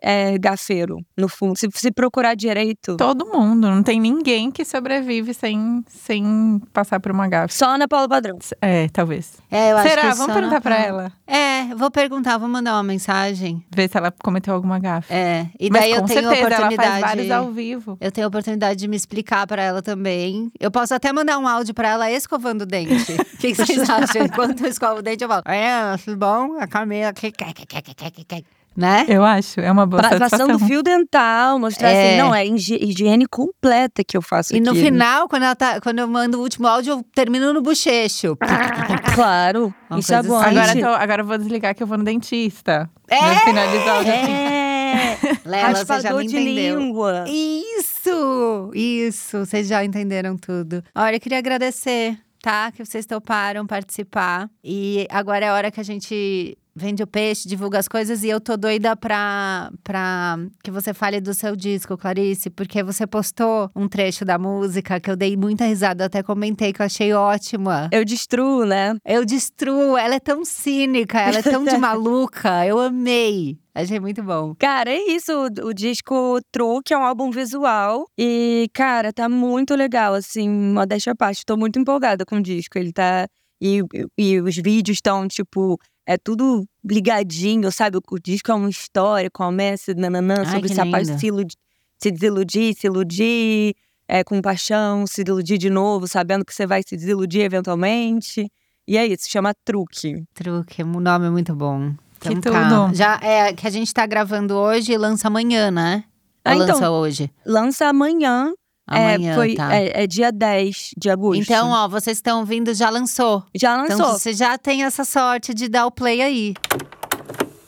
é 0.00 0.36
gafeiro, 0.38 0.98
no 1.16 1.28
fundo. 1.28 1.58
Se, 1.58 1.68
se 1.72 1.90
procurar 1.90 2.34
direito. 2.34 2.96
Todo 2.96 3.26
mundo. 3.26 3.68
Não 3.68 3.82
tem 3.82 4.00
ninguém 4.00 4.50
que 4.50 4.64
sobrevive 4.64 5.32
sem, 5.34 5.82
sem 5.88 6.60
passar 6.72 7.00
por 7.00 7.12
uma 7.12 7.28
gafe. 7.28 7.54
Só 7.54 7.70
Ana 7.74 7.88
Paula 7.88 8.08
Padrão. 8.08 8.38
É, 8.60 8.88
talvez. 8.88 9.38
É, 9.50 9.72
eu 9.72 9.76
acho 9.78 9.88
Será? 9.88 10.02
que 10.02 10.16
Vamos 10.16 10.34
perguntar 10.34 10.60
pra 10.60 10.78
ela. 10.78 11.12
É, 11.26 11.74
vou 11.74 11.90
perguntar, 11.90 12.38
vou 12.38 12.48
mandar 12.48 12.74
uma 12.74 12.82
mensagem. 12.82 13.64
Ver 13.74 13.88
se 13.88 13.96
ela 13.96 14.12
cometeu 14.22 14.54
alguma 14.54 14.78
gafe. 14.78 15.12
É, 15.12 15.46
e 15.58 15.70
Mas 15.70 15.82
daí 15.82 15.94
com 15.94 16.00
eu 16.00 16.04
tenho 16.04 16.20
certeza, 16.20 16.46
ela 16.46 16.56
oportunidade. 16.56 16.88
faz 16.88 17.00
vários 17.00 17.30
ao 17.30 17.50
vivo. 17.50 17.96
Eu 18.00 18.12
tenho 18.12 18.26
a 18.26 18.28
oportunidade 18.28 18.78
de 18.78 18.88
me 18.88 18.96
explicar 18.96 19.46
pra 19.46 19.62
ela 19.62 19.82
também. 19.82 20.50
Eu 20.60 20.70
posso 20.70 20.94
até 20.94 21.12
mandar 21.12 21.38
um 21.38 21.48
áudio 21.48 21.74
pra 21.74 21.88
ela 21.88 22.10
escovando 22.10 22.62
o 22.62 22.66
dente. 22.66 22.92
O 23.32 23.36
que, 23.42 23.54
que 23.54 23.66
vocês 23.66 23.90
acham? 23.90 24.22
Enquanto 24.22 24.62
eu 24.62 24.68
escovo 24.70 25.00
o 25.00 25.02
dente, 25.02 25.24
eu 25.24 25.28
falo: 25.28 25.42
É, 25.46 25.96
tudo 26.04 26.16
bom? 26.16 26.58
A. 26.60 26.68
que- 27.14 27.32
que", 27.32 28.44
Né? 28.74 29.04
Eu 29.06 29.22
acho, 29.22 29.60
é 29.60 29.70
uma 29.70 29.84
boa 29.84 30.00
Pa- 30.02 30.08
satisfação. 30.10 30.46
Passando 30.48 30.66
fio 30.66 30.82
dental, 30.82 31.58
mostrar 31.58 31.90
É. 31.90 32.08
assim, 32.14 32.18
não, 32.22 32.34
é 32.34 32.46
higie- 32.46 32.78
higiene 32.82 33.26
completa 33.26 34.02
que 34.02 34.16
eu 34.16 34.22
faço 34.22 34.56
E 34.56 34.60
no 34.60 34.70
aqui. 34.70 34.80
final, 34.84 35.28
quando, 35.28 35.42
ela 35.42 35.54
tá, 35.54 35.78
quando 35.78 35.98
eu 35.98 36.08
mando 36.08 36.38
o 36.38 36.40
último 36.40 36.66
áudio, 36.66 36.92
eu 36.94 37.04
termino 37.14 37.52
no 37.52 37.60
bochecho. 37.60 38.34
Claro, 39.14 39.74
Uma 39.90 39.98
isso 40.00 40.14
é 40.14 40.22
bom. 40.22 40.36
assim. 40.38 40.56
Agora, 40.58 40.80
tô- 40.80 41.02
agora 41.02 41.22
eu 41.22 41.26
vou 41.26 41.36
desligar 41.38 41.74
que 41.74 41.82
eu 41.82 41.86
vou 41.86 41.98
no 41.98 42.04
dentista. 42.04 42.88
É? 43.08 43.18
Vou 43.20 43.36
finalizar 43.44 44.02
o 44.02 44.08
É, 44.08 45.18
Lela, 45.44 45.68
você 45.74 45.84
já 45.84 45.94
raspador 45.94 46.20
me 46.20 46.26
de 46.28 46.38
língua. 46.38 47.24
Isso! 47.28 48.70
Isso! 48.74 49.44
Vocês 49.44 49.66
já 49.68 49.84
entenderam 49.84 50.36
tudo. 50.36 50.82
Olha, 50.94 51.16
eu 51.16 51.20
queria 51.20 51.38
agradecer 51.38 52.18
tá? 52.42 52.72
Que 52.72 52.84
vocês 52.84 53.06
toparam 53.06 53.64
participar. 53.68 54.50
E 54.64 55.06
agora 55.08 55.44
é 55.46 55.48
a 55.48 55.54
hora 55.54 55.70
que 55.70 55.78
a 55.78 55.84
gente 55.84 56.58
vende 56.74 57.02
o 57.02 57.06
peixe, 57.06 57.48
divulga 57.48 57.78
as 57.78 57.88
coisas. 57.88 58.22
E 58.22 58.28
eu 58.28 58.40
tô 58.40 58.56
doida 58.56 58.96
pra, 58.96 59.70
pra 59.82 60.38
que 60.62 60.70
você 60.70 60.92
fale 60.92 61.20
do 61.20 61.34
seu 61.34 61.54
disco, 61.54 61.96
Clarice. 61.96 62.50
Porque 62.50 62.82
você 62.82 63.06
postou 63.06 63.70
um 63.74 63.88
trecho 63.88 64.24
da 64.24 64.38
música 64.38 65.00
que 65.00 65.10
eu 65.10 65.16
dei 65.16 65.36
muita 65.36 65.64
risada. 65.64 66.04
Eu 66.04 66.06
até 66.06 66.22
comentei 66.22 66.72
que 66.72 66.80
eu 66.80 66.86
achei 66.86 67.12
ótima. 67.12 67.88
Eu 67.92 68.04
destruo, 68.04 68.64
né? 68.64 68.96
Eu 69.04 69.24
destruo. 69.24 69.96
Ela 69.96 70.16
é 70.16 70.20
tão 70.20 70.44
cínica, 70.44 71.20
ela 71.20 71.38
é 71.38 71.42
tão 71.42 71.64
de 71.64 71.76
maluca. 71.78 72.66
Eu 72.66 72.78
amei. 72.78 73.58
Achei 73.74 73.98
muito 73.98 74.22
bom. 74.22 74.54
Cara, 74.58 74.90
é 74.90 74.98
isso. 74.98 75.32
O, 75.32 75.68
o 75.68 75.74
disco 75.74 76.38
Truque 76.50 76.92
é 76.92 76.98
um 76.98 77.02
álbum 77.02 77.30
visual. 77.30 78.06
E, 78.18 78.68
cara, 78.74 79.12
tá 79.12 79.28
muito 79.28 79.74
legal, 79.74 80.14
assim, 80.14 80.48
modéstia 80.48 81.12
à 81.12 81.16
parte. 81.16 81.44
Tô 81.44 81.56
muito 81.56 81.78
empolgada 81.78 82.24
com 82.26 82.36
o 82.36 82.42
disco. 82.42 82.78
Ele 82.78 82.92
tá. 82.92 83.26
E, 83.62 83.80
e 84.18 84.40
os 84.40 84.56
vídeos 84.56 84.96
estão, 84.96 85.26
tipo, 85.28 85.78
é 86.06 86.16
tudo 86.16 86.64
ligadinho, 86.84 87.70
sabe? 87.72 87.98
O 88.10 88.18
disco 88.18 88.50
é 88.50 88.54
uma 88.54 88.68
história, 88.70 89.30
começa 89.30 89.94
nananã, 89.94 90.40
Ai, 90.40 90.46
sobre 90.46 90.68
que 90.68 90.74
se, 90.74 90.80
apa- 90.80 91.04
se, 91.04 91.26
iludi- 91.26 91.56
se 91.98 92.10
desiludir, 92.10 92.74
se 92.74 92.86
iludir, 92.86 93.74
é, 94.08 94.22
com 94.24 94.40
paixão, 94.42 95.06
se 95.06 95.20
iludir 95.22 95.58
de 95.58 95.70
novo, 95.70 96.06
sabendo 96.08 96.44
que 96.44 96.52
você 96.54 96.66
vai 96.66 96.82
se 96.86 96.96
desiludir 96.96 97.42
eventualmente. 97.42 98.50
E 98.86 98.96
é 98.96 99.06
isso, 99.06 99.28
chama 99.30 99.54
Truque. 99.64 100.24
Truque, 100.34 100.82
o 100.82 100.86
nome 101.00 101.26
é 101.26 101.30
muito 101.30 101.54
bom. 101.54 101.92
Que 102.20 102.32
Então 102.32 102.52
tá. 102.52 102.68
tudo. 102.86 102.94
Já 102.96 103.18
é 103.22 103.52
que 103.52 103.66
a 103.66 103.70
gente 103.70 103.92
tá 103.94 104.04
gravando 104.06 104.54
hoje 104.54 104.92
e 104.92 104.98
lança 104.98 105.28
amanhã, 105.28 105.70
né? 105.70 106.04
Ou 106.44 106.52
Ah, 106.52 106.54
então, 106.56 106.66
lança 106.74 106.90
hoje? 106.90 107.30
Lança 107.46 107.86
amanhã, 107.86 108.52
Amanhã, 108.96 109.32
é, 109.32 109.34
foi, 109.34 109.54
tá. 109.54 109.74
é, 109.74 110.02
é 110.02 110.06
dia 110.06 110.30
10 110.32 110.90
de 110.96 111.10
agosto. 111.10 111.40
Então, 111.42 111.70
ó, 111.70 111.88
vocês 111.88 112.18
estão 112.18 112.40
ouvindo, 112.40 112.72
já 112.74 112.90
lançou. 112.90 113.44
já 113.54 113.76
lançou. 113.76 113.94
Então, 113.96 114.12
você 114.12 114.32
já 114.32 114.56
tem 114.58 114.84
essa 114.84 115.04
sorte 115.04 115.52
de 115.54 115.68
dar 115.68 115.86
o 115.86 115.90
play 115.90 116.20
aí. 116.22 116.54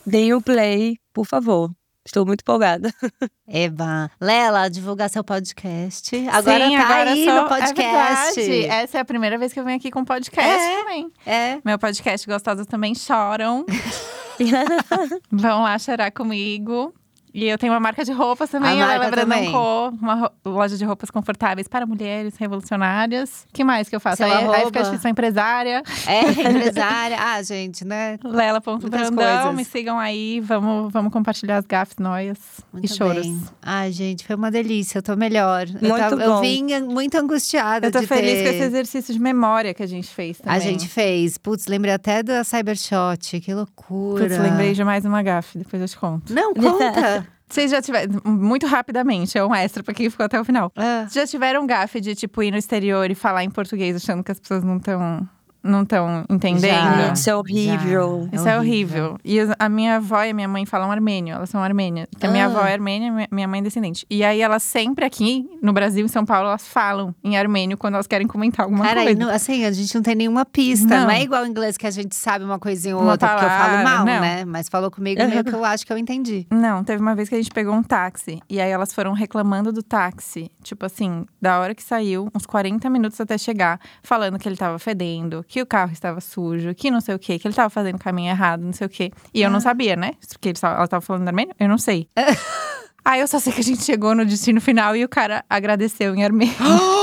Deem 0.07 0.35
o 0.35 0.41
play, 0.43 0.97
por 1.13 1.27
favor. 1.27 1.71
Estou 2.07 2.27
muito 2.27 2.43
empolgada. 2.43 2.93
Eba. 3.49 4.11
Lela, 4.21 4.69
divulgar 4.69 5.09
seu 5.09 5.25
podcast. 5.25 6.15
Agora 6.31 6.69
Sim, 6.69 6.77
tá 6.77 6.83
agora 6.85 7.11
aí 7.13 7.25
sou- 7.25 7.43
no 7.43 7.49
podcast. 7.49 8.41
É. 8.41 8.67
Essa 8.67 8.99
é 8.99 9.01
a 9.01 9.05
primeira 9.07 9.39
vez 9.39 9.55
que 9.55 9.61
eu 9.61 9.65
venho 9.65 9.79
aqui 9.79 9.91
com 9.91 10.05
podcast 10.05 10.53
É. 10.53 10.77
também. 10.81 11.11
É. 11.25 11.59
Meu 11.65 11.79
podcast 11.79 12.27
Gostosas 12.27 12.67
também 12.67 12.95
choram. 12.95 13.65
Vão 15.31 15.63
lá 15.63 15.79
chorar 15.79 16.11
comigo. 16.11 16.93
E 17.35 17.47
eu 17.49 17.59
tenho 17.59 17.73
uma 17.73 17.81
marca 17.81 18.05
de 18.05 18.13
roupas 18.13 18.49
também, 18.49 18.81
A 18.81 18.85
a 18.85 18.89
Lela. 18.99 19.11
Brandanco, 19.11 19.89
uma 20.01 20.31
loja 20.45 20.77
de 20.77 20.85
roupas 20.85 21.11
confortáveis 21.11 21.67
para 21.67 21.85
mulheres 21.85 22.37
revolucionárias. 22.37 23.45
que 23.53 23.65
mais 23.65 23.89
que 23.89 23.97
eu 23.97 24.01
faço? 24.01 24.19
Seu 24.19 24.27
Aí, 24.27 24.33
aí 24.47 24.67
fica 24.67 24.81
difícil, 24.83 25.01
sou 25.03 25.11
empresária. 25.11 25.83
É, 26.07 26.21
empresária. 26.49 27.17
ah, 27.19 27.43
gente, 27.43 27.85
né? 27.85 28.19
Lela.brandão, 28.23 29.53
me 29.53 29.65
sigam 29.65 29.99
aí. 29.99 30.39
Vamos, 30.41 30.93
vamos 30.93 31.13
compartilhar 31.13 31.57
as 31.59 31.67
gafes, 31.67 31.97
noias 31.99 32.39
Muito 32.73 32.85
e 32.87 32.89
choros. 32.89 33.27
bem. 33.27 33.43
Ai, 33.63 33.91
gente, 33.91 34.25
foi 34.25 34.37
uma 34.37 34.51
delícia. 34.51 34.99
Eu 34.99 35.03
tô 35.03 35.17
melhor. 35.17 35.67
eu, 35.67 35.89
Muito 35.89 35.97
tava- 35.97 36.23
eu 36.23 36.35
bom. 36.35 36.41
vim 36.41 36.65
muito 36.83 37.17
angustiada 37.17 37.89
Eu 37.89 37.91
tô 37.93 38.01
de 38.01 38.07
feliz 38.07 38.33
ter... 38.35 38.43
com 38.45 38.49
esse 38.51 38.63
exercício 38.63 39.13
de 39.13 39.21
memória 39.21 39.75
que 39.75 39.83
a 39.83 39.87
gente 39.89 40.09
fez 40.09 40.39
também. 40.39 40.55
A 40.57 40.61
gente 40.61 40.89
fez. 40.89 41.37
Putz, 41.37 41.67
lembrei 41.67 41.95
até 41.95 42.23
da 42.23 42.45
Cybershot. 42.45 43.41
Que 43.41 43.53
loucura. 43.53 44.25
Putz, 44.25 44.39
lembrei 44.39 44.73
de 44.73 44.85
mais 44.85 45.05
uma 45.05 45.23
gafe, 45.23 45.59
depois 45.59 45.83
eu 45.83 45.89
te 45.89 45.97
conto. 45.99 46.33
Não, 46.33 46.55
conta. 46.55 47.24
Vocês 47.49 47.71
já 47.71 47.81
tiveram, 47.81 48.21
muito 48.25 48.67
rapidamente, 48.67 49.37
é 49.37 49.45
um 49.45 49.55
extra 49.55 49.83
pra 49.83 49.95
quem 49.95 50.09
ficou 50.09 50.25
até 50.25 50.41
o 50.41 50.45
final. 50.45 50.73
Ah. 50.77 51.07
Vocês 51.09 51.15
já 51.15 51.27
tiveram 51.27 51.67
gafe 51.67 52.01
de, 52.01 52.15
tipo, 52.15 52.43
ir 52.43 52.51
no 52.51 52.57
exterior 52.57 53.11
e 53.11 53.15
falar 53.15 53.45
em 53.45 53.51
português 53.51 53.97
achando 53.97 54.25
que 54.25 54.33
as 54.33 54.41
pessoas 54.41 54.65
não 54.65 54.79
estão 54.79 55.29
não 55.65 55.83
estão 55.83 56.25
entendendo? 56.29 56.61
Já. 56.63 57.13
Isso 57.15 57.31
é 57.31 57.35
horrível. 57.37 58.29
Já. 58.31 58.37
Isso 58.39 58.49
é 58.49 58.59
horrível. 58.59 59.19
E 59.25 59.41
as- 59.41 59.55
a 59.59 59.69
minha 59.69 59.97
avó 59.97 60.23
e 60.23 60.31
a 60.31 60.35
minha 60.35 60.47
mãe 60.49 60.67
falam 60.67 60.91
armênio, 60.93 61.35
elas 61.35 61.49
são 61.51 61.63
armênias. 61.63 62.07
Porque 62.11 62.27
a 62.27 62.31
minha 62.31 62.45
Ah. 62.45 62.49
avó 62.49 62.61
é 62.67 62.73
armênia, 62.73 63.11
minha- 63.11 63.29
minha 63.33 63.49
mãe 63.49 63.61
é 63.61 63.63
descendente. 63.63 64.07
E 64.11 64.23
aí 64.23 64.41
elas 64.41 64.63
sempre 64.63 65.05
aqui, 65.05 65.49
no 65.63 65.73
Brasil, 65.73 66.05
em 66.05 66.09
São 66.09 66.25
Paulo, 66.25 66.49
elas 66.49 66.67
falam 66.69 67.15
em 67.25 67.37
armênio 67.37 67.77
quando 67.79 67.95
elas 67.95 68.07
querem 68.07 68.27
comentar 68.27 68.65
alguma 68.67 68.85
Cara, 68.85 69.03
coisa. 69.03 69.11
e 69.11 69.15
não- 69.15 69.31
assim, 69.31 69.65
a 69.65 69.73
gente 69.73 69.95
não 69.95 70.03
tem 70.03 70.15
nenhuma 70.15 70.45
pista. 70.45 70.87
Não, 70.87 71.05
Não. 71.05 71.11
é 71.11 71.23
igual 71.23 71.43
o 71.43 71.47
inglês 71.47 71.77
que 71.77 71.87
a 71.87 71.91
gente 71.91 72.15
sabe 72.15 72.45
uma 72.45 72.59
coisinha 72.59 72.95
ou 72.97 73.03
Uma 73.03 73.13
outra, 73.13 73.29
porque 73.29 73.45
eu 73.45 73.49
falo 73.49 73.61
palavra, 73.63 73.85
mal, 73.85 73.99
não. 74.05 74.21
né? 74.21 74.45
Mas 74.45 74.69
falou 74.69 74.91
comigo 74.91 75.21
meio 75.27 75.43
que 75.45 75.55
eu 75.55 75.65
acho 75.65 75.87
que 75.87 75.93
eu 75.93 75.99
entendi. 75.99 76.47
Não, 76.51 76.85
teve 76.85 77.01
uma 77.01 77.15
vez 77.15 77.29
que 77.29 77.35
a 77.35 77.39
gente 77.39 77.51
pegou 77.51 77.75
um 77.75 77.83
táxi 77.83 78.41
e 78.49 78.61
aí 78.61 78.71
elas 78.71 78.93
foram 78.93 79.13
reclamando 79.13 79.73
do 79.73 79.83
táxi, 79.83 80.51
tipo 80.63 80.85
assim, 80.85 81.25
da 81.41 81.59
hora 81.61 81.75
que 81.75 81.83
saiu, 81.83 82.29
uns 82.35 82.45
40 82.47 82.91
minutos 82.91 83.21
até 83.21 83.39
chegar, 83.39 83.81
falando 84.03 84.39
que 84.39 84.49
ele 84.49 84.57
tava 84.57 84.79
fedendo, 84.79 85.45
que 85.55 85.63
o 85.63 85.67
carro 85.67 85.93
estava 85.93 86.21
sujo, 86.21 86.75
que 86.75 86.91
não 86.91 87.01
sei 87.01 87.15
o 87.15 87.19
quê, 87.19 87.39
que 87.39 87.47
ele 87.47 87.55
tava 87.55 87.71
fazendo 87.71 87.95
o 87.95 87.99
caminho 88.01 88.29
errado, 88.29 88.61
não 88.63 88.73
sei 88.73 88.89
o 88.89 88.91
quê. 88.91 89.13
E 89.33 89.41
eu 89.41 89.49
não 89.49 89.61
sabia, 89.61 89.95
né? 89.95 90.15
Porque 90.33 90.53
tavam- 90.53 90.79
ela 90.79 90.89
tava 90.89 91.01
falando 91.01 91.29
armênio, 91.29 91.55
eu 91.61 91.69
não 91.69 91.79
sei. 91.79 92.09
aí 93.05 93.21
eu 93.21 93.29
só 93.29 93.39
sei 93.39 93.53
que 93.53 93.61
a 93.61 93.63
gente 93.63 93.85
chegou 93.85 94.17
no 94.17 94.27
destino 94.27 94.61
final 94.61 94.97
e 94.97 95.05
o 95.05 95.09
cara 95.09 95.45
agradeceu 95.49 96.13
em 96.13 96.25
armênio. 96.25 96.57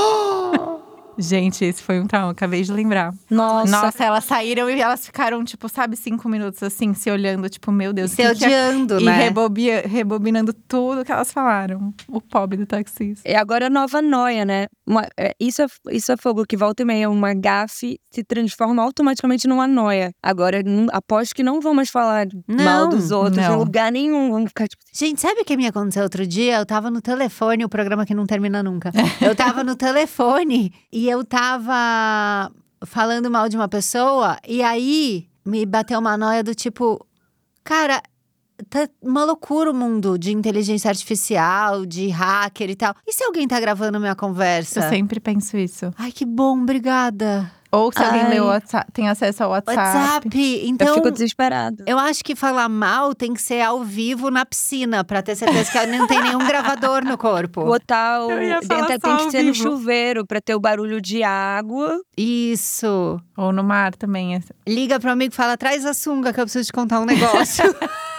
Gente, 1.18 1.64
esse 1.64 1.82
foi 1.82 2.00
um 2.00 2.06
trauma, 2.06 2.32
acabei 2.32 2.62
de 2.62 2.72
lembrar. 2.72 3.12
Nossa. 3.30 3.70
Nossa, 3.70 4.04
elas 4.04 4.24
saíram 4.24 4.68
e 4.70 4.80
elas 4.80 5.04
ficaram, 5.04 5.44
tipo, 5.44 5.68
sabe, 5.68 5.96
cinco 5.96 6.28
minutos 6.28 6.62
assim, 6.62 6.94
se 6.94 7.10
olhando, 7.10 7.48
tipo, 7.48 7.70
meu 7.70 7.92
Deus, 7.92 8.10
E 8.12 8.14
o 8.14 8.16
se 8.16 8.22
que 8.34 8.38
que 8.38 8.44
é 8.44 8.48
odiando, 8.68 9.00
e 9.00 9.04
né? 9.04 9.12
rebobia- 9.24 9.82
rebobinando 9.86 10.52
tudo 10.52 11.04
que 11.04 11.12
elas 11.12 11.30
falaram. 11.32 11.92
O 12.08 12.20
pobre 12.20 12.56
do 12.58 12.66
taxista. 12.66 13.28
E 13.28 13.34
agora 13.34 13.66
a 13.66 13.70
nova 13.70 14.00
noia, 14.00 14.44
né? 14.44 14.66
Uma- 14.86 15.06
é, 15.18 15.34
isso, 15.38 15.62
é, 15.62 15.66
isso 15.90 16.10
é 16.12 16.16
fogo 16.16 16.44
que 16.46 16.56
volta 16.56 16.82
e 16.82 16.84
meia. 16.86 17.10
Uma 17.10 17.34
gafe 17.34 17.98
se 18.10 18.24
transforma 18.24 18.82
automaticamente 18.82 19.46
numa 19.46 19.66
noia. 19.66 20.12
Agora, 20.22 20.62
não- 20.64 20.86
aposto 20.92 21.34
que 21.34 21.42
não 21.42 21.60
vão 21.60 21.74
mais 21.74 21.90
falar 21.90 22.26
Não, 22.48 22.64
mal 22.64 22.88
dos 22.88 23.10
outros 23.10 23.36
não. 23.36 23.54
em 23.54 23.58
lugar 23.58 23.92
nenhum. 23.92 24.30
Vão 24.30 24.46
ficar 24.46 24.66
tipo. 24.68 24.82
Gente, 24.92 25.20
sabe 25.20 25.40
o 25.40 25.44
que 25.44 25.56
me 25.56 25.66
aconteceu 25.66 26.02
outro 26.02 26.26
dia? 26.26 26.56
Eu 26.58 26.66
tava 26.66 26.90
no 26.90 27.00
telefone, 27.00 27.64
o 27.64 27.68
programa 27.68 28.04
que 28.06 28.14
não 28.14 28.26
termina 28.26 28.62
nunca. 28.62 28.90
Eu 29.20 29.34
tava 29.34 29.62
no 29.62 29.76
telefone 29.76 30.72
e 30.92 31.01
eu 31.08 31.24
tava 31.24 32.50
falando 32.84 33.30
mal 33.30 33.48
de 33.48 33.56
uma 33.56 33.68
pessoa, 33.68 34.38
e 34.46 34.62
aí 34.62 35.28
me 35.44 35.64
bateu 35.66 35.98
uma 35.98 36.16
noia 36.16 36.42
do 36.42 36.54
tipo, 36.54 37.04
cara. 37.64 38.02
Tá 38.70 38.88
uma 39.02 39.24
loucura 39.24 39.72
o 39.72 39.74
mundo 39.74 40.16
de 40.16 40.30
inteligência 40.30 40.88
artificial, 40.88 41.84
de 41.84 42.08
hacker 42.08 42.70
e 42.70 42.76
tal. 42.76 42.94
E 43.04 43.12
se 43.12 43.24
alguém 43.24 43.48
tá 43.48 43.58
gravando 43.58 43.98
minha 43.98 44.14
conversa? 44.14 44.78
Eu 44.78 44.88
sempre 44.88 45.18
penso 45.18 45.56
isso. 45.56 45.92
Ai, 45.98 46.12
que 46.12 46.24
bom, 46.24 46.62
obrigada. 46.62 47.50
Ou 47.74 47.90
se 47.90 48.04
alguém 48.04 48.20
Ai. 48.20 48.28
lê 48.28 48.40
o 48.40 48.46
WhatsApp, 48.46 48.92
tem 48.92 49.08
acesso 49.08 49.44
ao 49.44 49.50
WhatsApp. 49.50 49.78
WhatsApp. 49.78 50.28
Então, 50.64 50.88
eu 50.88 50.94
fico 50.96 51.10
desesperada. 51.10 51.82
eu 51.86 51.98
acho 51.98 52.22
que 52.22 52.36
falar 52.36 52.68
mal 52.68 53.14
tem 53.14 53.32
que 53.32 53.40
ser 53.40 53.62
ao 53.62 53.82
vivo 53.82 54.30
na 54.30 54.44
piscina, 54.44 55.02
pra 55.02 55.22
ter 55.22 55.34
certeza 55.34 55.72
que 55.72 55.86
não 55.86 56.06
tem 56.06 56.20
nenhum 56.22 56.46
gravador 56.46 57.02
no 57.02 57.16
corpo. 57.16 57.64
Botar 57.64 58.24
o. 58.24 58.28
Dentro 58.28 58.98
tem 59.00 59.16
que 59.16 59.30
ser 59.30 59.42
no 59.42 59.54
vivo. 59.54 59.70
chuveiro 59.70 60.26
pra 60.26 60.38
ter 60.38 60.54
o 60.54 60.60
barulho 60.60 61.00
de 61.00 61.22
água. 61.22 61.98
Isso. 62.14 63.18
Ou 63.36 63.52
no 63.52 63.64
mar 63.64 63.94
também. 63.94 64.38
Liga 64.68 65.00
pro 65.00 65.10
amigo 65.10 65.32
e 65.32 65.36
fala: 65.36 65.56
traz 65.56 65.86
a 65.86 65.94
sunga 65.94 66.30
que 66.30 66.40
eu 66.40 66.44
preciso 66.44 66.66
te 66.66 66.72
contar 66.72 67.00
um 67.00 67.06
negócio. 67.06 67.64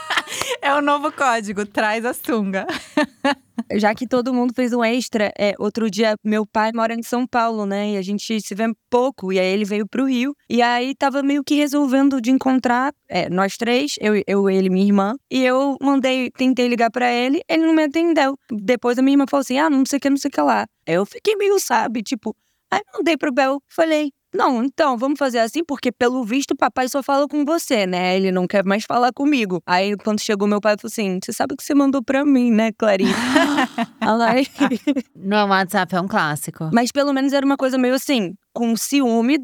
É 0.61 0.73
o 0.73 0.81
novo 0.81 1.11
código, 1.11 1.65
traz 1.65 2.05
a 2.05 2.13
sunga. 2.13 2.65
Já 3.71 3.93
que 3.95 4.07
todo 4.07 4.33
mundo 4.33 4.53
fez 4.53 4.73
um 4.73 4.83
extra, 4.83 5.31
é, 5.37 5.53
outro 5.57 5.89
dia 5.89 6.15
meu 6.23 6.45
pai 6.45 6.71
mora 6.73 6.93
em 6.93 7.03
São 7.03 7.25
Paulo, 7.25 7.65
né? 7.65 7.91
E 7.91 7.97
a 7.97 8.01
gente 8.01 8.41
se 8.41 8.55
vê 8.55 8.65
pouco. 8.89 9.31
E 9.31 9.39
aí 9.39 9.47
ele 9.47 9.65
veio 9.65 9.87
pro 9.87 10.05
Rio. 10.05 10.35
E 10.49 10.61
aí 10.61 10.95
tava 10.95 11.23
meio 11.23 11.43
que 11.43 11.55
resolvendo 11.55 12.21
de 12.21 12.31
encontrar 12.31 12.93
é, 13.09 13.29
nós 13.29 13.57
três, 13.57 13.95
eu, 13.99 14.21
eu, 14.27 14.49
ele 14.49 14.67
e 14.67 14.69
minha 14.69 14.85
irmã. 14.85 15.15
E 15.29 15.43
eu 15.43 15.77
mandei, 15.81 16.31
tentei 16.31 16.67
ligar 16.67 16.91
pra 16.91 17.11
ele, 17.11 17.41
ele 17.47 17.65
não 17.65 17.73
me 17.73 17.83
atendeu. 17.83 18.37
Depois 18.51 18.97
a 18.97 19.01
minha 19.01 19.13
irmã 19.13 19.25
falou 19.29 19.41
assim: 19.41 19.57
ah, 19.57 19.69
não 19.69 19.85
sei 19.85 19.97
o 19.97 19.99
que, 19.99 20.09
não 20.09 20.17
sei 20.17 20.29
o 20.29 20.31
que 20.31 20.41
lá. 20.41 20.65
Eu 20.85 21.05
fiquei 21.05 21.35
meio, 21.35 21.59
sabe, 21.59 22.03
tipo, 22.03 22.35
aí 22.71 22.81
mandei 22.93 23.17
pro 23.17 23.31
Bel, 23.31 23.61
falei. 23.69 24.11
Não, 24.33 24.63
então, 24.63 24.97
vamos 24.97 25.19
fazer 25.19 25.39
assim, 25.39 25.63
porque 25.63 25.91
pelo 25.91 26.23
visto 26.23 26.51
o 26.51 26.57
papai 26.57 26.89
só 26.89 27.03
fala 27.03 27.27
com 27.27 27.45
você, 27.45 27.85
né? 27.85 28.15
Ele 28.17 28.31
não 28.31 28.47
quer 28.47 28.65
mais 28.65 28.83
falar 28.83 29.13
comigo. 29.13 29.61
Aí, 29.65 29.95
quando 29.97 30.19
chegou 30.19 30.47
meu 30.47 30.59
pai, 30.59 30.75
falou 30.79 30.89
assim: 30.91 31.19
Você 31.23 31.31
sabe 31.31 31.53
o 31.53 31.57
que 31.57 31.63
você 31.63 31.75
mandou 31.75 32.03
pra 32.03 32.25
mim, 32.25 32.51
né, 32.51 32.71
Clarice? 32.71 33.13
Aí, 34.01 34.47
no 35.15 35.45
WhatsApp 35.47 35.95
é 35.95 36.01
um 36.01 36.07
clássico. 36.07 36.69
Mas 36.73 36.91
pelo 36.91 37.13
menos 37.13 37.31
era 37.33 37.45
uma 37.45 37.57
coisa 37.57 37.77
meio 37.77 37.93
assim, 37.93 38.33
com 38.53 38.75
ciúme. 38.75 39.37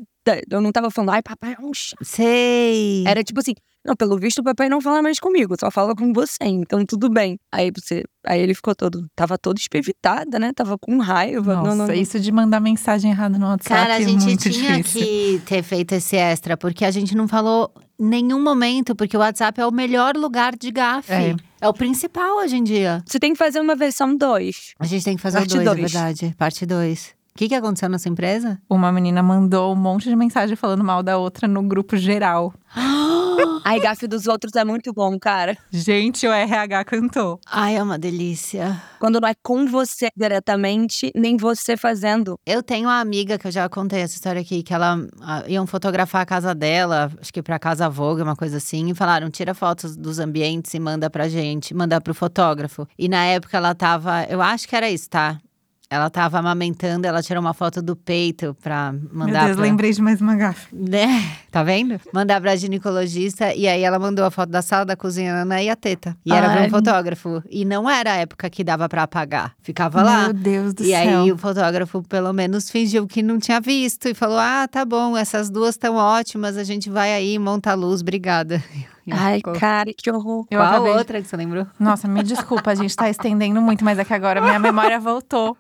Eu 0.50 0.62
não 0.62 0.72
tava 0.72 0.92
falando, 0.92 1.12
ai, 1.12 1.24
papai 1.24 1.56
é 1.58 1.66
um 1.66 1.74
chato. 1.74 2.04
Sei. 2.04 3.04
Era 3.08 3.24
tipo 3.24 3.40
assim, 3.40 3.54
não, 3.86 3.96
pelo 3.96 4.18
visto 4.18 4.40
o 4.40 4.44
papai 4.44 4.68
não 4.68 4.82
fala 4.82 5.02
mais 5.02 5.20
comigo, 5.20 5.56
só 5.60 5.72
fala 5.72 5.96
com 5.96 6.12
você, 6.14 6.38
então 6.44 6.86
tudo 6.86 7.10
bem. 7.10 7.40
Aí 7.52 7.72
você. 7.72 8.04
Aí 8.26 8.42
ele 8.42 8.54
ficou 8.54 8.76
todo. 8.76 9.08
Tava 9.16 9.38
todo 9.38 9.58
espevitada, 9.58 10.38
né? 10.38 10.52
Tava 10.54 10.78
com 10.78 10.98
raiva. 11.00 11.56
Nossa, 11.56 11.70
não, 11.70 11.76
não, 11.76 11.88
não. 11.88 11.94
isso 11.94 12.20
de 12.20 12.32
mandar 12.32 12.60
mensagem 12.60 13.12
errada 13.12 13.38
no 13.38 13.48
WhatsApp 13.48 13.70
Cara, 13.82 13.94
a 13.96 14.02
é 14.02 14.04
gente 14.04 14.26
muito 14.26 14.50
tinha 14.50 14.78
difícil. 14.78 15.40
que 15.40 15.42
ter 15.46 15.64
feito 15.64 15.94
esse 15.94 16.18
extra, 16.18 16.58
porque 16.58 16.84
a 16.84 16.92
gente 16.92 17.16
não 17.16 17.28
falou 17.28 17.74
nenhum 17.98 18.42
momento, 18.42 18.96
porque 18.96 19.16
o 19.16 19.20
WhatsApp 19.22 19.60
é 19.62 19.66
o 19.66 19.72
melhor 19.72 20.16
lugar 20.16 20.56
de 20.56 20.72
gafe. 20.72 21.12
É. 21.12 21.36
É, 21.62 21.68
o 21.68 21.74
principal 21.74 22.38
hoje 22.38 22.56
em 22.58 22.64
dia. 22.64 23.04
Você 23.06 23.20
tem 23.20 23.34
que 23.34 23.38
fazer 23.38 23.60
uma 23.60 23.76
versão 23.76 24.16
2. 24.16 24.76
A 24.80 24.86
gente 24.86 25.04
tem 25.04 25.16
que 25.16 25.22
fazer 25.22 25.40
Parte 25.40 25.52
o 25.52 25.56
dois, 25.56 25.68
é 25.68 25.76
dois. 25.76 25.92
verdade. 25.92 26.36
Parte 26.38 26.66
2. 26.66 27.19
Que, 27.40 27.48
que 27.48 27.56
aconteceu 27.56 27.88
nessa 27.88 28.10
empresa? 28.10 28.60
Uma 28.70 28.92
menina 28.92 29.24
mandou 29.24 29.72
um 29.72 29.76
monte 29.76 30.10
de 30.10 30.16
mensagem 30.16 30.58
falando 30.58 30.84
mal 30.84 31.02
da 31.02 31.18
outra 31.18 31.48
no 31.48 31.64
grupo 31.64 31.96
geral. 31.96 32.54
Ai, 33.64 33.80
gafe 33.80 34.08
dos 34.08 34.28
outros 34.28 34.54
é 34.56 34.66
muito 34.66 34.92
bom, 34.92 35.18
cara. 35.18 35.58
Gente, 35.72 36.28
o 36.28 36.34
RH 36.34 36.84
cantou. 36.84 37.40
Ai, 37.50 37.78
é 37.78 37.84
uma 37.84 37.98
delícia. 37.98 38.82
Quando 39.00 39.22
não 39.22 39.30
é 39.30 39.34
com 39.42 39.66
você 39.68 40.10
diretamente, 40.18 41.12
nem 41.16 41.38
você 41.38 41.78
fazendo. 41.78 42.38
Eu 42.46 42.62
tenho 42.62 42.90
uma 42.90 43.00
amiga 43.00 43.38
que 43.38 43.48
eu 43.48 43.52
já 43.52 43.70
contei 43.70 44.02
essa 44.02 44.16
história 44.16 44.42
aqui, 44.42 44.62
que 44.62 44.74
ela 44.74 44.98
ah, 45.22 45.44
iam 45.48 45.66
fotografar 45.66 46.22
a 46.24 46.26
casa 46.26 46.54
dela, 46.54 47.10
acho 47.22 47.32
que 47.32 47.42
pra 47.42 47.58
casa 47.58 47.88
Vogue, 47.88 48.22
uma 48.22 48.36
coisa 48.36 48.58
assim, 48.58 48.90
e 48.90 48.94
falaram: 48.94 49.30
tira 49.30 49.54
fotos 49.54 49.96
dos 49.96 50.20
ambientes 50.20 50.74
e 50.74 50.80
manda 50.80 51.10
pra 51.10 51.30
gente, 51.30 51.74
manda 51.74 52.02
pro 52.02 52.14
fotógrafo. 52.14 52.86
E 52.98 53.08
na 53.08 53.24
época 53.24 53.56
ela 53.56 53.74
tava, 53.74 54.26
eu 54.26 54.42
acho 54.42 54.68
que 54.68 54.76
era 54.76 54.90
isso, 54.90 55.10
tá? 55.10 55.40
Ela 55.92 56.08
tava 56.08 56.38
amamentando, 56.38 57.08
ela 57.08 57.24
tirou 57.24 57.42
uma 57.42 57.52
foto 57.54 57.82
do 57.82 57.96
peito 57.96 58.56
pra 58.62 58.94
mandar 59.12 59.32
Meu 59.32 59.44
Deus, 59.46 59.56
pra... 59.56 59.62
lembrei 59.64 59.92
de 59.92 60.00
mais 60.04 60.22
uma 60.22 60.36
gafe. 60.36 60.68
Né? 60.72 61.08
Tá 61.50 61.64
vendo? 61.64 62.00
Mandar 62.14 62.40
pra 62.40 62.56
ginecologista 62.56 63.56
e 63.56 63.68
aí 63.68 63.82
ela 63.82 63.98
mandou 63.98 64.24
a 64.24 64.30
foto 64.30 64.52
da 64.52 64.62
sala 64.62 64.86
da 64.86 64.96
cozinha 64.96 65.34
Ana 65.34 65.64
e 65.64 65.68
a 65.68 65.76
teta. 65.76 66.16
E 66.24 66.32
era 66.32 66.48
pra 66.48 66.62
Ai. 66.62 66.68
um 66.68 66.70
fotógrafo. 66.70 67.42
E 67.50 67.66
não 67.66 67.90
era 67.90 68.12
a 68.14 68.16
época 68.18 68.48
que 68.52 68.64
dava 68.64 68.88
pra 68.88 69.02
apagar. 69.02 69.56
Ficava 69.64 70.04
lá. 70.04 70.24
Meu 70.26 70.34
Deus 70.34 70.74
do 70.76 70.84
E 70.84 70.90
céu. 70.90 71.22
aí 71.24 71.32
o 71.32 71.38
fotógrafo 71.40 72.04
pelo 72.04 72.32
menos 72.34 72.70
fingiu 72.70 73.08
que 73.08 73.24
não 73.24 73.40
tinha 73.40 73.60
visto 73.60 74.08
e 74.08 74.14
falou: 74.14 74.38
"Ah, 74.38 74.68
tá 74.68 74.86
bom, 74.86 75.18
essas 75.18 75.50
duas 75.50 75.72
estão 75.74 75.96
ótimas, 75.96 76.56
a 76.56 76.64
gente 76.64 76.88
vai 76.88 77.12
aí, 77.14 77.40
monta 77.40 77.72
a 77.72 77.74
luz, 77.74 78.02
obrigada". 78.02 78.64
E 79.08 79.12
Ai, 79.12 79.42
cara, 79.42 79.92
que 79.98 80.12
horror. 80.12 80.46
Eu 80.52 80.60
Qual 80.60 80.70
acabei 80.70 80.92
outra 80.94 81.20
que 81.20 81.28
você 81.28 81.36
lembrou? 81.36 81.66
Nossa, 81.80 82.08
me 82.08 82.22
desculpa, 82.22 82.70
a 82.70 82.76
gente 82.76 82.96
tá 82.96 83.10
estendendo 83.10 83.60
muito, 83.60 83.84
mas 83.84 83.98
é 83.98 84.06
que 84.06 84.14
agora 84.14 84.40
minha 84.40 84.60
memória 84.60 85.00
voltou. 85.00 85.58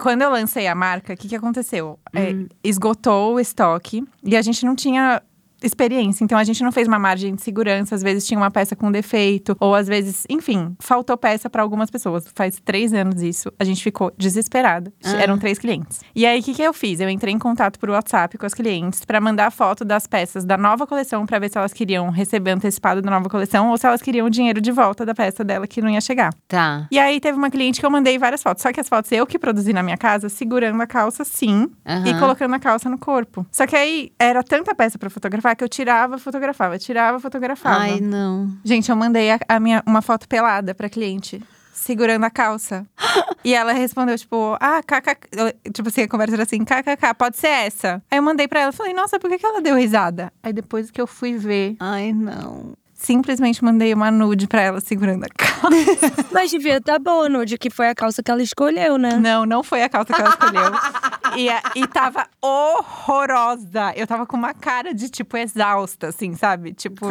Quando 0.00 0.22
eu 0.22 0.30
lancei 0.30 0.66
a 0.66 0.74
marca, 0.74 1.12
o 1.12 1.16
que, 1.16 1.28
que 1.28 1.36
aconteceu? 1.36 1.98
É, 2.14 2.34
esgotou 2.64 3.34
o 3.34 3.40
estoque 3.40 4.02
e 4.24 4.36
a 4.36 4.42
gente 4.42 4.64
não 4.64 4.74
tinha 4.74 5.22
experiência. 5.62 6.24
Então 6.24 6.38
a 6.38 6.44
gente 6.44 6.62
não 6.62 6.72
fez 6.72 6.88
uma 6.88 6.98
margem 6.98 7.34
de 7.34 7.42
segurança. 7.42 7.94
Às 7.94 8.02
vezes 8.02 8.26
tinha 8.26 8.38
uma 8.38 8.50
peça 8.50 8.74
com 8.76 8.90
defeito, 8.90 9.56
ou 9.60 9.74
às 9.74 9.86
vezes, 9.88 10.24
enfim, 10.28 10.74
faltou 10.78 11.16
peça 11.16 11.48
para 11.50 11.62
algumas 11.62 11.90
pessoas. 11.90 12.24
Faz 12.34 12.60
três 12.64 12.92
anos 12.92 13.22
isso. 13.22 13.52
A 13.58 13.64
gente 13.64 13.82
ficou 13.82 14.12
desesperada. 14.16 14.92
Ah. 15.04 15.22
Eram 15.22 15.38
três 15.38 15.58
clientes. 15.58 16.00
E 16.14 16.26
aí, 16.26 16.40
o 16.40 16.42
que, 16.42 16.54
que 16.54 16.62
eu 16.62 16.72
fiz? 16.72 17.00
Eu 17.00 17.08
entrei 17.08 17.34
em 17.34 17.38
contato 17.38 17.78
por 17.78 17.90
WhatsApp 17.90 18.36
com 18.38 18.46
as 18.46 18.54
clientes 18.54 19.04
para 19.04 19.20
mandar 19.20 19.50
foto 19.50 19.84
das 19.84 20.06
peças 20.06 20.44
da 20.44 20.56
nova 20.56 20.86
coleção 20.86 21.26
para 21.26 21.38
ver 21.38 21.50
se 21.50 21.58
elas 21.58 21.72
queriam 21.72 22.10
receber 22.10 22.52
antecipado 22.52 23.02
da 23.02 23.10
nova 23.10 23.28
coleção 23.28 23.70
ou 23.70 23.78
se 23.78 23.86
elas 23.86 24.02
queriam 24.02 24.26
o 24.26 24.30
dinheiro 24.30 24.60
de 24.60 24.70
volta 24.70 25.04
da 25.04 25.14
peça 25.14 25.44
dela 25.44 25.66
que 25.66 25.82
não 25.82 25.90
ia 25.90 26.00
chegar. 26.00 26.32
Tá. 26.48 26.86
E 26.90 26.98
aí 26.98 27.20
teve 27.20 27.36
uma 27.36 27.50
cliente 27.50 27.80
que 27.80 27.86
eu 27.86 27.90
mandei 27.90 28.18
várias 28.18 28.42
fotos. 28.42 28.62
Só 28.62 28.72
que 28.72 28.80
as 28.80 28.88
fotos 28.88 29.10
eu 29.12 29.26
que 29.26 29.38
produzi 29.38 29.72
na 29.72 29.82
minha 29.82 29.96
casa, 29.96 30.28
segurando 30.28 30.80
a 30.80 30.86
calça 30.86 31.24
sim 31.24 31.68
e 31.86 32.10
Aham. 32.10 32.20
colocando 32.20 32.54
a 32.54 32.58
calça 32.58 32.88
no 32.88 32.98
corpo. 32.98 33.46
Só 33.50 33.66
que 33.66 33.76
aí 33.76 34.12
era 34.18 34.42
tanta 34.42 34.74
peça 34.74 34.98
pra 34.98 35.10
fotografar 35.10 35.49
que 35.54 35.64
eu 35.64 35.68
tirava, 35.68 36.18
fotografava, 36.18 36.78
tirava, 36.78 37.18
fotografava. 37.20 37.80
Ai, 37.80 38.00
não. 38.00 38.50
Gente, 38.64 38.90
eu 38.90 38.96
mandei 38.96 39.30
a, 39.30 39.38
a 39.48 39.60
minha 39.60 39.82
uma 39.86 40.02
foto 40.02 40.28
pelada 40.28 40.74
pra 40.74 40.88
cliente. 40.88 41.42
Segurando 41.72 42.24
a 42.24 42.30
calça. 42.30 42.86
e 43.42 43.54
ela 43.54 43.72
respondeu, 43.72 44.16
tipo, 44.18 44.56
ah, 44.60 44.82
kkk. 44.82 45.28
eu- 45.32 45.72
Tipo 45.72 45.88
assim, 45.88 46.02
a 46.02 46.08
conversa 46.08 46.34
era 46.34 46.42
assim, 46.42 46.62
kkk, 46.64 47.14
pode 47.16 47.38
ser 47.38 47.48
essa. 47.48 48.02
Aí 48.10 48.18
eu 48.18 48.22
mandei 48.22 48.46
pra 48.46 48.60
ela, 48.60 48.72
falei, 48.72 48.92
nossa, 48.92 49.18
por 49.18 49.30
que, 49.30 49.38
que 49.38 49.46
ela 49.46 49.62
deu 49.62 49.74
risada? 49.76 50.30
Aí 50.42 50.52
depois 50.52 50.90
que 50.90 51.00
eu 51.00 51.06
fui 51.06 51.38
ver, 51.38 51.76
Ai, 51.80 52.12
não. 52.12 52.74
simplesmente 52.92 53.64
mandei 53.64 53.94
uma 53.94 54.10
nude 54.10 54.46
pra 54.46 54.60
ela 54.60 54.80
segurando 54.80 55.24
a 55.24 55.28
calça. 55.34 56.26
Mas 56.32 56.50
devia 56.50 56.76
estar 56.76 56.98
boa, 56.98 57.30
nude, 57.30 57.56
que 57.56 57.70
foi 57.70 57.88
a 57.88 57.94
calça 57.94 58.22
que 58.22 58.30
ela 58.30 58.42
escolheu, 58.42 58.98
né? 58.98 59.16
Não, 59.16 59.46
não 59.46 59.62
foi 59.62 59.82
a 59.82 59.88
calça 59.88 60.12
que 60.12 60.20
ela 60.20 60.30
escolheu. 60.30 60.70
e, 61.36 61.48
a- 61.48 61.62
e 61.76 61.86
tava 61.86 62.26
horrorosa. 62.42 63.92
Eu 63.96 64.06
tava 64.06 64.26
com 64.26 64.36
uma 64.36 64.54
cara 64.54 64.92
de, 64.94 65.08
tipo, 65.08 65.36
exausta, 65.36 66.08
assim, 66.08 66.34
sabe? 66.34 66.72
Tipo, 66.72 67.06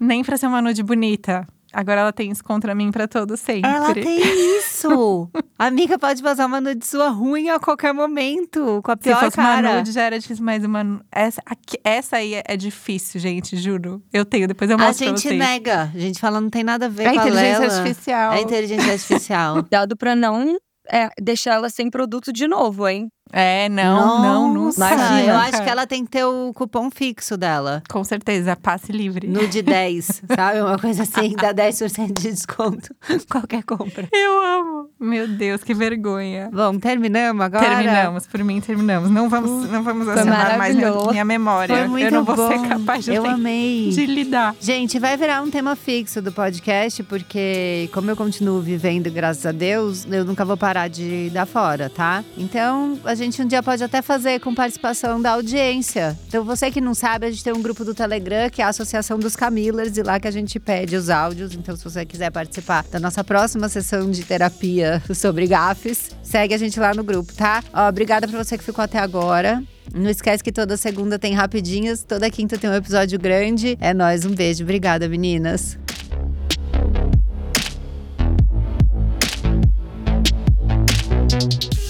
nem 0.00 0.22
pra 0.24 0.36
ser 0.36 0.46
uma 0.46 0.62
nude 0.62 0.82
bonita. 0.82 1.46
Agora 1.70 2.00
ela 2.00 2.12
tem 2.14 2.30
isso 2.30 2.42
contra 2.42 2.74
mim 2.74 2.90
pra 2.90 3.06
todo 3.06 3.36
sempre. 3.36 3.70
Ela 3.70 3.92
tem 3.92 4.56
isso! 4.58 5.28
A 5.58 5.66
amiga 5.68 5.98
pode 5.98 6.22
passar 6.22 6.46
uma 6.46 6.62
nude 6.62 6.86
sua 6.86 7.10
ruim 7.10 7.50
a 7.50 7.60
qualquer 7.60 7.92
momento, 7.92 8.80
com 8.82 8.90
a 8.90 8.94
Se 8.96 9.02
pior 9.02 9.20
fosse 9.20 9.36
cara. 9.36 9.68
uma 9.68 9.76
nude, 9.76 9.92
já 9.92 10.00
era 10.04 10.18
difícil, 10.18 10.42
mas 10.42 10.64
uma. 10.64 11.02
Essa, 11.12 11.42
aqui- 11.44 11.76
essa 11.84 12.16
aí 12.16 12.32
é, 12.36 12.42
é 12.48 12.56
difícil, 12.56 13.20
gente, 13.20 13.54
juro. 13.58 14.02
Eu 14.10 14.24
tenho, 14.24 14.48
depois 14.48 14.70
eu 14.70 14.76
A 14.76 14.80
mostro 14.80 15.04
pra 15.04 15.14
gente 15.14 15.28
vocês. 15.28 15.38
nega. 15.38 15.92
A 15.94 15.98
gente 15.98 16.18
fala, 16.18 16.40
não 16.40 16.48
tem 16.48 16.64
nada 16.64 16.86
a 16.86 16.88
ver 16.88 17.02
É 17.06 17.12
com 17.12 17.20
a 17.20 17.22
inteligência 17.28 17.64
artificial. 17.66 18.32
É 18.32 18.40
inteligência 18.40 18.92
artificial. 18.92 19.52
Cuidado 19.60 19.94
pra 19.94 20.16
não 20.16 20.56
é, 20.90 21.10
deixar 21.20 21.52
ela 21.56 21.68
sem 21.68 21.90
produto 21.90 22.32
de 22.32 22.48
novo, 22.48 22.88
hein? 22.88 23.08
É, 23.32 23.68
não, 23.68 24.22
não, 24.22 24.54
não. 24.54 24.64
Nossa, 24.64 24.94
Imagina, 24.94 25.32
Eu 25.32 25.36
acho 25.36 25.62
que 25.62 25.70
ela 25.70 25.86
tem 25.86 26.04
que 26.04 26.10
ter 26.10 26.24
o 26.24 26.52
cupom 26.54 26.90
fixo 26.90 27.36
dela. 27.36 27.82
Com 27.88 28.02
certeza, 28.04 28.56
passe 28.56 28.92
livre. 28.92 29.26
Nude 29.26 29.62
10, 29.62 30.22
sabe? 30.34 30.60
Uma 30.60 30.78
coisa 30.78 31.02
assim, 31.02 31.34
dá 31.36 31.52
10% 31.52 32.06
de 32.06 32.30
desconto. 32.32 32.94
Qualquer 33.30 33.62
compra. 33.64 34.08
Eu 34.12 34.44
amo. 34.44 34.88
Meu 34.98 35.28
Deus, 35.28 35.62
que 35.62 35.74
vergonha. 35.74 36.50
Bom, 36.52 36.78
terminamos 36.78 37.44
agora? 37.44 37.66
Terminamos, 37.66 38.26
por 38.26 38.42
mim 38.42 38.60
terminamos. 38.60 39.10
Não 39.10 39.28
vamos, 39.28 39.68
não 39.70 39.82
vamos 39.82 40.08
acionar 40.08 40.58
mais 40.58 40.76
minha 40.76 41.24
memória. 41.24 41.76
Foi 41.76 41.88
muito 41.88 42.06
eu 42.06 42.10
não 42.10 42.24
vou 42.24 42.36
bom. 42.36 42.48
ser 42.48 42.68
capaz 42.68 43.04
de, 43.04 43.14
Eu 43.14 43.26
amei. 43.26 43.90
de 43.90 44.06
lidar. 44.06 44.54
Gente, 44.60 44.98
vai 44.98 45.16
virar 45.16 45.42
um 45.42 45.50
tema 45.50 45.76
fixo 45.76 46.20
do 46.22 46.32
podcast, 46.32 47.02
porque 47.02 47.88
como 47.92 48.10
eu 48.10 48.16
continuo 48.16 48.60
vivendo, 48.60 49.10
graças 49.10 49.44
a 49.46 49.52
Deus, 49.52 50.06
eu 50.10 50.24
nunca 50.24 50.44
vou 50.44 50.56
parar 50.56 50.88
de 50.88 51.30
dar 51.30 51.46
fora, 51.46 51.90
tá? 51.90 52.24
Então, 52.36 52.98
a 53.04 53.14
gente 53.18 53.42
um 53.42 53.46
dia 53.46 53.62
pode 53.62 53.82
até 53.82 54.00
fazer 54.00 54.40
com 54.40 54.54
participação 54.54 55.20
da 55.20 55.32
audiência. 55.32 56.16
Então, 56.28 56.44
você 56.44 56.70
que 56.70 56.80
não 56.80 56.94
sabe, 56.94 57.26
a 57.26 57.30
gente 57.30 57.44
tem 57.44 57.52
um 57.52 57.60
grupo 57.60 57.84
do 57.84 57.94
Telegram, 57.94 58.48
que 58.48 58.62
é 58.62 58.64
a 58.64 58.68
Associação 58.68 59.18
dos 59.18 59.36
Camillers, 59.36 59.96
e 59.96 60.02
lá 60.02 60.18
que 60.18 60.28
a 60.28 60.30
gente 60.30 60.58
pede 60.58 60.96
os 60.96 61.10
áudios. 61.10 61.54
Então, 61.54 61.76
se 61.76 61.84
você 61.84 62.06
quiser 62.06 62.30
participar 62.30 62.84
da 62.90 63.00
nossa 63.00 63.22
próxima 63.22 63.68
sessão 63.68 64.10
de 64.10 64.24
terapia 64.24 65.02
sobre 65.14 65.46
gafes, 65.46 66.10
segue 66.22 66.54
a 66.54 66.58
gente 66.58 66.78
lá 66.78 66.94
no 66.94 67.02
grupo, 67.02 67.32
tá? 67.34 67.62
Ó, 67.72 67.88
obrigada 67.88 68.26
pra 68.26 68.42
você 68.42 68.56
que 68.56 68.64
ficou 68.64 68.84
até 68.84 68.98
agora. 68.98 69.62
Não 69.92 70.08
esquece 70.08 70.44
que 70.44 70.52
toda 70.52 70.76
segunda 70.76 71.18
tem 71.18 71.34
rapidinhas, 71.34 72.04
toda 72.04 72.30
quinta 72.30 72.56
tem 72.56 72.70
um 72.70 72.74
episódio 72.74 73.18
grande. 73.18 73.76
É 73.80 73.92
nóis, 73.92 74.24
um 74.24 74.34
beijo. 74.34 74.62
Obrigada, 74.62 75.08
meninas. 75.08 75.78